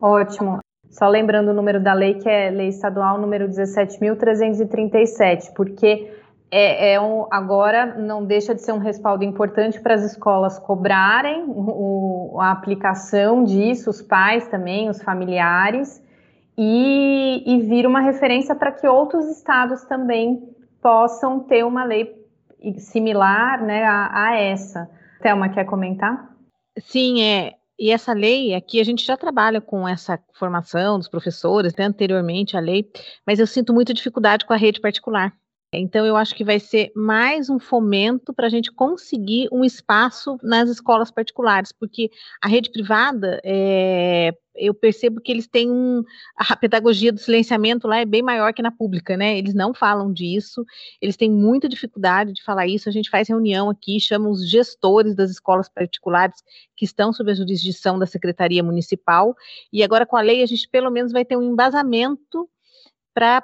Ótimo. 0.00 0.58
Só 0.90 1.08
lembrando 1.08 1.50
o 1.50 1.54
número 1.54 1.82
da 1.82 1.94
lei, 1.94 2.18
que 2.18 2.28
é 2.28 2.50
lei 2.50 2.68
estadual 2.68 3.18
número 3.18 3.48
17.337, 3.48 5.54
porque 5.54 6.12
é, 6.50 6.92
é 6.92 7.00
um, 7.00 7.26
agora 7.30 7.96
não 7.96 8.24
deixa 8.24 8.54
de 8.54 8.62
ser 8.62 8.72
um 8.72 8.78
respaldo 8.78 9.24
importante 9.24 9.80
para 9.80 9.94
as 9.94 10.02
escolas 10.02 10.58
cobrarem 10.58 11.44
o, 11.48 12.38
a 12.40 12.50
aplicação 12.50 13.44
disso, 13.44 13.90
os 13.90 14.00
pais 14.00 14.46
também, 14.48 14.88
os 14.88 15.02
familiares, 15.02 16.02
e, 16.56 17.42
e 17.46 17.60
vir 17.62 17.86
uma 17.86 18.00
referência 18.00 18.54
para 18.54 18.70
que 18.70 18.86
outros 18.86 19.26
estados 19.26 19.82
também 19.84 20.48
possam 20.80 21.40
ter 21.40 21.64
uma 21.64 21.84
lei 21.84 22.14
similar 22.78 23.62
né, 23.62 23.84
a, 23.84 24.28
a 24.28 24.36
essa. 24.36 24.88
Thelma, 25.20 25.48
quer 25.48 25.64
comentar? 25.64 26.30
Sim, 26.78 27.22
é, 27.22 27.54
e 27.78 27.90
essa 27.90 28.12
lei, 28.12 28.54
aqui 28.54 28.80
a 28.80 28.84
gente 28.84 29.04
já 29.04 29.16
trabalha 29.16 29.60
com 29.60 29.88
essa 29.88 30.18
formação 30.34 30.98
dos 30.98 31.08
professores, 31.08 31.74
né, 31.74 31.84
anteriormente 31.84 32.56
a 32.56 32.60
lei, 32.60 32.88
mas 33.26 33.40
eu 33.40 33.46
sinto 33.46 33.74
muita 33.74 33.92
dificuldade 33.92 34.46
com 34.46 34.52
a 34.52 34.56
rede 34.56 34.80
particular. 34.80 35.32
Então, 35.78 36.04
eu 36.06 36.16
acho 36.16 36.34
que 36.34 36.44
vai 36.44 36.58
ser 36.60 36.92
mais 36.94 37.48
um 37.50 37.58
fomento 37.58 38.32
para 38.32 38.46
a 38.46 38.50
gente 38.50 38.70
conseguir 38.72 39.48
um 39.52 39.64
espaço 39.64 40.38
nas 40.42 40.68
escolas 40.68 41.10
particulares, 41.10 41.72
porque 41.72 42.10
a 42.42 42.48
rede 42.48 42.70
privada, 42.70 43.40
é, 43.44 44.32
eu 44.54 44.72
percebo 44.72 45.20
que 45.20 45.32
eles 45.32 45.46
têm 45.46 45.70
um, 45.70 46.02
a 46.36 46.56
pedagogia 46.56 47.12
do 47.12 47.18
silenciamento 47.18 47.88
lá 47.88 47.98
é 47.98 48.04
bem 48.04 48.22
maior 48.22 48.52
que 48.52 48.62
na 48.62 48.70
pública, 48.70 49.16
né? 49.16 49.36
Eles 49.36 49.54
não 49.54 49.74
falam 49.74 50.12
disso, 50.12 50.64
eles 51.00 51.16
têm 51.16 51.30
muita 51.30 51.68
dificuldade 51.68 52.32
de 52.32 52.42
falar 52.42 52.66
isso. 52.66 52.88
A 52.88 52.92
gente 52.92 53.10
faz 53.10 53.28
reunião 53.28 53.68
aqui, 53.68 53.98
chama 53.98 54.28
os 54.28 54.48
gestores 54.48 55.14
das 55.14 55.30
escolas 55.30 55.68
particulares 55.68 56.42
que 56.76 56.84
estão 56.84 57.12
sob 57.12 57.30
a 57.30 57.34
jurisdição 57.34 57.98
da 57.98 58.06
Secretaria 58.06 58.62
Municipal, 58.62 59.34
e 59.72 59.82
agora 59.82 60.06
com 60.06 60.16
a 60.16 60.20
lei 60.20 60.42
a 60.42 60.46
gente 60.46 60.68
pelo 60.68 60.90
menos 60.90 61.12
vai 61.12 61.24
ter 61.24 61.36
um 61.36 61.42
embasamento 61.42 62.48
para 63.12 63.42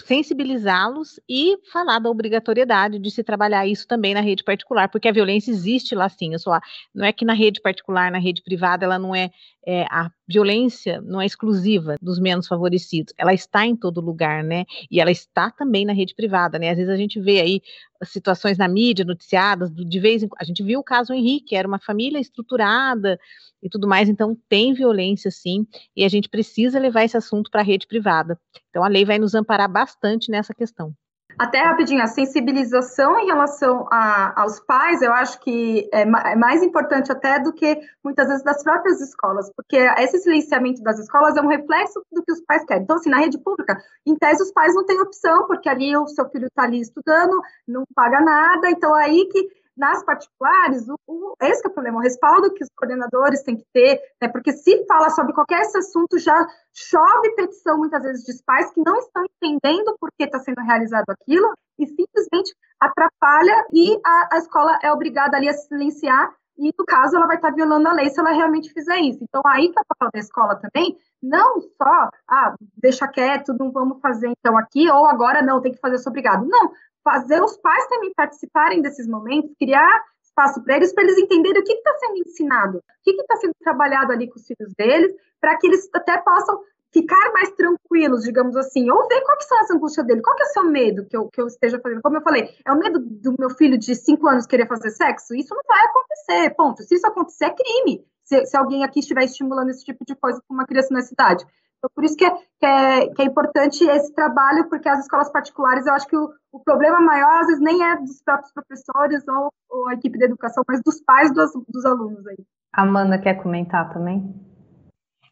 sensibilizá-los 0.00 1.20
e 1.28 1.56
falar 1.72 1.98
da 1.98 2.10
obrigatoriedade 2.10 2.98
de 2.98 3.10
se 3.10 3.22
trabalhar 3.22 3.66
isso 3.66 3.86
também 3.86 4.12
na 4.12 4.20
rede 4.20 4.42
particular, 4.42 4.88
porque 4.88 5.08
a 5.08 5.12
violência 5.12 5.50
existe 5.50 5.94
lá 5.94 6.08
sim. 6.08 6.32
Eu 6.34 6.40
lá, 6.46 6.60
não 6.94 7.04
é 7.04 7.12
que 7.12 7.24
na 7.24 7.32
rede 7.32 7.60
particular, 7.60 8.10
na 8.10 8.18
rede 8.18 8.42
privada, 8.42 8.84
ela 8.84 8.98
não 8.98 9.14
é, 9.14 9.30
é, 9.66 9.84
a 9.84 10.10
violência 10.26 11.00
não 11.00 11.20
é 11.20 11.26
exclusiva 11.26 11.96
dos 12.02 12.18
menos 12.18 12.46
favorecidos, 12.46 13.14
ela 13.16 13.32
está 13.32 13.64
em 13.64 13.76
todo 13.76 14.00
lugar, 14.00 14.42
né? 14.42 14.64
E 14.90 15.00
ela 15.00 15.10
está 15.10 15.50
também 15.50 15.84
na 15.84 15.92
rede 15.92 16.14
privada, 16.14 16.58
né? 16.58 16.70
Às 16.70 16.76
vezes 16.76 16.92
a 16.92 16.96
gente 16.96 17.20
vê 17.20 17.40
aí 17.40 17.62
situações 18.10 18.58
na 18.58 18.68
mídia 18.68 19.04
noticiadas, 19.04 19.70
de 19.72 20.00
vez 20.00 20.22
em 20.22 20.28
a 20.38 20.44
gente 20.44 20.62
viu 20.62 20.80
o 20.80 20.84
caso 20.84 21.12
Henrique, 21.12 21.56
era 21.56 21.66
uma 21.66 21.78
família 21.78 22.18
estruturada 22.18 23.18
e 23.62 23.68
tudo 23.68 23.86
mais, 23.88 24.08
então 24.08 24.36
tem 24.48 24.72
violência 24.74 25.30
sim, 25.30 25.66
e 25.96 26.04
a 26.04 26.08
gente 26.08 26.28
precisa 26.28 26.78
levar 26.78 27.04
esse 27.04 27.16
assunto 27.16 27.50
para 27.50 27.60
a 27.60 27.64
rede 27.64 27.86
privada. 27.86 28.38
Então 28.70 28.84
a 28.84 28.88
lei 28.88 29.04
vai 29.04 29.18
nos 29.18 29.34
amparar 29.34 29.70
bastante 29.70 30.30
nessa 30.30 30.54
questão. 30.54 30.94
Até 31.38 31.62
rapidinho, 31.62 32.02
a 32.02 32.06
sensibilização 32.06 33.18
em 33.18 33.26
relação 33.26 33.86
a, 33.90 34.42
aos 34.42 34.60
pais, 34.60 35.02
eu 35.02 35.12
acho 35.12 35.40
que 35.40 35.88
é, 35.92 36.02
é, 36.02 36.36
mais 36.36 36.62
importante 36.62 37.10
até 37.10 37.38
do 37.40 37.52
que 37.52 37.78
muitas 38.02 38.28
vezes 38.28 38.44
das 38.44 38.62
próprias 38.62 39.00
escolas, 39.00 39.50
porque 39.54 39.76
esse 39.76 40.18
silenciamento 40.18 40.82
das 40.82 40.98
escolas 40.98 41.36
é 41.36 41.40
um 41.40 41.48
reflexo 41.48 42.04
do 42.12 42.22
que 42.22 42.32
os 42.32 42.40
pais 42.42 42.64
querem. 42.64 42.84
Então, 42.84 42.96
assim, 42.96 43.10
na 43.10 43.18
rede 43.18 43.38
pública, 43.38 43.82
em 44.06 44.16
tese, 44.16 44.42
os 44.42 44.52
pais 44.52 44.74
não 44.74 44.86
têm 44.86 45.00
opção, 45.00 45.46
porque 45.46 45.68
ali 45.68 45.96
o 45.96 46.06
seu 46.06 46.28
filho 46.30 46.46
está 46.46 46.62
ali 46.62 46.80
estudando, 46.80 47.40
não 47.66 47.84
paga 47.94 48.20
nada, 48.20 48.70
então 48.70 48.94
aí 48.94 49.26
que 49.26 49.63
nas 49.76 50.04
particulares, 50.04 50.88
o, 50.88 50.96
o, 51.06 51.34
esse 51.42 51.66
é 51.66 51.68
o 51.68 51.72
problema, 51.72 51.98
o 51.98 52.02
respaldo 52.02 52.52
que 52.52 52.62
os 52.62 52.70
coordenadores 52.76 53.42
têm 53.42 53.56
que 53.56 53.66
ter, 53.72 54.00
né, 54.20 54.28
porque 54.28 54.52
se 54.52 54.84
fala 54.86 55.10
sobre 55.10 55.32
qualquer 55.32 55.62
esse 55.62 55.76
assunto, 55.78 56.18
já 56.18 56.46
chove 56.72 57.34
petição 57.34 57.78
muitas 57.78 58.02
vezes 58.02 58.24
de 58.24 58.42
pais 58.44 58.70
que 58.72 58.82
não 58.84 58.98
estão 58.98 59.24
entendendo 59.24 59.96
por 59.98 60.10
que 60.16 60.24
está 60.24 60.38
sendo 60.38 60.60
realizado 60.60 61.10
aquilo 61.10 61.52
e 61.78 61.86
simplesmente 61.86 62.54
atrapalha 62.78 63.66
e 63.72 63.98
a, 64.04 64.36
a 64.36 64.38
escola 64.38 64.78
é 64.82 64.92
obrigada 64.92 65.36
ali 65.36 65.48
a 65.48 65.54
silenciar 65.54 66.32
e, 66.56 66.72
no 66.78 66.84
caso, 66.84 67.16
ela 67.16 67.26
vai 67.26 67.36
estar 67.36 67.50
violando 67.50 67.88
a 67.88 67.92
lei 67.92 68.08
se 68.08 68.20
ela 68.20 68.30
realmente 68.30 68.72
fizer 68.72 68.98
isso. 68.98 69.18
Então, 69.22 69.42
aí 69.44 69.70
que 69.70 69.78
é 69.78 69.82
o 69.82 69.86
papel 69.86 70.10
da 70.12 70.20
escola 70.20 70.56
também, 70.56 70.96
não 71.20 71.60
só, 71.60 72.10
ah, 72.28 72.54
deixa 72.76 73.08
quieto, 73.08 73.54
não 73.58 73.72
vamos 73.72 74.00
fazer 74.00 74.28
então 74.28 74.56
aqui, 74.56 74.88
ou 74.88 75.06
agora 75.06 75.42
não, 75.42 75.60
tem 75.60 75.72
que 75.72 75.80
fazer 75.80 75.96
isso 75.96 76.08
obrigado. 76.08 76.46
Não, 76.46 76.72
fazer 77.04 77.40
os 77.42 77.56
pais 77.58 77.86
também 77.86 78.12
participarem 78.14 78.80
desses 78.80 79.06
momentos, 79.06 79.54
criar 79.58 80.02
espaço 80.22 80.62
para 80.64 80.76
eles, 80.76 80.92
para 80.92 81.04
eles 81.04 81.18
entenderem 81.18 81.60
o 81.60 81.64
que 81.64 81.72
está 81.72 81.94
sendo 81.98 82.16
ensinado, 82.18 82.78
o 82.78 82.82
que 83.04 83.10
está 83.10 83.36
sendo 83.36 83.52
trabalhado 83.60 84.10
ali 84.10 84.28
com 84.28 84.36
os 84.36 84.46
filhos 84.46 84.72
deles, 84.76 85.14
para 85.40 85.56
que 85.58 85.66
eles 85.66 85.88
até 85.94 86.18
possam 86.18 86.60
ficar 86.94 87.32
mais 87.32 87.50
tranquilos, 87.50 88.22
digamos 88.22 88.56
assim, 88.56 88.88
ou 88.88 89.08
ver 89.08 89.20
qual 89.22 89.36
que 89.36 89.44
são 89.44 89.58
as 89.58 89.70
angústias 89.70 90.06
dele, 90.06 90.22
qual 90.22 90.36
que 90.36 90.42
é 90.42 90.46
o 90.46 90.50
seu 90.50 90.64
medo 90.64 91.04
que 91.04 91.16
eu, 91.16 91.28
que 91.28 91.40
eu 91.40 91.46
esteja 91.48 91.78
fazendo. 91.80 92.00
Como 92.00 92.16
eu 92.16 92.22
falei, 92.22 92.48
é 92.64 92.72
o 92.72 92.78
medo 92.78 93.00
do 93.00 93.34
meu 93.36 93.50
filho 93.50 93.76
de 93.76 93.96
5 93.96 94.26
anos 94.28 94.46
querer 94.46 94.68
fazer 94.68 94.90
sexo? 94.90 95.34
Isso 95.34 95.52
não 95.54 95.62
vai 95.66 95.84
acontecer, 95.86 96.54
ponto. 96.54 96.82
Se 96.84 96.94
isso 96.94 97.06
acontecer, 97.06 97.46
é 97.46 97.50
crime. 97.50 98.06
Se, 98.22 98.46
se 98.46 98.56
alguém 98.56 98.84
aqui 98.84 99.00
estiver 99.00 99.24
estimulando 99.24 99.70
esse 99.70 99.84
tipo 99.84 100.04
de 100.06 100.14
coisa 100.14 100.40
com 100.46 100.54
uma 100.54 100.64
criança 100.64 100.94
na 100.94 101.02
cidade. 101.02 101.44
Então, 101.84 101.90
por 101.94 102.04
isso 102.04 102.16
que 102.16 102.24
é, 102.24 102.30
que 102.30 102.66
é, 102.66 103.08
que 103.08 103.22
é 103.22 103.24
importante 103.26 103.84
esse 103.84 104.14
trabalho, 104.14 104.68
porque 104.70 104.88
as 104.88 105.00
escolas 105.00 105.30
particulares, 105.30 105.86
eu 105.86 105.92
acho 105.92 106.06
que 106.06 106.16
o, 106.16 106.30
o 106.50 106.60
problema 106.60 106.98
maior, 106.98 107.40
às 107.40 107.46
vezes, 107.46 107.62
nem 107.62 107.84
é 107.84 107.96
dos 107.98 108.22
próprios 108.22 108.52
professores 108.52 109.22
ou, 109.28 109.52
ou 109.68 109.88
a 109.88 109.92
equipe 109.92 110.16
de 110.16 110.24
educação, 110.24 110.64
mas 110.66 110.80
dos 110.82 111.02
pais 111.02 111.32
dos, 111.34 111.50
dos 111.68 111.84
alunos 111.84 112.26
aí. 112.26 112.38
Amanda 112.72 113.18
quer 113.18 113.34
comentar 113.34 113.92
também? 113.92 114.34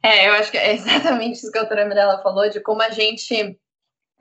É, 0.02 0.28
eu 0.28 0.34
acho 0.34 0.50
que 0.50 0.58
é 0.58 0.74
exatamente 0.76 1.36
isso 1.36 1.50
que 1.50 1.56
a 1.56 1.62
doutora 1.62 1.86
Mirella 1.88 2.22
falou, 2.22 2.50
de 2.50 2.60
como 2.60 2.82
a 2.82 2.90
gente 2.90 3.58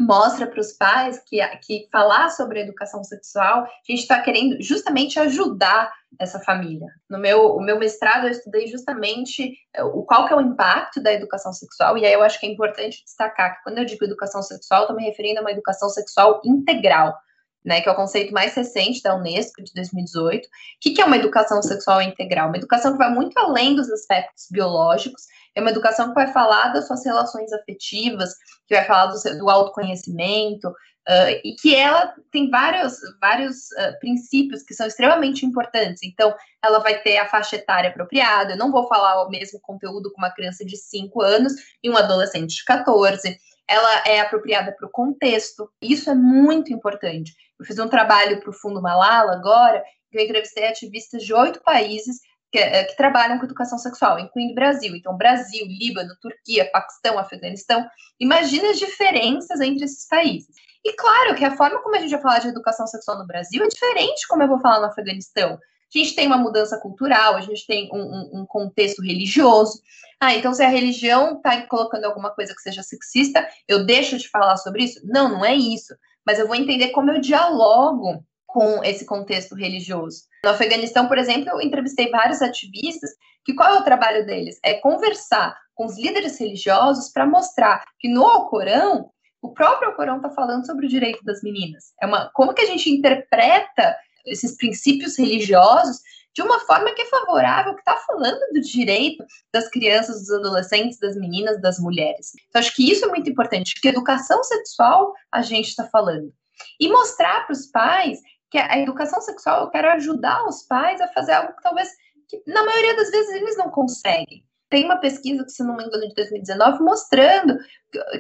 mostra 0.02 0.48
para 0.48 0.60
os 0.60 0.74
pais 0.74 1.22
que, 1.26 1.40
que 1.60 1.88
falar 1.92 2.30
sobre 2.30 2.62
educação 2.62 3.04
sexual, 3.04 3.64
a 3.64 3.68
gente 3.88 4.02
está 4.02 4.20
querendo 4.22 4.62
justamente 4.62 5.20
ajudar 5.20 5.92
essa 6.20 6.40
família. 6.40 6.88
No 7.10 7.18
meu, 7.18 7.56
o 7.56 7.62
meu 7.62 7.80
mestrado 7.80 8.26
eu 8.26 8.32
estudei 8.32 8.68
justamente 8.68 9.54
é, 9.74 9.84
o 9.84 10.04
qual 10.04 10.28
que 10.28 10.34
é 10.34 10.36
o 10.36 10.42
impacto 10.42 11.02
da 11.02 11.14
educação 11.14 11.54
sexual, 11.54 11.98
e 11.98 12.06
aí 12.06 12.14
eu 12.14 12.24
acho 12.24 12.40
que 12.40 12.46
é 12.46 12.50
importante 12.50 13.04
destacar 13.04 13.58
que 13.58 13.64
quando 13.64 13.78
eu 13.78 13.86
digo 13.86 14.04
educação 14.04 14.42
sexual, 14.42 14.82
estou 14.82 14.96
me 14.96 15.06
referindo 15.06 15.40
a 15.40 15.42
uma 15.42 15.52
educação 15.52 15.90
sexual 15.90 16.42
integral, 16.44 17.16
né, 17.64 17.80
que 17.80 17.88
é 17.88 17.92
o 17.92 17.96
conceito 17.96 18.34
mais 18.34 18.56
recente 18.56 19.02
da 19.04 19.16
Unesco 19.16 19.64
de 19.64 19.72
2018. 19.74 20.46
O 20.46 20.50
que, 20.82 20.92
que 20.92 21.02
é 21.02 21.06
uma 21.06 21.18
educação 21.18 21.62
sexual 21.62 22.02
integral? 22.02 22.48
Uma 22.48 22.58
educação 22.58 22.92
que 22.92 22.98
vai 22.98 23.12
muito 23.12 23.38
além 23.38 23.76
dos 23.76 23.90
aspectos 23.92 24.48
biológicos 24.50 25.24
é 25.56 25.62
uma 25.62 25.70
educação 25.70 26.10
que 26.10 26.16
vai 26.16 26.32
falar 26.32 26.70
das 26.70 26.88
suas 26.88 27.06
relações 27.06 27.52
afetivas, 27.52 28.34
que 28.68 28.76
vai 28.76 28.86
falar 28.86 29.08
do, 29.08 29.38
do 29.38 29.50
autoconhecimento, 29.50 30.70
uh, 30.70 31.42
e 31.44 31.56
que 31.56 31.76
ela 31.76 32.14
tem 32.32 32.50
vários, 32.50 32.98
vários 33.20 33.72
uh, 33.72 34.00
princípios 34.00 34.64
que 34.64 34.74
são 34.74 34.88
extremamente 34.88 35.46
importantes. 35.46 36.02
Então, 36.04 36.34
ela 36.64 36.80
vai 36.80 37.02
ter 37.02 37.18
a 37.18 37.28
faixa 37.28 37.56
etária 37.56 37.90
apropriada, 37.90 38.54
eu 38.54 38.58
não 38.58 38.72
vou 38.72 38.88
falar 38.88 39.24
o 39.24 39.30
mesmo 39.30 39.60
conteúdo 39.62 40.12
com 40.12 40.22
uma 40.22 40.32
criança 40.32 40.66
de 40.66 40.78
5 40.78 41.22
anos 41.22 41.54
e 41.84 41.90
um 41.90 41.98
adolescente 41.98 42.56
de 42.56 42.64
14 42.64 43.38
ela 43.68 44.04
é 44.06 44.20
apropriada 44.20 44.74
para 44.74 44.86
o 44.86 44.92
contexto. 44.92 45.72
Isso 45.82 46.10
é 46.10 46.16
muito 46.16 46.74
importante. 46.74 47.34
Eu 47.58 47.66
fiz 47.66 47.80
um 47.80 47.88
trabalho 47.88 48.42
para 48.42 48.50
o 48.50 48.54
Fundo 48.54 48.82
Malala 48.82 49.32
agora, 49.32 49.82
eu 50.12 50.22
entrevistei 50.22 50.68
ativistas 50.68 51.24
de 51.24 51.34
oito 51.34 51.62
países 51.62 52.20
que, 52.52 52.60
é, 52.60 52.84
que, 52.84 52.98
trabalham 52.98 53.40
com 53.40 53.46
educação 53.46 53.78
sexual, 53.78 54.20
incluindo 54.20 54.54
Brasil. 54.54 54.96
Então, 54.96 55.16
Brasil, 55.16 55.66
Líbano, 55.68 56.16
Turquia, 56.22 56.70
Paquistão, 56.72 57.18
Afeganistão. 57.18 57.88
Imagina 58.20 58.72
as 58.72 58.80
diferenças 58.80 59.62
entre 59.62 59.86
esses 59.86 60.08
países. 60.08 60.54
E 60.84 60.94
claro 60.94 61.36
que 61.36 61.46
a 61.46 61.56
forma 61.56 61.82
como 61.82 61.96
a 61.96 62.00
gente 62.00 62.12
vai 62.12 62.22
falar 62.22 62.40
de 62.40 62.50
educação 62.50 62.86
sexual 62.88 63.18
no 63.18 63.28
Brasil 63.28 63.64
é 63.64 63.68
diferente 63.68 64.28
como 64.28 64.44
eu 64.44 64.48
vou 64.48 64.60
falar 64.60 64.80
no 64.80 64.88
Afeganistão. 64.88 65.54
A 65.54 65.98
gente 65.98 66.16
tem 66.16 66.28
uma 66.28 66.38
mudança 66.38 66.78
cultural, 66.80 67.36
a 67.36 67.42
gente 67.42 67.68
tem 67.68 67.90
um, 67.92 68.00
um, 68.00 68.42
um 68.42 68.46
contexto 68.46 69.02
religioso. 69.02 69.82
Ah, 70.20 70.34
então 70.34 70.54
se 70.54 70.64
a 70.64 70.70
religião 70.70 71.38
está 71.38 71.62
colocando 71.68 72.06
alguma 72.06 72.32
coisa 72.32 72.54
que 72.54 72.62
seja 72.62 72.82
sexista, 72.82 73.48
eu 73.68 73.86
deixo 73.86 74.18
de 74.18 74.30
falar 74.30 74.58
sobre 74.58 74.86
isso? 74.86 75.02
Não, 75.04 75.30
não 75.30 75.46
é 75.46 75.54
isso. 75.54 75.94
Mas 76.26 76.40
eu 76.40 76.48
vou 76.48 76.56
entender 76.56 76.90
como 76.90 77.12
eu 77.12 77.20
dialogo 77.20 78.24
com 78.52 78.84
esse 78.84 79.06
contexto 79.06 79.56
religioso. 79.56 80.24
No 80.44 80.52
Afeganistão, 80.52 81.08
por 81.08 81.18
exemplo, 81.18 81.50
eu 81.50 81.62
entrevistei 81.62 82.10
vários 82.10 82.42
ativistas 82.42 83.12
que 83.46 83.54
qual 83.54 83.76
é 83.76 83.80
o 83.80 83.84
trabalho 83.84 84.26
deles? 84.26 84.60
É 84.64 84.74
conversar 84.76 85.58
com 85.74 85.86
os 85.86 85.98
líderes 85.98 86.38
religiosos 86.40 87.10
para 87.12 87.26
mostrar 87.26 87.84
que 87.98 88.08
no 88.08 88.26
Alcorão, 88.26 89.10
o 89.42 89.54
próprio 89.54 89.90
Alcorão 89.90 90.18
está 90.18 90.30
falando 90.30 90.66
sobre 90.66 90.86
o 90.86 90.90
direito 90.90 91.24
das 91.24 91.42
meninas. 91.42 91.94
É 92.02 92.06
uma 92.06 92.30
como 92.34 92.54
que 92.54 92.62
a 92.62 92.68
gente 92.68 92.90
interpreta 92.90 93.96
esses 94.26 94.56
princípios 94.58 95.18
religiosos 95.18 96.00
de 96.34 96.42
uma 96.42 96.60
forma 96.60 96.94
que 96.94 97.02
é 97.02 97.06
favorável, 97.06 97.74
que 97.74 97.82
está 97.82 97.98
falando 97.98 98.40
do 98.54 98.62
direito 98.62 99.26
das 99.54 99.70
crianças, 99.70 100.20
dos 100.20 100.32
adolescentes, 100.32 101.00
das 101.00 101.16
meninas, 101.16 101.62
das 101.62 101.80
mulheres. 101.80 102.32
Então, 102.50 102.60
acho 102.60 102.76
que 102.76 102.90
isso 102.90 103.06
é 103.06 103.08
muito 103.08 103.30
importante, 103.30 103.80
que 103.82 103.88
educação 103.88 104.44
sexual 104.44 105.14
a 105.32 105.42
gente 105.42 105.70
está 105.70 105.86
falando. 105.86 106.32
E 106.80 106.88
mostrar 106.88 107.46
para 107.46 107.54
os 107.54 107.66
pais 107.68 108.20
que 108.52 108.58
a 108.58 108.78
educação 108.78 109.22
sexual, 109.22 109.62
eu 109.62 109.70
quero 109.70 109.90
ajudar 109.92 110.46
os 110.46 110.64
pais 110.64 111.00
a 111.00 111.08
fazer 111.08 111.32
algo 111.32 111.56
que 111.56 111.64
talvez, 111.64 111.90
que, 112.28 112.44
na 112.46 112.64
maioria 112.64 112.96
das 112.98 113.10
vezes, 113.10 113.34
eles 113.34 113.58
não 113.58 113.70
conseguem. 113.70 114.44
Tem 114.70 114.84
uma 114.84 114.98
pesquisa, 114.98 115.48
se 115.48 115.64
não 115.64 115.78
me 115.78 115.86
engano, 115.86 116.08
de 116.08 116.14
2019, 116.14 116.84
mostrando 116.84 117.58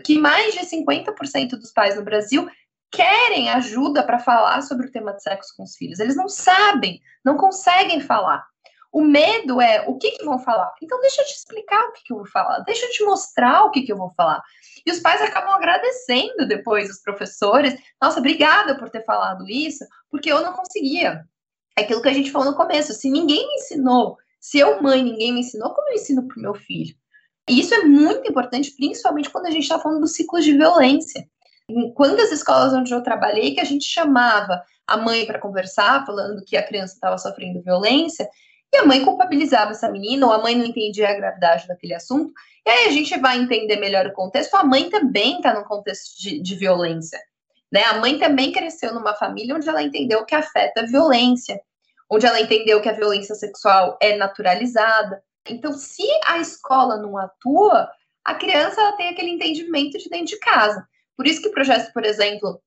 que 0.05 0.17
mais 0.17 0.53
de 0.53 0.61
50% 0.61 1.49
dos 1.51 1.71
pais 1.71 1.97
no 1.97 2.03
Brasil 2.03 2.49
querem 2.89 3.49
ajuda 3.49 4.03
para 4.03 4.19
falar 4.19 4.61
sobre 4.61 4.87
o 4.87 4.91
tema 4.91 5.13
de 5.13 5.21
sexo 5.21 5.53
com 5.55 5.63
os 5.63 5.75
filhos. 5.75 5.99
Eles 5.99 6.15
não 6.15 6.27
sabem, 6.27 7.01
não 7.23 7.37
conseguem 7.37 8.01
falar. 8.01 8.45
O 8.91 9.01
medo 9.01 9.61
é 9.61 9.87
o 9.87 9.97
que, 9.97 10.11
que 10.11 10.25
vão 10.25 10.37
falar. 10.37 10.73
Então, 10.81 10.99
deixa 10.99 11.21
eu 11.21 11.25
te 11.25 11.33
explicar 11.33 11.81
o 11.85 11.93
que, 11.93 12.03
que 12.03 12.13
eu 12.13 12.17
vou 12.17 12.27
falar, 12.27 12.59
deixa 12.59 12.85
eu 12.85 12.91
te 12.91 13.03
mostrar 13.03 13.63
o 13.63 13.71
que, 13.71 13.83
que 13.83 13.91
eu 13.91 13.97
vou 13.97 14.09
falar. 14.11 14.41
E 14.85 14.91
os 14.91 14.99
pais 14.99 15.21
acabam 15.21 15.53
agradecendo 15.53 16.47
depois 16.47 16.89
os 16.89 17.01
professores. 17.01 17.73
Nossa, 18.01 18.19
obrigada 18.19 18.77
por 18.77 18.89
ter 18.89 19.05
falado 19.05 19.47
isso, 19.47 19.85
porque 20.09 20.31
eu 20.31 20.41
não 20.41 20.53
conseguia. 20.53 21.23
É 21.77 21.83
aquilo 21.83 22.01
que 22.01 22.09
a 22.09 22.13
gente 22.13 22.31
falou 22.31 22.51
no 22.51 22.57
começo. 22.57 22.93
Se 22.93 23.09
ninguém 23.09 23.47
me 23.47 23.53
ensinou, 23.55 24.17
se 24.39 24.59
eu, 24.59 24.81
mãe, 24.81 25.03
ninguém 25.03 25.31
me 25.31 25.41
ensinou, 25.41 25.69
como 25.69 25.89
eu 25.89 25.95
ensino 25.95 26.27
para 26.27 26.37
o 26.37 26.41
meu 26.41 26.55
filho? 26.55 26.95
E 27.49 27.59
isso 27.59 27.73
é 27.73 27.83
muito 27.83 28.29
importante, 28.29 28.75
principalmente 28.75 29.29
quando 29.29 29.45
a 29.45 29.51
gente 29.51 29.63
está 29.63 29.79
falando 29.79 30.01
dos 30.01 30.13
ciclos 30.13 30.43
de 30.43 30.53
violência. 30.53 31.27
Em 31.69 31.93
quantas 31.93 32.31
escolas 32.31 32.73
onde 32.73 32.93
eu 32.93 33.01
trabalhei 33.01 33.53
que 33.53 33.61
a 33.61 33.65
gente 33.65 33.85
chamava 33.85 34.61
a 34.85 34.97
mãe 34.97 35.25
para 35.25 35.39
conversar, 35.39 36.05
falando 36.05 36.43
que 36.43 36.57
a 36.57 36.65
criança 36.65 36.95
estava 36.95 37.17
sofrendo 37.17 37.61
violência, 37.61 38.27
e 38.73 38.77
a 38.77 38.85
mãe 38.85 39.03
culpabilizava 39.03 39.71
essa 39.71 39.89
menina, 39.89 40.25
ou 40.25 40.31
a 40.31 40.41
mãe 40.41 40.55
não 40.55 40.65
entendia 40.65 41.09
a 41.09 41.13
gravidade 41.13 41.67
daquele 41.67 41.93
assunto, 41.93 42.33
e 42.65 42.69
aí 42.69 42.87
a 42.87 42.91
gente 42.91 43.17
vai 43.19 43.37
entender 43.37 43.77
melhor 43.77 44.05
o 44.07 44.13
contexto. 44.13 44.55
A 44.55 44.63
mãe 44.63 44.89
também 44.89 45.37
está 45.37 45.53
num 45.53 45.63
contexto 45.63 46.21
de, 46.21 46.39
de 46.39 46.55
violência. 46.55 47.19
Né? 47.71 47.83
A 47.83 47.99
mãe 47.99 48.17
também 48.17 48.51
cresceu 48.51 48.93
numa 48.93 49.13
família 49.13 49.55
onde 49.55 49.67
ela 49.67 49.81
entendeu 49.81 50.25
que 50.25 50.35
afeta 50.35 50.81
a 50.81 50.85
violência, 50.85 51.59
onde 52.09 52.25
ela 52.25 52.39
entendeu 52.39 52.81
que 52.81 52.89
a 52.89 52.93
violência 52.93 53.35
sexual 53.35 53.97
é 54.01 54.15
naturalizada. 54.15 55.21
Então, 55.47 55.73
se 55.73 56.05
a 56.25 56.37
escola 56.37 56.97
não 56.97 57.17
atua, 57.17 57.89
a 58.23 58.35
criança 58.35 58.79
ela 58.79 58.91
tem 58.93 59.09
aquele 59.09 59.31
entendimento 59.31 59.97
de 59.97 60.09
dentro 60.09 60.27
de 60.27 60.39
casa. 60.39 60.87
Por 61.17 61.25
isso 61.27 61.41
que 61.41 61.49
projetos, 61.49 61.91
por 61.91 62.05
exemplo, 62.05 62.61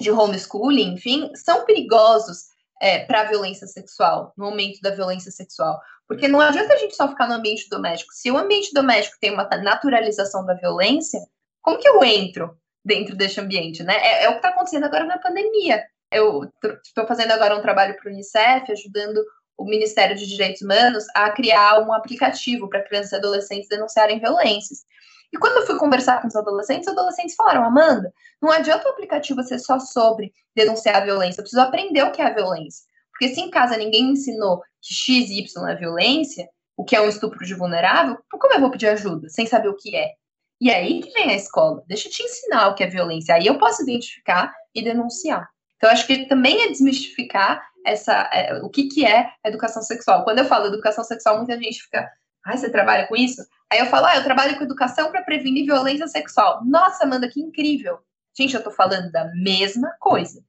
de 0.00 0.10
homeschooling, 0.10 0.94
enfim, 0.94 1.30
são 1.34 1.64
perigosos 1.64 2.48
é, 2.80 3.00
para 3.00 3.22
a 3.22 3.24
violência 3.24 3.66
sexual, 3.66 4.32
no 4.36 4.46
aumento 4.46 4.80
da 4.80 4.90
violência 4.90 5.30
sexual. 5.30 5.80
Porque 6.06 6.26
não 6.26 6.40
adianta 6.40 6.72
a 6.72 6.78
gente 6.78 6.96
só 6.96 7.08
ficar 7.08 7.28
no 7.28 7.34
ambiente 7.34 7.68
doméstico. 7.68 8.12
Se 8.14 8.30
o 8.30 8.38
ambiente 8.38 8.72
doméstico 8.72 9.18
tem 9.20 9.32
uma 9.32 9.44
naturalização 9.44 10.44
da 10.44 10.54
violência, 10.54 11.20
como 11.60 11.78
que 11.78 11.88
eu 11.88 12.02
entro 12.02 12.56
dentro 12.84 13.14
desse 13.14 13.40
ambiente, 13.40 13.82
né? 13.82 13.94
É, 13.96 14.24
é 14.24 14.28
o 14.28 14.32
que 14.32 14.38
está 14.38 14.48
acontecendo 14.48 14.84
agora 14.84 15.04
na 15.04 15.18
pandemia. 15.18 15.84
Eu 16.10 16.50
estou 16.82 17.06
fazendo 17.06 17.32
agora 17.32 17.54
um 17.56 17.60
trabalho 17.60 17.94
para 17.96 18.08
o 18.08 18.12
Unicef, 18.12 18.72
ajudando 18.72 19.22
o 19.58 19.64
Ministério 19.64 20.16
de 20.16 20.26
Direitos 20.26 20.62
Humanos 20.62 21.04
a 21.14 21.30
criar 21.30 21.80
um 21.80 21.92
aplicativo 21.92 22.68
para 22.68 22.82
crianças 22.82 23.12
e 23.12 23.16
adolescentes 23.16 23.68
denunciarem 23.68 24.20
violências. 24.20 24.84
E 25.32 25.38
quando 25.38 25.58
eu 25.58 25.66
fui 25.66 25.76
conversar 25.78 26.20
com 26.20 26.28
os 26.28 26.36
adolescentes, 26.36 26.86
os 26.86 26.92
adolescentes 26.92 27.34
falaram: 27.34 27.64
Amanda, 27.64 28.12
não 28.40 28.50
adianta 28.50 28.88
o 28.88 28.92
aplicativo 28.92 29.42
ser 29.42 29.58
só 29.58 29.78
sobre 29.78 30.32
denunciar 30.54 30.96
a 30.96 31.04
violência, 31.04 31.40
eu 31.40 31.44
preciso 31.44 31.62
aprender 31.62 32.02
o 32.02 32.12
que 32.12 32.22
é 32.22 32.26
a 32.26 32.34
violência. 32.34 32.84
Porque 33.10 33.34
se 33.34 33.40
em 33.40 33.50
casa 33.50 33.76
ninguém 33.76 34.06
me 34.06 34.12
ensinou 34.12 34.62
que 34.80 34.94
X 34.94 35.30
e 35.30 35.40
Y 35.40 35.68
é 35.68 35.74
violência, 35.74 36.48
o 36.76 36.84
que 36.84 36.94
é 36.94 37.00
um 37.00 37.08
estupro 37.08 37.44
de 37.44 37.54
vulnerável, 37.54 38.16
como 38.30 38.54
eu 38.54 38.60
vou 38.60 38.70
pedir 38.70 38.88
ajuda 38.88 39.28
sem 39.28 39.46
saber 39.46 39.68
o 39.68 39.76
que 39.76 39.96
é? 39.96 40.12
E 40.60 40.70
aí 40.70 41.00
que 41.00 41.10
vem 41.10 41.30
a 41.30 41.34
escola. 41.34 41.82
Deixa 41.86 42.08
eu 42.08 42.12
te 42.12 42.22
ensinar 42.22 42.68
o 42.68 42.74
que 42.74 42.82
é 42.82 42.86
violência. 42.86 43.34
Aí 43.34 43.46
eu 43.46 43.58
posso 43.58 43.82
identificar 43.82 44.52
e 44.74 44.82
denunciar. 44.82 45.48
Então, 45.76 45.90
acho 45.90 46.06
que 46.06 46.26
também 46.26 46.62
é 46.62 46.68
desmistificar 46.68 47.62
essa, 47.86 48.28
é, 48.32 48.54
o 48.62 48.68
que, 48.68 48.88
que 48.88 49.06
é 49.06 49.30
educação 49.44 49.82
sexual. 49.82 50.24
Quando 50.24 50.40
eu 50.40 50.44
falo 50.44 50.66
educação 50.66 51.04
sexual, 51.04 51.38
muita 51.38 51.56
gente 51.56 51.80
fica, 51.82 52.10
ah, 52.48 52.56
você 52.56 52.70
trabalha 52.70 53.06
com 53.06 53.14
isso? 53.14 53.42
Aí 53.70 53.78
eu 53.78 53.86
falo, 53.86 54.06
ah, 54.06 54.16
eu 54.16 54.24
trabalho 54.24 54.56
com 54.56 54.64
educação 54.64 55.10
para 55.10 55.22
prevenir 55.22 55.66
violência 55.66 56.08
sexual. 56.08 56.64
Nossa, 56.64 57.04
Amanda, 57.04 57.28
que 57.28 57.40
incrível. 57.40 57.98
Gente, 58.34 58.54
eu 58.54 58.58
estou 58.58 58.72
falando 58.72 59.12
da 59.12 59.30
mesma 59.34 59.94
coisa. 60.00 60.40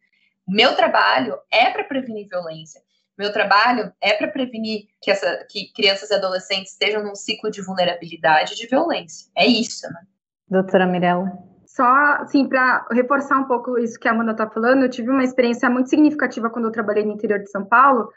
O 0.48 0.52
meu 0.52 0.76
trabalho 0.76 1.38
é 1.52 1.70
para 1.72 1.84
prevenir 1.84 2.30
violência. 2.30 2.82
Meu 3.18 3.34
trabalho 3.34 3.92
é 4.00 4.14
para 4.14 4.30
prevenir 4.30 4.88
que, 5.02 5.12
essa, 5.12 5.46
que 5.50 5.74
crianças 5.74 6.10
e 6.10 6.14
adolescentes 6.14 6.72
estejam 6.72 7.04
num 7.04 7.16
ciclo 7.16 7.52
de 7.52 7.62
vulnerabilidade 7.62 8.54
e 8.54 8.56
de 8.56 8.66
violência. 8.66 9.30
É 9.36 9.46
isso, 9.46 9.86
né? 9.92 10.00
Doutora 10.48 10.88
Mirella. 10.88 11.32
Só, 11.66 11.86
assim, 12.22 12.48
para 12.48 12.88
reforçar 12.92 13.38
um 13.38 13.44
pouco 13.44 13.78
isso 13.78 14.00
que 14.00 14.08
a 14.08 14.12
Amanda 14.12 14.32
está 14.32 14.50
falando, 14.50 14.84
eu 14.84 14.90
tive 14.90 15.10
uma 15.10 15.24
experiência 15.24 15.70
muito 15.70 15.90
significativa 15.90 16.50
quando 16.50 16.66
eu 16.66 16.72
trabalhei 16.72 17.04
no 17.04 17.12
interior 17.12 17.40
de 17.40 17.52
São 17.52 17.66
Paulo, 17.66 18.10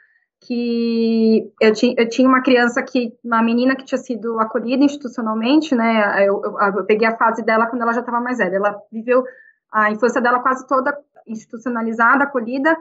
que 0.47 1.53
eu, 1.61 1.73
ti, 1.73 1.95
eu 1.97 2.09
tinha 2.09 2.29
uma 2.29 2.43
criança 2.43 2.83
que, 2.83 3.17
uma 3.25 3.43
menina 3.43 3.77
que 3.77 3.85
tinha 3.85 3.99
sido 3.99 4.41
acolhida 4.41 4.85
institucionalmente, 4.85 5.75
né? 5.75 6.27
Eu, 6.27 6.43
eu, 6.45 6.59
eu 6.79 6.85
peguei 6.85 7.07
a 7.07 7.17
fase 7.17 7.45
dela 7.45 7.67
quando 7.67 7.83
ela 7.83 7.93
já 7.93 8.01
estava 8.01 8.21
mais 8.21 8.39
velha. 8.39 8.57
Ela 8.57 8.77
viveu 8.91 9.25
a 9.71 9.91
infância 9.91 10.21
dela 10.21 10.41
quase 10.41 10.67
toda 10.67 10.97
institucionalizada, 11.27 12.25
acolhida, 12.25 12.77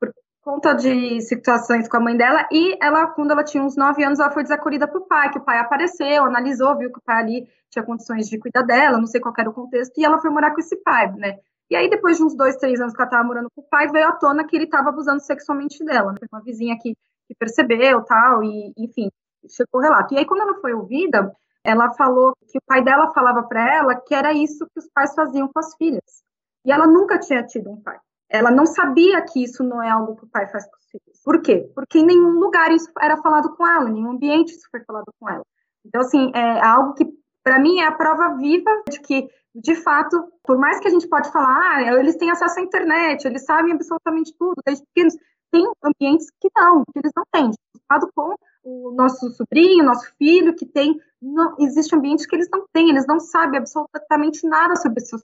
por 0.00 0.12
conta 0.40 0.72
de 0.72 1.20
situações 1.20 1.86
com 1.86 1.98
a 1.98 2.00
mãe 2.00 2.16
dela, 2.16 2.48
e 2.50 2.76
ela, 2.82 3.06
quando 3.08 3.30
ela 3.30 3.44
tinha 3.44 3.62
uns 3.62 3.76
9 3.76 4.02
anos, 4.02 4.18
ela 4.18 4.30
foi 4.30 4.42
desacolhida 4.42 4.90
o 4.92 5.00
pai, 5.02 5.30
que 5.30 5.38
o 5.38 5.44
pai 5.44 5.58
apareceu, 5.58 6.24
analisou, 6.24 6.76
viu 6.78 6.90
que 6.90 6.98
o 6.98 7.02
pai 7.02 7.22
ali 7.22 7.48
tinha 7.70 7.84
condições 7.84 8.28
de 8.28 8.38
cuidar 8.38 8.62
dela, 8.62 8.98
não 8.98 9.06
sei 9.06 9.20
qual 9.20 9.34
era 9.38 9.50
o 9.50 9.54
contexto, 9.54 9.98
e 9.98 10.04
ela 10.04 10.18
foi 10.18 10.30
morar 10.30 10.52
com 10.52 10.60
esse 10.60 10.76
pai, 10.76 11.12
né? 11.12 11.38
E 11.72 11.74
aí, 11.74 11.88
depois 11.88 12.18
de 12.18 12.22
uns 12.22 12.34
dois, 12.36 12.54
três 12.56 12.78
anos 12.82 12.92
que 12.92 13.00
ela 13.00 13.08
estava 13.08 13.24
morando 13.24 13.48
com 13.56 13.62
o 13.62 13.64
pai, 13.66 13.88
veio 13.88 14.06
à 14.06 14.12
tona 14.12 14.46
que 14.46 14.54
ele 14.54 14.66
estava 14.66 14.90
abusando 14.90 15.22
sexualmente 15.22 15.82
dela. 15.82 16.12
Né? 16.12 16.18
Uma 16.30 16.42
vizinha 16.42 16.76
que, 16.78 16.94
que 17.26 17.34
percebeu, 17.34 18.02
tal, 18.02 18.44
e, 18.44 18.74
enfim, 18.76 19.08
chegou 19.48 19.80
o 19.80 19.82
relato. 19.82 20.12
E 20.12 20.18
aí, 20.18 20.26
quando 20.26 20.42
ela 20.42 20.60
foi 20.60 20.74
ouvida, 20.74 21.34
ela 21.64 21.90
falou 21.94 22.36
que 22.46 22.58
o 22.58 22.62
pai 22.66 22.84
dela 22.84 23.10
falava 23.14 23.42
para 23.44 23.74
ela 23.74 23.94
que 23.94 24.14
era 24.14 24.34
isso 24.34 24.66
que 24.66 24.80
os 24.80 24.88
pais 24.92 25.14
faziam 25.14 25.48
com 25.48 25.58
as 25.58 25.74
filhas. 25.76 26.22
E 26.62 26.70
ela 26.70 26.86
nunca 26.86 27.18
tinha 27.18 27.42
tido 27.42 27.70
um 27.70 27.80
pai. 27.80 27.96
Ela 28.28 28.50
não 28.50 28.66
sabia 28.66 29.22
que 29.22 29.42
isso 29.42 29.64
não 29.64 29.82
é 29.82 29.88
algo 29.88 30.14
que 30.16 30.24
o 30.24 30.28
pai 30.28 30.46
faz 30.48 30.66
com 30.66 30.76
os 30.76 30.90
filhos. 30.90 31.22
Por 31.24 31.40
quê? 31.40 31.72
Porque 31.74 32.00
em 32.00 32.04
nenhum 32.04 32.38
lugar 32.38 32.70
isso 32.70 32.90
era 33.00 33.16
falado 33.16 33.56
com 33.56 33.66
ela, 33.66 33.88
em 33.88 33.94
nenhum 33.94 34.10
ambiente 34.10 34.52
isso 34.52 34.68
foi 34.70 34.84
falado 34.84 35.10
com 35.18 35.26
ela. 35.26 35.44
Então, 35.86 36.02
assim, 36.02 36.30
é 36.34 36.60
algo 36.62 36.92
que, 36.92 37.06
para 37.42 37.58
mim, 37.58 37.80
é 37.80 37.86
a 37.86 37.92
prova 37.92 38.36
viva 38.36 38.70
de 38.90 39.00
que 39.00 39.26
de 39.54 39.74
fato, 39.76 40.32
por 40.42 40.58
mais 40.58 40.80
que 40.80 40.88
a 40.88 40.90
gente 40.90 41.08
pode 41.08 41.30
falar, 41.30 41.76
ah, 41.76 42.00
eles 42.00 42.16
têm 42.16 42.30
acesso 42.30 42.58
à 42.58 42.62
internet, 42.62 43.24
eles 43.24 43.44
sabem 43.44 43.72
absolutamente 43.72 44.34
tudo, 44.38 44.62
desde 44.64 44.84
pequenos, 44.86 45.16
tem 45.50 45.70
ambientes 45.84 46.30
que 46.40 46.48
não, 46.56 46.82
que 46.84 46.98
eles 46.98 47.12
não 47.14 47.24
têm. 47.30 47.50
Estado 47.74 48.10
com 48.14 48.34
o 48.64 48.92
nosso 48.92 49.30
sobrinho, 49.32 49.84
nosso 49.84 50.10
filho, 50.16 50.54
que 50.54 50.64
tem, 50.64 50.98
não, 51.20 51.54
existe 51.58 51.94
ambientes 51.94 52.26
que 52.26 52.34
eles 52.34 52.48
não 52.50 52.66
têm, 52.72 52.88
eles 52.88 53.06
não 53.06 53.20
sabem 53.20 53.58
absolutamente 53.58 54.46
nada 54.46 54.76
sobre 54.76 55.00
seus 55.00 55.22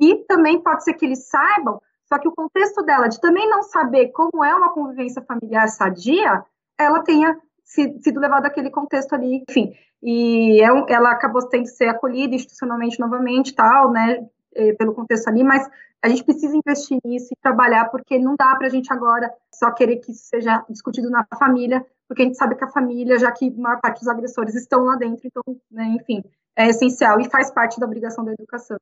e 0.00 0.16
também 0.24 0.60
pode 0.60 0.82
ser 0.82 0.94
que 0.94 1.04
eles 1.04 1.28
saibam, 1.28 1.80
só 2.06 2.18
que 2.18 2.26
o 2.26 2.32
contexto 2.32 2.82
dela 2.82 3.06
de 3.06 3.20
também 3.20 3.48
não 3.48 3.62
saber 3.62 4.08
como 4.08 4.42
é 4.42 4.54
uma 4.54 4.72
convivência 4.72 5.22
familiar 5.22 5.68
sadia, 5.68 6.42
ela 6.78 7.02
tenha 7.04 7.38
sido 7.70 8.20
levada 8.20 8.48
àquele 8.48 8.70
contexto 8.70 9.14
ali, 9.14 9.44
enfim. 9.48 9.72
E 10.02 10.60
é 10.60 10.92
ela 10.92 11.12
acabou 11.12 11.46
tendo 11.48 11.62
que 11.62 11.70
ser 11.70 11.88
acolhida 11.88 12.34
institucionalmente 12.34 12.98
novamente, 12.98 13.54
tal, 13.54 13.92
né, 13.92 14.26
eh, 14.54 14.72
pelo 14.74 14.94
contexto 14.94 15.28
ali, 15.28 15.44
mas 15.44 15.68
a 16.02 16.08
gente 16.08 16.24
precisa 16.24 16.56
investir 16.56 16.98
nisso 17.04 17.28
e 17.32 17.36
trabalhar, 17.42 17.86
porque 17.90 18.18
não 18.18 18.34
dá 18.34 18.56
para 18.56 18.66
a 18.66 18.70
gente 18.70 18.92
agora 18.92 19.32
só 19.54 19.70
querer 19.70 19.96
que 19.96 20.12
isso 20.12 20.24
seja 20.24 20.64
discutido 20.68 21.10
na 21.10 21.26
família, 21.38 21.84
porque 22.08 22.22
a 22.22 22.24
gente 22.24 22.38
sabe 22.38 22.56
que 22.56 22.64
a 22.64 22.68
família, 22.68 23.18
já 23.18 23.30
que 23.30 23.48
a 23.48 23.60
maior 23.60 23.80
parte 23.80 24.00
dos 24.00 24.08
agressores 24.08 24.54
estão 24.54 24.84
lá 24.84 24.96
dentro, 24.96 25.20
então, 25.26 25.42
né, 25.70 25.84
enfim, 26.00 26.24
é 26.56 26.68
essencial 26.68 27.20
e 27.20 27.28
faz 27.28 27.50
parte 27.50 27.78
da 27.78 27.86
obrigação 27.86 28.24
da 28.24 28.32
educação. 28.32 28.78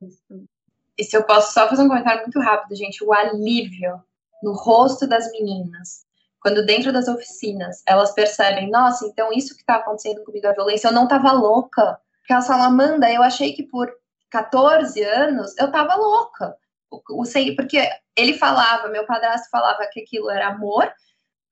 E 0.97 1.05
se 1.05 1.16
eu 1.16 1.23
posso 1.24 1.52
só 1.52 1.69
fazer 1.69 1.82
um 1.82 1.89
comentário 1.89 2.23
muito 2.23 2.40
rápido, 2.40 2.77
gente, 2.77 3.05
o 3.05 3.12
alívio 3.12 4.01
no 4.43 4.52
rosto 4.52 5.06
das 5.06 5.31
meninas, 5.32 6.06
quando 6.48 6.64
dentro 6.64 6.90
das 6.90 7.08
oficinas 7.08 7.82
elas 7.86 8.12
percebem, 8.12 8.70
nossa, 8.70 9.04
então 9.06 9.30
isso 9.30 9.54
que 9.54 9.60
está 9.60 9.76
acontecendo 9.76 10.24
comigo, 10.24 10.46
a 10.46 10.52
violência, 10.52 10.88
eu 10.88 10.92
não 10.92 11.04
estava 11.04 11.30
louca. 11.30 12.00
Porque 12.20 12.32
elas 12.32 12.46
falam, 12.46 12.64
Amanda, 12.64 13.12
eu 13.12 13.22
achei 13.22 13.52
que 13.52 13.64
por 13.64 13.92
14 14.30 15.02
anos 15.02 15.54
eu 15.58 15.66
estava 15.66 15.94
louca. 15.94 16.56
O, 16.90 17.22
o, 17.22 17.24
porque 17.54 17.86
ele 18.16 18.32
falava, 18.32 18.88
meu 18.88 19.04
padrasto 19.04 19.50
falava 19.50 19.86
que 19.92 20.00
aquilo 20.00 20.30
era 20.30 20.48
amor, 20.48 20.90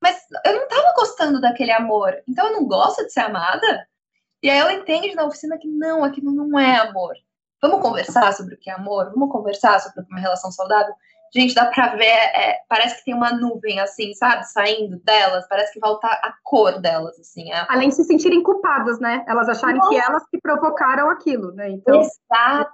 mas 0.01 0.17
eu 0.43 0.55
não 0.55 0.63
estava 0.63 0.93
gostando 0.95 1.39
daquele 1.39 1.71
amor. 1.71 2.19
Então 2.27 2.47
eu 2.47 2.53
não 2.53 2.65
gosto 2.65 3.05
de 3.05 3.13
ser 3.13 3.19
amada. 3.19 3.87
E 4.41 4.49
aí 4.49 4.57
ela 4.57 4.73
entende 4.73 5.13
na 5.13 5.25
oficina 5.25 5.59
que 5.59 5.67
não, 5.67 6.03
aquilo 6.03 6.31
não 6.31 6.57
é 6.57 6.77
amor. 6.77 7.13
Vamos 7.61 7.81
conversar 7.81 8.33
sobre 8.33 8.55
o 8.55 8.57
que 8.57 8.71
é 8.71 8.73
amor? 8.73 9.11
Vamos 9.11 9.31
conversar 9.31 9.79
sobre 9.79 10.03
uma 10.09 10.19
relação 10.19 10.51
saudável? 10.51 10.95
Gente, 11.33 11.53
dá 11.53 11.65
pra 11.65 11.95
ver, 11.95 12.05
é, 12.05 12.59
parece 12.69 12.97
que 12.97 13.05
tem 13.05 13.13
uma 13.13 13.31
nuvem, 13.31 13.79
assim, 13.79 14.13
sabe, 14.13 14.43
saindo 14.45 14.97
delas, 15.03 15.47
parece 15.47 15.73
que 15.73 15.79
volta 15.79 16.07
a 16.07 16.33
cor 16.43 16.79
delas, 16.79 17.19
assim. 17.19 17.51
É... 17.51 17.65
Além 17.69 17.89
de 17.89 17.95
se 17.95 18.03
sentirem 18.03 18.41
culpadas, 18.43 18.99
né? 18.99 19.23
Elas 19.27 19.49
acharem 19.49 19.77
Nossa. 19.77 19.89
que 19.89 19.95
elas 19.97 20.23
que 20.29 20.39
provocaram 20.39 21.09
aquilo, 21.09 21.51
né? 21.53 21.69
Então, 21.69 22.01
Exato. 22.01 22.71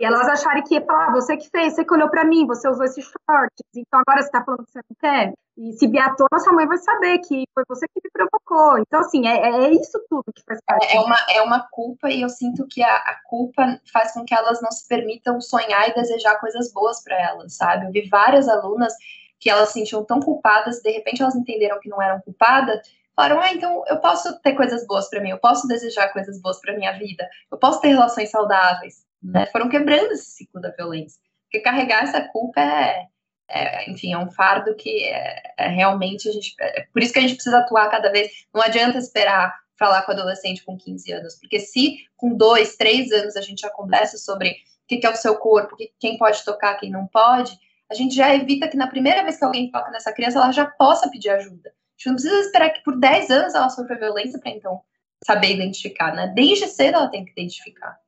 E 0.00 0.04
elas 0.04 0.28
acharem 0.28 0.62
que, 0.64 0.76
ah, 0.88 1.10
você 1.12 1.36
que 1.36 1.48
fez, 1.48 1.74
você 1.74 1.84
que 1.84 1.94
olhou 1.94 2.08
para 2.08 2.24
mim, 2.24 2.46
você 2.46 2.68
usou 2.68 2.84
esses 2.84 3.04
shorts, 3.04 3.64
então 3.74 4.00
agora 4.00 4.22
você 4.22 4.30
tá 4.30 4.44
falando 4.44 4.64
que 4.64 4.72
você 4.72 4.80
não 4.88 4.96
quer. 5.00 5.32
E 5.56 5.72
se 5.74 5.86
tona, 5.86 6.42
sua 6.42 6.52
mãe 6.54 6.66
vai 6.66 6.78
saber 6.78 7.18
que 7.18 7.44
foi 7.52 7.62
você 7.68 7.86
que 7.86 8.00
me 8.02 8.10
provocou. 8.10 8.78
Então, 8.78 9.00
assim, 9.00 9.26
é, 9.26 9.66
é 9.66 9.70
isso 9.70 10.02
tudo 10.08 10.24
que 10.34 10.42
faz 10.46 10.58
parte. 10.66 10.86
É, 10.86 10.96
é 10.96 11.00
uma, 11.00 11.16
é 11.30 11.42
uma 11.42 11.68
culpa, 11.70 12.08
e 12.08 12.22
eu 12.22 12.28
sinto 12.28 12.66
que 12.66 12.82
a, 12.82 12.96
a, 12.96 13.20
culpa 13.24 13.78
faz 13.92 14.12
com 14.12 14.24
que 14.24 14.34
elas 14.34 14.62
não 14.62 14.70
se 14.70 14.88
permitam 14.88 15.40
sonhar 15.40 15.88
e 15.88 15.94
desejar 15.94 16.40
coisas 16.40 16.72
boas 16.72 17.02
para 17.04 17.20
elas, 17.20 17.54
sabe? 17.54 17.86
Eu 17.86 17.92
vi 17.92 18.08
várias 18.08 18.48
alunas 18.48 18.94
que 19.38 19.50
elas 19.50 19.68
se 19.68 19.74
sentiam 19.74 20.04
tão 20.04 20.20
culpadas, 20.20 20.80
de 20.80 20.90
repente 20.90 21.20
elas 21.20 21.34
entenderam 21.34 21.80
que 21.80 21.88
não 21.88 22.00
eram 22.00 22.20
culpadas, 22.20 22.80
falaram: 23.14 23.40
ah, 23.40 23.52
então 23.52 23.84
eu 23.88 23.98
posso 23.98 24.40
ter 24.40 24.54
coisas 24.54 24.86
boas 24.86 25.10
para 25.10 25.20
mim, 25.20 25.30
eu 25.30 25.38
posso 25.38 25.68
desejar 25.68 26.12
coisas 26.12 26.40
boas 26.40 26.60
para 26.60 26.74
minha 26.74 26.92
vida, 26.92 27.28
eu 27.50 27.58
posso 27.58 27.80
ter 27.80 27.88
relações 27.88 28.30
saudáveis 28.30 29.04
né, 29.22 29.46
foram 29.46 29.68
quebrando 29.68 30.12
esse 30.12 30.30
ciclo 30.30 30.60
da 30.60 30.70
violência. 30.70 31.20
Porque 31.44 31.60
carregar 31.60 32.04
essa 32.04 32.20
culpa 32.20 32.60
é, 32.60 33.06
é 33.48 33.90
enfim, 33.90 34.12
é 34.12 34.18
um 34.18 34.30
fardo 34.30 34.74
que 34.74 35.04
é, 35.04 35.42
é 35.58 35.68
realmente 35.68 36.28
a 36.28 36.32
gente. 36.32 36.54
É 36.58 36.86
por 36.92 37.02
isso 37.02 37.12
que 37.12 37.18
a 37.18 37.22
gente 37.22 37.34
precisa 37.34 37.58
atuar 37.58 37.90
cada 37.90 38.10
vez. 38.10 38.30
Não 38.52 38.62
adianta 38.62 38.98
esperar 38.98 39.54
falar 39.78 40.02
com 40.02 40.12
adolescente 40.12 40.64
com 40.64 40.76
15 40.76 41.12
anos, 41.12 41.34
porque 41.40 41.58
se 41.58 41.98
com 42.16 42.36
dois, 42.36 42.76
três 42.76 43.10
anos 43.10 43.36
a 43.36 43.40
gente 43.40 43.62
já 43.62 43.70
conversa 43.70 44.16
sobre 44.16 44.50
o 44.50 44.54
que 44.86 45.04
é 45.04 45.10
o 45.10 45.16
seu 45.16 45.36
corpo, 45.36 45.76
quem 45.98 46.16
pode 46.16 46.44
tocar, 46.44 46.76
quem 46.76 46.90
não 46.90 47.06
pode, 47.06 47.58
a 47.90 47.94
gente 47.94 48.14
já 48.14 48.34
evita 48.34 48.68
que 48.68 48.76
na 48.76 48.86
primeira 48.86 49.22
vez 49.22 49.38
que 49.38 49.44
alguém 49.44 49.70
toca 49.70 49.90
nessa 49.90 50.12
criança, 50.12 50.38
ela 50.38 50.52
já 50.52 50.66
possa 50.66 51.10
pedir 51.10 51.30
ajuda. 51.30 51.70
A 51.70 51.92
gente 51.96 52.06
não 52.06 52.14
precisa 52.14 52.40
esperar 52.40 52.70
que 52.70 52.82
por 52.82 52.98
10 52.98 53.30
anos 53.30 53.54
ela 53.54 53.68
sofra 53.68 53.98
violência 53.98 54.38
para 54.38 54.50
então 54.50 54.80
saber 55.24 55.54
identificar, 55.54 56.14
né? 56.14 56.32
Desde 56.34 56.66
cedo 56.68 56.96
ela 56.96 57.08
tem 57.08 57.24
que 57.24 57.32
identificar. 57.32 57.98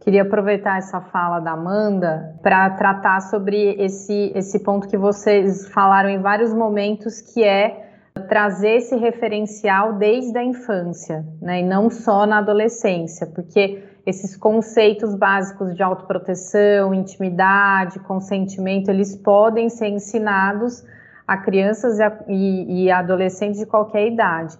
Queria 0.00 0.22
aproveitar 0.22 0.78
essa 0.78 1.00
fala 1.00 1.40
da 1.40 1.52
Amanda 1.52 2.38
para 2.42 2.68
tratar 2.70 3.20
sobre 3.20 3.74
esse, 3.78 4.32
esse 4.34 4.62
ponto 4.62 4.86
que 4.86 4.98
vocês 4.98 5.66
falaram 5.68 6.10
em 6.10 6.20
vários 6.20 6.52
momentos, 6.52 7.20
que 7.20 7.42
é 7.42 7.84
trazer 8.28 8.76
esse 8.76 8.96
referencial 8.96 9.94
desde 9.94 10.36
a 10.38 10.44
infância, 10.44 11.24
né, 11.40 11.60
e 11.60 11.64
não 11.64 11.90
só 11.90 12.26
na 12.26 12.38
adolescência, 12.38 13.26
porque 13.26 13.82
esses 14.06 14.36
conceitos 14.36 15.14
básicos 15.14 15.74
de 15.74 15.82
autoproteção, 15.82 16.92
intimidade, 16.92 17.98
consentimento, 18.00 18.90
eles 18.90 19.16
podem 19.16 19.68
ser 19.68 19.88
ensinados 19.88 20.84
a 21.26 21.38
crianças 21.38 21.98
e, 22.28 22.84
e 22.84 22.90
adolescentes 22.90 23.58
de 23.58 23.66
qualquer 23.66 24.06
idade. 24.06 24.58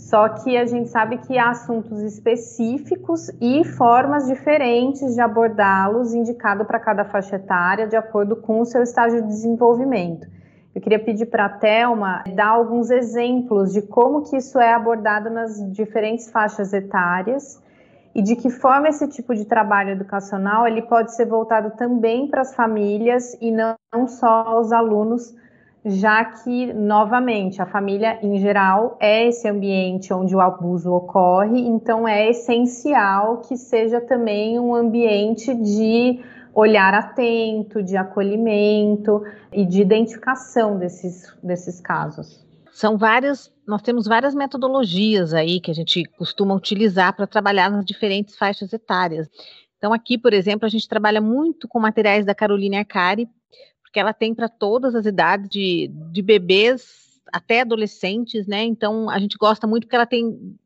Só 0.00 0.28
que 0.30 0.56
a 0.56 0.64
gente 0.64 0.88
sabe 0.88 1.18
que 1.18 1.38
há 1.38 1.50
assuntos 1.50 2.00
específicos 2.00 3.30
e 3.40 3.62
formas 3.64 4.26
diferentes 4.26 5.14
de 5.14 5.20
abordá-los, 5.20 6.14
indicado 6.14 6.64
para 6.64 6.80
cada 6.80 7.04
faixa 7.04 7.36
etária, 7.36 7.86
de 7.86 7.96
acordo 7.96 8.34
com 8.34 8.60
o 8.60 8.64
seu 8.64 8.82
estágio 8.82 9.20
de 9.20 9.28
desenvolvimento. 9.28 10.26
Eu 10.74 10.80
queria 10.80 10.98
pedir 10.98 11.26
para 11.26 11.44
a 11.44 11.48
Thelma 11.50 12.24
dar 12.34 12.48
alguns 12.48 12.90
exemplos 12.90 13.72
de 13.72 13.82
como 13.82 14.22
que 14.22 14.38
isso 14.38 14.58
é 14.58 14.72
abordado 14.72 15.28
nas 15.28 15.60
diferentes 15.70 16.30
faixas 16.30 16.72
etárias 16.72 17.62
e 18.14 18.22
de 18.22 18.34
que 18.34 18.48
forma 18.48 18.88
esse 18.88 19.06
tipo 19.06 19.34
de 19.34 19.44
trabalho 19.44 19.90
educacional 19.90 20.66
ele 20.66 20.82
pode 20.82 21.14
ser 21.14 21.26
voltado 21.26 21.76
também 21.76 22.26
para 22.26 22.40
as 22.40 22.54
famílias 22.54 23.36
e 23.38 23.52
não 23.52 24.08
só 24.08 24.44
aos 24.46 24.72
alunos, 24.72 25.34
já 25.84 26.24
que, 26.24 26.72
novamente, 26.72 27.62
a 27.62 27.66
família 27.66 28.18
em 28.22 28.38
geral 28.38 28.96
é 29.00 29.28
esse 29.28 29.48
ambiente 29.48 30.12
onde 30.12 30.36
o 30.36 30.40
abuso 30.40 30.92
ocorre, 30.92 31.58
então 31.60 32.06
é 32.06 32.28
essencial 32.28 33.38
que 33.38 33.56
seja 33.56 34.00
também 34.00 34.58
um 34.58 34.74
ambiente 34.74 35.54
de 35.54 36.20
olhar 36.54 36.92
atento, 36.92 37.82
de 37.82 37.96
acolhimento 37.96 39.22
e 39.52 39.64
de 39.64 39.80
identificação 39.80 40.78
desses, 40.78 41.34
desses 41.42 41.80
casos. 41.80 42.44
São 42.72 42.98
várias, 42.98 43.52
nós 43.66 43.82
temos 43.82 44.06
várias 44.06 44.34
metodologias 44.34 45.32
aí 45.32 45.60
que 45.60 45.70
a 45.70 45.74
gente 45.74 46.04
costuma 46.18 46.54
utilizar 46.54 47.14
para 47.14 47.26
trabalhar 47.26 47.70
nas 47.70 47.84
diferentes 47.84 48.36
faixas 48.36 48.72
etárias. 48.72 49.28
Então, 49.78 49.92
aqui, 49.92 50.18
por 50.18 50.34
exemplo, 50.34 50.66
a 50.66 50.68
gente 50.68 50.86
trabalha 50.86 51.20
muito 51.20 51.66
com 51.66 51.80
materiais 51.80 52.26
da 52.26 52.34
Caroline 52.34 52.76
Arcari, 52.76 53.28
porque 53.90 53.98
ela 53.98 54.14
tem 54.14 54.32
para 54.32 54.48
todas 54.48 54.94
as 54.94 55.04
idades, 55.04 55.50
de, 55.50 55.90
de 56.12 56.22
bebês 56.22 57.20
até 57.32 57.62
adolescentes, 57.62 58.46
né? 58.46 58.62
Então, 58.62 59.10
a 59.10 59.18
gente 59.18 59.36
gosta 59.36 59.66
muito 59.66 59.84
porque 59.84 59.96
ela 59.96 60.06
tem 60.06 60.56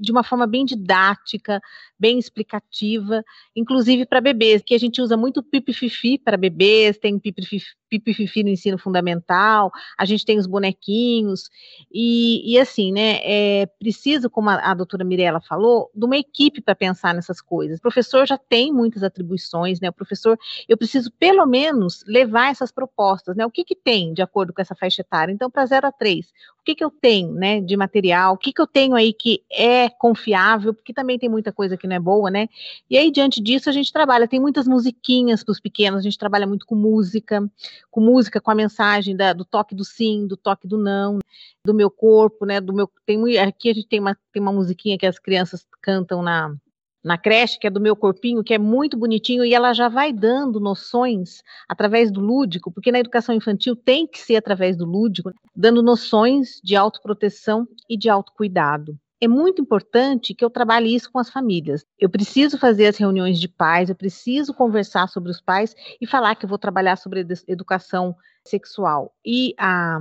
de 0.00 0.10
uma 0.10 0.24
forma 0.24 0.46
bem 0.46 0.64
didática, 0.64 1.60
bem 2.00 2.18
explicativa, 2.18 3.22
inclusive 3.54 4.06
para 4.06 4.22
bebês, 4.22 4.62
que 4.64 4.74
a 4.74 4.78
gente 4.78 5.02
usa 5.02 5.18
muito 5.18 5.42
pipi-fifi 5.42 6.18
para 6.18 6.38
bebês, 6.38 6.96
tem 6.96 7.18
pipi-fifi 7.18 8.42
no 8.42 8.48
ensino 8.48 8.78
fundamental, 8.78 9.70
a 9.98 10.04
gente 10.06 10.24
tem 10.24 10.38
os 10.38 10.46
bonequinhos, 10.46 11.50
e, 11.92 12.54
e 12.54 12.58
assim, 12.58 12.90
né, 12.90 13.18
é 13.22 13.66
preciso, 13.78 14.30
como 14.30 14.48
a, 14.48 14.70
a 14.70 14.74
doutora 14.74 15.04
Mirella 15.04 15.40
falou, 15.42 15.90
de 15.94 16.04
uma 16.06 16.16
equipe 16.16 16.62
para 16.62 16.74
pensar 16.74 17.12
nessas 17.12 17.42
coisas. 17.42 17.78
O 17.78 17.82
professor 17.82 18.26
já 18.26 18.38
tem 18.38 18.72
muitas 18.72 19.02
atribuições, 19.02 19.78
né, 19.78 19.90
o 19.90 19.92
professor, 19.92 20.38
eu 20.66 20.78
preciso 20.78 21.12
pelo 21.18 21.44
menos 21.44 22.02
levar 22.06 22.50
essas 22.50 22.72
propostas, 22.72 23.36
né, 23.36 23.44
o 23.44 23.50
que 23.50 23.62
que 23.62 23.76
tem 23.76 24.14
de 24.14 24.22
acordo 24.22 24.54
com 24.54 24.62
essa 24.62 24.74
faixa 24.74 25.02
etária? 25.02 25.32
Então, 25.32 25.50
para 25.50 25.66
0 25.66 25.86
a 25.86 25.92
3, 25.92 26.26
o 26.60 26.62
que 26.64 26.74
que 26.74 26.84
eu 26.84 26.90
tenho, 26.90 27.32
né, 27.32 27.60
de 27.60 27.76
material, 27.76 28.34
o 28.34 28.38
que 28.38 28.52
que 28.52 28.60
eu 28.62 28.66
tenho 28.66 28.94
aí 28.94 29.12
que 29.12 29.42
é 29.50 29.88
confiável, 29.90 30.72
porque 30.72 30.94
também 30.94 31.18
tem 31.18 31.28
muita 31.28 31.52
coisa 31.52 31.76
que 31.76 31.86
não 31.90 31.96
é 31.96 32.00
boa, 32.00 32.30
né? 32.30 32.48
E 32.88 32.96
aí, 32.96 33.10
diante 33.10 33.42
disso, 33.42 33.68
a 33.68 33.72
gente 33.72 33.92
trabalha, 33.92 34.28
tem 34.28 34.40
muitas 34.40 34.66
musiquinhas 34.66 35.44
para 35.44 35.52
os 35.52 35.60
pequenos, 35.60 36.00
a 36.00 36.02
gente 36.02 36.16
trabalha 36.16 36.46
muito 36.46 36.64
com 36.64 36.74
música, 36.74 37.46
com 37.90 38.00
música, 38.00 38.40
com 38.40 38.50
a 38.50 38.54
mensagem 38.54 39.14
da, 39.14 39.32
do 39.32 39.44
toque 39.44 39.74
do 39.74 39.84
sim, 39.84 40.26
do 40.26 40.36
toque 40.36 40.66
do 40.66 40.78
não, 40.78 41.18
do 41.66 41.74
meu 41.74 41.90
corpo, 41.90 42.46
né? 42.46 42.60
Do 42.60 42.72
meu. 42.72 42.90
Tem, 43.04 43.38
aqui 43.38 43.70
a 43.70 43.74
gente 43.74 43.88
tem 43.88 44.00
uma, 44.00 44.16
tem 44.32 44.40
uma 44.40 44.52
musiquinha 44.52 44.96
que 44.96 45.06
as 45.06 45.18
crianças 45.18 45.66
cantam 45.82 46.22
na, 46.22 46.54
na 47.02 47.18
creche, 47.18 47.58
que 47.58 47.66
é 47.66 47.70
do 47.70 47.80
meu 47.80 47.96
corpinho, 47.96 48.44
que 48.44 48.54
é 48.54 48.58
muito 48.58 48.96
bonitinho, 48.96 49.44
e 49.44 49.52
ela 49.52 49.72
já 49.72 49.88
vai 49.88 50.12
dando 50.12 50.60
noções 50.60 51.42
através 51.68 52.10
do 52.10 52.20
lúdico, 52.20 52.70
porque 52.70 52.92
na 52.92 53.00
educação 53.00 53.34
infantil 53.34 53.74
tem 53.74 54.06
que 54.06 54.18
ser 54.18 54.36
através 54.36 54.76
do 54.76 54.84
lúdico, 54.84 55.32
dando 55.54 55.82
noções 55.82 56.60
de 56.62 56.76
autoproteção 56.76 57.66
e 57.88 57.96
de 57.96 58.08
autocuidado 58.08 58.98
é 59.20 59.28
muito 59.28 59.60
importante 59.60 60.34
que 60.34 60.44
eu 60.44 60.50
trabalhe 60.50 60.94
isso 60.94 61.10
com 61.10 61.18
as 61.18 61.30
famílias. 61.30 61.84
Eu 61.98 62.08
preciso 62.08 62.58
fazer 62.58 62.86
as 62.86 62.96
reuniões 62.96 63.38
de 63.38 63.48
pais, 63.48 63.88
eu 63.88 63.94
preciso 63.94 64.54
conversar 64.54 65.08
sobre 65.08 65.30
os 65.30 65.40
pais 65.40 65.74
e 66.00 66.06
falar 66.06 66.34
que 66.34 66.44
eu 66.44 66.48
vou 66.48 66.58
trabalhar 66.58 66.96
sobre 66.96 67.26
educação 67.46 68.16
sexual. 68.46 69.14
E 69.24 69.54
a 69.58 69.98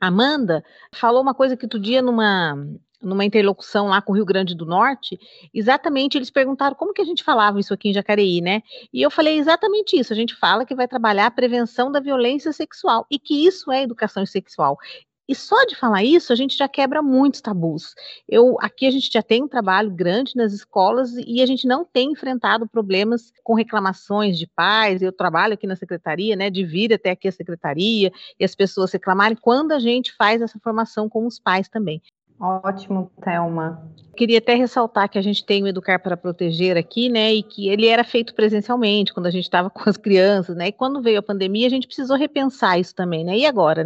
Amanda 0.00 0.64
falou 0.94 1.20
uma 1.20 1.34
coisa 1.34 1.56
que 1.56 1.64
outro 1.64 1.80
dia 1.80 2.00
numa 2.00 2.56
numa 3.02 3.24
interlocução 3.24 3.88
lá 3.88 4.00
com 4.00 4.12
o 4.12 4.14
Rio 4.14 4.24
Grande 4.24 4.54
do 4.54 4.64
Norte, 4.64 5.18
exatamente 5.52 6.16
eles 6.16 6.30
perguntaram 6.30 6.76
como 6.76 6.92
que 6.92 7.02
a 7.02 7.04
gente 7.04 7.24
falava 7.24 7.58
isso 7.58 7.74
aqui 7.74 7.88
em 7.88 7.92
Jacareí, 7.92 8.40
né? 8.40 8.62
E 8.92 9.02
eu 9.02 9.10
falei 9.10 9.38
exatamente 9.38 9.98
isso, 9.98 10.12
a 10.12 10.16
gente 10.16 10.36
fala 10.36 10.64
que 10.64 10.74
vai 10.74 10.86
trabalhar 10.86 11.26
a 11.26 11.30
prevenção 11.30 11.90
da 11.90 11.98
violência 11.98 12.52
sexual 12.52 13.04
e 13.10 13.18
que 13.18 13.44
isso 13.44 13.72
é 13.72 13.82
educação 13.82 14.24
sexual. 14.24 14.78
E 15.28 15.34
só 15.34 15.64
de 15.64 15.76
falar 15.76 16.02
isso, 16.02 16.32
a 16.32 16.36
gente 16.36 16.56
já 16.56 16.68
quebra 16.68 17.00
muitos 17.00 17.40
tabus. 17.40 17.94
Eu 18.28 18.56
aqui 18.60 18.86
a 18.86 18.90
gente 18.90 19.10
já 19.12 19.22
tem 19.22 19.42
um 19.42 19.48
trabalho 19.48 19.90
grande 19.90 20.32
nas 20.34 20.52
escolas 20.52 21.12
e 21.16 21.40
a 21.40 21.46
gente 21.46 21.66
não 21.66 21.84
tem 21.84 22.12
enfrentado 22.12 22.68
problemas 22.68 23.32
com 23.44 23.54
reclamações 23.54 24.36
de 24.36 24.46
pais. 24.46 25.00
Eu 25.00 25.12
trabalho 25.12 25.54
aqui 25.54 25.66
na 25.66 25.76
secretaria, 25.76 26.34
né, 26.34 26.50
de 26.50 26.64
vir 26.64 26.92
até 26.92 27.10
aqui 27.10 27.28
a 27.28 27.32
secretaria 27.32 28.12
e 28.38 28.44
as 28.44 28.54
pessoas 28.54 28.92
reclamarem 28.92 29.36
quando 29.40 29.72
a 29.72 29.78
gente 29.78 30.12
faz 30.16 30.42
essa 30.42 30.58
formação 30.58 31.08
com 31.08 31.26
os 31.26 31.38
pais 31.38 31.68
também. 31.68 32.02
Ótimo, 32.40 33.08
Thelma. 33.22 33.88
Queria 34.16 34.38
até 34.38 34.54
ressaltar 34.54 35.08
que 35.08 35.16
a 35.16 35.22
gente 35.22 35.46
tem 35.46 35.62
o 35.62 35.68
Educar 35.68 36.00
para 36.00 36.16
Proteger 36.16 36.76
aqui, 36.76 37.08
né, 37.08 37.32
e 37.32 37.42
que 37.42 37.68
ele 37.68 37.86
era 37.86 38.02
feito 38.02 38.34
presencialmente, 38.34 39.14
quando 39.14 39.26
a 39.26 39.30
gente 39.30 39.44
estava 39.44 39.70
com 39.70 39.88
as 39.88 39.96
crianças, 39.96 40.56
né, 40.56 40.66
e 40.66 40.72
quando 40.72 41.00
veio 41.00 41.20
a 41.20 41.22
pandemia, 41.22 41.68
a 41.68 41.70
gente 41.70 41.86
precisou 41.86 42.16
repensar 42.16 42.80
isso 42.80 42.96
também, 42.96 43.24
né, 43.24 43.38
e 43.38 43.46
agora? 43.46 43.84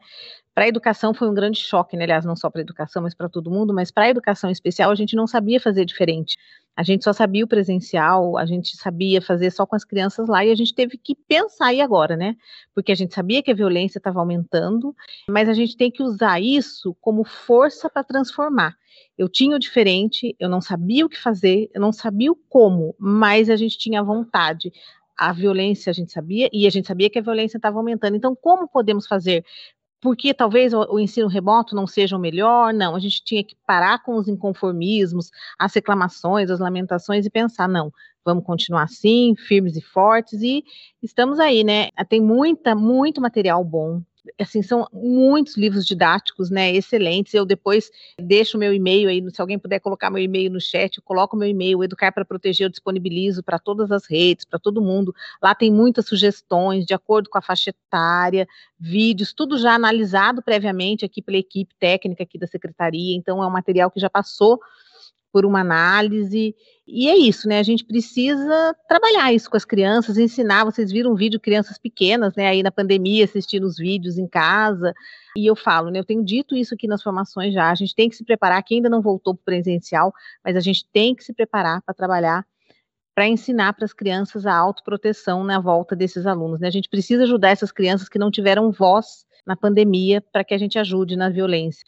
Para 0.56 0.64
a 0.64 0.68
educação 0.68 1.12
foi 1.12 1.28
um 1.28 1.34
grande 1.34 1.60
choque, 1.60 1.98
né? 1.98 2.04
aliás, 2.04 2.24
não 2.24 2.34
só 2.34 2.48
para 2.48 2.62
a 2.62 2.64
educação, 2.64 3.02
mas 3.02 3.12
para 3.12 3.28
todo 3.28 3.50
mundo, 3.50 3.74
mas 3.74 3.90
para 3.90 4.04
a 4.04 4.08
educação 4.08 4.50
especial 4.50 4.90
a 4.90 4.94
gente 4.94 5.14
não 5.14 5.26
sabia 5.26 5.60
fazer 5.60 5.84
diferente. 5.84 6.38
A 6.74 6.82
gente 6.82 7.04
só 7.04 7.12
sabia 7.12 7.44
o 7.44 7.46
presencial, 7.46 8.38
a 8.38 8.46
gente 8.46 8.74
sabia 8.74 9.20
fazer 9.20 9.50
só 9.50 9.66
com 9.66 9.76
as 9.76 9.84
crianças 9.84 10.28
lá 10.28 10.42
e 10.46 10.50
a 10.50 10.54
gente 10.54 10.74
teve 10.74 10.96
que 10.96 11.14
pensar 11.14 11.74
e 11.74 11.82
agora, 11.82 12.16
né? 12.16 12.36
Porque 12.74 12.90
a 12.90 12.94
gente 12.94 13.14
sabia 13.14 13.42
que 13.42 13.50
a 13.50 13.54
violência 13.54 13.98
estava 13.98 14.18
aumentando, 14.18 14.96
mas 15.28 15.46
a 15.46 15.52
gente 15.52 15.76
tem 15.76 15.90
que 15.90 16.02
usar 16.02 16.40
isso 16.40 16.96
como 17.02 17.22
força 17.22 17.90
para 17.90 18.02
transformar. 18.02 18.74
Eu 19.18 19.28
tinha 19.28 19.56
o 19.56 19.58
diferente, 19.58 20.34
eu 20.40 20.48
não 20.48 20.62
sabia 20.62 21.04
o 21.04 21.08
que 21.10 21.20
fazer, 21.20 21.68
eu 21.74 21.82
não 21.82 21.92
sabia 21.92 22.32
o 22.32 22.36
como, 22.48 22.94
mas 22.98 23.50
a 23.50 23.56
gente 23.56 23.76
tinha 23.76 24.02
vontade 24.02 24.72
a 25.16 25.32
violência 25.32 25.90
a 25.90 25.92
gente 25.94 26.12
sabia 26.12 26.48
e 26.52 26.66
a 26.66 26.70
gente 26.70 26.86
sabia 26.86 27.08
que 27.08 27.18
a 27.18 27.22
violência 27.22 27.56
estava 27.56 27.78
aumentando. 27.78 28.16
Então, 28.16 28.36
como 28.36 28.68
podemos 28.68 29.06
fazer 29.06 29.44
porque 30.06 30.32
talvez 30.32 30.72
o, 30.72 31.00
ensino 31.00 31.26
remoto 31.26 31.74
não 31.74 31.84
seja 31.84 32.16
o 32.16 32.20
melhor, 32.20 32.72
não, 32.72 32.94
a 32.94 32.98
gente 33.00 33.24
tinha 33.24 33.42
que 33.42 33.56
parar 33.66 34.04
com 34.04 34.14
os 34.14 34.28
inconformismos, 34.28 35.32
as 35.58 35.74
reclamações, 35.74 36.48
as 36.48 36.60
lamentações 36.60 37.26
e 37.26 37.30
pensar, 37.30 37.68
não, 37.68 37.92
vamos 38.24 38.44
continuar 38.44 38.84
assim, 38.84 39.34
firmes 39.34 39.76
e 39.76 39.80
fortes, 39.80 40.40
e 40.42 40.62
estamos 41.02 41.40
aí, 41.40 41.64
né? 41.64 41.88
Tem 42.08 42.20
muita, 42.20 42.72
muito 42.72 43.20
material 43.20 43.64
bom, 43.64 44.00
assim, 44.38 44.62
são 44.62 44.86
muitos 44.92 45.56
livros 45.56 45.86
didáticos, 45.86 46.50
né, 46.50 46.72
excelentes. 46.72 47.34
Eu 47.34 47.44
depois 47.44 47.90
deixo 48.18 48.58
meu 48.58 48.72
e-mail 48.72 49.08
aí, 49.08 49.22
se 49.30 49.40
alguém 49.40 49.58
puder 49.58 49.80
colocar 49.80 50.10
meu 50.10 50.22
e-mail 50.22 50.50
no 50.50 50.60
chat, 50.60 50.96
eu 50.96 51.02
coloco 51.02 51.36
meu 51.36 51.48
e-mail, 51.48 51.82
Educar 51.82 52.12
para 52.12 52.24
Proteger, 52.24 52.66
eu 52.66 52.70
disponibilizo 52.70 53.42
para 53.42 53.58
todas 53.58 53.90
as 53.92 54.06
redes, 54.08 54.44
para 54.44 54.58
todo 54.58 54.82
mundo. 54.82 55.14
Lá 55.42 55.54
tem 55.54 55.70
muitas 55.70 56.06
sugestões 56.06 56.84
de 56.84 56.94
acordo 56.94 57.28
com 57.30 57.38
a 57.38 57.42
faixa 57.42 57.70
etária, 57.70 58.46
vídeos, 58.78 59.32
tudo 59.32 59.58
já 59.58 59.74
analisado 59.74 60.42
previamente 60.42 61.04
aqui 61.04 61.22
pela 61.22 61.38
equipe 61.38 61.74
técnica 61.78 62.22
aqui 62.22 62.38
da 62.38 62.46
secretaria, 62.46 63.16
então 63.16 63.42
é 63.42 63.46
um 63.46 63.50
material 63.50 63.90
que 63.90 64.00
já 64.00 64.10
passou 64.10 64.60
por 65.36 65.44
uma 65.44 65.60
análise. 65.60 66.56
E 66.86 67.10
é 67.10 67.14
isso, 67.14 67.46
né? 67.46 67.58
A 67.58 67.62
gente 67.62 67.84
precisa 67.84 68.74
trabalhar 68.88 69.34
isso 69.34 69.50
com 69.50 69.56
as 69.58 69.66
crianças, 69.66 70.16
ensinar. 70.16 70.64
Vocês 70.64 70.90
viram 70.90 71.12
um 71.12 71.14
vídeo 71.14 71.38
crianças 71.38 71.76
pequenas, 71.76 72.34
né? 72.34 72.46
Aí 72.46 72.62
na 72.62 72.70
pandemia, 72.70 73.26
assistindo 73.26 73.64
os 73.66 73.76
vídeos 73.76 74.16
em 74.16 74.26
casa. 74.26 74.94
E 75.36 75.44
eu 75.44 75.54
falo, 75.54 75.90
né? 75.90 75.98
Eu 75.98 76.06
tenho 76.06 76.24
dito 76.24 76.56
isso 76.56 76.72
aqui 76.72 76.88
nas 76.88 77.02
formações 77.02 77.52
já. 77.52 77.70
A 77.70 77.74
gente 77.74 77.94
tem 77.94 78.08
que 78.08 78.16
se 78.16 78.24
preparar, 78.24 78.62
que 78.62 78.76
ainda 78.76 78.88
não 78.88 79.02
voltou 79.02 79.34
para 79.34 79.42
o 79.42 79.44
presencial, 79.44 80.10
mas 80.42 80.56
a 80.56 80.60
gente 80.60 80.86
tem 80.90 81.14
que 81.14 81.22
se 81.22 81.34
preparar 81.34 81.82
para 81.82 81.94
trabalhar 81.94 82.42
para 83.14 83.28
ensinar 83.28 83.74
para 83.74 83.84
as 83.86 83.94
crianças 83.94 84.44
a 84.44 84.54
autoproteção 84.54 85.42
na 85.44 85.58
volta 85.58 85.96
desses 85.96 86.26
alunos. 86.26 86.60
Né? 86.60 86.68
A 86.68 86.70
gente 86.70 86.88
precisa 86.88 87.24
ajudar 87.24 87.48
essas 87.48 87.72
crianças 87.72 88.10
que 88.10 88.18
não 88.18 88.30
tiveram 88.30 88.70
voz 88.70 89.26
na 89.46 89.56
pandemia 89.56 90.22
para 90.32 90.44
que 90.44 90.52
a 90.52 90.58
gente 90.58 90.78
ajude 90.78 91.16
na 91.16 91.30
violência. 91.30 91.82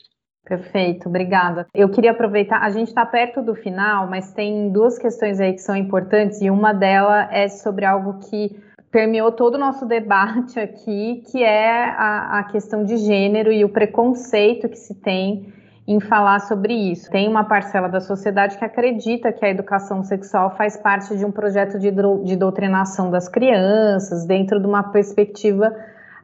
Perfeito, 0.48 1.10
obrigada. 1.10 1.66
Eu 1.74 1.90
queria 1.90 2.12
aproveitar, 2.12 2.62
a 2.62 2.70
gente 2.70 2.88
está 2.88 3.04
perto 3.04 3.42
do 3.42 3.54
final, 3.54 4.08
mas 4.08 4.32
tem 4.32 4.70
duas 4.70 4.98
questões 4.98 5.38
aí 5.38 5.52
que 5.52 5.60
são 5.60 5.76
importantes, 5.76 6.40
e 6.40 6.48
uma 6.48 6.72
delas 6.72 7.28
é 7.30 7.48
sobre 7.48 7.84
algo 7.84 8.18
que 8.30 8.58
permeou 8.90 9.30
todo 9.30 9.56
o 9.56 9.58
nosso 9.58 9.84
debate 9.86 10.58
aqui, 10.58 11.22
que 11.30 11.44
é 11.44 11.84
a, 11.84 12.38
a 12.38 12.44
questão 12.44 12.82
de 12.82 12.96
gênero 12.96 13.52
e 13.52 13.62
o 13.62 13.68
preconceito 13.68 14.70
que 14.70 14.78
se 14.78 14.94
tem 14.94 15.52
em 15.86 16.00
falar 16.00 16.40
sobre 16.40 16.72
isso. 16.72 17.10
Tem 17.10 17.28
uma 17.28 17.44
parcela 17.44 17.88
da 17.88 18.00
sociedade 18.00 18.56
que 18.56 18.64
acredita 18.64 19.30
que 19.32 19.44
a 19.44 19.50
educação 19.50 20.02
sexual 20.02 20.56
faz 20.56 20.78
parte 20.78 21.14
de 21.14 21.26
um 21.26 21.30
projeto 21.30 21.78
de, 21.78 21.90
de 22.24 22.36
doutrinação 22.36 23.10
das 23.10 23.28
crianças, 23.28 24.24
dentro 24.24 24.58
de 24.58 24.66
uma 24.66 24.82
perspectiva 24.82 25.74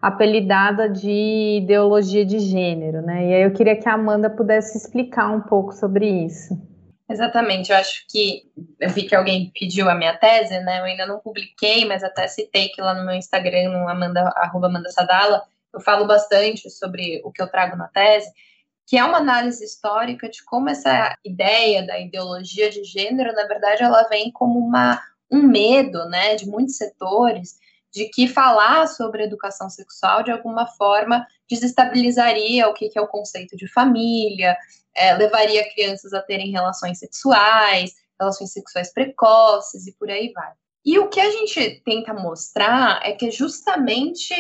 apelidada 0.07 0.89
de 0.89 1.61
ideologia 1.63 2.25
de 2.25 2.39
gênero, 2.39 3.01
né? 3.03 3.27
E 3.27 3.35
aí 3.35 3.43
eu 3.43 3.53
queria 3.53 3.77
que 3.77 3.89
a 3.89 3.95
Amanda 3.95 4.29
pudesse 4.29 4.77
explicar 4.77 5.31
um 5.31 5.41
pouco 5.41 5.73
sobre 5.73 6.07
isso. 6.07 6.55
Exatamente, 7.09 7.71
eu 7.71 7.77
acho 7.77 8.05
que 8.09 8.43
eu 8.81 8.91
vi 8.91 9.05
que 9.05 9.15
alguém 9.15 9.53
pediu 9.59 9.89
a 9.89 9.95
minha 9.95 10.17
tese, 10.17 10.59
né? 10.61 10.81
Eu 10.81 10.85
ainda 10.85 11.07
não 11.07 11.21
publiquei, 11.21 11.85
mas 11.85 12.03
até 12.03 12.27
citei 12.29 12.69
que 12.69 12.81
lá 12.81 12.95
no 12.95 13.05
meu 13.05 13.15
Instagram, 13.15 13.71
no 13.71 13.89
Amanda, 13.89 14.21
arroba 14.37 14.67
Amanda 14.67 14.91
Sadala, 14.91 15.43
eu 15.73 15.81
falo 15.81 16.07
bastante 16.07 16.71
sobre 16.71 17.21
o 17.25 17.33
que 17.33 17.43
eu 17.43 17.49
trago 17.49 17.77
na 17.77 17.89
tese 17.89 18.31
que 18.87 18.99
é 18.99 19.05
uma 19.05 19.19
análise 19.19 19.65
histórica 19.65 20.29
de 20.29 20.45
como 20.45 20.69
essa 20.69 21.17
ideia 21.25 21.87
da 21.87 21.99
ideologia 21.99 22.71
de 22.71 22.85
gênero, 22.85 23.33
na 23.33 23.47
verdade, 23.47 23.83
ela 23.83 24.03
vem 24.09 24.31
como 24.31 24.59
uma, 24.59 25.01
um 25.31 25.43
medo, 25.43 26.05
né, 26.09 26.37
de 26.37 26.47
muitos 26.47 26.77
setores, 26.77 27.59
de 27.95 28.09
que 28.09 28.27
falar 28.27 28.87
sobre 28.89 29.23
educação 29.23 29.71
sexual, 29.71 30.23
de 30.23 30.31
alguma 30.31 30.67
forma, 30.67 31.27
desestabilizaria 31.49 32.69
o 32.69 32.75
que, 32.75 32.91
é 32.95 33.01
o 33.01 33.07
conceito 33.07 33.57
de 33.57 33.69
família, 33.69 34.57
é, 34.95 35.15
levaria 35.15 35.69
crianças 35.73 36.13
a 36.13 36.21
terem 36.21 36.51
relações 36.51 36.99
sexuais, 36.99 37.95
relações 38.19 38.53
sexuais 38.53 38.93
precoces 38.93 39.87
e 39.87 39.93
por 39.93 40.11
aí 40.11 40.33
vai. 40.33 40.53
E 40.85 40.99
o 40.99 41.09
que 41.09 41.21
a 41.21 41.31
gente 41.31 41.83
tenta 41.85 42.13
mostrar 42.13 43.01
é 43.03 43.13
que 43.13 43.31
justamente 43.31 44.35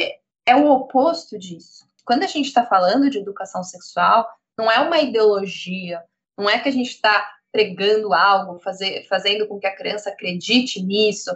é 0.45 0.55
o 0.55 0.71
oposto 0.71 1.39
disso 1.39 1.85
quando 2.05 2.23
a 2.23 2.29
gente 2.29 2.47
está 2.47 2.65
falando 2.65 3.09
de 3.09 3.19
educação 3.19 3.63
sexual, 3.63 4.29
não 4.57 4.71
é 4.71 4.79
uma 4.79 4.99
ideologia, 4.99 6.03
não 6.37 6.49
é 6.49 6.59
que 6.59 6.69
a 6.69 6.73
gente 6.73 6.91
está 6.91 7.27
pregando 7.51 8.13
algo, 8.13 8.61
fazer, 8.61 9.07
fazendo 9.09 9.49
com 9.49 9.59
que 9.59 9.67
a 9.67 9.75
criança 9.75 10.11
acredite 10.11 10.83
nisso. 10.83 11.31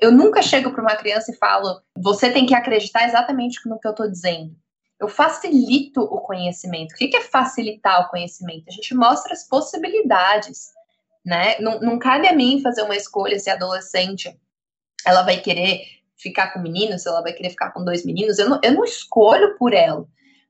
Eu 0.00 0.12
nunca 0.12 0.42
chego 0.42 0.70
para 0.70 0.82
uma 0.82 0.96
criança 0.96 1.32
e 1.32 1.36
falo, 1.36 1.80
você 1.96 2.30
tem 2.30 2.46
que 2.46 2.54
acreditar 2.54 3.06
exatamente 3.06 3.68
no 3.68 3.78
que 3.78 3.86
eu 3.86 3.92
estou 3.92 4.10
dizendo. 4.10 4.54
Eu 5.00 5.08
facilito 5.08 6.00
o 6.00 6.20
conhecimento. 6.20 6.92
O 6.92 6.96
que 6.96 7.16
é 7.16 7.20
facilitar 7.20 8.02
o 8.02 8.08
conhecimento? 8.08 8.66
A 8.68 8.72
gente 8.72 8.94
mostra 8.94 9.32
as 9.32 9.48
possibilidades, 9.48 10.68
né? 11.24 11.58
Não, 11.58 11.80
não 11.80 11.98
cabe 11.98 12.28
a 12.28 12.32
mim 12.32 12.60
fazer 12.62 12.82
uma 12.82 12.94
escolha 12.94 13.38
se 13.38 13.50
a 13.50 13.54
adolescente 13.54 14.38
ela 15.04 15.22
vai 15.22 15.40
querer 15.40 15.80
ficar 16.16 16.52
com 16.52 16.60
meninos, 16.60 17.02
se 17.02 17.08
ela 17.08 17.20
vai 17.20 17.32
querer 17.32 17.50
ficar 17.50 17.72
com 17.72 17.84
dois 17.84 18.04
meninos, 18.04 18.38
eu 18.38 18.48
não, 18.48 18.60
eu 18.62 18.72
não 18.72 18.84
escolho 18.84 19.56
por 19.58 19.74
ela. 19.74 20.06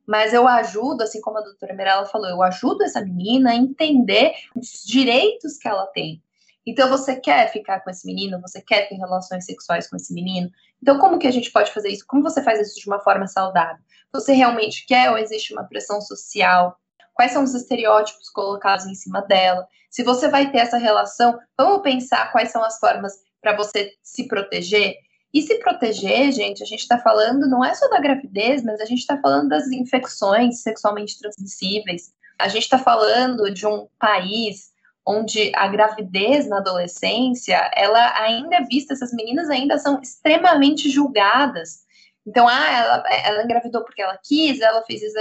Mas 0.06 0.34
eu 0.34 0.46
ajudo, 0.46 1.02
assim 1.02 1.20
como 1.20 1.38
a 1.38 1.42
doutora 1.42 1.74
Mirella 1.74 2.04
falou, 2.04 2.28
eu 2.28 2.42
ajudo 2.42 2.82
essa 2.82 3.00
menina 3.00 3.52
a 3.52 3.56
entender 3.56 4.34
os 4.54 4.82
direitos 4.84 5.56
que 5.56 5.68
ela 5.68 5.86
tem. 5.86 6.22
Então, 6.66 6.88
você 6.88 7.16
quer 7.16 7.50
ficar 7.50 7.80
com 7.80 7.90
esse 7.90 8.06
menino? 8.06 8.40
Você 8.40 8.60
quer 8.60 8.88
ter 8.88 8.94
relações 8.94 9.44
sexuais 9.44 9.88
com 9.88 9.96
esse 9.96 10.14
menino? 10.14 10.50
Então, 10.80 10.98
como 10.98 11.18
que 11.18 11.26
a 11.26 11.30
gente 11.30 11.50
pode 11.50 11.72
fazer 11.72 11.88
isso? 11.88 12.06
Como 12.06 12.22
você 12.22 12.42
faz 12.42 12.60
isso 12.60 12.80
de 12.80 12.86
uma 12.86 13.00
forma 13.00 13.26
saudável? 13.26 13.82
Você 14.12 14.32
realmente 14.32 14.86
quer 14.86 15.10
ou 15.10 15.18
existe 15.18 15.52
uma 15.52 15.64
pressão 15.64 16.00
social? 16.00 16.76
Quais 17.14 17.32
são 17.32 17.42
os 17.42 17.54
estereótipos 17.54 18.28
colocados 18.30 18.86
em 18.86 18.94
cima 18.94 19.20
dela? 19.22 19.66
Se 19.90 20.02
você 20.02 20.28
vai 20.28 20.50
ter 20.50 20.58
essa 20.58 20.78
relação, 20.78 21.38
vamos 21.56 21.82
pensar 21.82 22.32
quais 22.32 22.50
são 22.50 22.64
as 22.64 22.78
formas 22.78 23.12
para 23.40 23.56
você 23.56 23.92
se 24.02 24.26
proteger? 24.26 24.94
E 25.34 25.42
se 25.42 25.58
proteger, 25.58 26.30
gente, 26.32 26.62
a 26.62 26.66
gente 26.66 26.80
está 26.80 26.98
falando 26.98 27.48
não 27.48 27.64
é 27.64 27.74
só 27.74 27.88
da 27.88 28.00
gravidez, 28.00 28.62
mas 28.62 28.80
a 28.80 28.84
gente 28.84 29.00
está 29.00 29.18
falando 29.18 29.48
das 29.48 29.66
infecções 29.68 30.62
sexualmente 30.62 31.18
transmissíveis. 31.18 32.12
A 32.38 32.48
gente 32.48 32.64
está 32.64 32.78
falando 32.78 33.50
de 33.52 33.66
um 33.66 33.86
país 33.98 34.71
onde 35.06 35.52
a 35.54 35.66
gravidez 35.68 36.48
na 36.48 36.58
adolescência, 36.58 37.70
ela 37.74 38.20
ainda 38.22 38.56
é 38.56 38.64
vista, 38.64 38.94
essas 38.94 39.12
meninas 39.12 39.50
ainda 39.50 39.78
são 39.78 40.00
extremamente 40.00 40.88
julgadas. 40.88 41.82
Então, 42.26 42.46
ah, 42.46 42.70
ela, 42.70 43.04
ela 43.24 43.44
engravidou 43.44 43.84
porque 43.84 44.02
ela 44.02 44.18
quis, 44.22 44.60
ela 44.60 44.82
fez 44.82 45.02
isso, 45.02 45.16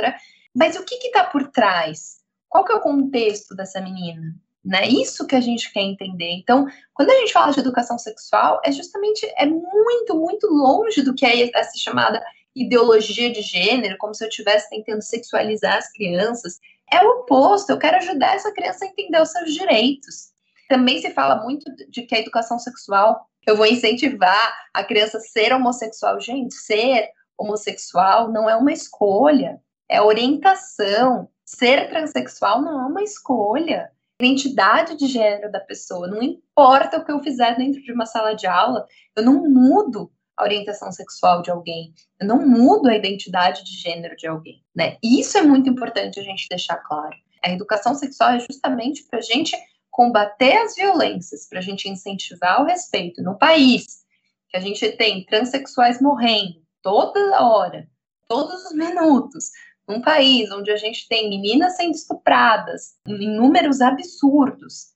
mas 0.55 0.75
o 0.75 0.85
que 0.85 0.95
está 0.95 1.23
por 1.23 1.47
trás? 1.49 2.21
Qual 2.47 2.63
que 2.63 2.71
é 2.71 2.75
o 2.75 2.81
contexto 2.81 3.55
dessa 3.55 3.81
menina? 3.81 4.35
né? 4.63 4.87
Isso 4.87 5.25
que 5.25 5.35
a 5.35 5.41
gente 5.41 5.71
quer 5.71 5.81
entender. 5.81 6.31
Então, 6.31 6.67
quando 6.93 7.09
a 7.09 7.15
gente 7.15 7.33
fala 7.33 7.51
de 7.51 7.59
educação 7.59 7.97
sexual, 7.97 8.61
é 8.63 8.71
justamente 8.71 9.25
é 9.37 9.45
muito, 9.45 10.15
muito 10.15 10.47
longe 10.47 11.01
do 11.01 11.13
que 11.13 11.25
é 11.25 11.49
essa 11.57 11.77
chamada 11.77 12.23
ideologia 12.55 13.31
de 13.31 13.41
gênero, 13.41 13.97
como 13.97 14.13
se 14.13 14.23
eu 14.23 14.29
estivesse 14.29 14.69
tentando 14.69 15.01
sexualizar 15.01 15.77
as 15.77 15.91
crianças. 15.91 16.59
É 16.93 17.03
o 17.03 17.19
oposto, 17.19 17.69
eu 17.69 17.79
quero 17.79 17.97
ajudar 17.97 18.35
essa 18.35 18.51
criança 18.51 18.85
a 18.85 18.87
entender 18.87 19.21
os 19.21 19.31
seus 19.31 19.53
direitos. 19.53 20.31
Também 20.67 21.01
se 21.01 21.11
fala 21.11 21.41
muito 21.41 21.65
de 21.89 22.03
que 22.03 22.15
a 22.15 22.19
educação 22.19 22.59
sexual, 22.59 23.27
eu 23.45 23.55
vou 23.55 23.65
incentivar 23.65 24.53
a 24.73 24.83
criança 24.83 25.17
a 25.17 25.21
ser 25.21 25.53
homossexual. 25.53 26.19
Gente, 26.19 26.53
ser 26.53 27.09
homossexual 27.37 28.31
não 28.31 28.49
é 28.49 28.55
uma 28.55 28.71
escolha, 28.71 29.61
é 29.89 30.01
orientação. 30.01 31.29
Ser 31.45 31.89
transexual 31.89 32.61
não 32.61 32.81
é 32.81 32.85
uma 32.85 33.03
escolha 33.03 33.91
identidade 34.21 34.95
de 34.95 35.07
gênero 35.07 35.51
da 35.51 35.59
pessoa. 35.59 36.07
Não 36.07 36.21
importa 36.21 36.97
o 36.97 37.05
que 37.05 37.11
eu 37.11 37.21
fizer 37.23 37.57
dentro 37.57 37.81
de 37.81 37.91
uma 37.91 38.05
sala 38.05 38.33
de 38.33 38.47
aula, 38.47 38.85
eu 39.15 39.23
não 39.23 39.49
mudo 39.49 40.11
a 40.37 40.43
orientação 40.43 40.91
sexual 40.91 41.41
de 41.41 41.51
alguém, 41.51 41.93
eu 42.19 42.27
não 42.27 42.45
mudo 42.47 42.89
a 42.89 42.95
identidade 42.95 43.63
de 43.63 43.71
gênero 43.77 44.15
de 44.15 44.27
alguém, 44.27 44.63
né? 44.75 44.97
Isso 45.03 45.37
é 45.37 45.41
muito 45.41 45.69
importante 45.69 46.19
a 46.19 46.23
gente 46.23 46.47
deixar 46.49 46.77
claro. 46.77 47.15
A 47.43 47.51
educação 47.51 47.95
sexual 47.95 48.31
é 48.31 48.39
justamente 48.39 49.03
para 49.03 49.19
a 49.19 49.21
gente 49.21 49.55
combater 49.89 50.57
as 50.57 50.75
violências, 50.75 51.47
para 51.47 51.59
a 51.59 51.61
gente 51.61 51.89
incentivar 51.89 52.61
o 52.61 52.65
respeito 52.65 53.21
no 53.21 53.37
país, 53.37 54.01
que 54.49 54.57
a 54.57 54.59
gente 54.59 54.89
tem 54.93 55.25
transexuais 55.25 56.01
morrendo 56.01 56.61
toda 56.81 57.41
hora, 57.41 57.87
todos 58.27 58.65
os 58.65 58.73
minutos, 58.73 59.51
num 59.87 60.01
país 60.01 60.51
onde 60.51 60.71
a 60.71 60.77
gente 60.77 61.07
tem 61.07 61.29
meninas 61.29 61.75
sendo 61.75 61.95
estupradas 61.95 62.95
em 63.07 63.35
números 63.35 63.81
absurdos, 63.81 64.90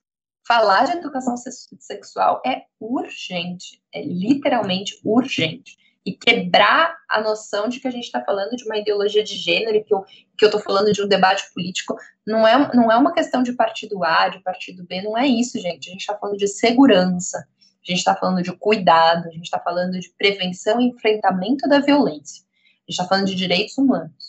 falar 0.46 0.84
de 0.84 0.92
educação 0.92 1.34
sexual 1.36 2.40
é 2.46 2.62
urgente, 2.80 3.82
é 3.92 4.02
literalmente 4.02 4.98
urgente. 5.04 5.76
E 6.04 6.12
quebrar 6.12 6.96
a 7.08 7.20
noção 7.20 7.68
de 7.68 7.80
que 7.80 7.88
a 7.88 7.90
gente 7.90 8.04
está 8.04 8.22
falando 8.22 8.56
de 8.56 8.64
uma 8.64 8.76
ideologia 8.78 9.24
de 9.24 9.34
gênero 9.34 9.76
e 9.76 9.82
que 9.82 9.92
eu 9.92 10.04
estou 10.46 10.60
falando 10.60 10.92
de 10.92 11.02
um 11.02 11.08
debate 11.08 11.52
político 11.52 11.96
não 12.24 12.46
é, 12.46 12.72
não 12.76 12.92
é 12.92 12.96
uma 12.96 13.12
questão 13.12 13.42
de 13.42 13.52
partido 13.54 14.04
A, 14.04 14.28
de 14.28 14.38
partido 14.38 14.84
B, 14.84 15.02
não 15.02 15.18
é 15.18 15.26
isso, 15.26 15.58
gente. 15.58 15.88
A 15.88 15.92
gente 15.92 16.02
está 16.02 16.16
falando 16.16 16.36
de 16.36 16.46
segurança, 16.46 17.38
a 17.38 17.90
gente 17.90 17.98
está 17.98 18.14
falando 18.14 18.40
de 18.40 18.52
cuidado, 18.52 19.26
a 19.26 19.32
gente 19.32 19.46
está 19.46 19.58
falando 19.58 19.98
de 19.98 20.08
prevenção 20.16 20.80
e 20.80 20.84
enfrentamento 20.84 21.68
da 21.68 21.80
violência, 21.80 22.44
a 22.44 22.90
gente 22.90 22.90
está 22.90 23.04
falando 23.04 23.26
de 23.26 23.34
direitos 23.34 23.76
humanos 23.76 24.25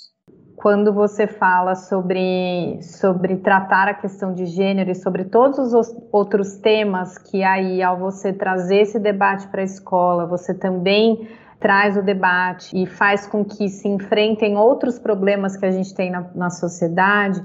quando 0.68 0.92
você 0.92 1.28
fala 1.28 1.76
sobre, 1.76 2.78
sobre 2.82 3.38
tratar 3.38 3.88
a 3.88 3.94
questão 3.94 4.34
de 4.34 4.46
gênero 4.46 4.92
e 4.92 4.96
sobre 4.96 5.24
todos 5.24 5.74
os 5.74 5.96
outros 6.12 6.58
temas 6.58 7.18
que 7.18 7.42
aí, 7.42 7.82
ao 7.82 7.98
você 7.98 8.34
trazer 8.34 8.82
esse 8.82 9.00
debate 9.00 9.48
para 9.48 9.62
a 9.62 9.64
escola, 9.64 10.26
você 10.26 10.54
também 10.54 11.26
traz 11.58 11.96
o 11.96 12.02
debate 12.02 12.78
e 12.78 12.86
faz 12.86 13.26
com 13.26 13.46
que 13.46 13.70
se 13.70 13.88
enfrentem 13.88 14.58
outros 14.58 15.00
problemas 15.00 15.56
que 15.56 15.66
a 15.66 15.72
gente 15.72 15.96
tem 15.96 16.12
na, 16.12 16.30
na 16.36 16.50
sociedade, 16.50 17.42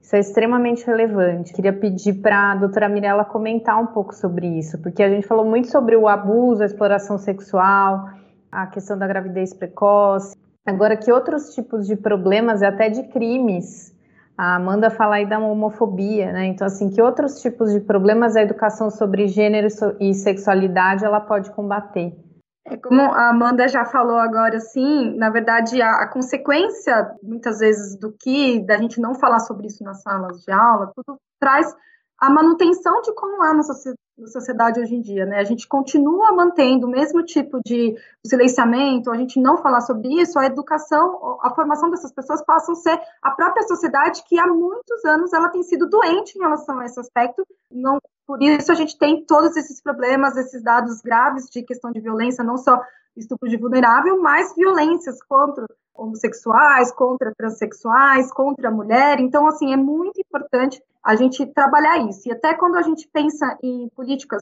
isso 0.00 0.16
é 0.16 0.20
extremamente 0.20 0.86
relevante. 0.86 1.52
Queria 1.52 1.74
pedir 1.74 2.22
para 2.22 2.52
a 2.52 2.54
doutora 2.54 2.88
Mirella 2.88 3.26
comentar 3.26 3.78
um 3.78 3.88
pouco 3.88 4.14
sobre 4.14 4.46
isso, 4.46 4.80
porque 4.80 5.02
a 5.02 5.10
gente 5.10 5.26
falou 5.26 5.44
muito 5.44 5.68
sobre 5.68 5.94
o 5.94 6.08
abuso, 6.08 6.62
a 6.62 6.66
exploração 6.66 7.18
sexual, 7.18 8.08
a 8.50 8.66
questão 8.66 8.96
da 8.96 9.06
gravidez 9.06 9.52
precoce, 9.52 10.34
Agora, 10.64 10.96
que 10.96 11.12
outros 11.12 11.54
tipos 11.54 11.86
de 11.86 11.96
problemas 11.96 12.62
até 12.62 12.88
de 12.88 13.02
crimes? 13.08 13.92
A 14.38 14.56
Amanda 14.56 14.90
fala 14.90 15.16
aí 15.16 15.28
da 15.28 15.38
homofobia, 15.38 16.32
né? 16.32 16.46
Então, 16.46 16.66
assim, 16.66 16.88
que 16.88 17.02
outros 17.02 17.40
tipos 17.40 17.72
de 17.72 17.80
problemas 17.80 18.36
a 18.36 18.42
educação 18.42 18.90
sobre 18.90 19.26
gênero 19.26 19.68
e 20.00 20.14
sexualidade 20.14 21.04
ela 21.04 21.20
pode 21.20 21.50
combater? 21.50 22.16
É 22.64 22.76
como 22.76 23.02
a 23.02 23.30
Amanda 23.30 23.66
já 23.66 23.84
falou 23.84 24.16
agora, 24.16 24.56
assim, 24.56 25.16
na 25.16 25.30
verdade, 25.30 25.82
a, 25.82 26.02
a, 26.02 26.06
consequência, 26.06 27.12
muitas 27.22 27.58
vezes, 27.58 27.98
do 27.98 28.12
que, 28.12 28.64
da 28.64 28.78
gente 28.78 29.00
não 29.00 29.14
falar 29.14 29.40
sobre 29.40 29.66
isso 29.66 29.82
nas 29.82 30.00
salas 30.00 30.42
de 30.42 30.52
aula, 30.52 30.92
tudo 30.94 31.18
traz 31.40 31.74
a 32.20 32.30
manutenção 32.30 33.02
de 33.02 33.12
como 33.14 33.44
é 33.44 33.50
a 33.50 33.54
nossa 33.54 33.74
na 34.16 34.26
sociedade 34.26 34.80
hoje 34.80 34.94
em 34.94 35.00
dia, 35.00 35.24
né? 35.24 35.38
A 35.38 35.44
gente 35.44 35.66
continua 35.66 36.32
mantendo 36.32 36.86
o 36.86 36.90
mesmo 36.90 37.24
tipo 37.24 37.60
de 37.64 37.96
silenciamento, 38.24 39.10
a 39.10 39.16
gente 39.16 39.40
não 39.40 39.56
falar 39.58 39.80
sobre 39.80 40.20
isso, 40.20 40.38
a 40.38 40.46
educação, 40.46 41.38
a 41.42 41.54
formação 41.54 41.90
dessas 41.90 42.12
pessoas 42.12 42.44
passam 42.44 42.74
a 42.74 42.76
ser 42.76 43.00
a 43.22 43.30
própria 43.30 43.66
sociedade 43.66 44.22
que 44.28 44.38
há 44.38 44.46
muitos 44.46 45.04
anos 45.04 45.32
ela 45.32 45.48
tem 45.48 45.62
sido 45.62 45.88
doente 45.88 46.36
em 46.36 46.40
relação 46.40 46.78
a 46.78 46.84
esse 46.84 47.00
aspecto. 47.00 47.44
Não, 47.70 47.98
por 48.26 48.42
isso 48.42 48.70
a 48.70 48.74
gente 48.74 48.98
tem 48.98 49.24
todos 49.24 49.56
esses 49.56 49.80
problemas, 49.80 50.36
esses 50.36 50.62
dados 50.62 51.00
graves 51.00 51.48
de 51.50 51.62
questão 51.62 51.90
de 51.90 52.00
violência, 52.00 52.44
não 52.44 52.56
só 52.56 52.80
estupro 53.16 53.48
de 53.48 53.56
vulnerável, 53.56 54.20
mas 54.20 54.54
violências 54.54 55.22
contra 55.22 55.66
homossexuais, 55.94 56.90
contra 56.92 57.34
transexuais, 57.34 58.32
contra 58.32 58.68
a 58.68 58.72
mulher. 58.72 59.20
Então, 59.20 59.46
assim, 59.46 59.72
é 59.72 59.76
muito 59.76 60.20
importante 60.20 60.82
a 61.02 61.14
gente 61.14 61.44
trabalhar 61.46 61.98
isso. 62.08 62.28
E 62.28 62.32
até 62.32 62.54
quando 62.54 62.76
a 62.76 62.82
gente 62.82 63.08
pensa 63.12 63.58
em 63.62 63.88
políticas 63.94 64.40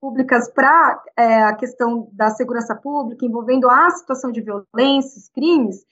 públicas 0.00 0.50
para 0.52 1.02
é, 1.16 1.42
a 1.44 1.54
questão 1.54 2.08
da 2.12 2.30
segurança 2.30 2.74
pública, 2.74 3.24
envolvendo 3.24 3.68
a 3.68 3.90
situação 3.90 4.30
de 4.30 4.40
violências, 4.40 5.28
crimes, 5.30 5.84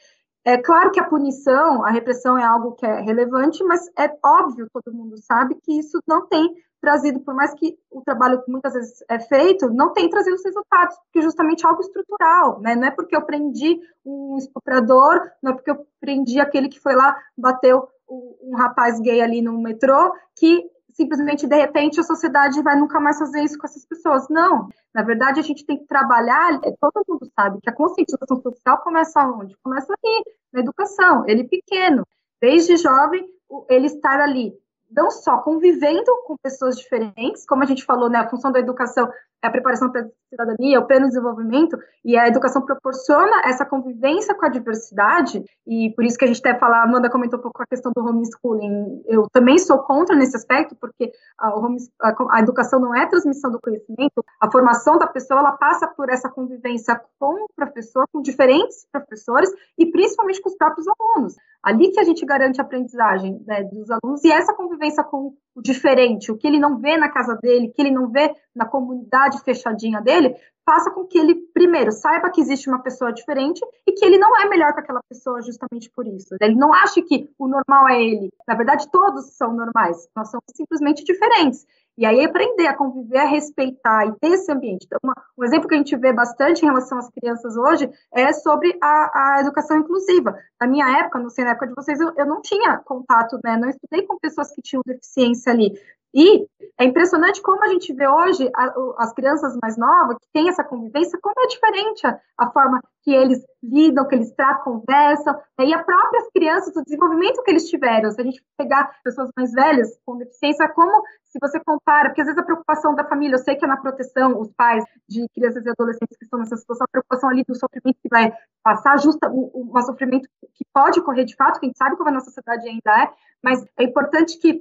é 0.45 0.59
claro 0.59 0.91
que 0.91 1.01
a 1.01 1.09
punição, 1.09 1.85
a 1.85 1.91
repressão 1.91 2.37
é 2.37 2.45
algo 2.45 2.73
que 2.73 2.85
é 2.85 3.01
relevante, 3.01 3.63
mas 3.65 3.89
é 3.99 4.13
óbvio, 4.25 4.69
todo 4.73 4.95
mundo 4.95 5.17
sabe, 5.19 5.55
que 5.63 5.79
isso 5.79 6.01
não 6.07 6.27
tem 6.27 6.53
trazido, 6.83 7.21
por 7.21 7.33
mais 7.33 7.55
que 7.55 7.79
o 7.91 8.03
trabalho 8.03 8.43
muitas 8.49 8.75
vezes 8.75 9.05
é 9.09 9.21
feito, 9.21 9.71
não 9.71 9.93
tem 9.93 10.11
trazido 10.11 10.35
os 10.35 10.45
resultados, 10.45 10.97
porque 11.05 11.23
justamente 11.23 11.65
é 11.65 11.69
algo 11.69 11.81
estrutural, 11.81 12.61
né? 12.61 12.75
Não 12.75 12.89
é 12.89 12.91
porque 12.91 13.15
eu 13.15 13.23
prendi 13.23 13.81
um 14.05 14.37
estuprador, 14.37 15.31
não 15.41 15.53
é 15.53 15.55
porque 15.55 15.71
eu 15.71 15.87
prendi 16.01 16.41
aquele 16.41 16.69
que 16.69 16.81
foi 16.81 16.97
lá, 16.97 17.17
bateu 17.39 17.89
um 18.11 18.57
rapaz 18.57 19.01
gay 19.01 19.23
ali 19.23 19.41
no 19.41 19.63
metrô, 19.63 20.13
que 20.37 20.69
simplesmente, 20.93 21.47
de 21.47 21.57
repente, 21.57 22.01
a 22.01 22.03
sociedade 22.03 22.61
vai 22.63 22.77
nunca 22.77 23.01
mais 23.01 23.19
fazer 23.19 23.43
isso 23.43 23.57
com 23.57 23.67
essas 23.67 23.87
pessoas. 23.87 24.29
Não. 24.29 24.69
Na 24.93 25.03
verdade, 25.03 25.41
a 25.41 25.43
gente 25.43 25.65
tem 25.65 25.79
que 25.79 25.87
trabalhar, 25.87 26.61
é, 26.65 26.75
todo 26.81 27.05
mundo 27.09 27.31
sabe 27.35 27.61
que 27.63 27.71
a 27.71 27.75
conscientização 27.75 28.43
social 28.43 28.83
começa 28.83 29.25
onde? 29.25 29.57
Começa 29.63 29.87
ali, 29.93 30.25
na 30.53 30.61
educação, 30.61 31.25
ele 31.27 31.45
pequeno, 31.45 32.07
desde 32.41 32.77
jovem, 32.77 33.25
ele 33.71 33.87
estar 33.87 34.21
ali 34.21 34.53
não 34.95 35.11
só 35.11 35.39
convivendo 35.39 36.11
com 36.27 36.37
pessoas 36.37 36.77
diferentes, 36.77 37.47
como 37.47 37.63
a 37.63 37.67
gente 37.67 37.85
falou, 37.85 38.09
né, 38.09 38.19
a 38.19 38.29
função 38.29 38.53
da 38.53 38.61
educação 38.61 39.11
a 39.43 39.51
preparação 39.51 39.91
para 39.91 40.03
a 40.03 40.07
cidadania, 40.31 40.79
o 40.79 40.87
pleno 40.87 41.09
desenvolvimento, 41.09 41.77
e 42.05 42.17
a 42.17 42.29
educação 42.29 42.63
proporciona 42.63 43.43
essa 43.45 43.65
convivência 43.65 44.35
com 44.35 44.47
a 44.47 44.49
diversidade, 44.49 45.45
e 45.67 45.91
por 45.95 46.05
isso 46.05 46.17
que 46.17 46.25
a 46.25 46.29
gente 46.29 46.41
até 46.41 46.59
fala, 46.59 46.83
Amanda 46.83 47.11
comentou 47.11 47.39
um 47.39 47.43
pouco 47.43 47.63
a 47.63 47.67
questão 47.67 47.93
do 47.95 48.05
homeschooling, 48.05 49.03
eu 49.07 49.27
também 49.33 49.59
sou 49.59 49.79
contra 49.81 50.15
nesse 50.15 50.37
aspecto, 50.37 50.77
porque 50.77 51.11
a, 51.39 51.49
a, 51.49 52.15
a 52.31 52.41
educação 52.41 52.81
não 52.81 52.95
é 52.95 53.07
transmissão 53.07 53.51
do 53.51 53.61
conhecimento, 53.61 54.25
a 54.41 54.51
formação 54.51 54.97
da 54.97 55.07
pessoa, 55.07 55.41
ela 55.41 55.53
passa 55.53 55.87
por 55.89 56.09
essa 56.09 56.29
convivência 56.29 57.01
com 57.19 57.45
o 57.45 57.49
professor, 57.57 58.07
com 58.13 58.23
diferentes 58.23 58.87
professores, 58.93 59.51
e 59.77 59.87
principalmente 59.87 60.41
com 60.41 60.49
os 60.49 60.57
próprios 60.57 60.87
alunos. 60.89 61.35
Ali 61.63 61.91
que 61.91 62.01
a 62.01 62.05
gente 62.05 62.25
garante 62.25 62.61
a 62.61 62.65
aprendizagem 62.65 63.43
né, 63.47 63.65
dos 63.65 63.91
alunos, 63.91 64.25
e 64.25 64.31
essa 64.31 64.55
convivência 64.55 65.03
com 65.05 65.35
o 65.55 65.63
diferente, 65.63 66.33
o 66.33 66.37
que 66.37 66.47
ele 66.47 66.59
não 66.59 66.79
vê 66.79 66.97
na 66.97 67.09
casa 67.09 67.35
dele, 67.37 67.69
que 67.69 67.81
ele 67.81 67.91
não 67.91 68.11
vê 68.11 68.35
na 68.55 68.65
comunidade 68.65 69.43
fechadinha 69.43 70.01
dele, 70.01 70.35
faça 70.65 70.91
com 70.91 71.05
que 71.07 71.19
ele, 71.19 71.35
primeiro, 71.53 71.93
saiba 71.93 72.31
que 72.31 72.41
existe 72.41 72.69
uma 72.69 72.83
pessoa 72.83 73.13
diferente 73.13 73.61
e 73.87 73.93
que 73.93 74.05
ele 74.05 74.19
não 74.19 74.37
é 74.41 74.49
melhor 74.49 74.73
que 74.73 74.81
aquela 74.81 75.03
pessoa 75.09 75.43
justamente 75.43 75.91
por 75.91 76.07
isso. 76.07 76.35
Ele 76.41 76.55
não 76.55 76.73
acha 76.73 77.03
que 77.03 77.29
o 77.39 77.49
normal 77.49 77.89
é 77.89 78.03
ele. 78.03 78.31
Na 78.47 78.55
verdade, 78.55 78.91
todos 78.91 79.37
são 79.37 79.53
normais. 79.55 80.09
Nós 80.17 80.31
somos 80.31 80.45
simplesmente 80.55 81.05
diferentes. 81.05 81.67
E 81.97 82.07
aí 82.07 82.25
aprender 82.25 82.67
a 82.67 82.77
conviver, 82.77 83.19
a 83.19 83.25
respeitar 83.25 84.07
e 84.07 84.13
ter 84.19 84.29
esse 84.29 84.51
ambiente. 84.51 84.87
Então, 84.87 84.99
uma, 85.03 85.15
um 85.39 85.45
exemplo 85.45 85.69
que 85.69 85.75
a 85.75 85.79
gente 85.79 85.95
vê 85.97 86.13
bastante 86.13 86.63
em 86.63 86.67
relação 86.67 86.99
às 86.99 87.11
crianças 87.11 87.57
hoje 87.57 87.91
é 88.13 88.33
sobre 88.33 88.77
a, 88.83 89.37
a 89.37 89.41
educação 89.41 89.79
inclusiva. 89.79 90.35
Na 90.61 90.67
minha 90.67 91.01
época, 91.01 91.19
não 91.19 91.29
sei 91.29 91.45
na 91.45 91.51
época 91.51 91.67
de 91.67 91.75
vocês, 91.75 92.01
eu, 92.01 92.13
eu 92.17 92.27
não 92.27 92.41
tinha 92.41 92.79
contato, 92.79 93.39
né? 93.45 93.57
Não 93.59 93.69
estudei 93.69 94.07
com 94.07 94.19
pessoas 94.19 94.51
que 94.53 94.63
tinham 94.63 94.83
deficiência 94.87 95.53
ali. 95.53 95.73
E 96.15 96.47
é 96.79 96.85
impressionante 96.85 97.41
como 97.41 97.65
a 97.65 97.69
gente 97.69 97.93
vê 97.93 98.07
hoje 98.07 98.51
a, 98.55 98.75
as 98.99 99.13
crianças 99.15 99.57
mais 99.63 99.77
novas 99.77 100.17
que 100.19 100.29
têm 100.33 100.49
essa 100.49 100.63
convivência, 100.63 101.19
como 101.23 101.35
é 101.39 101.47
diferente 101.47 102.07
a, 102.07 102.19
a, 102.39 102.51
forma 102.51 102.81
que 103.03 103.13
eles 103.13 103.43
lidam, 103.63 104.07
que 104.07 104.15
eles 104.15 104.33
tratam, 104.33 104.81
conversam, 104.81 105.35
né? 105.59 105.67
e 105.67 105.75
as 105.75 105.85
próprias 105.85 106.29
crianças, 106.35 106.75
o 106.77 106.83
desenvolvimento 106.83 107.43
que 107.43 107.51
eles 107.51 107.69
tiveram. 107.69 108.11
Se 108.11 108.21
a 108.21 108.25
gente 108.25 108.43
pegar 108.59 108.95
pessoas 109.03 109.31
mais 109.37 109.53
velhas 109.53 109.89
com 110.05 110.19
deficiência, 110.19 110.69
como 110.69 111.03
se 111.25 111.39
você 111.41 111.59
compara, 111.61 112.11
porque 112.11 112.21
às 112.21 112.27
vezes 112.27 112.41
a 112.41 112.45
preocupação 112.45 112.95
da 112.95 113.05
família, 113.05 113.37
eu 113.37 113.39
sei 113.39 113.57
que 113.57 113.65
é 113.65 113.69
na 113.69 113.79
proteção, 113.79 114.39
os 114.39 114.53
pais 114.53 114.85
de 115.09 115.27
crianças 115.35 115.65
e 115.65 115.71
adolescentes 115.71 116.17
que 116.19 116.25
estão 116.25 116.39
nessa 116.39 116.57
situação, 116.57 116.85
a 116.85 116.93
preocupação 116.93 117.31
ali 117.31 117.43
do 117.45 117.55
sofrimento 117.55 117.99
que 118.03 118.09
vai 118.11 118.33
passar, 118.63 118.99
justa 118.99 119.31
um, 119.31 119.51
um 119.55 119.83
sofrimento 119.83 120.29
que 120.55 120.65
pode 120.75 121.01
ocorrer 121.01 121.25
de 121.25 121.35
fato, 121.37 121.59
que 121.59 121.67
a 121.67 121.69
gente 121.69 121.79
sabe 121.79 121.97
como 121.97 122.09
a 122.09 122.13
nossa 122.13 122.27
sociedade 122.27 122.69
ainda 122.69 123.05
é, 123.05 123.11
mas 123.43 123.65
é 123.79 123.85
importante 123.85 124.39
que 124.39 124.61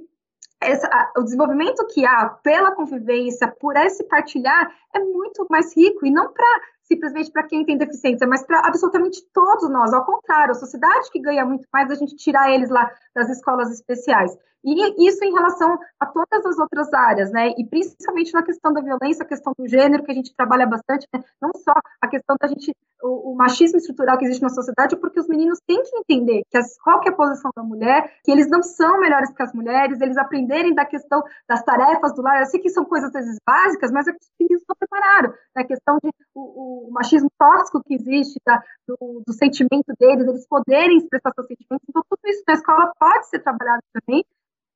essa, 0.64 1.12
o 1.16 1.22
desenvolvimento 1.22 1.86
que 1.88 2.04
há 2.06 2.26
pela 2.42 2.72
convivência, 2.72 3.48
por 3.48 3.76
esse 3.76 4.04
partilhar, 4.04 4.70
é 4.94 4.98
muito 4.98 5.46
mais 5.50 5.76
rico, 5.76 6.06
e 6.06 6.10
não 6.10 6.32
para 6.32 6.60
simplesmente 6.82 7.30
para 7.30 7.44
quem 7.44 7.64
tem 7.64 7.78
deficiência, 7.78 8.26
mas 8.26 8.44
para 8.44 8.60
absolutamente 8.60 9.22
todos 9.32 9.68
nós. 9.70 9.92
Ao 9.92 10.04
contrário, 10.04 10.52
a 10.52 10.54
sociedade 10.54 11.10
que 11.10 11.20
ganha 11.20 11.44
muito 11.44 11.66
mais 11.72 11.90
a 11.90 11.94
gente 11.94 12.16
tirar 12.16 12.50
eles 12.50 12.68
lá 12.68 12.90
das 13.14 13.30
escolas 13.30 13.70
especiais. 13.72 14.36
E 14.64 15.08
isso 15.08 15.24
em 15.24 15.32
relação 15.32 15.76
a 15.98 16.06
todas 16.06 16.46
as 16.46 16.58
outras 16.58 16.92
áreas, 16.92 17.32
né? 17.32 17.52
E 17.58 17.64
principalmente 17.66 18.32
na 18.32 18.44
questão 18.44 18.72
da 18.72 18.80
violência, 18.80 19.24
a 19.24 19.28
questão 19.28 19.52
do 19.58 19.66
gênero, 19.66 20.04
que 20.04 20.12
a 20.12 20.14
gente 20.14 20.34
trabalha 20.36 20.66
bastante, 20.66 21.08
né? 21.12 21.22
não 21.40 21.50
só 21.56 21.72
a 22.00 22.06
questão 22.06 22.36
da 22.40 22.46
gente, 22.46 22.72
o, 23.02 23.32
o, 23.32 23.36
machismo 23.36 23.78
estrutural 23.78 24.16
que 24.16 24.24
existe 24.24 24.42
na 24.42 24.48
sociedade, 24.48 24.96
porque 24.96 25.20
os 25.20 25.28
meninos 25.28 25.58
têm 25.66 25.82
que 25.82 25.96
entender 25.96 26.42
que 26.50 26.56
as, 26.56 26.78
qual 26.78 27.00
que 27.00 27.08
é 27.08 27.12
a 27.12 27.14
posição 27.14 27.50
da 27.54 27.62
mulher, 27.62 28.12
que 28.24 28.30
eles 28.30 28.48
não 28.48 28.62
são 28.62 29.00
melhores 29.00 29.32
que 29.32 29.42
as 29.42 29.52
mulheres, 29.52 30.00
eles 30.00 30.16
aprenderem 30.16 30.74
da 30.74 30.84
questão 30.84 31.22
das 31.48 31.62
tarefas 31.62 32.14
do 32.14 32.22
lar. 32.22 32.40
Eu 32.40 32.46
sei 32.46 32.60
que 32.60 32.70
são 32.70 32.84
coisas 32.84 33.14
às 33.14 33.24
vezes 33.24 33.40
básicas, 33.46 33.90
mas 33.90 34.06
é 34.06 34.12
que 34.12 34.18
os 34.18 34.30
meninos 34.38 34.64
não 34.68 34.76
prepararam. 34.76 35.34
A 35.54 35.64
questão 35.64 35.98
de 36.02 36.10
o, 36.34 36.88
o 36.88 36.90
machismo 36.92 37.30
tóxico 37.38 37.82
que 37.84 37.94
existe, 37.94 38.40
da, 38.46 38.62
do, 38.86 39.22
do 39.26 39.32
sentimento 39.32 39.92
deles, 39.98 40.26
eles 40.26 40.46
poderem 40.46 40.98
expressar 40.98 41.32
seus 41.34 41.46
sentimentos. 41.46 41.86
Então, 41.88 42.02
tudo 42.08 42.20
isso 42.26 42.42
na 42.46 42.54
escola 42.54 42.92
pode 42.98 43.28
ser 43.28 43.40
trabalhado 43.40 43.82
também 43.92 44.24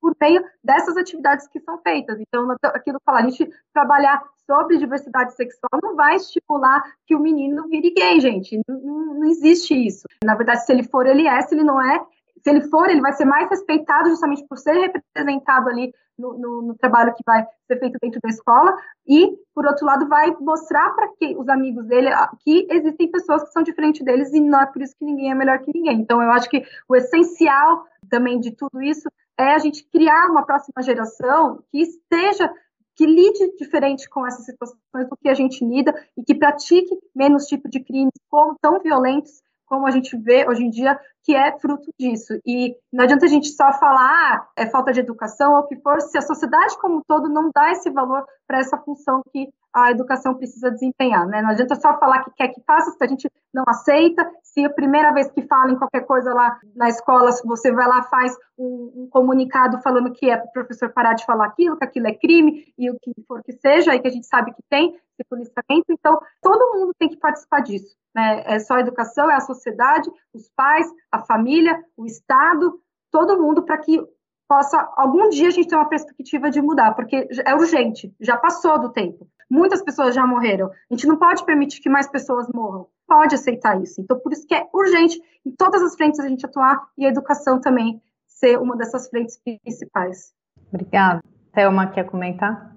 por 0.01 0.15
meio 0.21 0.45
dessas 0.63 0.97
atividades 0.97 1.47
que 1.49 1.61
são 1.61 1.79
feitas. 1.79 2.19
Então, 2.21 2.49
aquilo 2.63 2.99
que 2.99 3.05
falar, 3.05 3.21
a 3.21 3.29
gente 3.29 3.49
trabalhar 3.73 4.23
sobre 4.47 4.79
diversidade 4.79 5.35
sexual 5.35 5.81
não 5.83 5.97
vai 5.97 6.17
estipular 6.17 6.83
que 7.07 7.15
o 7.15 7.21
menino 7.21 7.69
vire 7.69 7.93
gay, 7.93 8.21
gente. 8.21 8.61
Não, 8.69 9.15
não, 9.15 9.25
existe 9.25 9.75
isso. 9.75 10.07
Na 10.25 10.35
verdade, 10.35 10.65
se 10.65 10.73
ele 10.73 10.85
for, 10.85 11.07
ele 11.07 11.27
é, 11.27 11.41
se 11.43 11.55
ele 11.55 11.65
não 11.65 11.81
é, 11.81 11.99
se 12.43 12.51
ele 12.51 12.61
for, 12.63 12.89
ele 12.89 13.01
vai 13.01 13.13
ser 13.13 13.25
mais 13.25 13.51
respeitado 13.51 14.09
justamente 14.09 14.47
por 14.47 14.57
ser 14.57 14.73
representado 14.73 15.69
ali 15.69 15.93
no, 16.17 16.39
no, 16.39 16.63
no, 16.63 16.75
trabalho 16.77 17.13
que 17.15 17.23
vai 17.27 17.45
ser 17.67 17.79
feito 17.79 17.99
dentro 18.01 18.21
da 18.23 18.29
escola, 18.29 18.75
e, 19.07 19.37
por 19.55 19.67
outro 19.67 19.85
lado, 19.85 20.09
vai 20.09 20.35
mostrar 20.41 20.91
para 20.95 21.11
os 21.39 21.49
amigos 21.49 21.85
dele 21.87 22.09
que 22.41 22.67
existem 22.71 23.11
pessoas 23.11 23.43
que 23.45 23.53
são 23.53 23.63
diferentes 23.63 24.05
deles 24.05 24.33
e 24.33 24.41
não 24.41 24.61
é 24.61 24.67
por 24.67 24.81
isso 24.81 24.95
que 24.99 25.05
ninguém 25.05 25.31
é 25.31 25.35
melhor 25.35 25.59
que 25.59 25.73
ninguém. 25.75 26.01
Então, 26.01 26.23
eu 26.23 26.31
acho 26.31 26.49
que 26.49 26.65
o 26.89 26.97
essencial 26.97 27.85
também 28.09 28.41
de 28.41 28.53
tudo 28.53 28.81
isso 28.81 29.09
é 29.39 29.55
a 29.55 29.59
gente 29.59 29.85
criar 29.85 30.31
uma 30.31 30.45
próxima 30.45 30.83
geração 30.83 31.63
que 31.71 31.81
esteja 31.81 32.53
que 32.95 33.05
lide 33.05 33.55
diferente 33.59 34.09
com 34.09 34.27
essas 34.27 34.47
situações 34.47 35.09
do 35.09 35.17
que 35.17 35.29
a 35.29 35.35
gente 35.35 35.63
lida 35.63 35.95
e 36.17 36.25
que 36.25 36.35
pratique 36.35 36.99
menos 37.15 37.45
tipo 37.45 37.69
de 37.69 37.81
crimes 37.81 38.15
como 38.31 38.57
tão 38.59 38.81
violentos 38.81 39.43
como 39.67 39.87
a 39.87 39.91
gente 39.91 40.17
vê 40.17 40.49
hoje 40.49 40.65
em 40.65 40.71
dia, 40.71 40.99
que 41.25 41.35
é 41.35 41.59
fruto 41.59 41.93
disso. 41.99 42.41
E 42.47 42.77
não 42.93 43.05
adianta 43.05 43.27
a 43.27 43.29
gente 43.29 43.49
só 43.49 43.73
falar, 43.73 44.01
ah, 44.01 44.49
é 44.57 44.67
falta 44.67 44.93
de 44.93 45.01
educação 45.01 45.55
ou 45.55 45.59
o 45.59 45.67
que 45.67 45.77
for, 45.77 46.01
se 46.01 46.17
a 46.17 46.23
sociedade 46.23 46.79
como 46.79 46.99
um 46.99 47.03
todo 47.07 47.29
não 47.29 47.51
dá 47.53 47.73
esse 47.73 47.91
valor 47.91 48.25
para 48.47 48.61
essa 48.61 48.79
função 48.79 49.23
que 49.33 49.53
a 49.75 49.91
educação 49.91 50.35
precisa 50.35 50.71
desempenhar, 50.71 51.27
né? 51.27 51.43
Não 51.43 51.51
adianta 51.51 51.75
só 51.75 51.99
falar 51.99 52.25
que 52.25 52.31
quer 52.31 52.49
que 52.49 52.63
faça, 52.63 52.93
se 52.93 53.05
a 53.05 53.07
gente 53.07 53.31
não 53.53 53.65
aceita, 53.67 54.27
se 54.57 54.65
a 54.65 54.71
primeira 54.71 55.13
vez 55.13 55.31
que 55.31 55.43
fala 55.43 55.71
em 55.71 55.77
qualquer 55.77 56.07
coisa 56.07 56.33
lá 56.33 56.59
na 56.75 56.89
escola, 56.89 57.31
você 57.45 57.71
vai 57.71 57.87
lá 57.87 58.03
faz 58.05 58.35
um, 58.57 59.03
um 59.03 59.09
comunicado 59.11 59.83
falando 59.83 60.11
que 60.13 60.31
é 60.31 60.37
para 60.39 60.49
o 60.49 60.53
professor 60.53 60.89
parar 60.89 61.13
de 61.13 61.27
falar 61.27 61.45
aquilo, 61.45 61.77
que 61.77 61.85
aquilo 61.85 62.07
é 62.07 62.15
crime 62.15 62.73
e 62.79 62.91
o 62.91 62.99
que 62.99 63.13
for 63.29 63.43
que 63.43 63.53
seja, 63.53 63.95
e 63.95 64.01
que 64.01 64.09
a 64.09 64.11
gente 64.11 64.27
sabe 64.27 64.55
que 64.55 64.63
tem 64.71 64.95
esse 64.95 65.29
policiamento, 65.29 65.85
então 65.91 66.19
todo 66.41 66.79
mundo 66.79 66.95
tem 66.99 67.11
que 67.11 67.19
participar 67.19 67.61
disso, 67.61 67.95
né? 68.15 68.45
É 68.47 68.59
só 68.59 68.75
a 68.75 68.81
educação, 68.81 69.31
é 69.31 69.35
a 69.35 69.41
sociedade, 69.41 70.11
os 70.33 70.49
pais, 70.57 70.91
a 71.13 71.19
família, 71.19 71.79
o 71.95 72.07
Estado, 72.07 72.81
todo 73.11 73.41
mundo 73.41 73.63
para 73.63 73.77
que 73.77 74.03
possa 74.49 74.91
algum 74.97 75.29
dia 75.29 75.49
a 75.49 75.51
gente 75.51 75.69
ter 75.69 75.77
uma 75.77 75.89
perspectiva 75.89 76.51
de 76.51 76.63
mudar, 76.63 76.95
porque 76.95 77.29
é 77.45 77.55
urgente, 77.55 78.15
já 78.19 78.39
passou 78.39 78.79
do 78.79 78.91
tempo. 78.91 79.29
Muitas 79.51 79.83
pessoas 79.83 80.15
já 80.15 80.27
morreram. 80.27 80.71
A 80.91 80.95
gente 80.95 81.07
não 81.07 81.17
pode 81.17 81.45
permitir 81.45 81.81
que 81.81 81.89
mais 81.89 82.09
pessoas 82.09 82.49
morram. 82.53 82.89
Pode 83.07 83.35
aceitar 83.35 83.81
isso. 83.81 84.01
Então, 84.01 84.19
por 84.19 84.33
isso 84.33 84.47
que 84.47 84.55
é 84.55 84.67
urgente 84.73 85.21
em 85.45 85.51
todas 85.53 85.83
as 85.83 85.95
frentes 85.95 86.19
a 86.19 86.29
gente 86.29 86.45
atuar 86.45 86.89
e 86.99 87.07
a 87.07 87.09
educação 87.09 87.61
também 87.61 88.03
ser 88.27 88.59
uma 88.59 88.77
dessas 88.77 89.09
frentes 89.09 89.39
principais. 89.39 90.33
Obrigada. 90.73 91.23
Thelma, 91.53 91.87
quer 91.87 92.05
comentar? 92.05 92.77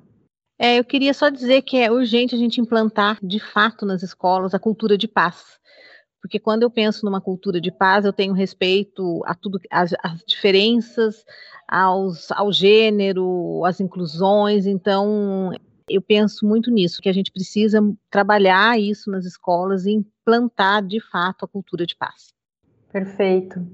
É, 0.57 0.77
eu 0.77 0.83
queria 0.83 1.13
só 1.13 1.29
dizer 1.29 1.61
que 1.63 1.77
é 1.77 1.91
urgente 1.91 2.35
a 2.35 2.37
gente 2.37 2.61
implantar, 2.61 3.17
de 3.23 3.39
fato, 3.39 3.85
nas 3.85 4.03
escolas 4.03 4.53
a 4.53 4.59
cultura 4.59 4.97
de 4.97 5.07
paz. 5.07 5.57
Porque 6.21 6.37
quando 6.37 6.63
eu 6.63 6.69
penso 6.69 7.05
numa 7.05 7.21
cultura 7.21 7.61
de 7.61 7.71
paz, 7.71 8.05
eu 8.05 8.11
tenho 8.11 8.33
respeito 8.33 9.21
a 9.25 9.33
tudo, 9.33 9.59
as, 9.71 9.93
as 10.03 10.23
diferenças, 10.27 11.23
aos, 11.67 12.29
ao 12.31 12.51
gênero, 12.51 13.63
às 13.65 13.79
inclusões. 13.79 14.65
Então, 14.65 15.51
eu 15.89 16.01
penso 16.01 16.45
muito 16.45 16.69
nisso, 16.69 17.01
que 17.01 17.09
a 17.09 17.13
gente 17.13 17.31
precisa 17.31 17.79
trabalhar 18.09 18.79
isso 18.79 19.09
nas 19.09 19.25
escolas 19.25 19.85
e 19.85 20.05
implantar, 20.29 20.83
de 20.83 20.99
fato, 20.99 21.45
a 21.45 21.47
cultura 21.47 21.85
de 21.85 21.95
paz. 21.95 22.33
Perfeito. 22.91 23.65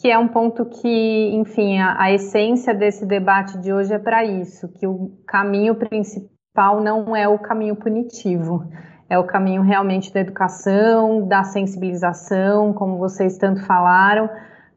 Que 0.00 0.10
é 0.10 0.18
um 0.18 0.28
ponto 0.28 0.64
que, 0.64 1.30
enfim, 1.34 1.78
a, 1.78 2.00
a 2.00 2.12
essência 2.12 2.74
desse 2.74 3.04
debate 3.04 3.58
de 3.58 3.72
hoje 3.72 3.92
é 3.92 3.98
para 3.98 4.24
isso, 4.24 4.68
que 4.68 4.86
o 4.86 5.12
caminho 5.26 5.74
principal 5.74 6.80
não 6.82 7.14
é 7.14 7.28
o 7.28 7.38
caminho 7.38 7.76
punitivo, 7.76 8.70
é 9.08 9.18
o 9.18 9.24
caminho 9.24 9.62
realmente 9.62 10.12
da 10.12 10.20
educação, 10.20 11.26
da 11.26 11.44
sensibilização, 11.44 12.72
como 12.72 12.96
vocês 12.96 13.36
tanto 13.36 13.60
falaram, 13.66 14.30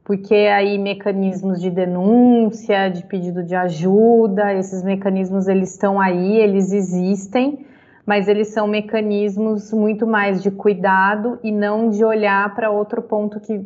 porque 0.03 0.35
aí 0.35 0.77
mecanismos 0.77 1.61
de 1.61 1.69
denúncia, 1.69 2.89
de 2.89 3.05
pedido 3.05 3.43
de 3.43 3.55
ajuda, 3.55 4.53
esses 4.53 4.83
mecanismos 4.83 5.47
eles 5.47 5.71
estão 5.71 6.01
aí, 6.01 6.37
eles 6.37 6.73
existem, 6.73 7.65
mas 8.05 8.27
eles 8.27 8.49
são 8.49 8.67
mecanismos 8.67 9.71
muito 9.71 10.05
mais 10.05 10.41
de 10.43 10.51
cuidado 10.51 11.39
e 11.43 11.51
não 11.51 11.89
de 11.89 12.03
olhar 12.03 12.53
para 12.53 12.69
outro 12.69 13.01
ponto 13.01 13.39
que 13.39 13.65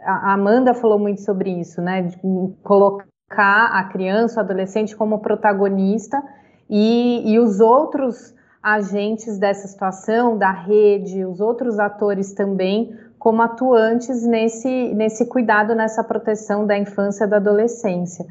a 0.00 0.32
Amanda 0.32 0.72
falou 0.74 0.98
muito 0.98 1.20
sobre 1.20 1.50
isso, 1.50 1.80
né? 1.80 2.02
De 2.02 2.16
colocar 2.62 3.66
a 3.72 3.84
criança, 3.84 4.40
o 4.40 4.44
adolescente 4.44 4.96
como 4.96 5.18
protagonista 5.18 6.22
e, 6.70 7.22
e 7.32 7.38
os 7.38 7.60
outros 7.60 8.34
agentes 8.62 9.38
dessa 9.38 9.68
situação, 9.68 10.36
da 10.36 10.50
rede, 10.50 11.24
os 11.24 11.40
outros 11.40 11.78
atores 11.78 12.32
também, 12.32 12.92
como 13.18 13.42
atuantes 13.42 14.24
nesse, 14.26 14.92
nesse 14.94 15.26
cuidado, 15.26 15.74
nessa 15.74 16.02
proteção 16.02 16.66
da 16.66 16.76
infância 16.76 17.24
e 17.24 17.28
da 17.28 17.36
adolescência. 17.36 18.24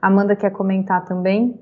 Amanda 0.00 0.34
quer 0.34 0.50
comentar 0.50 1.04
também? 1.04 1.58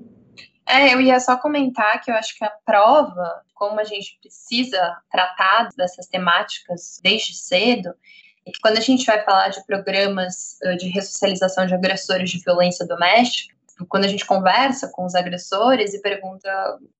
É, 0.69 0.93
eu 0.93 1.01
ia 1.01 1.19
só 1.19 1.35
comentar 1.35 1.99
que 1.99 2.11
eu 2.11 2.15
acho 2.15 2.37
que 2.37 2.45
a 2.45 2.53
prova, 2.63 3.41
como 3.55 3.79
a 3.79 3.83
gente 3.83 4.19
precisa 4.21 4.95
tratar 5.11 5.69
dessas 5.75 6.05
temáticas 6.05 6.99
desde 7.01 7.33
cedo, 7.33 7.89
é 8.45 8.51
que 8.51 8.59
quando 8.61 8.77
a 8.77 8.81
gente 8.81 9.03
vai 9.03 9.23
falar 9.23 9.49
de 9.49 9.65
programas 9.65 10.59
de 10.77 10.87
ressocialização 10.89 11.65
de 11.65 11.73
agressores 11.73 12.29
de 12.29 12.43
violência 12.43 12.85
doméstica, 12.85 13.55
quando 13.87 14.05
a 14.05 14.07
gente 14.07 14.25
conversa 14.27 14.89
com 14.89 15.05
os 15.05 15.15
agressores 15.15 15.95
e 15.95 16.01
pergunta, 16.03 16.47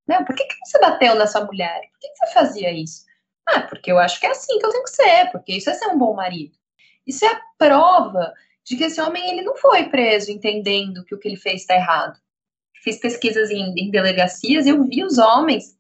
né, 0.08 0.24
por 0.24 0.36
que, 0.36 0.46
que 0.46 0.56
você 0.66 0.80
bateu 0.80 1.14
nessa 1.14 1.46
mulher? 1.46 1.80
Por 1.92 2.00
que, 2.00 2.10
que 2.10 2.18
você 2.18 2.34
fazia 2.34 2.72
isso? 2.72 3.06
Ah, 3.46 3.62
porque 3.62 3.92
eu 3.92 4.00
acho 4.00 4.20
que 4.20 4.26
é 4.26 4.32
assim 4.32 4.58
que 4.58 4.66
eu 4.66 4.72
tenho 4.72 4.84
que 4.84 4.90
ser, 4.90 5.32
porque 5.32 5.54
isso 5.54 5.70
é 5.70 5.76
ser 5.76 5.88
um 5.88 5.98
bom 5.98 6.16
marido. 6.16 6.58
Isso 7.06 7.24
é 7.24 7.28
a 7.28 7.42
prova 7.56 8.34
de 8.64 8.76
que 8.78 8.86
esse 8.86 9.00
homem 9.00 9.30
ele 9.30 9.44
não 9.44 9.56
foi 9.56 9.90
preso 9.90 10.32
entendendo 10.32 11.04
que 11.06 11.14
o 11.14 11.20
que 11.20 11.28
ele 11.28 11.38
fez 11.38 11.62
está 11.62 11.76
errado. 11.76 12.20
Fiz 12.84 13.00
pesquisas 13.00 13.50
em, 13.50 13.74
em 13.78 13.92
delegacias 13.92 14.66
eu 14.66 14.84
vi 14.84 15.04
os 15.04 15.18
homens 15.18 15.78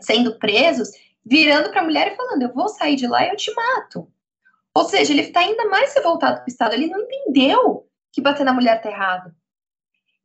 sendo 0.00 0.38
presos, 0.38 0.90
virando 1.24 1.70
para 1.70 1.80
a 1.80 1.84
mulher 1.84 2.12
e 2.12 2.16
falando: 2.16 2.42
Eu 2.42 2.52
vou 2.52 2.68
sair 2.68 2.96
de 2.96 3.06
lá 3.06 3.24
e 3.24 3.30
eu 3.30 3.36
te 3.36 3.52
mato. 3.54 4.08
Ou 4.74 4.84
seja, 4.84 5.12
ele 5.12 5.22
está 5.22 5.40
ainda 5.40 5.68
mais 5.68 5.94
revoltado 5.94 6.38
com 6.38 6.44
o 6.44 6.48
Estado. 6.48 6.74
Ele 6.74 6.86
não 6.86 7.00
entendeu 7.00 7.88
que 8.12 8.20
bater 8.20 8.44
na 8.44 8.52
mulher 8.52 8.76
está 8.76 8.90
errado. 8.90 9.34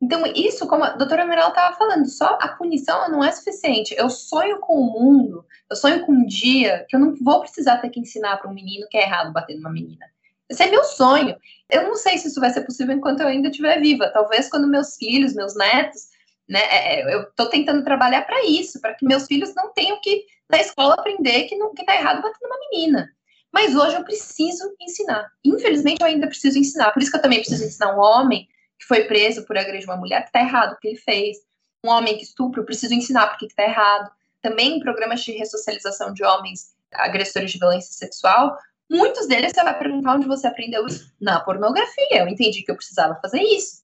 Então, 0.02 0.22
isso, 0.35 0.68
como 0.68 0.84
a 0.84 0.90
doutora 0.90 1.26
Mirella 1.26 1.49
estava 1.49 1.77
falando, 1.77 2.06
só 2.07 2.38
a 2.41 2.49
punição 2.49 3.10
não 3.10 3.23
é 3.23 3.31
suficiente. 3.31 3.95
Eu 3.98 4.10
sonho 4.10 4.60
com 4.60 4.73
o 4.73 4.91
mundo, 4.91 5.45
eu 5.69 5.77
sonho 5.77 6.06
com 6.06 6.11
um 6.11 6.26
dia 6.26 6.85
que 6.90 6.95
eu 6.95 6.99
não 6.99 7.15
vou 7.15 7.40
precisar 7.40 7.77
ter 7.77 7.90
que 7.90 8.02
ensinar 8.02 8.38
para 8.38 8.49
um 8.49 8.53
menino 8.53 8.85
que 8.90 8.98
é 8.98 9.03
errado 9.03 9.31
bater 9.31 9.56
numa 9.56 9.72
menina. 9.72 10.06
Esse 10.53 10.63
é 10.63 10.69
meu 10.69 10.84
sonho. 10.84 11.35
Eu 11.69 11.84
não 11.84 11.95
sei 11.95 12.17
se 12.17 12.27
isso 12.27 12.39
vai 12.39 12.51
ser 12.51 12.61
possível 12.61 12.95
enquanto 12.95 13.21
eu 13.21 13.27
ainda 13.27 13.49
estiver 13.49 13.80
viva. 13.81 14.09
Talvez 14.09 14.47
quando 14.49 14.67
meus 14.67 14.95
filhos, 14.95 15.34
meus 15.34 15.55
netos, 15.55 16.09
né? 16.47 16.59
É, 16.59 16.99
é, 16.99 17.15
eu 17.15 17.23
estou 17.23 17.47
tentando 17.47 17.84
trabalhar 17.84 18.21
para 18.21 18.45
isso, 18.45 18.80
para 18.80 18.93
que 18.93 19.05
meus 19.05 19.25
filhos 19.25 19.53
não 19.55 19.73
tenham 19.73 19.99
que 20.01 20.25
na 20.49 20.59
escola 20.59 20.93
aprender 20.93 21.45
que 21.45 21.55
não 21.55 21.73
que 21.73 21.81
está 21.81 21.95
errado 21.95 22.21
bater 22.21 22.38
numa 22.41 22.59
menina. 22.69 23.09
Mas 23.51 23.75
hoje 23.75 23.95
eu 23.95 24.03
preciso 24.03 24.71
ensinar. 24.80 25.31
Infelizmente 25.43 26.01
eu 26.01 26.07
ainda 26.07 26.27
preciso 26.27 26.59
ensinar. 26.59 26.91
Por 26.91 27.01
isso 27.01 27.11
que 27.11 27.17
eu 27.17 27.21
também 27.21 27.39
preciso 27.39 27.63
ensinar 27.63 27.95
um 27.95 27.99
homem 27.99 28.47
que 28.77 28.85
foi 28.85 29.05
preso 29.05 29.43
por 29.45 29.57
agredir 29.57 29.88
uma 29.88 29.97
mulher, 29.97 30.21
que 30.21 30.27
está 30.27 30.41
errado 30.41 30.73
o 30.73 30.80
que 30.80 30.89
ele 30.89 30.97
fez. 30.97 31.38
Um 31.84 31.89
homem 31.89 32.17
que 32.17 32.23
estupra, 32.23 32.61
eu 32.61 32.65
preciso 32.65 32.93
ensinar 32.93 33.27
porque 33.27 33.45
está 33.45 33.63
errado. 33.63 34.11
Também 34.41 34.77
em 34.77 34.80
programas 34.80 35.21
de 35.21 35.31
ressocialização 35.31 36.13
de 36.13 36.23
homens 36.23 36.73
agressores 36.93 37.51
de 37.51 37.57
violência 37.57 37.93
sexual, 37.93 38.57
muitos 38.89 39.27
deles 39.27 39.51
você 39.53 39.64
vai 39.64 39.77
perguntar 39.77 40.15
onde 40.15 40.27
você 40.27 40.47
aprendeu 40.47 40.85
isso. 40.85 41.14
Na 41.19 41.39
pornografia. 41.39 42.19
Eu 42.22 42.27
entendi 42.27 42.64
que 42.64 42.72
eu 42.72 42.76
precisava 42.76 43.19
fazer 43.22 43.41
isso. 43.41 43.84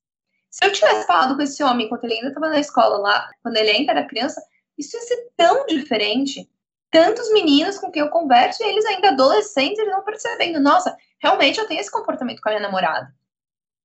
Se 0.50 0.64
eu 0.64 0.72
tivesse 0.72 1.06
falado 1.06 1.36
com 1.36 1.42
esse 1.42 1.62
homem 1.62 1.86
enquanto 1.86 2.04
ele 2.04 2.14
ainda 2.14 2.28
estava 2.28 2.48
na 2.48 2.58
escola 2.58 2.98
lá, 2.98 3.30
quando 3.42 3.56
ele 3.56 3.70
ainda 3.70 3.92
era 3.92 4.06
criança, 4.06 4.42
isso 4.76 4.96
ia 4.96 5.02
ser 5.02 5.28
tão 5.36 5.66
diferente. 5.66 6.50
Tantos 6.90 7.32
meninos 7.32 7.78
com 7.78 7.90
quem 7.90 8.02
eu 8.02 8.10
converso 8.10 8.62
e 8.62 8.66
eles 8.66 8.84
ainda 8.84 9.10
adolescentes, 9.10 9.78
eles 9.78 9.92
não 9.92 10.02
percebendo, 10.02 10.58
nossa, 10.58 10.96
realmente 11.20 11.60
eu 11.60 11.68
tenho 11.68 11.80
esse 11.80 11.90
comportamento 11.90 12.40
com 12.40 12.48
a 12.48 12.52
minha 12.52 12.62
namorada. 12.62 13.14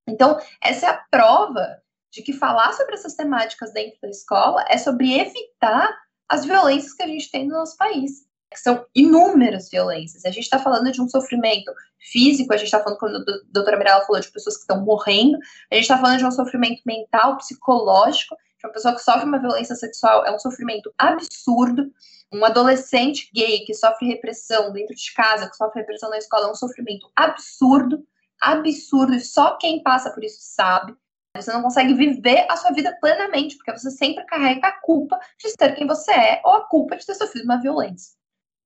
Então, 0.08 0.40
essa 0.60 0.86
é 0.86 0.90
a 0.90 1.04
prova 1.08 1.80
de 2.10 2.22
que 2.22 2.32
falar 2.32 2.72
sobre 2.72 2.94
essas 2.94 3.14
temáticas 3.14 3.72
dentro 3.72 4.00
da 4.00 4.08
escola 4.08 4.64
é 4.68 4.78
sobre 4.78 5.20
evitar 5.20 5.96
as 6.28 6.44
violências 6.44 6.94
que 6.94 7.02
a 7.02 7.06
gente 7.06 7.30
tem 7.30 7.46
no 7.46 7.54
nosso 7.54 7.76
país. 7.76 8.25
São 8.54 8.86
inúmeras 8.94 9.68
violências. 9.68 10.24
A 10.24 10.30
gente 10.30 10.44
está 10.44 10.58
falando 10.58 10.90
de 10.90 11.00
um 11.00 11.08
sofrimento 11.08 11.72
físico, 11.98 12.52
a 12.52 12.56
gente 12.56 12.66
está 12.66 12.82
falando, 12.82 12.98
quando 12.98 13.16
a 13.16 13.24
doutora 13.50 13.76
Mirella 13.76 14.04
falou 14.04 14.20
de 14.20 14.30
pessoas 14.30 14.56
que 14.56 14.62
estão 14.62 14.84
morrendo, 14.84 15.38
a 15.70 15.74
gente 15.74 15.84
está 15.84 15.98
falando 15.98 16.18
de 16.18 16.24
um 16.24 16.30
sofrimento 16.30 16.80
mental, 16.86 17.36
psicológico, 17.36 18.36
de 18.58 18.66
uma 18.66 18.72
pessoa 18.72 18.94
que 18.94 19.02
sofre 19.02 19.24
uma 19.24 19.38
violência 19.38 19.74
sexual, 19.74 20.24
é 20.24 20.34
um 20.34 20.38
sofrimento 20.38 20.92
absurdo. 20.96 21.90
Um 22.32 22.44
adolescente 22.44 23.30
gay 23.32 23.60
que 23.60 23.72
sofre 23.72 24.08
repressão 24.08 24.72
dentro 24.72 24.94
de 24.96 25.14
casa, 25.14 25.48
que 25.48 25.56
sofre 25.56 25.80
repressão 25.80 26.10
na 26.10 26.18
escola, 26.18 26.48
é 26.48 26.50
um 26.50 26.56
sofrimento 26.56 27.08
absurdo 27.14 28.04
absurdo 28.40 29.14
e 29.14 29.20
só 29.20 29.56
quem 29.56 29.82
passa 29.82 30.10
por 30.10 30.24
isso 30.24 30.38
sabe. 30.40 30.94
Você 31.36 31.52
não 31.52 31.62
consegue 31.62 31.92
viver 31.92 32.46
a 32.48 32.56
sua 32.56 32.70
vida 32.70 32.96
plenamente, 32.98 33.56
porque 33.56 33.72
você 33.72 33.90
sempre 33.90 34.24
carrega 34.24 34.68
a 34.68 34.80
culpa 34.80 35.18
de 35.38 35.50
ser 35.50 35.74
quem 35.74 35.86
você 35.86 36.10
é 36.12 36.40
ou 36.42 36.52
a 36.52 36.66
culpa 36.66 36.96
de 36.96 37.04
ter 37.04 37.14
sofrido 37.14 37.44
uma 37.44 37.60
violência. 37.60 38.15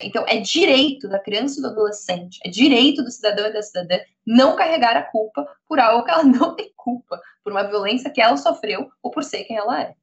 Então, 0.03 0.25
é 0.27 0.39
direito 0.39 1.09
da 1.09 1.19
criança 1.19 1.59
e 1.59 1.63
do 1.63 1.69
adolescente, 1.69 2.39
é 2.45 2.51
direito 2.51 3.03
do 3.03 3.11
cidadão 3.11 3.47
e 3.47 3.53
da 3.53 3.63
cidadã 3.63 3.99
não 4.27 4.57
carregar 4.57 4.97
a 4.97 5.03
culpa 5.03 5.47
por 5.69 5.79
algo 5.79 6.05
que 6.05 6.11
ela 6.11 6.23
não 6.25 6.55
tem 6.55 6.73
culpa, 6.77 7.21
por 7.43 7.53
uma 7.53 7.65
violência 7.65 8.11
que 8.11 8.21
ela 8.21 8.37
sofreu 8.37 8.89
ou 9.03 9.11
por 9.11 9.23
ser 9.23 9.45
quem 9.45 9.57
ela 9.57 9.81
é. 9.83 9.95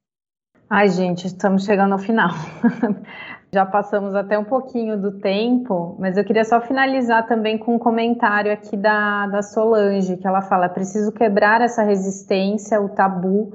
Ai, 0.70 0.90
gente, 0.90 1.26
estamos 1.26 1.64
chegando 1.64 1.92
ao 1.92 1.98
final. 1.98 2.28
Já 3.50 3.64
passamos 3.64 4.14
até 4.14 4.38
um 4.38 4.44
pouquinho 4.44 5.00
do 5.00 5.12
tempo, 5.20 5.96
mas 5.98 6.18
eu 6.18 6.24
queria 6.24 6.44
só 6.44 6.60
finalizar 6.60 7.26
também 7.26 7.56
com 7.56 7.76
um 7.76 7.78
comentário 7.78 8.52
aqui 8.52 8.76
da, 8.76 9.26
da 9.26 9.40
Solange, 9.40 10.18
que 10.18 10.26
ela 10.26 10.42
fala: 10.42 10.68
preciso 10.68 11.10
quebrar 11.10 11.62
essa 11.62 11.82
resistência, 11.82 12.78
o 12.78 12.90
tabu, 12.90 13.54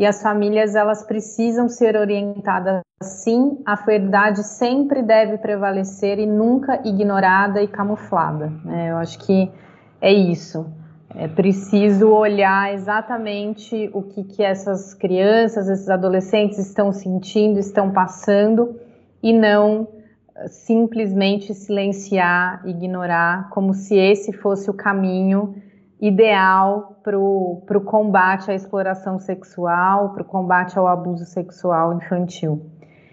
e 0.00 0.06
as 0.06 0.22
famílias 0.22 0.74
elas 0.74 1.04
precisam 1.04 1.68
ser 1.68 1.94
orientadas 1.94 2.80
sim, 3.02 3.58
a 3.66 3.74
verdade 3.74 4.42
sempre 4.42 5.02
deve 5.02 5.36
prevalecer 5.36 6.18
e 6.18 6.24
nunca 6.24 6.80
ignorada 6.88 7.62
e 7.62 7.68
camuflada. 7.68 8.50
Né? 8.64 8.92
Eu 8.92 8.96
acho 8.96 9.18
que 9.18 9.52
é 10.00 10.10
isso. 10.10 10.66
É 11.14 11.28
preciso 11.28 12.08
olhar 12.08 12.72
exatamente 12.72 13.90
o 13.92 14.00
que, 14.00 14.24
que 14.24 14.42
essas 14.42 14.94
crianças, 14.94 15.68
esses 15.68 15.90
adolescentes 15.90 16.56
estão 16.56 16.92
sentindo, 16.92 17.58
estão 17.58 17.90
passando 17.90 18.80
e 19.22 19.34
não 19.34 19.86
eh, 20.34 20.48
simplesmente 20.48 21.52
silenciar, 21.52 22.62
ignorar, 22.64 23.50
como 23.50 23.74
se 23.74 23.98
esse 23.98 24.32
fosse 24.32 24.70
o 24.70 24.74
caminho 24.74 25.54
ideal 26.00 27.00
para 27.02 27.18
o 27.18 27.84
combate 27.84 28.50
à 28.50 28.54
exploração 28.54 29.18
sexual, 29.18 30.14
para 30.14 30.22
o 30.22 30.26
combate 30.26 30.78
ao 30.78 30.86
abuso 30.86 31.26
sexual 31.26 31.92
infantil. 31.94 32.70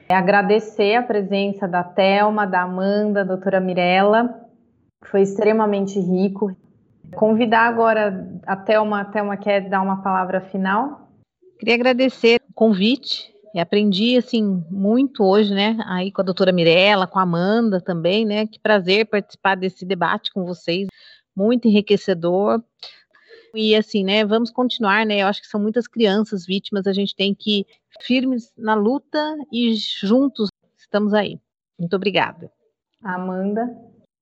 É 0.09 0.15
agradecer 0.15 0.95
a 0.95 1.03
presença 1.03 1.67
da 1.67 1.83
Telma, 1.83 2.47
da 2.47 2.61
Amanda, 2.61 3.25
da 3.25 3.33
doutora 3.33 3.59
Mirella, 3.59 4.47
foi 5.03 5.21
extremamente 5.21 5.99
rico. 5.99 6.55
Convidar 7.13 7.67
agora 7.67 8.27
a 8.45 8.55
Telma, 8.55 9.01
a 9.01 9.05
Telma 9.05 9.35
quer 9.35 9.69
dar 9.69 9.81
uma 9.81 10.01
palavra 10.01 10.41
final? 10.41 11.09
Queria 11.59 11.75
agradecer 11.75 12.39
o 12.49 12.53
convite 12.53 13.33
e 13.53 13.59
aprendi, 13.59 14.17
assim, 14.17 14.63
muito 14.69 15.23
hoje, 15.23 15.53
né, 15.53 15.77
aí 15.87 16.11
com 16.11 16.21
a 16.21 16.25
doutora 16.25 16.51
Mirella, 16.51 17.07
com 17.07 17.17
a 17.17 17.23
Amanda 17.23 17.81
também, 17.81 18.25
né, 18.25 18.45
que 18.45 18.59
prazer 18.59 19.05
participar 19.05 19.55
desse 19.55 19.85
debate 19.85 20.31
com 20.31 20.45
vocês, 20.45 20.87
muito 21.37 21.67
enriquecedor. 21.67 22.63
e 23.53 23.75
assim, 23.75 24.03
né, 24.03 24.25
vamos 24.25 24.49
continuar, 24.49 25.05
né, 25.05 25.21
eu 25.21 25.27
acho 25.27 25.41
que 25.41 25.47
são 25.47 25.61
muitas 25.61 25.87
crianças 25.87 26.45
vítimas, 26.45 26.87
a 26.87 26.93
gente 26.93 27.15
tem 27.15 27.33
que 27.33 27.65
firmes 28.01 28.51
na 28.57 28.75
luta 28.75 29.35
e 29.51 29.73
juntos 29.75 30.49
estamos 30.77 31.13
aí. 31.13 31.39
Muito 31.79 31.95
obrigada. 31.95 32.51
Amanda. 33.03 33.69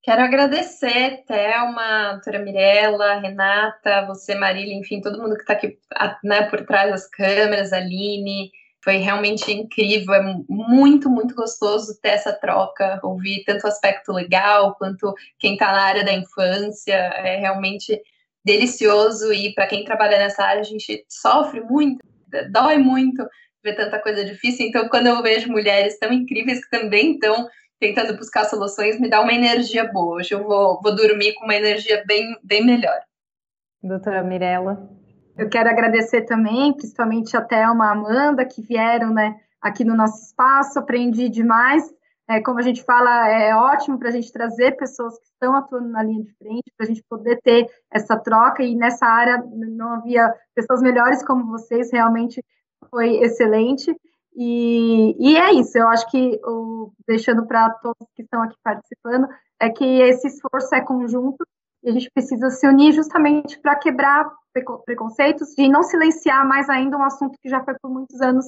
Quero 0.03 0.21
agradecer, 0.21 1.23
Thelma, 1.25 2.13
doutora 2.13 2.39
Mirella, 2.39 3.19
Renata, 3.19 4.05
você, 4.05 4.35
Marília, 4.35 4.75
enfim, 4.75 5.01
todo 5.01 5.19
mundo 5.19 5.35
que 5.35 5.41
está 5.41 5.53
aqui 5.53 5.79
né, 6.23 6.43
por 6.43 6.63
trás 6.65 6.91
das 6.91 7.09
câmeras, 7.09 7.73
Aline, 7.73 8.51
foi 8.86 8.98
realmente 8.98 9.52
incrível, 9.52 10.14
é 10.14 10.22
muito, 10.48 11.10
muito 11.10 11.34
gostoso 11.34 11.99
ter 11.99 12.10
essa 12.10 12.32
troca, 12.32 12.99
ouvir 13.02 13.44
tanto 13.44 13.64
o 13.64 13.68
aspecto 13.68 14.14
legal 14.14 14.76
quanto 14.76 15.12
quem 15.40 15.53
está 15.53 15.72
na 15.72 15.82
área 15.82 16.06
da 16.06 16.14
infância, 16.14 16.94
é 16.94 17.36
realmente 17.38 17.99
delicioso 18.45 19.34
e 19.34 19.56
para 19.56 19.66
quem 19.66 19.84
trabalha 19.84 20.20
nessa 20.20 20.44
área 20.44 20.62
a 20.62 20.66
gente 20.66 21.03
sofre 21.10 21.62
muito, 21.62 22.06
dói 22.52 22.78
muito 22.78 23.28
ver 23.64 23.76
tanta 23.76 23.98
coisa 23.98 24.24
difícil, 24.24 24.68
então 24.68 24.88
quando 24.88 25.07
eu 25.07 25.20
vejo 25.24 25.52
mulheres 25.52 25.98
tão 25.98 26.14
incríveis 26.14 26.64
que 26.64 26.70
também 26.70 27.14
estão 27.14 27.49
tentando 27.80 28.16
buscar 28.16 28.45
soluções, 28.45 28.99
me 28.99 29.10
dá 29.10 29.20
uma 29.20 29.34
energia 29.34 29.91
boa, 29.91 30.18
hoje 30.18 30.36
eu 30.36 30.44
vou, 30.44 30.80
vou 30.80 30.95
dormir 30.95 31.34
com 31.34 31.45
uma 31.45 31.56
energia 31.56 32.03
bem, 32.06 32.38
bem 32.44 32.64
melhor. 32.64 32.99
Doutora 33.82 34.22
Mirella. 34.22 34.88
Eu 35.38 35.49
quero 35.49 35.70
agradecer 35.70 36.22
também, 36.22 36.74
principalmente 36.74 37.36
a 37.36 37.41
Thelma, 37.41 37.88
a 37.88 37.91
Amanda, 37.91 38.45
que 38.45 38.62
vieram 38.62 39.14
né, 39.14 39.40
aqui 39.62 39.84
no 39.84 39.95
nosso 39.95 40.24
espaço, 40.24 40.80
aprendi 40.80 41.28
demais. 41.28 41.94
É, 42.28 42.41
como 42.41 42.57
a 42.57 42.62
gente 42.62 42.84
fala, 42.84 43.30
é 43.30 43.56
ótimo 43.56 43.99
para 43.99 44.10
a 44.10 44.12
gente 44.12 44.32
trazer 44.32 44.78
pessoas 44.78 45.20
que 45.20 45.26
estão 45.26 45.56
atuando 45.56 45.90
na 45.90 46.02
linha 46.02 46.24
de 46.24 46.34
frente, 46.38 46.74
para 46.76 46.86
a 46.86 46.88
gente 46.88 47.03
poder 47.07 47.40
ter 47.44 47.68
essa 47.91 48.18
troca, 48.18 48.64
e 48.64 48.76
nessa 48.76 49.06
área 49.06 49.44
não 49.52 49.94
havia 49.94 50.34
pessoas 50.56 50.82
melhores 50.82 51.24
como 51.24 51.52
vocês, 51.52 51.91
realmente 51.91 52.44
foi 52.90 53.18
excelente. 53.18 53.95
E, 54.36 55.16
e 55.20 55.38
é 55.38 55.53
isso, 55.53 55.78
eu 55.78 55.88
acho 55.88 56.10
que, 56.10 56.40
o, 56.44 56.91
deixando 57.07 57.45
para 57.45 57.70
todos 57.72 58.07
que 58.16 58.24
estão 58.24 58.41
aqui 58.41 58.56
participando, 58.64 59.28
é 59.60 59.70
que 59.70 59.86
esse 60.02 60.28
esforço 60.28 60.74
é 60.74 60.82
conjunto 60.82 61.45
e 61.84 61.90
a 61.90 61.91
gente 61.94 62.10
precisa 62.12 62.49
se 62.49 62.68
unir 62.68 62.91
justamente 62.91 63.60
para 63.60 63.76
quebrar 63.76 64.30
preconceitos 64.86 65.57
e 65.57 65.68
não 65.68 65.84
silenciar 65.84 66.48
mais 66.48 66.69
ainda 66.69 66.98
um 66.98 67.03
assunto 67.03 67.38
que 67.41 67.49
já 67.49 67.64
foi 67.64 67.76
por 67.82 67.91
muitos 67.91 68.22
anos 68.22 68.45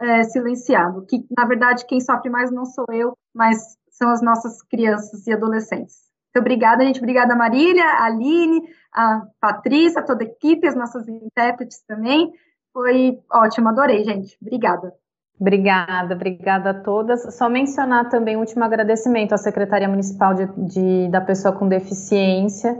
é, 0.00 0.24
silenciado. 0.24 1.06
Que, 1.06 1.24
na 1.36 1.44
verdade, 1.44 1.86
quem 1.86 2.00
sofre 2.00 2.30
mais 2.30 2.50
não 2.50 2.64
sou 2.64 2.84
eu, 2.90 3.16
mas 3.34 3.76
são 3.90 4.10
as 4.10 4.20
nossas 4.20 4.62
crianças 4.62 5.26
e 5.26 5.32
adolescentes. 5.32 6.06
Muito 6.34 6.44
obrigada, 6.44 6.84
gente. 6.84 6.98
Obrigada, 6.98 7.34
Marília, 7.34 7.84
a 7.84 8.04
Aline, 8.04 8.62
a 8.92 9.22
Patrícia, 9.40 10.02
toda 10.02 10.22
a 10.22 10.26
equipe, 10.26 10.66
as 10.66 10.74
nossas 10.74 11.08
intérpretes 11.08 11.82
também. 11.86 12.30
Foi 12.72 13.18
ótimo, 13.32 13.68
adorei, 13.68 14.04
gente. 14.04 14.36
Obrigada. 14.42 14.92
Obrigada, 15.38 16.14
obrigada 16.14 16.70
a 16.70 16.74
todas. 16.74 17.34
Só 17.34 17.48
mencionar 17.48 18.08
também 18.08 18.36
um 18.36 18.40
último 18.40 18.64
agradecimento 18.64 19.34
à 19.34 19.38
Secretaria 19.38 19.88
Municipal 19.88 20.34
de, 20.34 20.46
de, 20.66 21.08
da 21.10 21.20
Pessoa 21.20 21.54
com 21.54 21.68
Deficiência, 21.68 22.78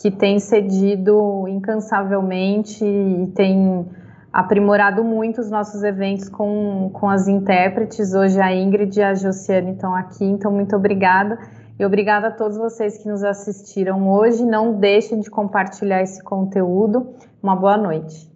que 0.00 0.10
tem 0.10 0.38
cedido 0.38 1.46
incansavelmente 1.48 2.84
e 2.84 3.26
tem 3.34 3.86
aprimorado 4.32 5.04
muito 5.04 5.40
os 5.40 5.50
nossos 5.50 5.82
eventos 5.82 6.28
com, 6.28 6.90
com 6.92 7.08
as 7.08 7.28
intérpretes. 7.28 8.14
Hoje 8.14 8.40
a 8.40 8.54
Ingrid 8.54 8.98
e 8.98 9.02
a 9.02 9.14
Josiane 9.14 9.72
estão 9.72 9.94
aqui, 9.94 10.24
então 10.24 10.50
muito 10.50 10.74
obrigada. 10.74 11.38
E 11.78 11.84
obrigada 11.84 12.28
a 12.28 12.30
todos 12.30 12.56
vocês 12.56 12.98
que 12.98 13.08
nos 13.08 13.22
assistiram 13.24 14.10
hoje. 14.10 14.44
Não 14.44 14.78
deixem 14.78 15.20
de 15.20 15.30
compartilhar 15.30 16.02
esse 16.02 16.22
conteúdo. 16.22 17.14
Uma 17.42 17.56
boa 17.56 17.76
noite. 17.76 18.31